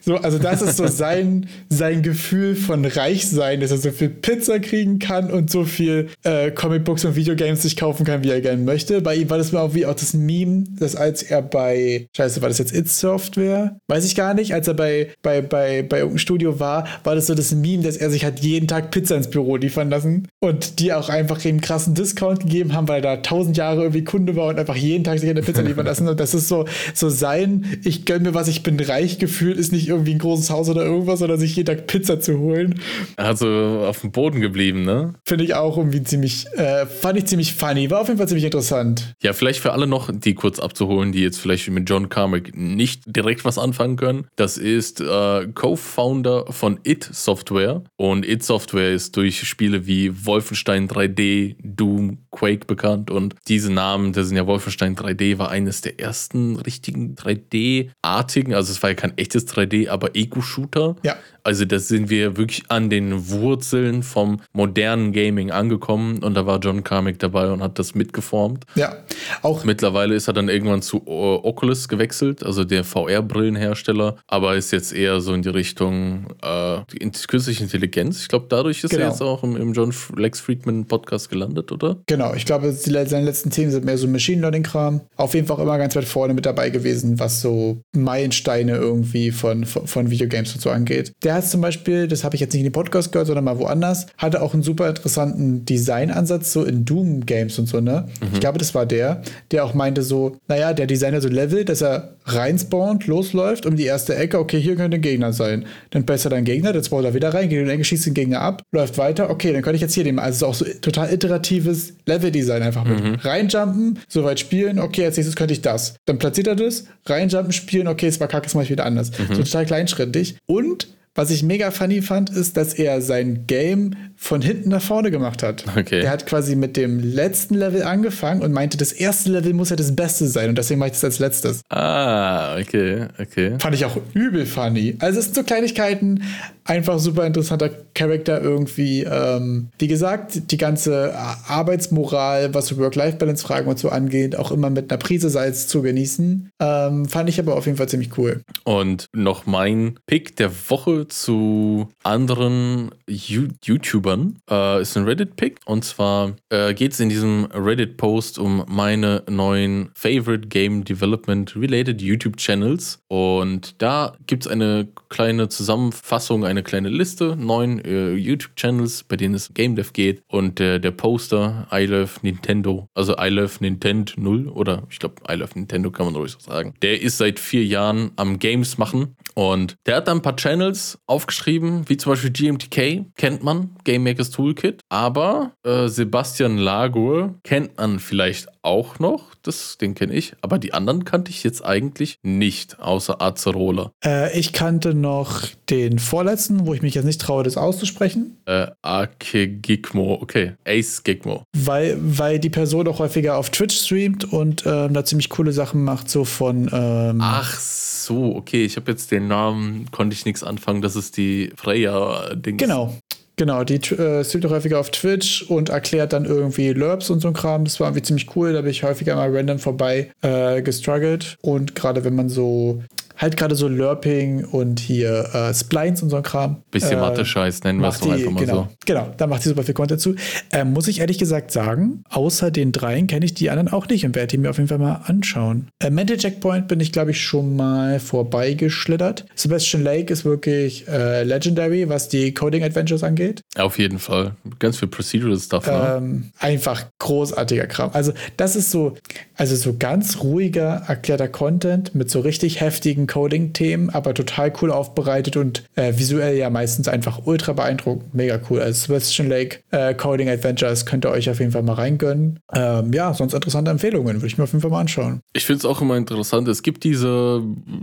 So, 0.00 0.16
also 0.16 0.38
das 0.38 0.62
ist 0.62 0.76
so 0.76 0.86
sein, 0.86 1.46
sein 1.68 2.02
Gefühl 2.02 2.56
von 2.56 2.84
Reichsein, 2.84 3.60
dass 3.60 3.70
er 3.70 3.78
so 3.78 3.90
viel 3.90 4.08
Pizza 4.08 4.58
kriegen 4.58 4.98
kann 4.98 5.30
und 5.30 5.50
so 5.50 5.64
viel 5.64 6.08
äh, 6.24 6.50
Comicbooks 6.50 7.04
und 7.04 7.16
Videogames 7.16 7.62
sich 7.62 7.76
kaufen 7.76 8.04
kann, 8.04 8.24
wie 8.24 8.30
er 8.30 8.40
gerne 8.40 8.62
möchte. 8.62 9.00
Bei 9.00 9.14
ihm 9.14 9.30
war 9.30 9.38
das 9.38 9.52
mal 9.52 9.60
auch 9.60 9.74
wie 9.74 9.86
auch 9.86 9.94
das 9.94 10.14
Meme, 10.14 10.64
dass 10.78 10.96
als 10.96 11.22
er 11.22 11.42
bei, 11.42 12.08
scheiße, 12.16 12.42
war 12.42 12.48
das 12.48 12.58
jetzt 12.58 12.74
It 12.74 12.88
Software? 12.88 13.76
Weiß 13.88 14.04
ich 14.04 14.14
gar 14.14 14.34
nicht. 14.34 14.54
Als 14.54 14.66
er 14.66 14.74
bei, 14.74 15.10
bei, 15.22 15.40
bei, 15.40 15.82
bei 15.82 15.98
irgendeinem 15.98 16.18
Studio 16.18 16.58
war, 16.58 16.86
war 17.04 17.14
das 17.14 17.26
so 17.26 17.34
das 17.34 17.52
Meme, 17.52 17.84
dass 17.84 17.96
er 17.96 18.10
sich 18.10 18.24
hat 18.24 18.40
jeden 18.40 18.66
Tag 18.66 18.90
Pizza 18.90 19.16
ins 19.16 19.30
Büro 19.30 19.56
liefern 19.56 19.90
lassen 19.90 20.28
und 20.40 20.80
die 20.80 20.92
auch 20.92 21.08
einfach 21.08 21.44
einen 21.44 21.60
krassen 21.60 21.94
Discount 21.94 22.40
gegeben 22.40 22.74
haben, 22.74 22.88
weil 22.88 23.04
er 23.04 23.16
da 23.16 23.22
tausend 23.22 23.56
Jahre 23.56 23.82
irgendwie 23.82 24.04
Kunde 24.04 24.34
war 24.36 24.48
und 24.48 24.58
einfach 24.58 24.76
jeden 24.76 25.04
Tag 25.04 25.18
sich 25.18 25.30
eine 25.30 25.42
Pizza 25.42 25.62
liefern 25.62 25.86
lassen. 25.86 26.08
Und 26.08 26.18
das 26.18 26.34
ist 26.34 26.48
so, 26.48 26.66
so 26.94 27.08
sein, 27.08 27.78
ich 27.84 28.04
gönne 28.04 28.30
mir 28.30 28.34
was, 28.34 28.48
ich 28.48 28.62
bin 28.62 28.78
reich 28.80 29.18
gefühlt, 29.18 29.58
ist 29.62 29.72
nicht 29.72 29.88
irgendwie 29.88 30.12
ein 30.12 30.18
großes 30.18 30.50
Haus 30.50 30.68
oder 30.68 30.84
irgendwas, 30.84 31.20
sondern 31.20 31.38
sich 31.38 31.54
jeden 31.54 31.66
Tag 31.66 31.86
Pizza 31.86 32.18
zu 32.18 32.38
holen. 32.38 32.80
Also 33.16 33.46
auf 33.86 34.00
dem 34.00 34.10
Boden 34.10 34.40
geblieben, 34.40 34.82
ne? 34.82 35.14
Finde 35.24 35.44
ich 35.44 35.54
auch 35.54 35.78
irgendwie 35.78 36.02
ziemlich, 36.02 36.46
äh, 36.56 36.84
fand 36.86 37.18
ich 37.18 37.26
ziemlich 37.26 37.54
funny, 37.54 37.90
war 37.90 38.00
auf 38.00 38.08
jeden 38.08 38.18
Fall 38.18 38.28
ziemlich 38.28 38.44
interessant. 38.44 39.14
Ja, 39.22 39.32
vielleicht 39.32 39.60
für 39.60 39.72
alle 39.72 39.86
noch, 39.86 40.10
die 40.12 40.34
kurz 40.34 40.58
abzuholen, 40.58 41.12
die 41.12 41.20
jetzt 41.20 41.38
vielleicht 41.38 41.70
mit 41.70 41.88
John 41.88 42.08
Carmack 42.08 42.56
nicht 42.56 43.02
direkt 43.06 43.44
was 43.44 43.56
anfangen 43.56 43.96
können. 43.96 44.26
Das 44.36 44.58
ist 44.58 45.00
äh, 45.00 45.46
Co-Founder 45.54 46.46
von 46.50 46.80
It 46.82 47.08
Software 47.12 47.82
und 47.96 48.26
It 48.26 48.42
Software 48.42 48.92
ist 48.92 49.16
durch 49.16 49.46
Spiele 49.46 49.86
wie 49.86 50.26
Wolfenstein 50.26 50.88
3D, 50.88 51.54
Doom, 51.62 52.18
Quake 52.32 52.66
bekannt 52.66 53.10
und 53.10 53.36
diese 53.46 53.72
Namen, 53.72 54.12
das 54.12 54.26
sind 54.26 54.36
ja 54.36 54.46
Wolfenstein 54.46 54.96
3D, 54.96 55.38
war 55.38 55.50
eines 55.50 55.82
der 55.82 56.00
ersten 56.00 56.56
richtigen 56.56 57.14
3D-artigen, 57.14 58.54
also 58.54 58.72
es 58.72 58.82
war 58.82 58.90
ja 58.90 58.96
kein 58.96 59.16
echtes 59.18 59.46
3D, 59.52 59.88
aber 59.88 60.14
Ego-Shooter. 60.14 60.96
Ja. 61.02 61.16
Also 61.44 61.64
da 61.64 61.78
sind 61.78 62.08
wir 62.08 62.36
wirklich 62.36 62.62
an 62.68 62.88
den 62.88 63.28
Wurzeln 63.30 64.02
vom 64.02 64.40
modernen 64.52 65.12
Gaming 65.12 65.50
angekommen 65.50 66.22
und 66.22 66.34
da 66.34 66.46
war 66.46 66.60
John 66.60 66.84
Carmack 66.84 67.18
dabei 67.18 67.50
und 67.50 67.62
hat 67.62 67.78
das 67.78 67.94
mitgeformt. 67.94 68.64
Ja, 68.76 68.96
auch. 69.42 69.64
Mittlerweile 69.64 70.14
ist 70.14 70.28
er 70.28 70.34
dann 70.34 70.48
irgendwann 70.48 70.82
zu 70.82 71.06
Oculus 71.06 71.88
gewechselt, 71.88 72.44
also 72.44 72.62
der 72.62 72.84
VR-Brillenhersteller, 72.84 74.16
aber 74.28 74.54
ist 74.54 74.70
jetzt 74.70 74.92
eher 74.92 75.20
so 75.20 75.34
in 75.34 75.42
die 75.42 75.48
Richtung 75.48 76.26
äh, 76.42 76.78
die 76.92 76.98
künstliche 77.26 77.64
Intelligenz. 77.64 78.22
Ich 78.22 78.28
glaube, 78.28 78.46
dadurch 78.48 78.84
ist 78.84 78.90
genau. 78.90 79.04
er 79.04 79.08
jetzt 79.10 79.22
auch 79.22 79.42
im, 79.42 79.56
im, 79.56 79.72
John 79.72 79.92
Lex 80.16 80.40
Friedman 80.40 80.86
Podcast 80.86 81.28
gelandet, 81.28 81.72
oder? 81.72 81.98
Genau, 82.06 82.34
ich 82.34 82.46
glaube, 82.46 82.70
seine 82.72 83.24
letzten 83.24 83.50
Themen 83.50 83.72
sind 83.72 83.84
mehr 83.84 83.98
so 83.98 84.06
Machine 84.06 84.40
Learning-Kram. 84.42 85.00
Auf 85.16 85.34
jeden 85.34 85.46
Fall 85.46 85.60
immer 85.60 85.78
ganz 85.78 85.96
weit 85.96 86.04
vorne 86.04 86.34
mit 86.34 86.46
dabei 86.46 86.70
gewesen, 86.70 87.18
was 87.18 87.40
so 87.40 87.80
Meilensteine 87.96 88.76
irgendwie 88.76 89.32
von, 89.42 89.64
von, 89.66 89.86
von 89.88 90.10
Videogames 90.10 90.54
und 90.54 90.60
so 90.60 90.70
angeht. 90.70 91.12
Der 91.24 91.34
hat 91.34 91.46
zum 91.46 91.60
Beispiel, 91.60 92.06
das 92.06 92.22
habe 92.22 92.36
ich 92.36 92.40
jetzt 92.40 92.52
nicht 92.52 92.60
in 92.60 92.68
den 92.68 92.72
Podcast 92.72 93.10
gehört, 93.10 93.26
sondern 93.26 93.44
mal 93.44 93.58
woanders, 93.58 94.06
hatte 94.16 94.40
auch 94.40 94.54
einen 94.54 94.62
super 94.62 94.88
interessanten 94.88 95.64
Designansatz 95.64 96.52
so 96.52 96.64
in 96.64 96.84
Doom-Games 96.84 97.58
und 97.58 97.66
so, 97.66 97.80
ne? 97.80 98.06
Mhm. 98.20 98.28
Ich 98.34 98.40
glaube, 98.40 98.58
das 98.58 98.74
war 98.74 98.86
der, 98.86 99.22
der 99.50 99.64
auch 99.64 99.74
meinte 99.74 100.02
so, 100.02 100.36
naja, 100.46 100.72
der 100.72 100.86
Designer 100.86 101.20
so 101.20 101.28
Level, 101.28 101.64
dass 101.64 101.82
er 101.82 102.14
reinspawnt, 102.24 103.06
losläuft 103.06 103.66
um 103.66 103.76
die 103.76 103.84
erste 103.84 104.14
Ecke, 104.14 104.38
okay, 104.38 104.60
hier 104.60 104.76
könnte 104.76 104.96
ein 104.96 105.00
Gegner 105.00 105.32
sein. 105.32 105.66
Dann 105.90 106.04
besser 106.04 106.30
dein 106.30 106.44
Gegner, 106.44 106.72
dann 106.72 106.84
spawnt 106.84 107.04
er 107.04 107.14
wieder 107.14 107.34
rein, 107.34 107.48
geht 107.48 107.58
in 107.58 107.66
die 107.66 107.72
Ecke, 107.72 107.84
schießt 107.84 108.06
den 108.06 108.14
Gegner 108.14 108.40
ab, 108.40 108.62
läuft 108.72 108.96
weiter, 108.96 109.28
okay, 109.30 109.52
dann 109.52 109.62
könnte 109.62 109.76
ich 109.76 109.82
jetzt 109.82 109.94
hier 109.94 110.04
nehmen. 110.04 110.20
Also 110.20 110.46
auch 110.46 110.54
so 110.54 110.64
total 110.80 111.12
iteratives 111.12 111.94
Level-Design 112.06 112.62
einfach 112.62 112.84
mit. 112.84 113.02
Mhm. 113.02 113.14
Reinjumpen, 113.16 113.98
soweit 114.08 114.38
spielen, 114.38 114.78
okay, 114.78 115.04
als 115.04 115.16
nächstes 115.16 115.34
könnte 115.34 115.54
ich 115.54 115.62
das. 115.62 115.94
Dann 116.06 116.18
platziert 116.18 116.46
er 116.46 116.54
das, 116.54 116.84
reinjumpen, 117.06 117.52
spielen, 117.52 117.88
okay, 117.88 118.06
es 118.06 118.20
war 118.20 118.28
kacke, 118.28 118.44
das 118.44 118.54
mache 118.54 118.64
ich 118.64 118.70
wieder 118.70 118.86
anders. 118.86 119.10
Mhm. 119.18 119.31
So 119.36 119.42
total 119.42 119.66
kleinschrittig. 119.66 120.36
Und 120.46 120.88
was 121.14 121.30
ich 121.30 121.42
mega 121.42 121.70
funny 121.70 122.00
fand, 122.00 122.30
ist, 122.30 122.56
dass 122.56 122.72
er 122.72 123.02
sein 123.02 123.46
Game 123.46 123.96
von 124.16 124.40
hinten 124.40 124.70
nach 124.70 124.80
vorne 124.80 125.10
gemacht 125.10 125.42
hat. 125.42 125.64
Okay. 125.76 126.00
Er 126.02 126.10
hat 126.10 126.26
quasi 126.26 126.56
mit 126.56 126.76
dem 126.76 127.00
letzten 127.00 127.54
Level 127.54 127.82
angefangen 127.82 128.40
und 128.40 128.52
meinte, 128.52 128.78
das 128.78 128.92
erste 128.92 129.30
Level 129.30 129.52
muss 129.52 129.70
ja 129.70 129.76
das 129.76 129.94
Beste 129.94 130.26
sein 130.26 130.48
und 130.48 130.56
deswegen 130.56 130.78
mache 130.78 130.88
ich 130.88 130.94
das 130.94 131.04
als 131.04 131.18
letztes. 131.18 131.60
Ah, 131.68 132.56
okay, 132.58 133.08
okay. 133.18 133.56
Fand 133.58 133.74
ich 133.74 133.84
auch 133.84 133.96
übel 134.14 134.46
funny. 134.46 134.96
Also 135.00 135.18
es 135.18 135.26
sind 135.26 135.34
so 135.34 135.42
Kleinigkeiten, 135.42 136.22
einfach 136.64 136.98
super 136.98 137.26
interessanter 137.26 137.70
Charakter 137.94 138.40
irgendwie. 138.40 139.02
Ähm, 139.02 139.68
wie 139.78 139.88
gesagt, 139.88 140.50
die 140.50 140.56
ganze 140.56 141.14
Arbeitsmoral, 141.46 142.54
was 142.54 142.78
Work-Life-Balance-Fragen 142.78 143.68
und 143.68 143.78
so 143.78 143.88
angeht, 143.90 144.36
auch 144.36 144.50
immer 144.50 144.70
mit 144.70 144.90
einer 144.90 144.98
Prise 144.98 145.28
Salz 145.28 145.66
zu 145.66 145.82
genießen. 145.82 146.50
Ähm, 146.60 147.06
fand 147.06 147.28
ich 147.28 147.38
aber 147.38 147.56
auf 147.56 147.66
jeden 147.66 147.76
Fall 147.76 147.88
ziemlich 147.88 148.16
cool. 148.16 148.42
Und 148.64 149.06
noch 149.12 149.46
mein 149.46 149.98
Pick 150.06 150.36
der 150.36 150.50
Woche 150.68 151.01
zu 151.08 151.88
anderen 152.02 152.90
YouTubern 153.08 154.38
äh, 154.50 154.82
ist 154.82 154.96
ein 154.96 155.04
Reddit-Pick. 155.04 155.60
Und 155.64 155.84
zwar 155.84 156.36
äh, 156.48 156.74
geht 156.74 156.92
es 156.92 157.00
in 157.00 157.08
diesem 157.08 157.46
Reddit-Post 157.52 158.38
um 158.38 158.64
meine 158.68 159.22
neuen 159.28 159.90
Favorite 159.94 160.48
Game 160.48 160.84
Development 160.84 161.54
Related 161.56 162.00
YouTube-Channels. 162.00 163.00
Und 163.08 163.80
da 163.82 164.16
gibt 164.26 164.46
es 164.46 164.50
eine 164.50 164.88
kleine 165.08 165.48
Zusammenfassung, 165.48 166.44
eine 166.44 166.62
kleine 166.62 166.88
Liste, 166.88 167.36
neun 167.36 167.80
äh, 167.84 168.14
YouTube-Channels, 168.14 169.04
bei 169.04 169.16
denen 169.16 169.34
es 169.34 169.52
Game 169.54 169.76
Dev 169.76 169.92
geht. 169.92 170.22
Und 170.28 170.58
der 170.58 170.78
Poster 170.90 171.66
I 171.72 171.86
Love 171.86 172.10
Nintendo, 172.22 172.88
also 172.94 173.16
I 173.18 173.28
Love 173.28 173.52
Nintendo 173.60 174.12
0 174.16 174.48
oder 174.48 174.82
ich 174.90 174.98
glaube 174.98 175.16
I 175.28 175.34
Love 175.34 175.52
Nintendo 175.54 175.90
kann 175.90 176.06
man 176.06 176.16
ruhig 176.16 176.32
so 176.32 176.38
sagen. 176.38 176.74
Der 176.82 177.00
ist 177.00 177.18
seit 177.18 177.38
vier 177.38 177.64
Jahren 177.64 178.12
am 178.16 178.38
Games 178.38 178.78
machen 178.78 179.16
und 179.34 179.76
der 179.86 179.96
hat 179.96 180.08
da 180.08 180.12
ein 180.12 180.22
paar 180.22 180.36
Channels 180.36 180.98
aufgeschrieben, 181.06 181.88
wie 181.88 181.96
zum 181.96 182.12
Beispiel 182.12 182.30
GMTK, 182.30 183.06
kennt 183.16 183.42
man, 183.42 183.70
Game 183.84 184.04
Makers 184.04 184.30
Toolkit. 184.30 184.80
Aber 184.88 185.52
äh, 185.64 185.88
Sebastian 185.88 186.58
Lagur 186.58 187.34
kennt 187.42 187.76
man 187.78 187.98
vielleicht 187.98 188.48
auch 188.62 188.98
noch, 188.98 189.34
das, 189.42 189.76
den 189.78 189.94
kenne 189.94 190.14
ich, 190.14 190.34
aber 190.40 190.58
die 190.58 190.72
anderen 190.72 191.04
kannte 191.04 191.30
ich 191.30 191.42
jetzt 191.42 191.64
eigentlich 191.64 192.18
nicht, 192.22 192.78
außer 192.78 193.20
Azerola. 193.20 193.92
Äh, 194.04 194.38
ich 194.38 194.52
kannte 194.52 194.94
noch 194.94 195.42
den 195.68 195.98
vorletzten, 195.98 196.66
wo 196.66 196.74
ich 196.74 196.82
mich 196.82 196.94
jetzt 196.94 197.04
nicht 197.04 197.20
traue, 197.20 197.42
das 197.42 197.56
auszusprechen. 197.56 198.38
Äh, 198.46 198.68
Ake 198.82 199.48
Gigmo, 199.48 200.18
okay, 200.20 200.52
Ace 200.64 201.02
Gigmo. 201.02 201.44
Weil, 201.56 201.96
weil 202.00 202.38
die 202.38 202.50
Person 202.50 202.86
auch 202.86 203.00
häufiger 203.00 203.36
auf 203.36 203.50
Twitch 203.50 203.76
streamt 203.76 204.32
und 204.32 204.64
ähm, 204.66 204.94
da 204.94 205.04
ziemlich 205.04 205.28
coole 205.28 205.52
Sachen 205.52 205.82
macht, 205.82 206.08
so 206.08 206.24
von. 206.24 206.68
Ähm 206.72 207.18
Ach 207.20 207.58
so, 207.58 208.36
okay, 208.36 208.64
ich 208.64 208.76
habe 208.76 208.90
jetzt 208.90 209.10
den 209.10 209.21
Namen, 209.28 209.90
konnte 209.90 210.14
ich 210.14 210.24
nichts 210.24 210.42
anfangen, 210.42 210.82
das 210.82 210.96
ist 210.96 211.16
die 211.16 211.52
Freya-Ding. 211.56 212.56
Genau, 212.56 212.94
Genau, 213.36 213.64
die 213.64 213.76
äh, 213.76 214.24
streamt 214.24 214.46
auch 214.46 214.50
häufiger 214.50 214.78
auf 214.78 214.90
Twitch 214.90 215.42
und 215.42 215.70
erklärt 215.70 216.12
dann 216.12 216.26
irgendwie 216.26 216.68
Lurbs 216.68 217.08
und 217.08 217.20
so 217.20 217.28
ein 217.28 217.34
Kram. 217.34 217.64
Das 217.64 217.80
war 217.80 217.88
irgendwie 217.88 218.02
ziemlich 218.02 218.36
cool. 218.36 218.52
Da 218.52 218.60
bin 218.60 218.70
ich 218.70 218.82
häufiger 218.82 219.16
mal 219.16 219.34
random 219.34 219.58
vorbei 219.58 220.10
äh, 220.20 220.60
gestruggelt. 220.60 221.36
Und 221.40 221.74
gerade 221.74 222.04
wenn 222.04 222.14
man 222.14 222.28
so 222.28 222.82
halt 223.22 223.36
gerade 223.36 223.54
so 223.54 223.68
Lurping 223.68 224.44
und 224.44 224.80
hier 224.80 225.30
äh, 225.32 225.54
Splines 225.54 226.02
und 226.02 226.10
so 226.10 226.16
ein 226.16 226.22
Kram. 226.22 226.62
Bisschen 226.70 226.98
äh, 226.98 227.00
Mathe-Scheiß 227.00 227.62
nennen 227.62 227.80
wir 227.80 227.88
es 227.88 228.00
doch 228.00 228.10
einfach 228.10 228.30
mal 228.32 228.40
genau, 228.40 228.54
so. 228.54 228.68
Genau, 228.84 229.14
da 229.16 229.26
macht 229.26 229.42
sie 229.42 229.48
super 229.48 229.62
viel 229.62 229.74
Content 229.74 230.00
zu. 230.00 230.16
Ähm, 230.52 230.72
muss 230.72 230.88
ich 230.88 231.00
ehrlich 231.00 231.18
gesagt 231.18 231.52
sagen, 231.52 232.02
außer 232.10 232.50
den 232.50 232.72
dreien 232.72 233.06
kenne 233.06 233.24
ich 233.24 233.34
die 233.34 233.48
anderen 233.48 233.68
auch 233.68 233.88
nicht 233.88 234.04
und 234.04 234.14
werde 234.16 234.26
die 234.26 234.38
mir 234.38 234.50
auf 234.50 234.56
jeden 234.56 234.68
Fall 234.68 234.78
mal 234.78 235.02
anschauen. 235.06 235.68
Äh, 235.78 235.90
Mental 235.90 236.16
Checkpoint 236.16 236.66
bin 236.66 236.80
ich, 236.80 236.90
glaube 236.92 237.12
ich, 237.12 237.20
schon 237.22 237.54
mal 237.54 238.00
vorbeigeschlittert. 238.00 239.24
Sebastian 239.34 239.84
Lake 239.84 240.12
ist 240.12 240.24
wirklich 240.24 240.88
äh, 240.88 241.22
legendary, 241.22 241.88
was 241.88 242.08
die 242.08 242.34
Coding 242.34 242.64
Adventures 242.64 243.04
angeht. 243.04 243.42
Auf 243.56 243.78
jeden 243.78 244.00
Fall. 244.00 244.32
Ganz 244.58 244.78
viel 244.78 244.88
Procedural 244.88 245.38
Stuff. 245.38 245.66
Ne? 245.66 245.94
Ähm, 245.96 246.32
einfach 246.38 246.86
großartiger 246.98 247.66
Kram. 247.68 247.90
Also, 247.92 248.12
das 248.36 248.56
ist 248.56 248.72
so, 248.72 248.96
also 249.36 249.54
so 249.54 249.76
ganz 249.78 250.22
ruhiger, 250.22 250.82
erklärter 250.88 251.28
Content 251.28 251.94
mit 251.94 252.10
so 252.10 252.20
richtig 252.20 252.60
heftigen 252.60 253.06
Coding-Themen, 253.12 253.90
aber 253.90 254.14
total 254.14 254.52
cool 254.62 254.70
aufbereitet 254.70 255.36
und 255.36 255.64
äh, 255.74 255.92
visuell 255.98 256.36
ja 256.38 256.48
meistens 256.48 256.88
einfach 256.88 257.26
ultra 257.26 257.52
beeindruckend. 257.52 258.14
Mega 258.14 258.40
cool. 258.48 258.60
Also 258.60 258.86
Sebastian 258.86 259.28
Lake 259.28 259.58
äh, 259.70 259.92
Coding 259.94 260.30
Adventures 260.30 260.86
könnt 260.86 261.04
ihr 261.04 261.10
euch 261.10 261.28
auf 261.28 261.38
jeden 261.38 261.52
Fall 261.52 261.62
mal 261.62 261.74
reingönnen. 261.74 262.40
Ähm, 262.54 262.92
ja, 262.94 263.12
sonst 263.12 263.34
interessante 263.34 263.70
Empfehlungen, 263.70 264.16
würde 264.16 264.26
ich 264.26 264.38
mir 264.38 264.44
auf 264.44 264.52
jeden 264.52 264.62
Fall 264.62 264.70
mal 264.70 264.80
anschauen. 264.80 265.20
Ich 265.34 265.44
finde 265.44 265.58
es 265.58 265.64
auch 265.66 265.82
immer 265.82 265.98
interessant. 265.98 266.48
Es 266.48 266.62
gibt 266.62 266.84
diese 266.84 267.42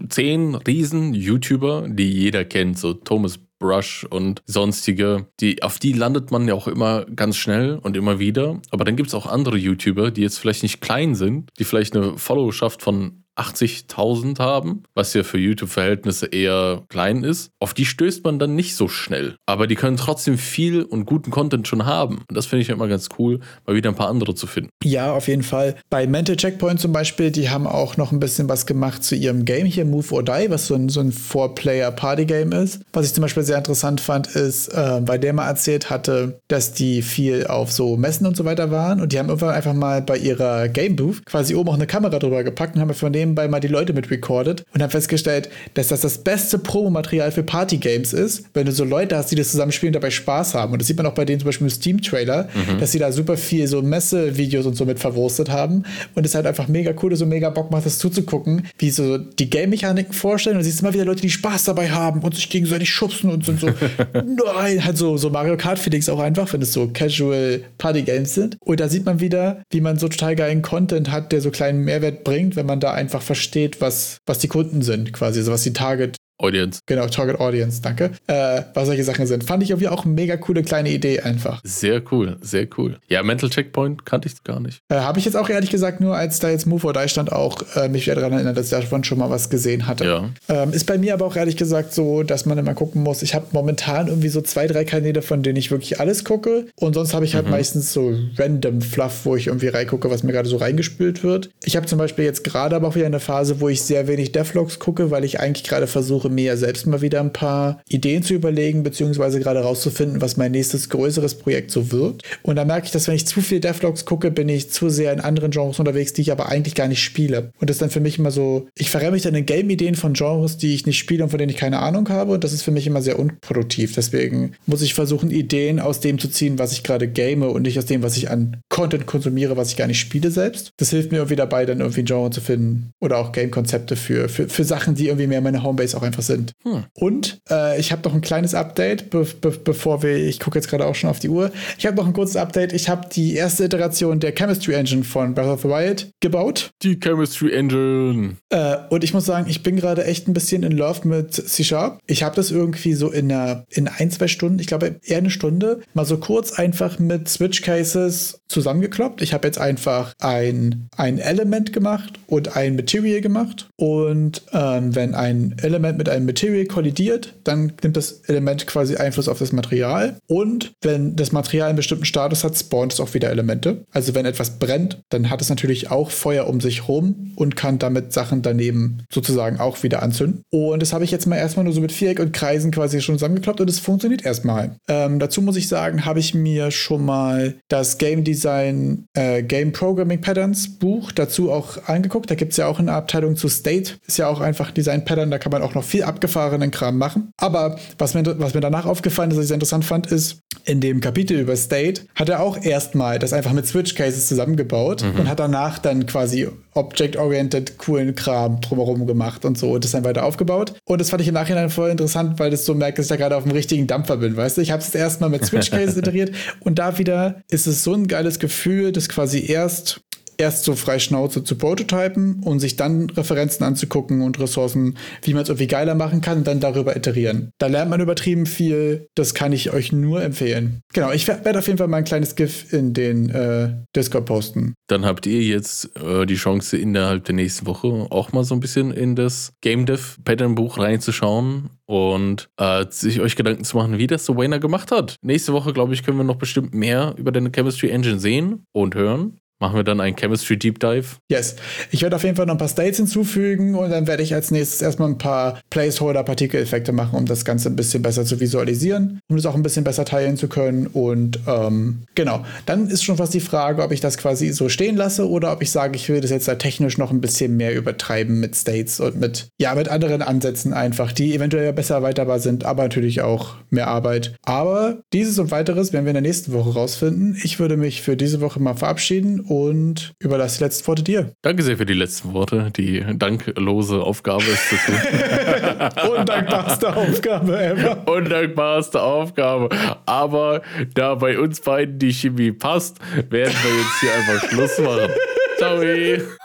zehn 0.09 0.55
riesen 0.55 1.13
YouTuber, 1.13 1.85
die 1.87 2.11
jeder 2.11 2.43
kennt, 2.43 2.79
so 2.79 2.93
Thomas 2.93 3.39
Brush 3.59 4.05
und 4.09 4.41
sonstige, 4.45 5.27
die, 5.41 5.61
auf 5.61 5.79
die 5.79 5.93
landet 5.93 6.31
man 6.31 6.47
ja 6.47 6.53
auch 6.53 6.67
immer 6.67 7.05
ganz 7.05 7.35
schnell 7.35 7.75
und 7.75 7.95
immer 7.95 8.17
wieder. 8.17 8.59
Aber 8.71 8.85
dann 8.85 8.95
gibt 8.95 9.09
es 9.09 9.13
auch 9.13 9.27
andere 9.27 9.57
YouTuber, 9.57 10.11
die 10.11 10.21
jetzt 10.21 10.39
vielleicht 10.39 10.63
nicht 10.63 10.81
klein 10.81 11.13
sind, 11.13 11.49
die 11.59 11.65
vielleicht 11.65 11.95
eine 11.95 12.17
Followerschaft 12.17 12.81
von 12.81 13.18
80.000 13.39 14.39
haben, 14.39 14.83
was 14.93 15.13
ja 15.13 15.23
für 15.23 15.37
YouTube-Verhältnisse 15.37 16.27
eher 16.27 16.83
klein 16.89 17.23
ist. 17.23 17.51
Auf 17.59 17.73
die 17.73 17.85
stößt 17.85 18.23
man 18.23 18.39
dann 18.39 18.55
nicht 18.55 18.75
so 18.75 18.87
schnell. 18.87 19.35
Aber 19.45 19.67
die 19.67 19.75
können 19.75 19.97
trotzdem 19.97 20.37
viel 20.37 20.83
und 20.83 21.05
guten 21.05 21.31
Content 21.31 21.67
schon 21.67 21.85
haben. 21.85 22.23
Und 22.27 22.35
das 22.35 22.45
finde 22.45 22.61
ich 22.61 22.69
immer 22.69 22.87
ganz 22.87 23.09
cool, 23.17 23.39
mal 23.65 23.75
wieder 23.75 23.89
ein 23.89 23.95
paar 23.95 24.09
andere 24.09 24.35
zu 24.35 24.47
finden. 24.47 24.69
Ja, 24.83 25.13
auf 25.13 25.27
jeden 25.27 25.43
Fall. 25.43 25.75
Bei 25.89 26.07
Mental 26.07 26.35
Checkpoint 26.35 26.79
zum 26.79 26.91
Beispiel, 26.91 27.31
die 27.31 27.49
haben 27.49 27.67
auch 27.67 27.97
noch 27.97 28.11
ein 28.11 28.19
bisschen 28.19 28.49
was 28.49 28.65
gemacht 28.65 29.03
zu 29.03 29.15
ihrem 29.15 29.45
Game 29.45 29.65
hier, 29.65 29.85
Move 29.85 30.13
or 30.13 30.23
Die, 30.23 30.49
was 30.49 30.67
so 30.67 30.75
ein, 30.75 30.89
so 30.89 30.99
ein 30.99 31.11
Four-Player-Party-Game 31.11 32.51
ist. 32.51 32.81
Was 32.93 33.05
ich 33.05 33.13
zum 33.13 33.21
Beispiel 33.21 33.43
sehr 33.43 33.57
interessant 33.57 34.01
fand, 34.01 34.27
ist, 34.27 34.69
äh, 34.69 35.01
bei 35.01 35.17
der 35.17 35.33
mal 35.33 35.47
erzählt 35.47 35.89
hatte, 35.89 36.39
dass 36.47 36.73
die 36.73 37.01
viel 37.01 37.47
auf 37.47 37.71
so 37.71 37.97
Messen 37.97 38.25
und 38.25 38.35
so 38.35 38.45
weiter 38.45 38.71
waren 38.71 39.01
und 39.01 39.13
die 39.13 39.19
haben 39.19 39.29
irgendwann 39.29 39.55
einfach 39.55 39.73
mal 39.73 40.01
bei 40.01 40.17
ihrer 40.17 40.67
Game 40.69 40.95
Booth 40.95 41.25
quasi 41.25 41.55
oben 41.55 41.69
auch 41.69 41.75
eine 41.75 41.87
Kamera 41.87 42.19
drüber 42.19 42.43
gepackt 42.43 42.75
und 42.75 42.81
haben 42.81 42.93
von 42.93 43.13
nebenbei 43.29 43.47
mal 43.47 43.59
die 43.59 43.67
Leute 43.67 43.93
mit 43.93 44.11
recorded 44.11 44.63
und 44.73 44.81
haben 44.81 44.89
festgestellt, 44.89 45.49
dass 45.75 45.89
das 45.89 46.01
das 46.01 46.19
beste 46.19 46.59
Promomaterial 46.59 47.31
für 47.31 47.43
Party-Games 47.43 48.13
ist, 48.13 48.45
wenn 48.53 48.65
du 48.65 48.71
so 48.71 48.83
Leute 48.83 49.15
hast, 49.15 49.31
die 49.31 49.35
das 49.35 49.51
zusammenspielen 49.51 49.95
und 49.95 50.01
dabei 50.01 50.11
Spaß 50.11 50.55
haben. 50.55 50.73
Und 50.73 50.79
das 50.81 50.87
sieht 50.87 50.97
man 50.97 51.05
auch 51.05 51.13
bei 51.13 51.25
denen 51.25 51.39
zum 51.39 51.47
Beispiel 51.47 51.67
im 51.67 51.71
Steam-Trailer, 51.71 52.49
mhm. 52.53 52.79
dass 52.79 52.91
sie 52.91 52.99
da 52.99 53.11
super 53.11 53.37
viel 53.37 53.67
so 53.67 53.81
Messe-Videos 53.81 54.65
und 54.65 54.75
so 54.75 54.85
mit 54.85 54.99
verwurstet 54.99 55.49
haben 55.49 55.83
und 56.15 56.25
es 56.25 56.35
halt 56.35 56.45
einfach 56.45 56.67
mega 56.67 56.93
cool, 57.01 57.15
so 57.15 57.25
mega 57.25 57.49
Bock 57.49 57.71
macht, 57.71 57.85
das 57.85 57.99
zuzugucken, 57.99 58.67
wie 58.77 58.89
so 58.89 59.17
die 59.17 59.49
Game-Mechaniken 59.49 60.13
vorstellen 60.13 60.57
und 60.57 60.63
siehst 60.63 60.81
immer 60.81 60.93
wieder 60.93 61.05
Leute, 61.05 61.21
die 61.21 61.29
Spaß 61.29 61.65
dabei 61.65 61.89
haben 61.89 62.21
und 62.21 62.35
sich 62.35 62.49
gegenseitig 62.49 62.89
schubsen 62.89 63.31
und 63.31 63.45
sind 63.45 63.59
so, 63.59 63.67
nein, 64.13 64.83
halt 64.83 64.97
so, 64.97 65.17
so 65.17 65.29
Mario 65.29 65.57
Kart-Feelings 65.57 66.09
auch 66.09 66.19
einfach, 66.19 66.51
wenn 66.53 66.61
es 66.61 66.73
so 66.73 66.87
Casual 66.87 67.61
Party-Games 67.77 68.33
sind. 68.33 68.57
Und 68.59 68.79
da 68.79 68.89
sieht 68.89 69.05
man 69.05 69.19
wieder, 69.19 69.63
wie 69.71 69.81
man 69.81 69.97
so 69.97 70.07
total 70.07 70.35
geilen 70.35 70.61
Content 70.61 71.11
hat, 71.11 71.31
der 71.31 71.41
so 71.41 71.51
kleinen 71.51 71.83
Mehrwert 71.83 72.23
bringt, 72.23 72.55
wenn 72.55 72.65
man 72.65 72.79
da 72.79 72.93
einfach 72.93 73.18
versteht, 73.21 73.81
was, 73.81 74.17
was 74.25 74.39
die 74.39 74.47
Kunden 74.47 74.81
sind, 74.81 75.13
quasi, 75.13 75.39
also 75.39 75.51
was 75.51 75.63
die 75.63 75.73
Target 75.73 76.15
Audience. 76.39 76.81
Genau, 76.85 77.07
Target 77.07 77.39
Audience, 77.39 77.81
danke. 77.81 78.11
Äh, 78.27 78.61
was 78.73 78.87
solche 78.87 79.03
Sachen 79.03 79.27
sind. 79.27 79.43
Fand 79.43 79.61
ich 79.61 79.71
irgendwie 79.71 79.89
auch 79.89 80.05
eine 80.05 80.13
mega 80.13 80.37
coole 80.37 80.63
kleine 80.63 80.89
Idee 80.89 81.19
einfach. 81.19 81.61
Sehr 81.63 82.01
cool, 82.11 82.37
sehr 82.41 82.67
cool. 82.77 82.97
Ja, 83.07 83.23
Mental 83.23 83.49
Checkpoint 83.49 84.05
kannte 84.05 84.29
ich 84.29 84.43
gar 84.43 84.59
nicht. 84.59 84.81
Äh, 84.89 84.95
Habe 84.95 85.19
ich 85.19 85.25
jetzt 85.25 85.35
auch 85.35 85.49
ehrlich 85.49 85.69
gesagt 85.69 85.99
nur, 85.99 86.15
als 86.15 86.39
da 86.39 86.49
jetzt 86.49 86.65
Move 86.65 86.87
or 86.87 86.93
Die 86.93 87.09
stand, 87.09 87.31
auch 87.31 87.61
äh, 87.75 87.89
mich 87.89 88.05
wieder 88.05 88.15
daran 88.15 88.33
erinnert, 88.33 88.57
dass 88.57 88.65
ich 88.65 88.71
davon 88.71 89.03
schon 89.03 89.19
mal 89.19 89.29
was 89.29 89.49
gesehen 89.49 89.85
hatte. 89.85 90.05
Ja. 90.05 90.29
Ähm, 90.47 90.71
ist 90.71 90.85
bei 90.85 90.97
mir 90.97 91.13
aber 91.13 91.25
auch 91.25 91.35
ehrlich 91.35 91.57
gesagt 91.57 91.93
so, 91.93 92.23
dass 92.23 92.45
man 92.45 92.57
immer 92.57 92.73
gucken 92.73 93.03
muss. 93.03 93.21
Ich 93.21 93.35
habe 93.35 93.47
momentan 93.51 94.07
irgendwie 94.07 94.29
so 94.29 94.41
zwei, 94.41 94.67
drei 94.67 94.85
Kanäle, 94.85 95.21
von 95.21 95.43
denen 95.43 95.57
ich 95.57 95.71
wirklich 95.71 95.99
alles 95.99 96.23
gucke. 96.23 96.67
Und 96.75 96.93
sonst 96.93 97.13
habe 97.13 97.25
ich 97.25 97.35
halt 97.35 97.45
mhm. 97.45 97.51
meistens 97.51 97.91
so 97.91 98.13
random 98.37 98.81
Fluff, 98.81 99.25
wo 99.25 99.35
ich 99.35 99.47
irgendwie 99.47 99.67
reingucke, 99.67 100.09
was 100.09 100.23
mir 100.23 100.31
gerade 100.31 100.47
so 100.47 100.57
reingespült 100.57 101.23
wird. 101.23 101.49
Ich 101.65 101.75
habe 101.75 101.85
zum 101.85 101.99
Beispiel 101.99 102.25
jetzt 102.25 102.43
gerade 102.43 102.75
aber 102.75 102.87
auch 102.87 102.95
wieder 102.95 103.07
eine 103.07 103.19
Phase, 103.19 103.59
wo 103.59 103.67
ich 103.67 103.81
sehr 103.81 104.07
wenig 104.07 104.31
Devlogs 104.31 104.79
gucke, 104.79 105.11
weil 105.11 105.25
ich 105.25 105.39
eigentlich 105.39 105.67
gerade 105.67 105.87
versuche, 105.87 106.28
mir 106.29 106.57
selbst 106.57 106.87
mal 106.87 107.01
wieder 107.01 107.19
ein 107.19 107.33
paar 107.33 107.81
Ideen 107.87 108.23
zu 108.23 108.33
überlegen, 108.33 108.83
beziehungsweise 108.83 109.39
gerade 109.39 109.59
rauszufinden, 109.61 110.21
was 110.21 110.37
mein 110.37 110.51
nächstes 110.51 110.89
größeres 110.89 111.35
Projekt 111.35 111.71
so 111.71 111.91
wird. 111.91 112.23
Und 112.41 112.55
da 112.55 112.65
merke 112.65 112.85
ich, 112.85 112.91
dass 112.91 113.07
wenn 113.07 113.15
ich 113.15 113.27
zu 113.27 113.41
viel 113.41 113.59
Devlogs 113.59 114.05
gucke, 114.05 114.31
bin 114.31 114.49
ich 114.49 114.71
zu 114.71 114.89
sehr 114.89 115.13
in 115.13 115.19
anderen 115.19 115.51
Genres 115.51 115.79
unterwegs, 115.79 116.13
die 116.13 116.21
ich 116.21 116.31
aber 116.31 116.49
eigentlich 116.49 116.75
gar 116.75 116.87
nicht 116.87 117.03
spiele. 117.03 117.51
Und 117.59 117.69
das 117.69 117.75
ist 117.75 117.81
dann 117.81 117.89
für 117.89 117.99
mich 117.99 118.19
immer 118.19 118.31
so, 118.31 118.67
ich 118.75 118.89
verrenne 118.89 119.11
mich 119.11 119.23
dann 119.23 119.35
in 119.35 119.45
Game-Ideen 119.45 119.95
von 119.95 120.13
Genres, 120.13 120.57
die 120.57 120.73
ich 120.73 120.85
nicht 120.85 120.97
spiele 120.97 121.23
und 121.23 121.29
von 121.29 121.39
denen 121.39 121.49
ich 121.49 121.57
keine 121.57 121.79
Ahnung 121.79 122.09
habe. 122.09 122.33
Und 122.33 122.43
das 122.43 122.53
ist 122.53 122.63
für 122.63 122.71
mich 122.71 122.87
immer 122.87 123.01
sehr 123.01 123.19
unproduktiv. 123.19 123.93
Deswegen 123.95 124.53
muss 124.65 124.81
ich 124.81 124.93
versuchen, 124.93 125.31
Ideen 125.31 125.79
aus 125.79 125.99
dem 125.99 126.19
zu 126.19 126.29
ziehen, 126.29 126.59
was 126.59 126.71
ich 126.71 126.83
gerade 126.83 127.07
game 127.07 127.41
und 127.43 127.63
nicht 127.63 127.77
aus 127.77 127.85
dem, 127.85 128.03
was 128.03 128.17
ich 128.17 128.29
an 128.29 128.57
Content 128.69 129.05
konsumiere, 129.05 129.57
was 129.57 129.69
ich 129.69 129.77
gar 129.77 129.87
nicht 129.87 129.99
spiele 129.99 130.31
selbst. 130.31 130.71
Das 130.77 130.89
hilft 130.89 131.11
mir 131.11 131.17
irgendwie 131.17 131.35
dabei, 131.35 131.65
dann 131.65 131.79
irgendwie 131.79 132.01
ein 132.01 132.05
Genre 132.05 132.29
zu 132.29 132.41
finden 132.41 132.91
oder 132.99 133.17
auch 133.17 133.31
Game-Konzepte 133.31 133.95
für, 133.95 134.29
für, 134.29 134.49
für 134.49 134.63
Sachen, 134.63 134.95
die 134.95 135.07
irgendwie 135.07 135.27
mehr 135.27 135.41
meine 135.41 135.63
Homebase 135.63 135.97
auch 135.97 136.03
einfach 136.03 136.18
sind. 136.21 136.53
Hm. 136.63 136.85
Und 136.93 137.39
äh, 137.49 137.79
ich 137.79 137.91
habe 137.91 138.07
noch 138.07 138.13
ein 138.13 138.21
kleines 138.21 138.53
Update, 138.53 139.09
be 139.09 139.25
be 139.41 139.51
bevor 139.51 140.03
wir, 140.03 140.15
ich 140.15 140.39
gucke 140.39 140.57
jetzt 140.57 140.69
gerade 140.69 140.85
auch 140.85 140.95
schon 140.95 141.09
auf 141.09 141.19
die 141.19 141.29
Uhr. 141.29 141.51
Ich 141.77 141.85
habe 141.85 141.95
noch 141.95 142.07
ein 142.07 142.13
kurzes 142.13 142.35
Update. 142.35 142.73
Ich 142.73 142.89
habe 142.89 143.07
die 143.11 143.35
erste 143.35 143.65
Iteration 143.65 144.19
der 144.19 144.33
Chemistry 144.33 144.73
Engine 144.73 145.03
von 145.03 145.33
Breath 145.33 145.47
of 145.47 145.61
the 145.61 145.69
Wild 145.69 146.11
gebaut. 146.19 146.71
Die 146.81 146.99
Chemistry 146.99 147.53
Engine. 147.53 148.37
Äh, 148.49 148.77
und 148.89 149.03
ich 149.03 149.13
muss 149.13 149.25
sagen, 149.25 149.47
ich 149.49 149.63
bin 149.63 149.75
gerade 149.75 150.05
echt 150.05 150.27
ein 150.27 150.33
bisschen 150.33 150.63
in 150.63 150.71
Love 150.71 151.07
mit 151.07 151.33
C-Sharp. 151.33 151.99
Ich 152.07 152.23
habe 152.23 152.35
das 152.35 152.51
irgendwie 152.51 152.93
so 152.93 153.11
in, 153.11 153.31
einer, 153.31 153.65
in 153.69 153.87
ein, 153.87 154.11
zwei 154.11 154.27
Stunden, 154.27 154.59
ich 154.59 154.67
glaube 154.67 154.99
eher 155.03 155.17
eine 155.17 155.29
Stunde, 155.29 155.81
mal 155.93 156.05
so 156.05 156.17
kurz 156.17 156.53
einfach 156.53 156.99
mit 156.99 157.27
Switch 157.29 157.61
Cases 157.61 158.41
zusammengekloppt. 158.47 159.21
Ich 159.21 159.33
habe 159.33 159.47
jetzt 159.47 159.59
einfach 159.59 160.13
ein, 160.19 160.89
ein 160.97 161.19
Element 161.19 161.71
gemacht 161.73 162.19
und 162.27 162.55
ein 162.55 162.75
Material 162.75 163.21
gemacht. 163.21 163.69
Und 163.75 164.41
ähm, 164.53 164.95
wenn 164.95 165.15
ein 165.15 165.55
Element 165.61 165.97
mit 165.97 166.08
einem 166.09 166.25
Material 166.25 166.65
kollidiert, 166.65 167.35
dann 167.43 167.73
nimmt 167.83 167.97
das 167.97 168.21
Element 168.27 168.67
quasi 168.67 168.95
Einfluss 168.95 169.27
auf 169.27 169.39
das 169.39 169.51
Material. 169.51 170.17
Und 170.27 170.73
wenn 170.81 171.15
das 171.15 171.31
Material 171.31 171.69
einen 171.69 171.75
bestimmten 171.75 172.05
Status 172.05 172.43
hat, 172.43 172.57
spawnt 172.57 172.93
es 172.93 172.99
auch 172.99 173.13
wieder 173.13 173.29
Elemente. 173.29 173.85
Also 173.91 174.15
wenn 174.15 174.25
etwas 174.25 174.59
brennt, 174.59 175.01
dann 175.09 175.29
hat 175.29 175.41
es 175.41 175.49
natürlich 175.49 175.91
auch 175.91 176.11
Feuer 176.11 176.47
um 176.47 176.61
sich 176.61 176.87
rum 176.87 177.33
und 177.35 177.55
kann 177.55 177.79
damit 177.79 178.13
Sachen 178.13 178.41
daneben 178.41 179.03
sozusagen 179.11 179.59
auch 179.59 179.83
wieder 179.83 180.03
anzünden. 180.03 180.43
Und 180.49 180.81
das 180.81 180.93
habe 180.93 181.03
ich 181.03 181.11
jetzt 181.11 181.27
mal 181.27 181.37
erstmal 181.37 181.63
nur 181.63 181.73
so 181.73 181.81
mit 181.81 181.91
Viereck 181.91 182.19
und 182.19 182.33
Kreisen 182.33 182.71
quasi 182.71 183.01
schon 183.01 183.15
zusammengekloppt 183.15 183.61
und 183.61 183.69
es 183.69 183.79
funktioniert 183.79 184.25
erstmal. 184.25 184.75
Ähm, 184.87 185.19
dazu 185.19 185.41
muss 185.41 185.55
ich 185.55 185.67
sagen, 185.67 186.05
habe 186.05 186.19
ich 186.19 186.33
mir 186.33 186.71
schon 186.71 187.05
mal 187.05 187.55
das 187.67 187.97
Game 187.97 188.23
Design 188.23 189.05
äh, 189.13 189.43
Game 189.43 189.71
Programming 189.71 190.21
Patterns 190.21 190.77
Buch 190.79 191.11
dazu 191.11 191.51
auch 191.51 191.87
angeguckt. 191.87 192.29
Da 192.29 192.35
gibt 192.35 192.51
es 192.51 192.57
ja 192.57 192.67
auch 192.67 192.79
eine 192.79 192.93
Abteilung 192.93 193.35
zu 193.35 193.49
State. 193.49 193.93
Ist 194.05 194.17
ja 194.17 194.27
auch 194.27 194.41
einfach 194.41 194.71
Design 194.71 195.05
Pattern, 195.05 195.31
da 195.31 195.37
kann 195.37 195.51
man 195.51 195.61
auch 195.61 195.75
noch 195.75 195.83
viel 195.83 195.98
abgefahrenen 196.03 196.71
Kram 196.71 196.97
machen. 196.97 197.31
Aber 197.37 197.77
was 197.97 198.13
mir, 198.13 198.23
was 198.39 198.53
mir 198.53 198.61
danach 198.61 198.85
aufgefallen 198.85 199.31
ist, 199.31 199.37
was 199.37 199.43
ich 199.43 199.47
sehr 199.49 199.55
interessant 199.55 199.85
fand, 199.85 200.07
ist, 200.07 200.41
in 200.65 200.81
dem 200.81 201.01
Kapitel 201.01 201.39
über 201.39 201.55
State 201.55 202.01
hat 202.15 202.29
er 202.29 202.41
auch 202.41 202.61
erstmal 202.61 203.17
das 203.17 203.33
einfach 203.33 203.53
mit 203.53 203.65
Switch 203.65 203.95
Cases 203.95 204.27
zusammengebaut 204.27 205.03
mhm. 205.03 205.21
und 205.21 205.29
hat 205.29 205.39
danach 205.39 205.79
dann 205.79 206.05
quasi 206.05 206.47
Object-Oriented 206.73 207.77
coolen 207.77 208.15
Kram 208.15 208.61
drumherum 208.61 209.07
gemacht 209.07 209.45
und 209.45 209.57
so 209.57 209.71
und 209.71 209.83
das 209.83 209.91
dann 209.91 210.03
weiter 210.03 210.23
aufgebaut. 210.23 210.73
Und 210.85 211.01
das 211.01 211.09
fand 211.09 211.21
ich 211.21 211.27
im 211.27 211.33
Nachhinein 211.33 211.69
voll 211.69 211.89
interessant, 211.89 212.39
weil 212.39 212.51
das 212.51 212.65
so 212.65 212.75
merkt, 212.75 212.99
dass 212.99 213.05
ich 213.05 213.09
da 213.09 213.15
gerade 213.15 213.35
auf 213.35 213.43
dem 213.43 213.51
richtigen 213.51 213.87
Dampfer 213.87 214.17
bin, 214.17 214.37
weißt 214.37 214.57
du? 214.57 214.61
Ich 214.61 214.71
habe 214.71 214.81
es 214.81 214.93
erstmal 214.93 215.29
mit 215.29 215.45
Switch 215.45 215.71
Cases 215.71 215.97
iteriert 215.97 216.31
und 216.59 216.79
da 216.79 216.97
wieder 216.97 217.41
ist 217.49 217.67
es 217.67 217.83
so 217.83 217.93
ein 217.93 218.07
geiles 218.07 218.39
Gefühl, 218.39 218.91
das 218.91 219.09
quasi 219.09 219.45
erst 219.45 220.01
erst 220.39 220.63
so 220.63 220.75
frei 220.75 220.99
Schnauze 220.99 221.43
zu 221.43 221.55
prototypen 221.57 222.41
und 222.43 222.59
sich 222.59 222.75
dann 222.75 223.09
Referenzen 223.09 223.65
anzugucken 223.65 224.21
und 224.21 224.39
Ressourcen, 224.39 224.97
wie 225.23 225.33
man 225.33 225.43
es 225.43 225.49
irgendwie 225.49 225.67
geiler 225.67 225.95
machen 225.95 226.21
kann 226.21 226.39
und 226.39 226.47
dann 226.47 226.59
darüber 226.59 226.95
iterieren. 226.95 227.51
Da 227.57 227.67
lernt 227.67 227.91
man 227.91 228.01
übertrieben 228.01 228.45
viel. 228.45 229.07
Das 229.15 229.33
kann 229.33 229.51
ich 229.51 229.71
euch 229.73 229.91
nur 229.91 230.23
empfehlen. 230.23 230.81
Genau, 230.93 231.11
ich 231.11 231.27
werde 231.27 231.59
auf 231.59 231.67
jeden 231.67 231.77
Fall 231.77 231.87
mal 231.87 231.97
ein 231.97 232.03
kleines 232.03 232.35
GIF 232.35 232.71
in 232.73 232.93
den 232.93 233.29
äh, 233.29 233.73
Discord 233.95 234.25
posten. 234.25 234.73
Dann 234.87 235.05
habt 235.05 235.25
ihr 235.25 235.41
jetzt 235.41 235.95
äh, 235.97 236.25
die 236.25 236.35
Chance, 236.35 236.77
innerhalb 236.77 237.25
der 237.25 237.35
nächsten 237.35 237.65
Woche 237.65 238.07
auch 238.09 238.31
mal 238.31 238.43
so 238.43 238.55
ein 238.55 238.59
bisschen 238.59 238.91
in 238.91 239.15
das 239.15 239.53
Game 239.61 239.85
Dev 239.85 240.17
Pattern 240.23 240.55
Buch 240.55 240.77
reinzuschauen 240.77 241.69
und 241.85 242.49
äh, 242.57 242.85
sich 242.89 243.19
euch 243.19 243.35
Gedanken 243.35 243.63
zu 243.63 243.75
machen, 243.77 243.97
wie 243.97 244.07
das 244.07 244.29
Wayner 244.29 244.59
gemacht 244.59 244.91
hat. 244.91 245.15
Nächste 245.21 245.53
Woche, 245.53 245.73
glaube 245.73 245.93
ich, 245.93 246.03
können 246.03 246.17
wir 246.17 246.23
noch 246.23 246.37
bestimmt 246.37 246.73
mehr 246.73 247.15
über 247.17 247.31
deine 247.31 247.51
Chemistry 247.51 247.89
Engine 247.89 248.19
sehen 248.19 248.63
und 248.71 248.95
hören. 248.95 249.39
Machen 249.61 249.75
wir 249.75 249.83
dann 249.83 249.99
einen 249.99 250.15
Chemistry 250.15 250.57
Deep 250.57 250.79
Dive? 250.79 251.17
Yes. 251.29 251.57
Ich 251.91 252.01
werde 252.01 252.15
auf 252.15 252.23
jeden 252.23 252.37
Fall 252.37 252.45
noch 252.45 252.53
ein 252.53 252.59
paar 252.59 252.69
States 252.69 252.95
hinzufügen 252.95 253.75
und 253.75 253.89
dann 253.89 254.07
werde 254.07 254.23
ich 254.23 254.33
als 254.33 254.51
nächstes 254.51 254.81
erstmal 254.81 255.09
ein 255.09 255.17
paar 255.17 255.59
Placeholder-Partikeleffekte 255.69 256.93
machen, 256.93 257.17
um 257.17 257.25
das 257.25 257.43
Ganze 257.43 257.67
ein 257.67 257.75
bisschen 257.75 258.01
besser 258.01 258.23
zu 258.23 258.39
visualisieren, 258.39 259.19
um 259.27 259.35
das 259.35 259.45
auch 259.45 259.55
ein 259.55 259.61
bisschen 259.61 259.83
besser 259.83 260.05
teilen 260.05 260.37
zu 260.37 260.47
können. 260.47 260.87
Und 260.87 261.41
ähm, 261.45 262.03
genau, 262.15 262.45
dann 262.65 262.87
ist 262.87 263.03
schon 263.03 263.17
fast 263.17 263.33
die 263.33 263.41
Frage, 263.41 263.83
ob 263.83 263.91
ich 263.91 263.99
das 263.99 264.17
quasi 264.17 264.53
so 264.53 264.69
stehen 264.69 264.95
lasse 264.95 265.27
oder 265.27 265.51
ob 265.51 265.61
ich 265.61 265.71
sage, 265.71 265.97
ich 265.97 266.07
will 266.07 266.21
das 266.21 266.31
jetzt 266.31 266.47
da 266.47 266.55
technisch 266.55 266.97
noch 266.97 267.11
ein 267.11 267.19
bisschen 267.19 267.57
mehr 267.57 267.75
übertreiben 267.75 268.39
mit 268.39 268.55
States 268.55 269.01
und 269.01 269.19
mit, 269.19 269.49
ja, 269.59 269.75
mit 269.75 269.89
anderen 269.89 270.21
Ansätzen 270.21 270.71
einfach, 270.71 271.11
die 271.11 271.35
eventuell 271.35 271.73
besser 271.73 271.95
erweiterbar 271.95 272.39
sind, 272.39 272.63
aber 272.63 272.83
natürlich 272.83 273.23
auch 273.23 273.55
mehr 273.71 273.89
Arbeit. 273.89 274.35
Aber 274.43 275.01
dieses 275.11 275.37
und 275.37 275.51
weiteres 275.51 275.91
werden 275.91 276.05
wir 276.05 276.11
in 276.11 276.15
der 276.15 276.21
nächsten 276.21 276.53
Woche 276.53 276.73
rausfinden. 276.73 277.37
Ich 277.43 277.59
würde 277.59 277.75
mich 277.75 278.01
für 278.01 278.15
diese 278.15 278.39
Woche 278.39 278.61
mal 278.61 278.75
verabschieden 278.75 279.47
und 279.49 280.13
überlasse 280.19 280.59
die 280.59 280.63
letzten 280.65 280.87
Worte 280.87 281.03
dir. 281.03 281.33
Danke 281.41 281.63
sehr 281.63 281.77
für 281.77 281.85
die 281.85 281.93
letzten 281.93 282.33
Worte. 282.33 282.71
Die 282.77 283.03
danklose 283.15 284.01
Aufgabe 284.01 284.43
ist 284.43 284.69
zu 284.69 284.75
tun. 284.75 284.95
Undankbarste 286.17 286.95
Aufgabe 286.95 287.59
ever. 287.59 288.07
Undankbarste 288.07 289.01
Aufgabe. 289.01 289.69
Aber 290.05 290.61
da 290.93 291.15
bei 291.15 291.39
uns 291.39 291.59
beiden 291.61 291.97
die 291.97 292.13
Chemie 292.13 292.51
passt, 292.51 292.99
werden 293.29 293.53
wir 293.63 293.75
jetzt 293.75 293.99
hier 293.99 294.13
einfach 294.13 294.49
Schluss 294.49 294.77
machen. 294.79 295.11
Ciao. 295.57 295.81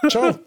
Ciao. 0.09 0.39